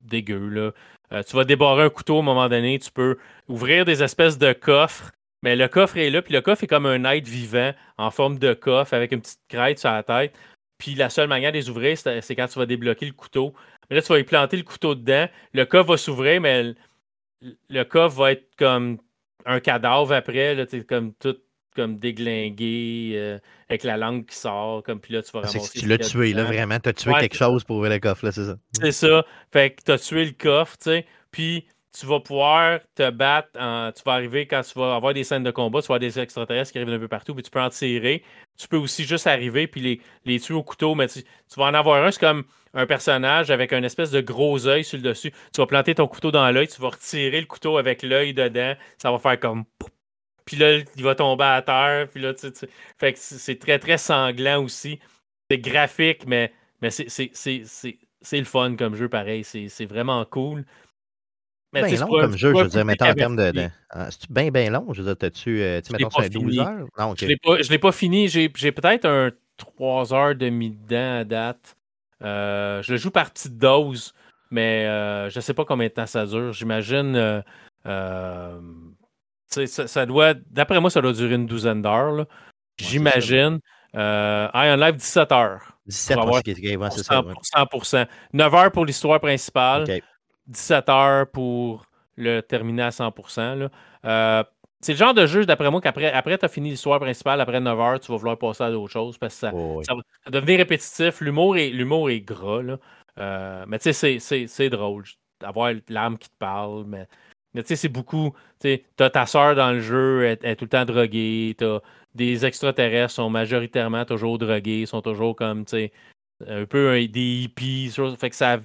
dégueux. 0.00 0.48
Là. 0.48 0.72
Euh, 1.12 1.22
tu 1.22 1.36
vas 1.36 1.44
débarrer 1.44 1.84
un 1.84 1.90
couteau 1.90 2.16
à 2.16 2.20
un 2.20 2.22
moment 2.22 2.48
donné, 2.48 2.78
tu 2.78 2.90
peux 2.90 3.16
ouvrir 3.48 3.84
des 3.84 4.02
espèces 4.02 4.38
de 4.38 4.52
coffres, 4.52 5.12
mais 5.42 5.56
le 5.56 5.68
coffre 5.68 5.96
est 5.96 6.10
là, 6.10 6.22
puis 6.22 6.34
le 6.34 6.40
coffre 6.40 6.64
est 6.64 6.66
comme 6.66 6.86
un 6.86 7.04
être 7.04 7.28
vivant 7.28 7.72
en 7.96 8.10
forme 8.10 8.38
de 8.38 8.54
coffre 8.54 8.94
avec 8.94 9.12
une 9.12 9.20
petite 9.20 9.40
crête 9.48 9.78
sur 9.78 9.90
la 9.90 10.02
tête. 10.02 10.34
Puis 10.78 10.94
la 10.94 11.10
seule 11.10 11.28
manière 11.28 11.52
de 11.52 11.56
les 11.56 11.70
ouvrir, 11.70 11.96
c'est 11.98 12.36
quand 12.36 12.46
tu 12.46 12.58
vas 12.58 12.66
débloquer 12.66 13.06
le 13.06 13.12
couteau. 13.12 13.52
Mais 13.90 13.96
là, 13.96 14.02
tu 14.02 14.08
vas 14.08 14.18
y 14.18 14.24
planter 14.24 14.56
le 14.56 14.62
couteau 14.62 14.94
dedans. 14.94 15.28
Le 15.52 15.64
coffre 15.64 15.90
va 15.90 15.96
s'ouvrir, 15.96 16.40
mais 16.40 16.74
le, 17.68 17.84
coffre 17.84 18.16
va 18.16 18.32
être 18.32 18.48
comme 18.56 18.98
un 19.44 19.60
cadavre 19.60 20.12
après, 20.12 20.54
là, 20.54 20.66
comme 20.88 21.14
tout 21.14 21.36
comme 21.78 21.98
déglingué, 21.98 23.12
euh, 23.14 23.38
avec 23.68 23.84
la 23.84 23.96
langue 23.96 24.26
qui 24.26 24.34
sort, 24.34 24.82
comme 24.82 25.00
puis 25.00 25.14
là, 25.14 25.22
tu 25.22 25.30
vas 25.30 25.42
ah, 25.44 25.46
ramasser. 25.46 25.78
tu 25.78 25.86
l'as 25.86 25.98
tué, 25.98 26.32
là, 26.32 26.42
vraiment. 26.42 26.80
Tu 26.80 26.88
as 26.88 26.92
tué 26.92 27.12
quelque 27.20 27.36
chose 27.36 27.62
pour 27.62 27.76
ouvrir 27.76 27.92
le 27.92 28.00
coffre, 28.00 28.24
là, 28.24 28.32
c'est 28.32 28.46
ça. 28.46 28.58
C'est 28.72 28.92
ça. 28.92 29.24
Fait 29.52 29.70
que 29.70 29.82
tu 29.84 29.92
as 29.92 29.98
tué 29.98 30.24
le 30.24 30.32
coffre, 30.32 30.76
tu 30.76 30.90
sais. 30.90 31.06
Puis 31.30 31.66
tu 31.92 32.06
vas 32.06 32.20
pouvoir 32.20 32.80
te 32.94 33.10
battre. 33.10 33.50
tu 33.52 34.02
vas 34.04 34.12
arriver 34.12 34.46
quand 34.46 34.62
tu 34.62 34.78
vas 34.78 34.94
avoir 34.94 35.14
des 35.14 35.24
scènes 35.24 35.42
de 35.42 35.50
combat, 35.50 35.80
tu 35.80 35.88
vas 35.88 35.96
avoir 35.96 36.00
des 36.00 36.18
extraterrestres 36.18 36.72
qui 36.72 36.78
arrivent 36.78 36.92
un 36.92 36.98
peu 36.98 37.08
partout, 37.08 37.34
puis 37.34 37.42
tu 37.42 37.50
peux 37.50 37.60
en 37.60 37.70
tirer. 37.70 38.22
Tu 38.58 38.68
peux 38.68 38.76
aussi 38.76 39.04
juste 39.04 39.26
arriver 39.26 39.66
puis 39.66 39.80
les, 39.80 40.00
les 40.24 40.40
tuer 40.40 40.54
au 40.54 40.62
couteau, 40.62 40.94
mais 40.94 41.08
tu, 41.08 41.22
vas 41.56 41.66
en 41.66 41.74
avoir 41.74 42.04
un, 42.04 42.10
c'est 42.10 42.20
comme 42.20 42.44
un 42.74 42.86
personnage 42.86 43.50
avec 43.50 43.72
un 43.72 43.82
espèce 43.82 44.10
de 44.10 44.20
gros 44.20 44.66
œil 44.66 44.84
sur 44.84 44.98
le 44.98 45.02
dessus. 45.02 45.32
Tu 45.52 45.60
vas 45.60 45.66
planter 45.66 45.94
ton 45.94 46.06
couteau 46.06 46.30
dans 46.30 46.50
l'œil, 46.50 46.68
tu 46.68 46.80
vas 46.80 46.88
retirer 46.90 47.40
le 47.40 47.46
couteau 47.46 47.78
avec 47.78 48.02
l'œil 48.02 48.34
dedans, 48.34 48.74
ça 48.98 49.10
va 49.10 49.18
faire 49.18 49.40
comme 49.40 49.64
puis 50.48 50.56
là, 50.56 50.78
il 50.96 51.02
va 51.02 51.14
tomber 51.14 51.44
à 51.44 51.60
terre. 51.60 52.08
Puis 52.08 52.22
là, 52.22 52.32
Fait 52.96 53.12
que 53.12 53.18
c'est 53.18 53.58
très, 53.58 53.78
très 53.78 53.98
sanglant 53.98 54.64
aussi. 54.64 54.98
C'est 55.50 55.58
graphique, 55.58 56.24
mais, 56.26 56.54
mais 56.80 56.88
c'est 56.90 57.18
le 58.32 58.44
fun 58.44 58.74
comme 58.76 58.94
jeu, 58.94 59.10
pareil. 59.10 59.44
C'est 59.44 59.84
vraiment 59.84 60.24
cool. 60.24 60.64
Mais 61.72 61.82
bien 61.82 62.00
long 62.00 62.06
comme 62.06 62.36
jeu, 62.36 62.54
je 62.54 62.62
veux 62.62 62.68
dire, 62.68 62.84
mais 62.84 63.02
en 63.02 63.14
termes 63.14 63.36
de. 63.36 63.68
Ah, 63.90 64.10
c'est 64.10 64.30
bien, 64.30 64.50
bien 64.50 64.70
long. 64.70 64.86
Je 64.92 65.02
veux 65.02 65.06
dire, 65.06 65.16
t'as-tu. 65.16 65.60
Euh, 65.62 65.80
tu 65.80 65.92
mettons, 65.92 66.08
12 66.08 66.58
heures? 66.58 66.86
Non, 66.98 67.14
Je 67.16 67.26
ne 67.26 67.70
l'ai 67.70 67.78
pas, 67.78 67.92
fini. 67.92 68.28
J'ai 68.28 68.48
peut-être 68.48 69.04
un 69.04 69.30
trois 69.56 70.14
heures 70.14 70.34
de 70.34 70.48
dedans 70.48 71.20
à 71.20 71.24
date. 71.24 71.76
Euh, 72.22 72.82
je 72.82 72.92
le 72.92 72.98
joue 72.98 73.10
par 73.10 73.30
petite 73.30 73.58
dose, 73.58 74.12
mais 74.50 74.86
euh, 74.86 75.30
je 75.30 75.38
ne 75.38 75.40
sais 75.40 75.54
pas 75.54 75.64
combien 75.64 75.88
de 75.88 75.92
temps 75.92 76.06
ça 76.06 76.26
dure. 76.26 76.52
J'imagine. 76.52 77.42
Euh, 77.86 78.60
ça, 79.46 80.06
doit. 80.06 80.34
D'après 80.50 80.80
moi, 80.80 80.90
ça 80.90 81.00
doit 81.00 81.12
durer 81.12 81.34
une 81.34 81.46
douzaine 81.46 81.82
d'heures. 81.82 82.26
J'imagine. 82.78 83.60
Euh, 83.94 84.48
en 84.52 84.76
live 84.76 84.96
17 84.96 85.32
heures. 85.32 85.72
17 85.86 86.18
heures, 86.18 86.42
c'est 86.92 87.04
ça. 87.04 87.22
100%. 87.22 88.06
9 88.34 88.54
heures 88.54 88.70
pour 88.70 88.84
l'histoire 88.84 89.20
principale. 89.20 89.84
17 90.48 90.88
heures 90.88 91.30
pour 91.30 91.86
le 92.16 92.40
terminer 92.40 92.82
à 92.82 92.90
100%. 92.90 93.68
Euh, 94.04 94.44
c'est 94.80 94.92
le 94.92 94.98
genre 94.98 95.14
de 95.14 95.26
jeu, 95.26 95.44
d'après 95.44 95.70
moi, 95.70 95.80
qu'après 95.80 96.12
après, 96.12 96.38
tu 96.38 96.44
as 96.44 96.48
fini 96.48 96.70
l'histoire 96.70 97.00
principale, 97.00 97.40
après 97.40 97.60
9 97.60 97.80
heures, 97.80 98.00
tu 98.00 98.12
vas 98.12 98.18
vouloir 98.18 98.38
passer 98.38 98.64
à 98.64 98.70
d'autres 98.70 98.92
choses 98.92 99.18
parce 99.18 99.34
que 99.34 99.40
ça, 99.40 99.50
oh, 99.52 99.82
ça, 99.82 99.94
va 99.94 100.30
devenir 100.30 100.58
répétitif. 100.58 101.20
L'humour 101.20 101.56
est, 101.56 101.70
est 101.70 102.20
gras. 102.20 102.62
Là. 102.62 102.78
Euh, 103.18 103.64
mais 103.66 103.78
tu 103.78 103.92
sais, 103.92 104.18
c'est 104.20 104.70
drôle 104.70 105.04
d'avoir 105.40 105.72
l'âme 105.88 106.16
qui 106.18 106.28
te 106.28 106.36
parle. 106.38 106.84
Mais, 106.86 107.08
mais 107.54 107.62
tu 107.62 107.68
sais, 107.68 107.76
c'est 107.76 107.88
beaucoup. 107.88 108.34
Tu 108.60 108.80
as 109.00 109.10
ta 109.10 109.26
soeur 109.26 109.56
dans 109.56 109.72
le 109.72 109.80
jeu, 109.80 110.24
elle, 110.24 110.38
est 110.42 110.56
tout 110.56 110.66
le 110.66 110.70
temps 110.70 110.84
droguée. 110.84 111.56
Tu 111.58 111.64
as 111.64 111.80
des 112.14 112.46
extraterrestres, 112.46 113.14
sont 113.14 113.30
majoritairement 113.30 114.04
toujours 114.04 114.38
drogués, 114.38 114.86
sont 114.86 115.02
toujours 115.02 115.34
comme, 115.34 115.64
tu 115.64 115.70
sais, 115.70 115.92
un 116.46 116.66
peu 116.66 117.06
des 117.08 117.42
hippies. 117.42 117.92
Fait 118.16 118.30
que 118.30 118.36
ça 118.36 118.58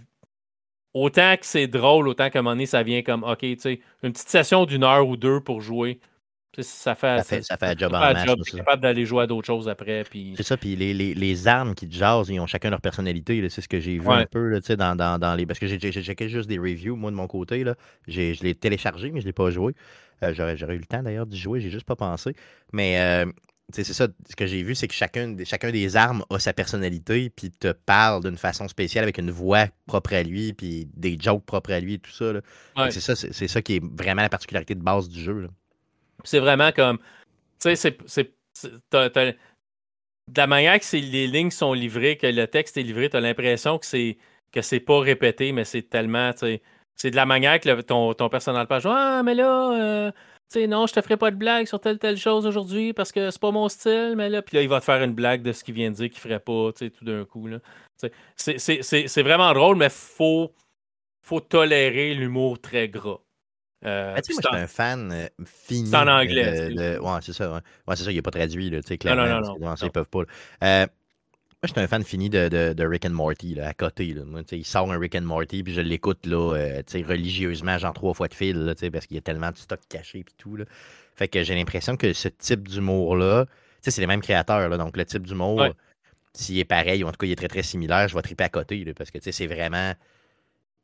autant 0.94 1.36
que 1.38 1.46
c'est 1.46 1.68
drôle, 1.68 2.08
autant 2.08 2.30
qu'à 2.30 2.40
un 2.40 2.42
moment 2.42 2.56
donné, 2.56 2.66
ça 2.66 2.84
vient 2.84 3.02
comme, 3.02 3.24
OK, 3.24 3.40
tu 3.40 3.58
sais, 3.60 3.80
une 4.04 4.12
petite 4.12 4.30
session 4.30 4.66
d'une 4.66 4.84
heure 4.84 5.08
ou 5.08 5.18
deux 5.18 5.40
pour 5.40 5.62
jouer. 5.62 6.00
Ça 6.62 6.94
fait, 6.94 7.24
ça 7.24 7.58
fait, 7.58 7.66
un 7.66 7.76
job 7.76 7.96
en 7.96 8.00
match. 8.00 8.30
Tu 8.46 8.58
capable 8.58 8.84
d'aller 8.84 9.08
jouer 9.08 9.24
à 9.24 9.28
d'autres 9.28 9.48
choses 9.48 9.68
après. 9.68 10.04
Puis... 10.08 10.36
C'est 10.38 10.44
ça, 10.44 10.56
puis 10.56 10.76
les, 10.76 10.94
les, 10.94 11.16
les, 11.16 11.48
armes 11.48 11.74
qui 11.74 11.90
te 11.90 11.96
jasent, 11.96 12.30
ils 12.30 12.40
ont 12.40 12.46
chacun 12.46 12.70
leur 12.70 12.80
personnalité. 12.80 13.50
C'est 13.50 13.62
ce 13.62 13.68
que 13.68 13.80
j'ai 13.80 13.98
vu 13.98 14.08
un 14.08 14.28
peu 14.28 14.50
là, 14.50 14.60
dans, 14.60 14.96
dans, 14.96 15.18
dans, 15.18 15.34
les. 15.34 15.48
Parce 15.48 15.58
que 15.58 15.66
j'ai 15.66 15.80
checké 15.80 16.30
juste 16.30 16.48
des 16.48 16.60
reviews, 16.60 16.96
moi, 16.96 17.10
de 17.10 17.16
mon 17.16 17.26
côté. 17.26 17.64
Là. 17.64 17.74
Je 18.08 18.44
l'ai 18.44 18.54
téléchargé, 18.54 19.10
mais 19.10 19.22
je 19.22 19.26
ne 19.26 19.30
l'ai 19.30 19.34
pas 19.34 19.50
joué. 19.50 19.74
Euh, 20.22 20.34
J'aurais 20.36 20.76
eu 20.76 20.78
le 20.78 20.86
temps 20.86 21.02
d'ailleurs 21.02 21.26
d'y 21.26 21.40
jouer, 21.40 21.60
j'ai 21.60 21.72
juste 21.72 21.88
pas 21.88 21.96
pensé. 21.96 22.36
Mais 22.72 23.00
euh, 23.00 23.32
c'est 23.72 23.84
ça, 23.86 24.08
ce 24.30 24.36
que 24.36 24.46
j'ai 24.46 24.62
vu, 24.62 24.76
c'est 24.76 24.88
que 24.88 24.94
chacun, 24.94 25.36
chacun 25.46 25.72
des 25.72 25.96
armes 25.96 26.24
a 26.30 26.38
sa 26.38 26.54
personnalité, 26.54 27.30
puis 27.30 27.50
te 27.50 27.72
parle 27.72 28.24
d'une 28.24 28.38
façon 28.38 28.68
spéciale 28.68 29.04
avec 29.04 29.18
une 29.18 29.32
voix 29.32 29.68
propre 29.88 30.14
à 30.14 30.24
lui, 30.24 30.54
puis 30.54 30.88
des 30.96 31.18
jokes 31.20 31.46
propres 31.46 31.72
à 31.72 31.80
lui 31.80 31.96
et 31.96 32.00
tout 32.00 32.12
ça. 32.12 32.34
C'est 32.92 33.00
ça, 33.00 33.16
c'est 33.16 33.48
ça 33.48 33.62
qui 33.62 33.78
est 33.78 33.84
vraiment 33.84 34.22
la 34.22 34.30
particularité 34.30 34.76
de 34.76 34.82
base 34.82 35.10
du 35.10 35.22
jeu. 35.22 35.48
C'est 36.24 36.40
vraiment 36.40 36.72
comme. 36.72 36.98
Tu 37.60 37.76
sais, 37.76 37.98
c'est. 38.06 38.34
De 40.32 40.38
la 40.38 40.48
manière 40.48 40.80
que 40.80 40.96
les 40.96 41.28
lignes 41.28 41.52
sont 41.52 41.74
livrées, 41.74 42.18
que 42.18 42.28
le 42.28 42.48
texte 42.48 42.78
est 42.78 42.84
livré, 42.84 43.10
tu 43.10 43.18
as 43.18 43.22
l'impression 43.22 43.78
que 43.78 43.86
c'est 43.86 44.18
que 44.52 44.62
c'est 44.62 44.80
pas 44.80 45.00
répété, 45.00 45.52
mais 45.52 45.66
c'est 45.66 45.82
tellement. 45.82 46.32
C'est 46.96 47.12
de 47.12 47.16
la 47.16 47.26
manière 47.26 47.60
que 47.60 47.82
ton, 47.82 48.14
ton 48.14 48.30
personnage 48.30 48.68
parle. 48.68 48.82
Ah, 48.86 49.22
mais 49.24 49.34
là. 49.34 49.74
Euh, 49.74 50.12
non, 50.68 50.88
je 50.88 50.94
te 50.94 51.02
ferai 51.02 51.18
pas 51.18 51.32
de 51.32 51.36
blague 51.36 51.68
sur 51.68 51.80
telle 51.80 52.00
telle 52.00 52.18
chose 52.18 52.46
aujourd'hui 52.46 52.94
parce 52.94 53.12
que 53.12 53.32
c'est 53.32 53.42
pas 53.42 53.52
mon 53.52 53.70
style, 53.70 54.14
mais 54.16 54.30
là, 54.30 54.42
puis 54.42 54.58
là, 54.58 54.64
il 54.64 54.70
va 54.70 54.80
te 54.80 54.86
faire 54.86 55.02
une 55.04 55.14
blague 55.14 55.42
de 55.42 55.52
ce 55.52 55.64
qu'il 55.64 55.74
vient 55.74 55.92
de 55.92 55.96
dire 55.96 56.10
qu'il 56.10 56.20
ferait 56.20 56.40
pas, 56.40 56.72
tu 56.74 56.86
sais, 56.86 56.92
tout 56.92 57.06
d'un 57.06 57.26
coup. 57.26 57.48
C'est 58.36 59.24
vraiment 59.24 59.54
drôle, 59.54 59.78
mais 59.78 59.90
faut, 59.90 60.54
faut 61.22 61.40
tolérer 61.40 62.14
l'humour 62.14 62.60
très 62.60 62.90
gras. 62.90 63.20
Euh, 63.86 64.12
moi, 64.12 64.22
je 64.26 64.34
suis 64.34 64.42
un 64.50 64.68
fan 64.68 65.12
euh, 65.12 65.28
fini. 65.46 65.90
C'est 65.90 65.98
en 65.98 66.08
anglais. 66.08 66.70
De, 66.70 67.00
ouais, 67.00 67.20
c'est 67.22 67.34
ça. 67.34 67.62
Ouais, 67.86 67.96
c'est 67.96 68.04
ça, 68.04 68.12
il 68.12 68.16
n'est 68.16 68.22
pas 68.22 68.32
traduit, 68.32 68.70
là, 68.70 68.82
clairement. 68.82 69.26
Non, 69.26 69.42
non, 69.42 69.58
non. 69.60 69.70
non, 69.70 69.76
Ils 69.76 69.92
peuvent 69.92 70.10
pas. 70.10 70.24
Moi, 71.64 71.70
je 71.70 71.74
suis 71.76 71.82
un 71.82 71.88
fan 71.88 72.04
fini 72.04 72.30
de, 72.30 72.50
de, 72.50 72.74
de 72.74 72.86
Rick 72.86 73.06
and 73.06 73.12
Morty, 73.12 73.56
là, 73.56 73.70
à 73.70 73.74
côté. 73.74 74.08
Là. 74.14 74.26
Moi, 74.26 74.42
il 74.52 74.66
sort 74.66 74.92
un 74.92 75.00
Rick 75.00 75.16
and 75.16 75.22
Morty, 75.22 75.64
puis 75.64 75.74
je 75.74 75.80
l'écoute 75.80 76.26
là, 76.26 76.58
euh, 76.58 76.82
religieusement, 77.08 77.78
genre 77.78 77.94
trois 77.94 78.14
fois 78.14 78.28
de 78.28 78.34
fil, 78.34 78.58
là, 78.66 78.74
parce 78.92 79.08
qu'il 79.08 79.16
y 79.16 79.18
a 79.18 79.22
tellement 79.22 79.50
de 79.50 79.56
stock 79.56 79.80
caché 79.88 80.26
puis 80.26 80.36
tout. 80.38 80.58
Là. 80.58 80.66
Fait 81.16 81.30
que 81.30 81.42
j'ai 81.42 81.56
l'impression 81.56 81.96
que 81.96 82.12
ce 82.12 82.28
type 82.28 82.68
d'humour-là, 82.68 83.46
c'est 83.80 83.98
les 84.02 84.08
mêmes 84.08 84.20
créateurs, 84.20 84.68
là, 84.68 84.76
donc 84.76 84.98
le 84.98 85.06
type 85.06 85.26
d'humour, 85.26 85.64
s'il 86.34 86.60
est 86.60 86.66
pareil, 86.66 87.02
ou 87.02 87.08
en 87.08 87.12
tout 87.12 87.18
cas 87.18 87.28
il 87.28 87.32
est 87.32 87.38
très 87.38 87.48
très 87.48 87.64
similaire, 87.64 88.10
je 88.10 88.16
vais 88.16 88.22
triper 88.24 88.44
à 88.44 88.50
côté, 88.50 88.84
là, 88.84 88.92
parce 88.94 89.10
que 89.10 89.20
c'est 89.22 89.48
vraiment 89.48 89.94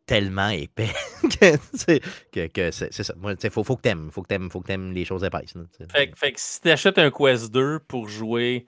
tellement 0.06 0.48
épais 0.48 0.88
que, 2.32 2.48
que, 2.48 2.72
c'est 2.72 2.94
ça. 2.94 3.14
Il 3.44 3.50
faut, 3.50 3.66
faut 3.66 3.76
que 3.76 3.82
t'aimes, 3.82 4.12
faut 4.12 4.22
que 4.22 4.28
t'aimes, 4.28 4.50
faut 4.50 4.62
que 4.62 4.68
t'aimes 4.68 4.94
les 4.94 5.04
choses 5.04 5.26
épaisses. 5.26 5.56
fait, 5.92 6.16
fait, 6.16 6.32
que 6.32 6.40
si 6.40 6.62
t'achètes 6.62 7.00
un 7.00 7.12
Quest 7.12 7.52
2 7.52 7.80
pour 7.80 8.08
jouer 8.08 8.66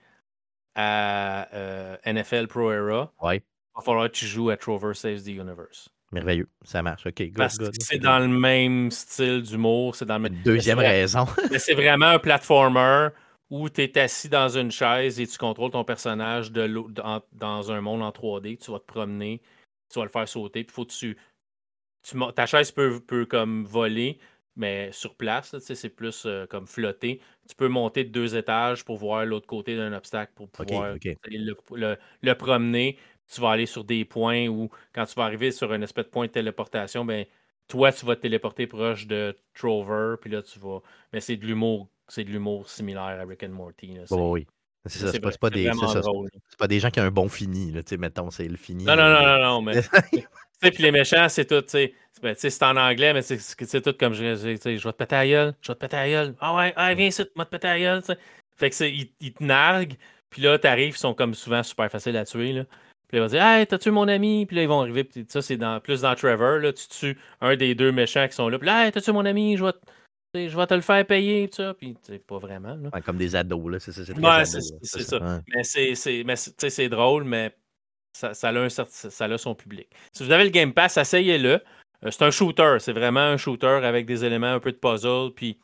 à 0.74 1.48
euh, 1.54 1.96
NFL 2.06 2.46
Pro 2.46 2.72
Era, 2.72 3.12
il 3.22 3.40
va 3.76 3.82
falloir 3.82 4.06
que 4.10 4.16
tu 4.16 4.26
joues 4.26 4.50
à 4.50 4.56
Trover 4.56 4.94
Saves 4.94 5.22
the 5.22 5.28
Universe. 5.28 5.88
Merveilleux, 6.12 6.48
ça 6.62 6.82
marche. 6.82 7.06
OK, 7.06 7.32
Parce 7.34 7.56
que 7.56 7.70
c'est 7.78 7.98
dans 7.98 8.18
le 8.18 8.28
même 8.28 8.90
style 8.90 9.42
d'humour. 9.42 9.96
C'est 9.96 10.04
dans 10.04 10.18
le 10.18 10.28
Deuxième 10.28 10.78
raison. 10.78 11.26
mais 11.50 11.58
c'est 11.58 11.74
vraiment 11.74 12.06
un 12.06 12.18
platformer 12.18 13.08
où 13.48 13.68
tu 13.70 13.82
es 13.82 13.98
assis 13.98 14.28
dans 14.28 14.48
une 14.48 14.70
chaise 14.70 15.18
et 15.20 15.26
tu 15.26 15.38
contrôles 15.38 15.70
ton 15.70 15.84
personnage 15.84 16.52
de 16.52 16.66
dans, 17.32 17.72
un 17.72 17.80
monde 17.80 18.02
en 18.02 18.10
3D. 18.10 18.58
Tu 18.58 18.70
vas 18.70 18.78
te 18.78 18.84
promener, 18.84 19.40
tu 19.90 19.98
vas 19.98 20.04
le 20.04 20.10
faire 20.10 20.28
sauter. 20.28 20.64
Puis 20.64 20.74
faut 20.74 20.84
que 20.84 20.92
tu, 20.92 21.16
tu, 22.02 22.18
ta 22.34 22.44
chaise 22.44 22.72
peut, 22.72 23.00
peut 23.00 23.24
comme 23.24 23.64
voler, 23.64 24.18
mais 24.56 24.90
sur 24.92 25.14
place, 25.14 25.56
c'est 25.58 25.88
plus 25.88 26.24
euh, 26.26 26.46
comme 26.46 26.66
flotter. 26.66 27.20
Tu 27.48 27.54
peux 27.54 27.68
monter 27.68 28.04
de 28.04 28.10
deux 28.10 28.36
étages 28.36 28.84
pour 28.84 28.96
voir 28.96 29.24
l'autre 29.24 29.46
côté 29.46 29.76
d'un 29.76 29.92
obstacle 29.92 30.32
pour 30.34 30.50
pouvoir 30.50 30.94
Le, 31.24 32.32
promener. 32.34 32.98
Tu 33.32 33.40
vas 33.40 33.50
aller 33.50 33.66
sur 33.66 33.84
des 33.84 34.04
points 34.04 34.46
où, 34.48 34.68
quand 34.92 35.06
tu 35.06 35.14
vas 35.14 35.24
arriver 35.24 35.52
sur 35.52 35.72
un 35.72 35.80
espèce 35.80 36.04
de 36.04 36.10
point 36.10 36.26
de 36.26 36.32
téléportation, 36.32 37.04
ben, 37.04 37.24
toi, 37.66 37.92
tu 37.92 38.04
vas 38.04 38.16
te 38.16 38.22
téléporter 38.22 38.66
proche 38.66 39.06
de 39.06 39.34
Trover, 39.54 40.16
puis 40.20 40.30
là, 40.30 40.42
tu 40.42 40.58
vas. 40.58 40.80
Mais 41.12 41.20
c'est 41.20 41.36
de 41.36 41.46
l'humour, 41.46 41.88
c'est 42.08 42.24
de 42.24 42.30
l'humour 42.30 42.68
similaire 42.68 43.02
à 43.02 43.24
Rick 43.24 43.44
and 43.44 43.50
Morty. 43.50 43.96
oui. 44.10 44.46
C'est 44.86 44.98
ça, 44.98 45.12
c'est 45.12 45.20
pas, 45.20 45.30
pas, 45.30 45.48
des, 45.48 45.70
pas 46.58 46.66
des 46.66 46.80
gens 46.80 46.90
qui 46.90 46.98
ont 46.98 47.04
un 47.04 47.12
bon 47.12 47.28
fini, 47.28 47.70
là, 47.70 47.82
mettons, 47.98 48.30
c'est 48.30 48.48
le 48.48 48.56
fini. 48.56 48.84
Non, 48.84 48.96
non, 48.96 49.08
non, 49.08 49.22
non, 49.22 49.38
non, 49.38 49.62
mais. 49.62 49.80
puis 50.70 50.82
les 50.82 50.92
méchants, 50.92 51.28
c'est 51.28 51.44
tout, 51.44 51.62
tu 51.62 51.68
sais. 51.68 51.94
Ben, 52.22 52.36
c'est 52.38 52.62
en 52.62 52.76
anglais, 52.76 53.12
mais 53.12 53.22
c'est 53.22 53.80
tout 53.82 53.92
comme 53.98 54.12
je, 54.14 54.36
je, 54.36 54.76
je, 54.76 54.84
vais 54.84 54.92
te 54.92 54.96
péter 54.96 55.16
à 55.16 55.26
gueule, 55.26 55.54
je 55.60 55.72
vais 55.72 55.74
te 55.74 55.80
péter 55.80 55.96
à 55.96 56.08
gueule. 56.08 56.34
Ah 56.38 56.54
ouais, 56.54 56.72
ah, 56.76 56.94
viens 56.94 57.08
ici, 57.08 57.24
moi 57.34 57.44
te 57.44 57.50
péter 57.50 57.66
à 57.66 57.78
gueule. 57.80 58.02
Fait 58.56 58.70
que 58.70 58.84
ils, 58.84 59.10
ils 59.20 59.32
te 59.32 59.42
narguent, 59.42 59.96
puis 60.32 60.40
là, 60.42 60.58
t'arrives, 60.58 60.94
ils 60.94 60.98
sont 60.98 61.14
comme 61.14 61.34
souvent 61.34 61.62
super 61.62 61.90
faciles 61.90 62.16
à 62.16 62.24
tuer. 62.24 62.52
Là. 62.52 62.64
Puis 63.06 63.18
là, 63.18 63.18
ils 63.18 63.20
vont 63.20 63.26
dire 63.26 63.44
Hey, 63.44 63.66
t'as 63.66 63.78
tué 63.78 63.90
mon 63.90 64.08
ami 64.08 64.46
Puis 64.46 64.56
là, 64.56 64.62
ils 64.62 64.68
vont 64.68 64.80
arriver. 64.80 65.04
Puis 65.04 65.26
ça, 65.28 65.42
c'est 65.42 65.58
dans, 65.58 65.78
plus 65.80 66.00
dans 66.00 66.14
Trevor. 66.14 66.58
Là, 66.58 66.72
tu 66.72 66.88
tues 66.88 67.18
un 67.42 67.54
des 67.56 67.74
deux 67.74 67.92
méchants 67.92 68.26
qui 68.26 68.34
sont 68.34 68.48
là. 68.48 68.58
Puis 68.58 68.66
là, 68.66 68.86
hey, 68.86 68.92
t'as 68.92 69.02
tué 69.02 69.12
mon 69.12 69.26
ami 69.26 69.58
Je 69.58 69.64
vais, 69.64 70.48
je 70.48 70.56
vais 70.56 70.66
te 70.66 70.74
le 70.74 70.80
faire 70.80 71.06
payer. 71.06 71.48
Puis 71.48 71.56
ça. 71.56 71.74
Puis 71.74 71.94
pas 72.26 72.38
vraiment. 72.38 72.74
Là. 72.74 73.00
comme 73.02 73.18
des 73.18 73.36
ados. 73.36 73.70
là 73.70 73.78
C'est 73.78 73.92
ça. 73.92 74.12
Ouais, 74.14 74.44
c'est 75.62 75.94
ça. 75.94 76.10
Mais 76.24 76.36
c'est 76.36 76.88
drôle, 76.88 77.24
mais 77.24 77.54
ça, 78.12 78.34
ça, 78.34 78.48
a 78.48 78.52
un, 78.52 78.68
ça 78.68 79.24
a 79.24 79.38
son 79.38 79.54
public. 79.54 79.88
Si 80.12 80.24
vous 80.24 80.32
avez 80.32 80.44
le 80.44 80.50
Game 80.50 80.72
Pass, 80.72 80.98
asseyez-le. 80.98 81.60
Euh, 82.04 82.10
c'est 82.10 82.22
un 82.22 82.30
shooter. 82.30 82.76
C'est 82.80 82.92
vraiment 82.92 83.20
un 83.20 83.36
shooter 83.36 83.80
avec 83.82 84.06
des 84.06 84.24
éléments 84.24 84.52
un 84.52 84.60
peu 84.60 84.72
de 84.72 84.76
puzzle. 84.76 85.32
Puis 85.34 85.58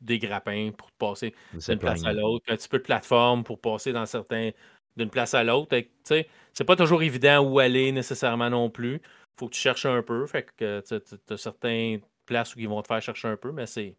des 0.00 0.18
grappins 0.18 0.70
pour 0.76 0.90
passer 0.92 1.34
d'une 1.52 1.78
place 1.78 2.04
à 2.04 2.12
l'autre, 2.12 2.44
un 2.48 2.56
petit 2.56 2.68
peu 2.68 2.78
de 2.78 2.82
plateforme 2.82 3.44
pour 3.44 3.60
passer 3.60 3.92
dans 3.92 4.06
certains 4.06 4.50
d'une 4.96 5.10
place 5.10 5.32
à 5.34 5.42
l'autre. 5.42 5.76
C'est 6.04 6.64
pas 6.66 6.76
toujours 6.76 7.02
évident 7.02 7.40
où 7.40 7.58
aller 7.58 7.92
nécessairement 7.92 8.50
non 8.50 8.68
plus. 8.68 9.00
faut 9.38 9.48
que 9.48 9.54
tu 9.54 9.60
cherches 9.60 9.86
un 9.86 10.02
peu. 10.02 10.26
Fait 10.26 10.46
que 10.56 10.80
tu 10.80 11.32
as 11.32 11.36
certaines 11.36 12.00
places 12.26 12.54
où 12.54 12.60
ils 12.60 12.68
vont 12.68 12.82
te 12.82 12.88
faire 12.88 13.00
chercher 13.00 13.28
un 13.28 13.36
peu, 13.36 13.52
mais 13.52 13.66
c'est 13.66 13.96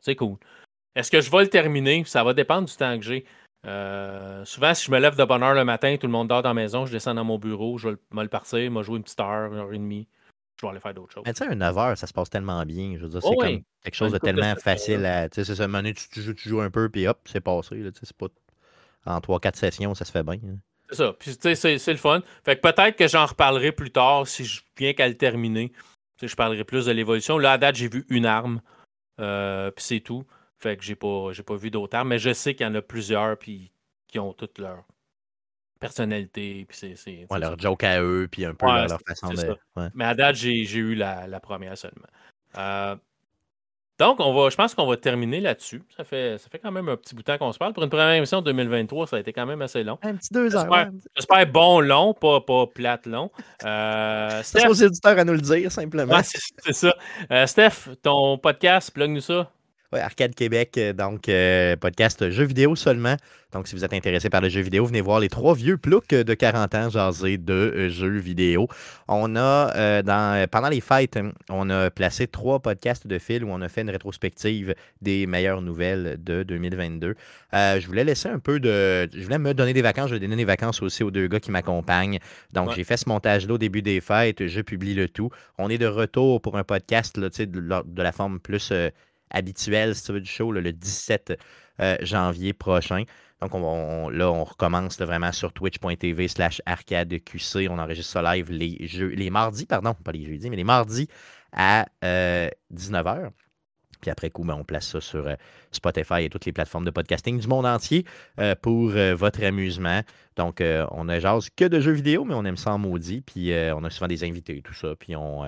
c'est 0.00 0.16
cool. 0.16 0.38
Est-ce 0.94 1.10
que 1.10 1.20
je 1.20 1.30
vais 1.30 1.42
le 1.42 1.50
terminer? 1.50 2.02
Ça 2.04 2.24
va 2.24 2.32
dépendre 2.32 2.66
du 2.68 2.74
temps 2.74 2.96
que 2.98 3.04
j'ai. 3.04 3.24
Euh, 3.66 4.44
souvent, 4.44 4.72
si 4.74 4.86
je 4.86 4.90
me 4.90 4.98
lève 4.98 5.16
de 5.16 5.24
bonne 5.24 5.42
heure 5.42 5.54
le 5.54 5.64
matin, 5.64 5.96
tout 6.00 6.06
le 6.06 6.12
monde 6.12 6.28
dort 6.28 6.42
dans 6.42 6.50
la 6.50 6.54
maison, 6.54 6.86
je 6.86 6.92
descends 6.92 7.14
dans 7.14 7.24
mon 7.24 7.38
bureau, 7.38 7.76
je 7.78 7.90
vais 7.90 7.96
me 8.12 8.22
le 8.22 8.28
partir, 8.28 8.70
moi 8.70 8.82
jouer 8.82 8.96
une 8.96 9.02
petite 9.02 9.20
heure, 9.20 9.52
une 9.52 9.58
heure 9.58 9.72
et 9.72 9.78
demie. 9.78 10.08
Je 10.60 10.66
vais 10.66 10.70
aller 10.70 10.80
faire 10.80 10.94
d'autres 10.94 11.12
choses. 11.12 11.22
Mais 11.26 11.32
tu 11.32 11.42
sais, 11.42 11.50
un 11.50 11.54
9 11.54 11.78
heures, 11.78 11.96
ça 11.96 12.06
se 12.06 12.12
passe 12.12 12.28
tellement 12.28 12.62
bien. 12.66 12.94
Je 12.98 13.04
veux 13.04 13.08
dire, 13.08 13.22
c'est 13.22 13.34
comme 13.34 13.62
quelque 13.82 13.94
chose 13.94 14.12
de 14.12 14.18
tellement 14.18 14.54
facile 14.56 15.06
à. 15.06 15.28
Tu 15.28 15.36
sais, 15.36 15.44
c'est 15.44 15.54
ça, 15.54 15.64
un 15.64 15.82
tu, 15.84 15.94
tu, 15.94 16.20
joues, 16.20 16.34
tu 16.34 16.48
joues 16.50 16.60
un 16.60 16.70
peu, 16.70 16.90
puis 16.90 17.06
hop, 17.06 17.18
c'est 17.24 17.40
passé. 17.40 17.82
C'est 18.02 18.16
pas 18.16 18.26
en 19.06 19.18
3-4 19.18 19.56
sessions, 19.56 19.94
ça 19.94 20.04
se 20.04 20.12
fait 20.12 20.22
bien. 20.22 20.34
Hein. 20.34 20.58
C'est 20.90 20.96
ça. 20.96 21.14
Puis, 21.18 21.36
tu 21.36 21.54
sais, 21.54 21.78
c'est 21.78 21.92
le 21.92 21.98
fun. 21.98 22.20
Fait 22.44 22.56
que 22.56 22.60
peut-être 22.60 22.96
que 22.96 23.08
j'en 23.08 23.24
reparlerai 23.24 23.72
plus 23.72 23.90
tard 23.90 24.26
si 24.26 24.44
je 24.44 24.60
viens 24.76 24.92
qu'à 24.92 25.08
le 25.08 25.16
terminer. 25.16 25.70
Tu 25.70 25.78
sais, 26.20 26.28
je 26.28 26.36
parlerai 26.36 26.64
plus 26.64 26.86
de 26.86 26.92
l'évolution. 26.92 27.38
Là, 27.38 27.52
à 27.52 27.58
date, 27.58 27.76
j'ai 27.76 27.88
vu 27.88 28.04
une 28.10 28.26
arme. 28.26 28.60
Euh, 29.20 29.70
puis 29.70 29.84
c'est 29.84 30.00
tout. 30.00 30.24
Fait 30.60 30.76
que 30.76 30.84
j'ai 30.84 30.94
pas, 30.94 31.30
pas 31.46 31.56
vu 31.56 31.70
d'autres 31.70 31.96
armes. 31.96 32.08
Mais 32.08 32.18
je 32.18 32.32
sais 32.32 32.54
qu'il 32.54 32.66
y 32.66 32.70
en 32.70 32.74
a 32.74 32.82
plusieurs. 32.82 33.38
Puis 33.38 33.72
qui 34.10 34.18
ont 34.18 34.32
toute 34.32 34.58
leur 34.58 34.84
personnalité. 35.78 36.66
Puis 36.68 36.94
c'est, 36.96 37.26
ouais, 37.30 37.38
leur 37.38 37.58
joke 37.58 37.84
à 37.84 38.02
eux. 38.02 38.28
Puis 38.30 38.44
un 38.44 38.54
peu 38.54 38.66
leur, 38.66 39.00
façon 39.06 39.28
de. 39.30 39.56
Mais 39.94 40.04
à 40.04 40.14
date, 40.14 40.36
j'ai, 40.36 40.62
eu 40.62 40.94
la, 40.94 41.40
première 41.40 41.76
seulement. 41.78 42.06
Euh, 42.58 42.96
Donc, 43.98 44.18
on 44.20 44.34
va, 44.34 44.50
je 44.50 44.56
pense 44.56 44.74
qu'on 44.74 44.86
va 44.86 44.96
terminer 44.96 45.40
là-dessus. 45.40 45.82
Ça 45.96 46.04
fait, 46.04 46.38
ça 46.38 46.48
fait 46.50 46.58
quand 46.58 46.72
même 46.72 46.88
un 46.88 46.96
petit 46.96 47.14
bout 47.14 47.22
de 47.22 47.26
temps 47.26 47.38
qu'on 47.38 47.52
se 47.52 47.58
parle. 47.58 47.72
Pour 47.72 47.84
une 47.84 47.90
première 47.90 48.10
émission 48.10 48.40
de 48.40 48.46
2023, 48.46 49.06
ça 49.06 49.16
a 49.16 49.20
été 49.20 49.32
quand 49.32 49.46
même 49.46 49.62
assez 49.62 49.84
long. 49.84 49.98
Un 50.02 50.16
petit 50.16 50.32
deux 50.32 50.54
heures. 50.56 50.68
J'espère 51.14 51.46
bon 51.46 51.80
long, 51.80 52.12
pas, 52.12 52.40
pas 52.40 52.66
plate 52.66 53.06
long. 53.06 53.30
Euh, 53.64 54.40
c'est 54.44 54.66
aux 54.66 54.74
éditeurs 54.74 55.18
à 55.18 55.24
nous 55.24 55.34
le 55.34 55.40
dire, 55.40 55.70
simplement. 55.72 56.20
c'est 56.22 56.72
ça. 56.72 56.94
Euh, 57.30 57.46
Steph, 57.46 57.94
ton 58.02 58.36
podcast, 58.38 58.90
plug-nous 58.90 59.20
ça. 59.20 59.50
Oui, 59.92 59.98
Arcade 59.98 60.36
Québec, 60.36 60.78
euh, 60.78 60.92
donc 60.92 61.28
euh, 61.28 61.74
podcast 61.74 62.30
jeux 62.30 62.44
vidéo 62.44 62.76
seulement. 62.76 63.16
Donc, 63.50 63.66
si 63.66 63.74
vous 63.74 63.84
êtes 63.84 63.92
intéressé 63.92 64.30
par 64.30 64.40
le 64.40 64.48
jeu 64.48 64.60
vidéo, 64.60 64.86
venez 64.86 65.00
voir 65.00 65.18
les 65.18 65.28
trois 65.28 65.52
vieux 65.52 65.76
ploucs 65.76 66.10
de 66.10 66.34
40 66.34 66.74
ans 66.76 66.90
jaser 66.90 67.38
de 67.38 67.52
euh, 67.52 67.88
jeux 67.88 68.18
vidéo. 68.18 68.68
On 69.08 69.34
a, 69.34 70.02
dans, 70.02 70.46
pendant 70.48 70.68
les 70.68 70.80
fêtes, 70.80 71.18
on 71.48 71.68
a 71.70 71.90
placé 71.90 72.28
trois 72.28 72.60
podcasts 72.60 73.08
de 73.08 73.18
fil 73.18 73.42
où 73.42 73.48
on 73.50 73.60
a 73.62 73.68
fait 73.68 73.80
une 73.80 73.90
rétrospective 73.90 74.76
des 75.02 75.26
meilleures 75.26 75.60
nouvelles 75.60 76.22
de 76.22 76.44
2022. 76.44 77.16
je 77.52 77.86
voulais 77.88 78.04
laisser 78.04 78.28
un 78.28 78.38
peu 78.38 78.60
de. 78.60 79.10
Je 79.12 79.24
voulais 79.24 79.38
me 79.38 79.54
donner 79.54 79.72
des 79.72 79.82
vacances. 79.82 80.10
Je 80.10 80.14
vais 80.14 80.20
donner 80.20 80.36
des 80.36 80.44
vacances 80.44 80.80
aussi 80.82 81.02
aux 81.02 81.10
deux 81.10 81.26
gars 81.26 81.40
qui 81.40 81.50
m'accompagnent. 81.50 82.20
Donc, 82.52 82.72
j'ai 82.76 82.84
fait 82.84 82.96
ce 82.96 83.08
montage-là 83.08 83.54
au 83.54 83.58
début 83.58 83.82
des 83.82 84.00
fêtes. 84.00 84.46
Je 84.46 84.60
publie 84.60 84.94
le 84.94 85.08
tout. 85.08 85.30
On 85.58 85.68
est 85.68 85.78
de 85.78 85.88
retour 85.88 86.40
pour 86.40 86.56
un 86.56 86.62
podcast 86.62 87.18
là, 87.18 87.28
de, 87.28 87.44
de 87.44 88.02
la 88.02 88.12
forme 88.12 88.38
plus 88.38 88.72
habituel, 89.30 89.94
si 89.94 90.04
tu 90.04 90.12
veux, 90.12 90.20
du 90.20 90.30
show, 90.30 90.52
le 90.52 90.72
17 90.72 91.38
euh, 91.80 91.96
janvier 92.02 92.52
prochain. 92.52 93.04
Donc, 93.40 93.54
on, 93.54 94.10
là, 94.10 94.30
on 94.30 94.44
recommence 94.44 95.00
vraiment 95.00 95.32
sur 95.32 95.50
twitch.tv 95.52 96.28
slash 96.28 96.60
arcadeqc. 96.66 97.68
On 97.70 97.78
enregistre 97.78 98.12
ça 98.12 98.34
live 98.34 98.50
les, 98.50 98.86
jeux, 98.86 99.08
les 99.08 99.30
mardis, 99.30 99.64
pardon, 99.64 99.94
pas 99.94 100.12
les 100.12 100.24
jeudis, 100.26 100.50
mais 100.50 100.56
les 100.56 100.64
mardis 100.64 101.08
à 101.52 101.86
19h. 102.02 103.18
Euh, 103.18 103.30
Puis 104.02 104.10
après 104.10 104.28
coup, 104.28 104.44
ben, 104.44 104.56
on 104.60 104.64
place 104.64 104.88
ça 104.88 105.00
sur 105.00 105.26
euh, 105.26 105.36
Spotify 105.72 106.24
et 106.24 106.28
toutes 106.28 106.44
les 106.44 106.52
plateformes 106.52 106.84
de 106.84 106.90
podcasting 106.90 107.40
du 107.40 107.48
monde 107.48 107.64
entier 107.64 108.04
pour 108.60 108.90
votre 108.90 109.42
amusement. 109.42 110.02
Donc, 110.36 110.62
on 110.90 111.04
ne 111.04 111.18
jase 111.18 111.48
que 111.56 111.64
de 111.64 111.80
jeux 111.80 111.92
vidéo, 111.92 112.24
mais 112.24 112.34
on 112.34 112.44
aime 112.44 112.58
ça 112.58 112.72
en 112.72 112.78
maudit. 112.78 113.22
Puis 113.22 113.52
on 113.54 113.84
a 113.84 113.90
souvent 113.90 114.08
des 114.08 114.24
invités 114.24 114.58
et 114.58 114.62
tout 114.62 114.74
ça. 114.74 114.94
Puis 114.98 115.16
on, 115.16 115.44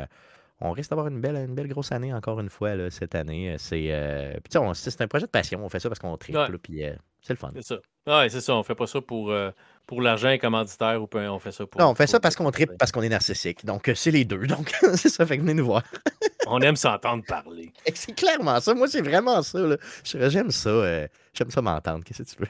on 0.64 0.70
risque 0.72 0.90
d'avoir 0.90 1.09
une 1.09 1.20
belle, 1.20 1.36
une 1.36 1.55
belle 1.55 1.68
grosse 1.68 1.90
année 1.93 2.14
encore 2.14 2.39
une 2.40 2.48
fois 2.48 2.74
là, 2.76 2.89
cette 2.90 3.14
année. 3.14 3.56
C'est 3.59 3.89
euh, 3.90 4.32
c'est 4.74 5.01
un 5.01 5.09
projet 5.09 5.26
de 5.26 5.30
passion. 5.30 5.64
On 5.64 5.68
fait 5.68 5.80
ça 5.80 5.89
parce 5.89 5.98
qu'on 5.98 6.16
tripe. 6.16 6.36
Puis 6.62 6.84
euh, 6.84 6.94
c'est 7.20 7.32
le 7.32 7.39
fun. 7.39 7.51
C'est 7.55 7.64
ça. 7.64 7.76
Ouais, 8.06 8.28
c'est 8.28 8.40
ça. 8.40 8.55
On 8.55 8.62
fait 8.62 8.74
pas 8.74 8.86
ça 8.86 9.01
pour, 9.01 9.30
euh, 9.30 9.51
pour 9.86 10.01
l'argent 10.01 10.36
commanditaire 10.40 11.02
ou 11.02 11.09
on 11.12 11.39
fait 11.40 11.52
ça 11.52 11.66
pour. 11.66 11.80
Non, 11.80 11.89
on 11.89 11.94
fait 11.94 12.06
ça 12.06 12.20
parce 12.20 12.36
qu'on 12.36 12.51
tripe, 12.52 12.70
parce 12.78 12.93
qu'on 12.93 13.02
est 13.02 13.09
narcissique. 13.09 13.64
Donc 13.64 13.90
c'est 13.94 14.12
les 14.12 14.24
deux. 14.24 14.47
Donc 14.47 14.70
c'est 14.94 15.09
ça. 15.09 15.26
Fait 15.26 15.36
que 15.36 15.43
venez 15.43 15.55
nous 15.55 15.66
voir. 15.66 15.82
on 16.47 16.60
aime 16.60 16.76
s'entendre 16.76 17.24
parler. 17.26 17.72
C'est 17.94 18.14
clairement 18.14 18.60
ça. 18.60 18.72
Moi, 18.74 18.86
c'est 18.86 19.02
vraiment 19.02 19.43
ça. 19.43 19.59
J'aime 20.05 20.52
ça. 20.52 21.06
J'aime 21.34 21.51
ça 21.51 21.60
m'entendre. 21.60 22.05
Qu'est-ce 22.05 22.22
que 22.22 22.28
tu 22.28 22.36
veux? 22.40 22.48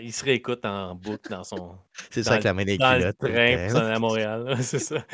Il 0.00 0.12
se 0.12 0.24
réécoute 0.24 0.64
en 0.64 0.94
boucle 0.94 1.30
dans 1.30 1.44
son. 1.44 1.76
C'est 2.10 2.22
ça 2.22 2.32
avec 2.32 2.44
la 2.44 2.54
main 2.54 2.64
des 2.64 2.78
culottes. 2.78 3.18
train 3.18 3.74
à 3.74 3.98
Montréal. 3.98 4.56
c'est 4.60 4.78
ça. 4.78 5.04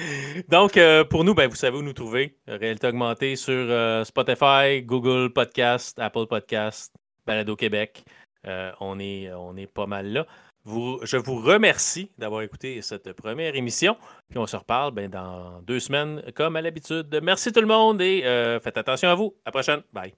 Donc, 0.49 0.77
euh, 0.77 1.05
pour 1.05 1.25
nous, 1.25 1.35
ben, 1.35 1.49
vous 1.49 1.57
savez 1.57 1.77
où 1.77 1.83
nous 1.83 1.93
trouver. 1.93 2.39
Réalité 2.47 2.87
augmentée 2.87 3.37
sur 3.37 3.53
euh, 3.53 4.05
Spotify, 4.05 4.83
Google 4.83 5.33
Podcast, 5.33 5.99
Apple 5.99 6.27
Podcast, 6.27 6.95
Balado 7.27 7.57
Québec. 7.57 8.05
Euh, 8.47 8.71
on, 8.81 8.99
est, 8.99 9.33
on 9.33 9.57
est 9.57 9.67
pas 9.67 9.87
mal 9.87 10.13
là. 10.13 10.27
Vous, 10.67 10.99
je 11.03 11.19
vous 11.19 11.37
remercie 11.37 12.11
d'avoir 12.17 12.41
écouté 12.41 12.81
cette 12.81 13.13
première 13.13 13.55
émission. 13.55 13.97
Puis 14.31 14.39
on 14.39 14.47
se 14.47 14.57
reparle 14.57 14.93
ben, 14.93 15.11
dans 15.11 15.61
deux 15.63 15.81
semaines, 15.81 16.23
comme 16.35 16.57
à 16.57 16.63
l'habitude. 16.63 17.21
Merci 17.23 17.53
tout 17.53 17.61
le 17.61 17.67
monde 17.67 18.01
et 18.01 18.23
faites 18.63 18.79
attention 18.79 19.11
à 19.11 19.15
vous. 19.15 19.35
À 19.45 19.49
la 19.49 19.53
prochaine. 19.53 19.83
Bye. 19.93 20.15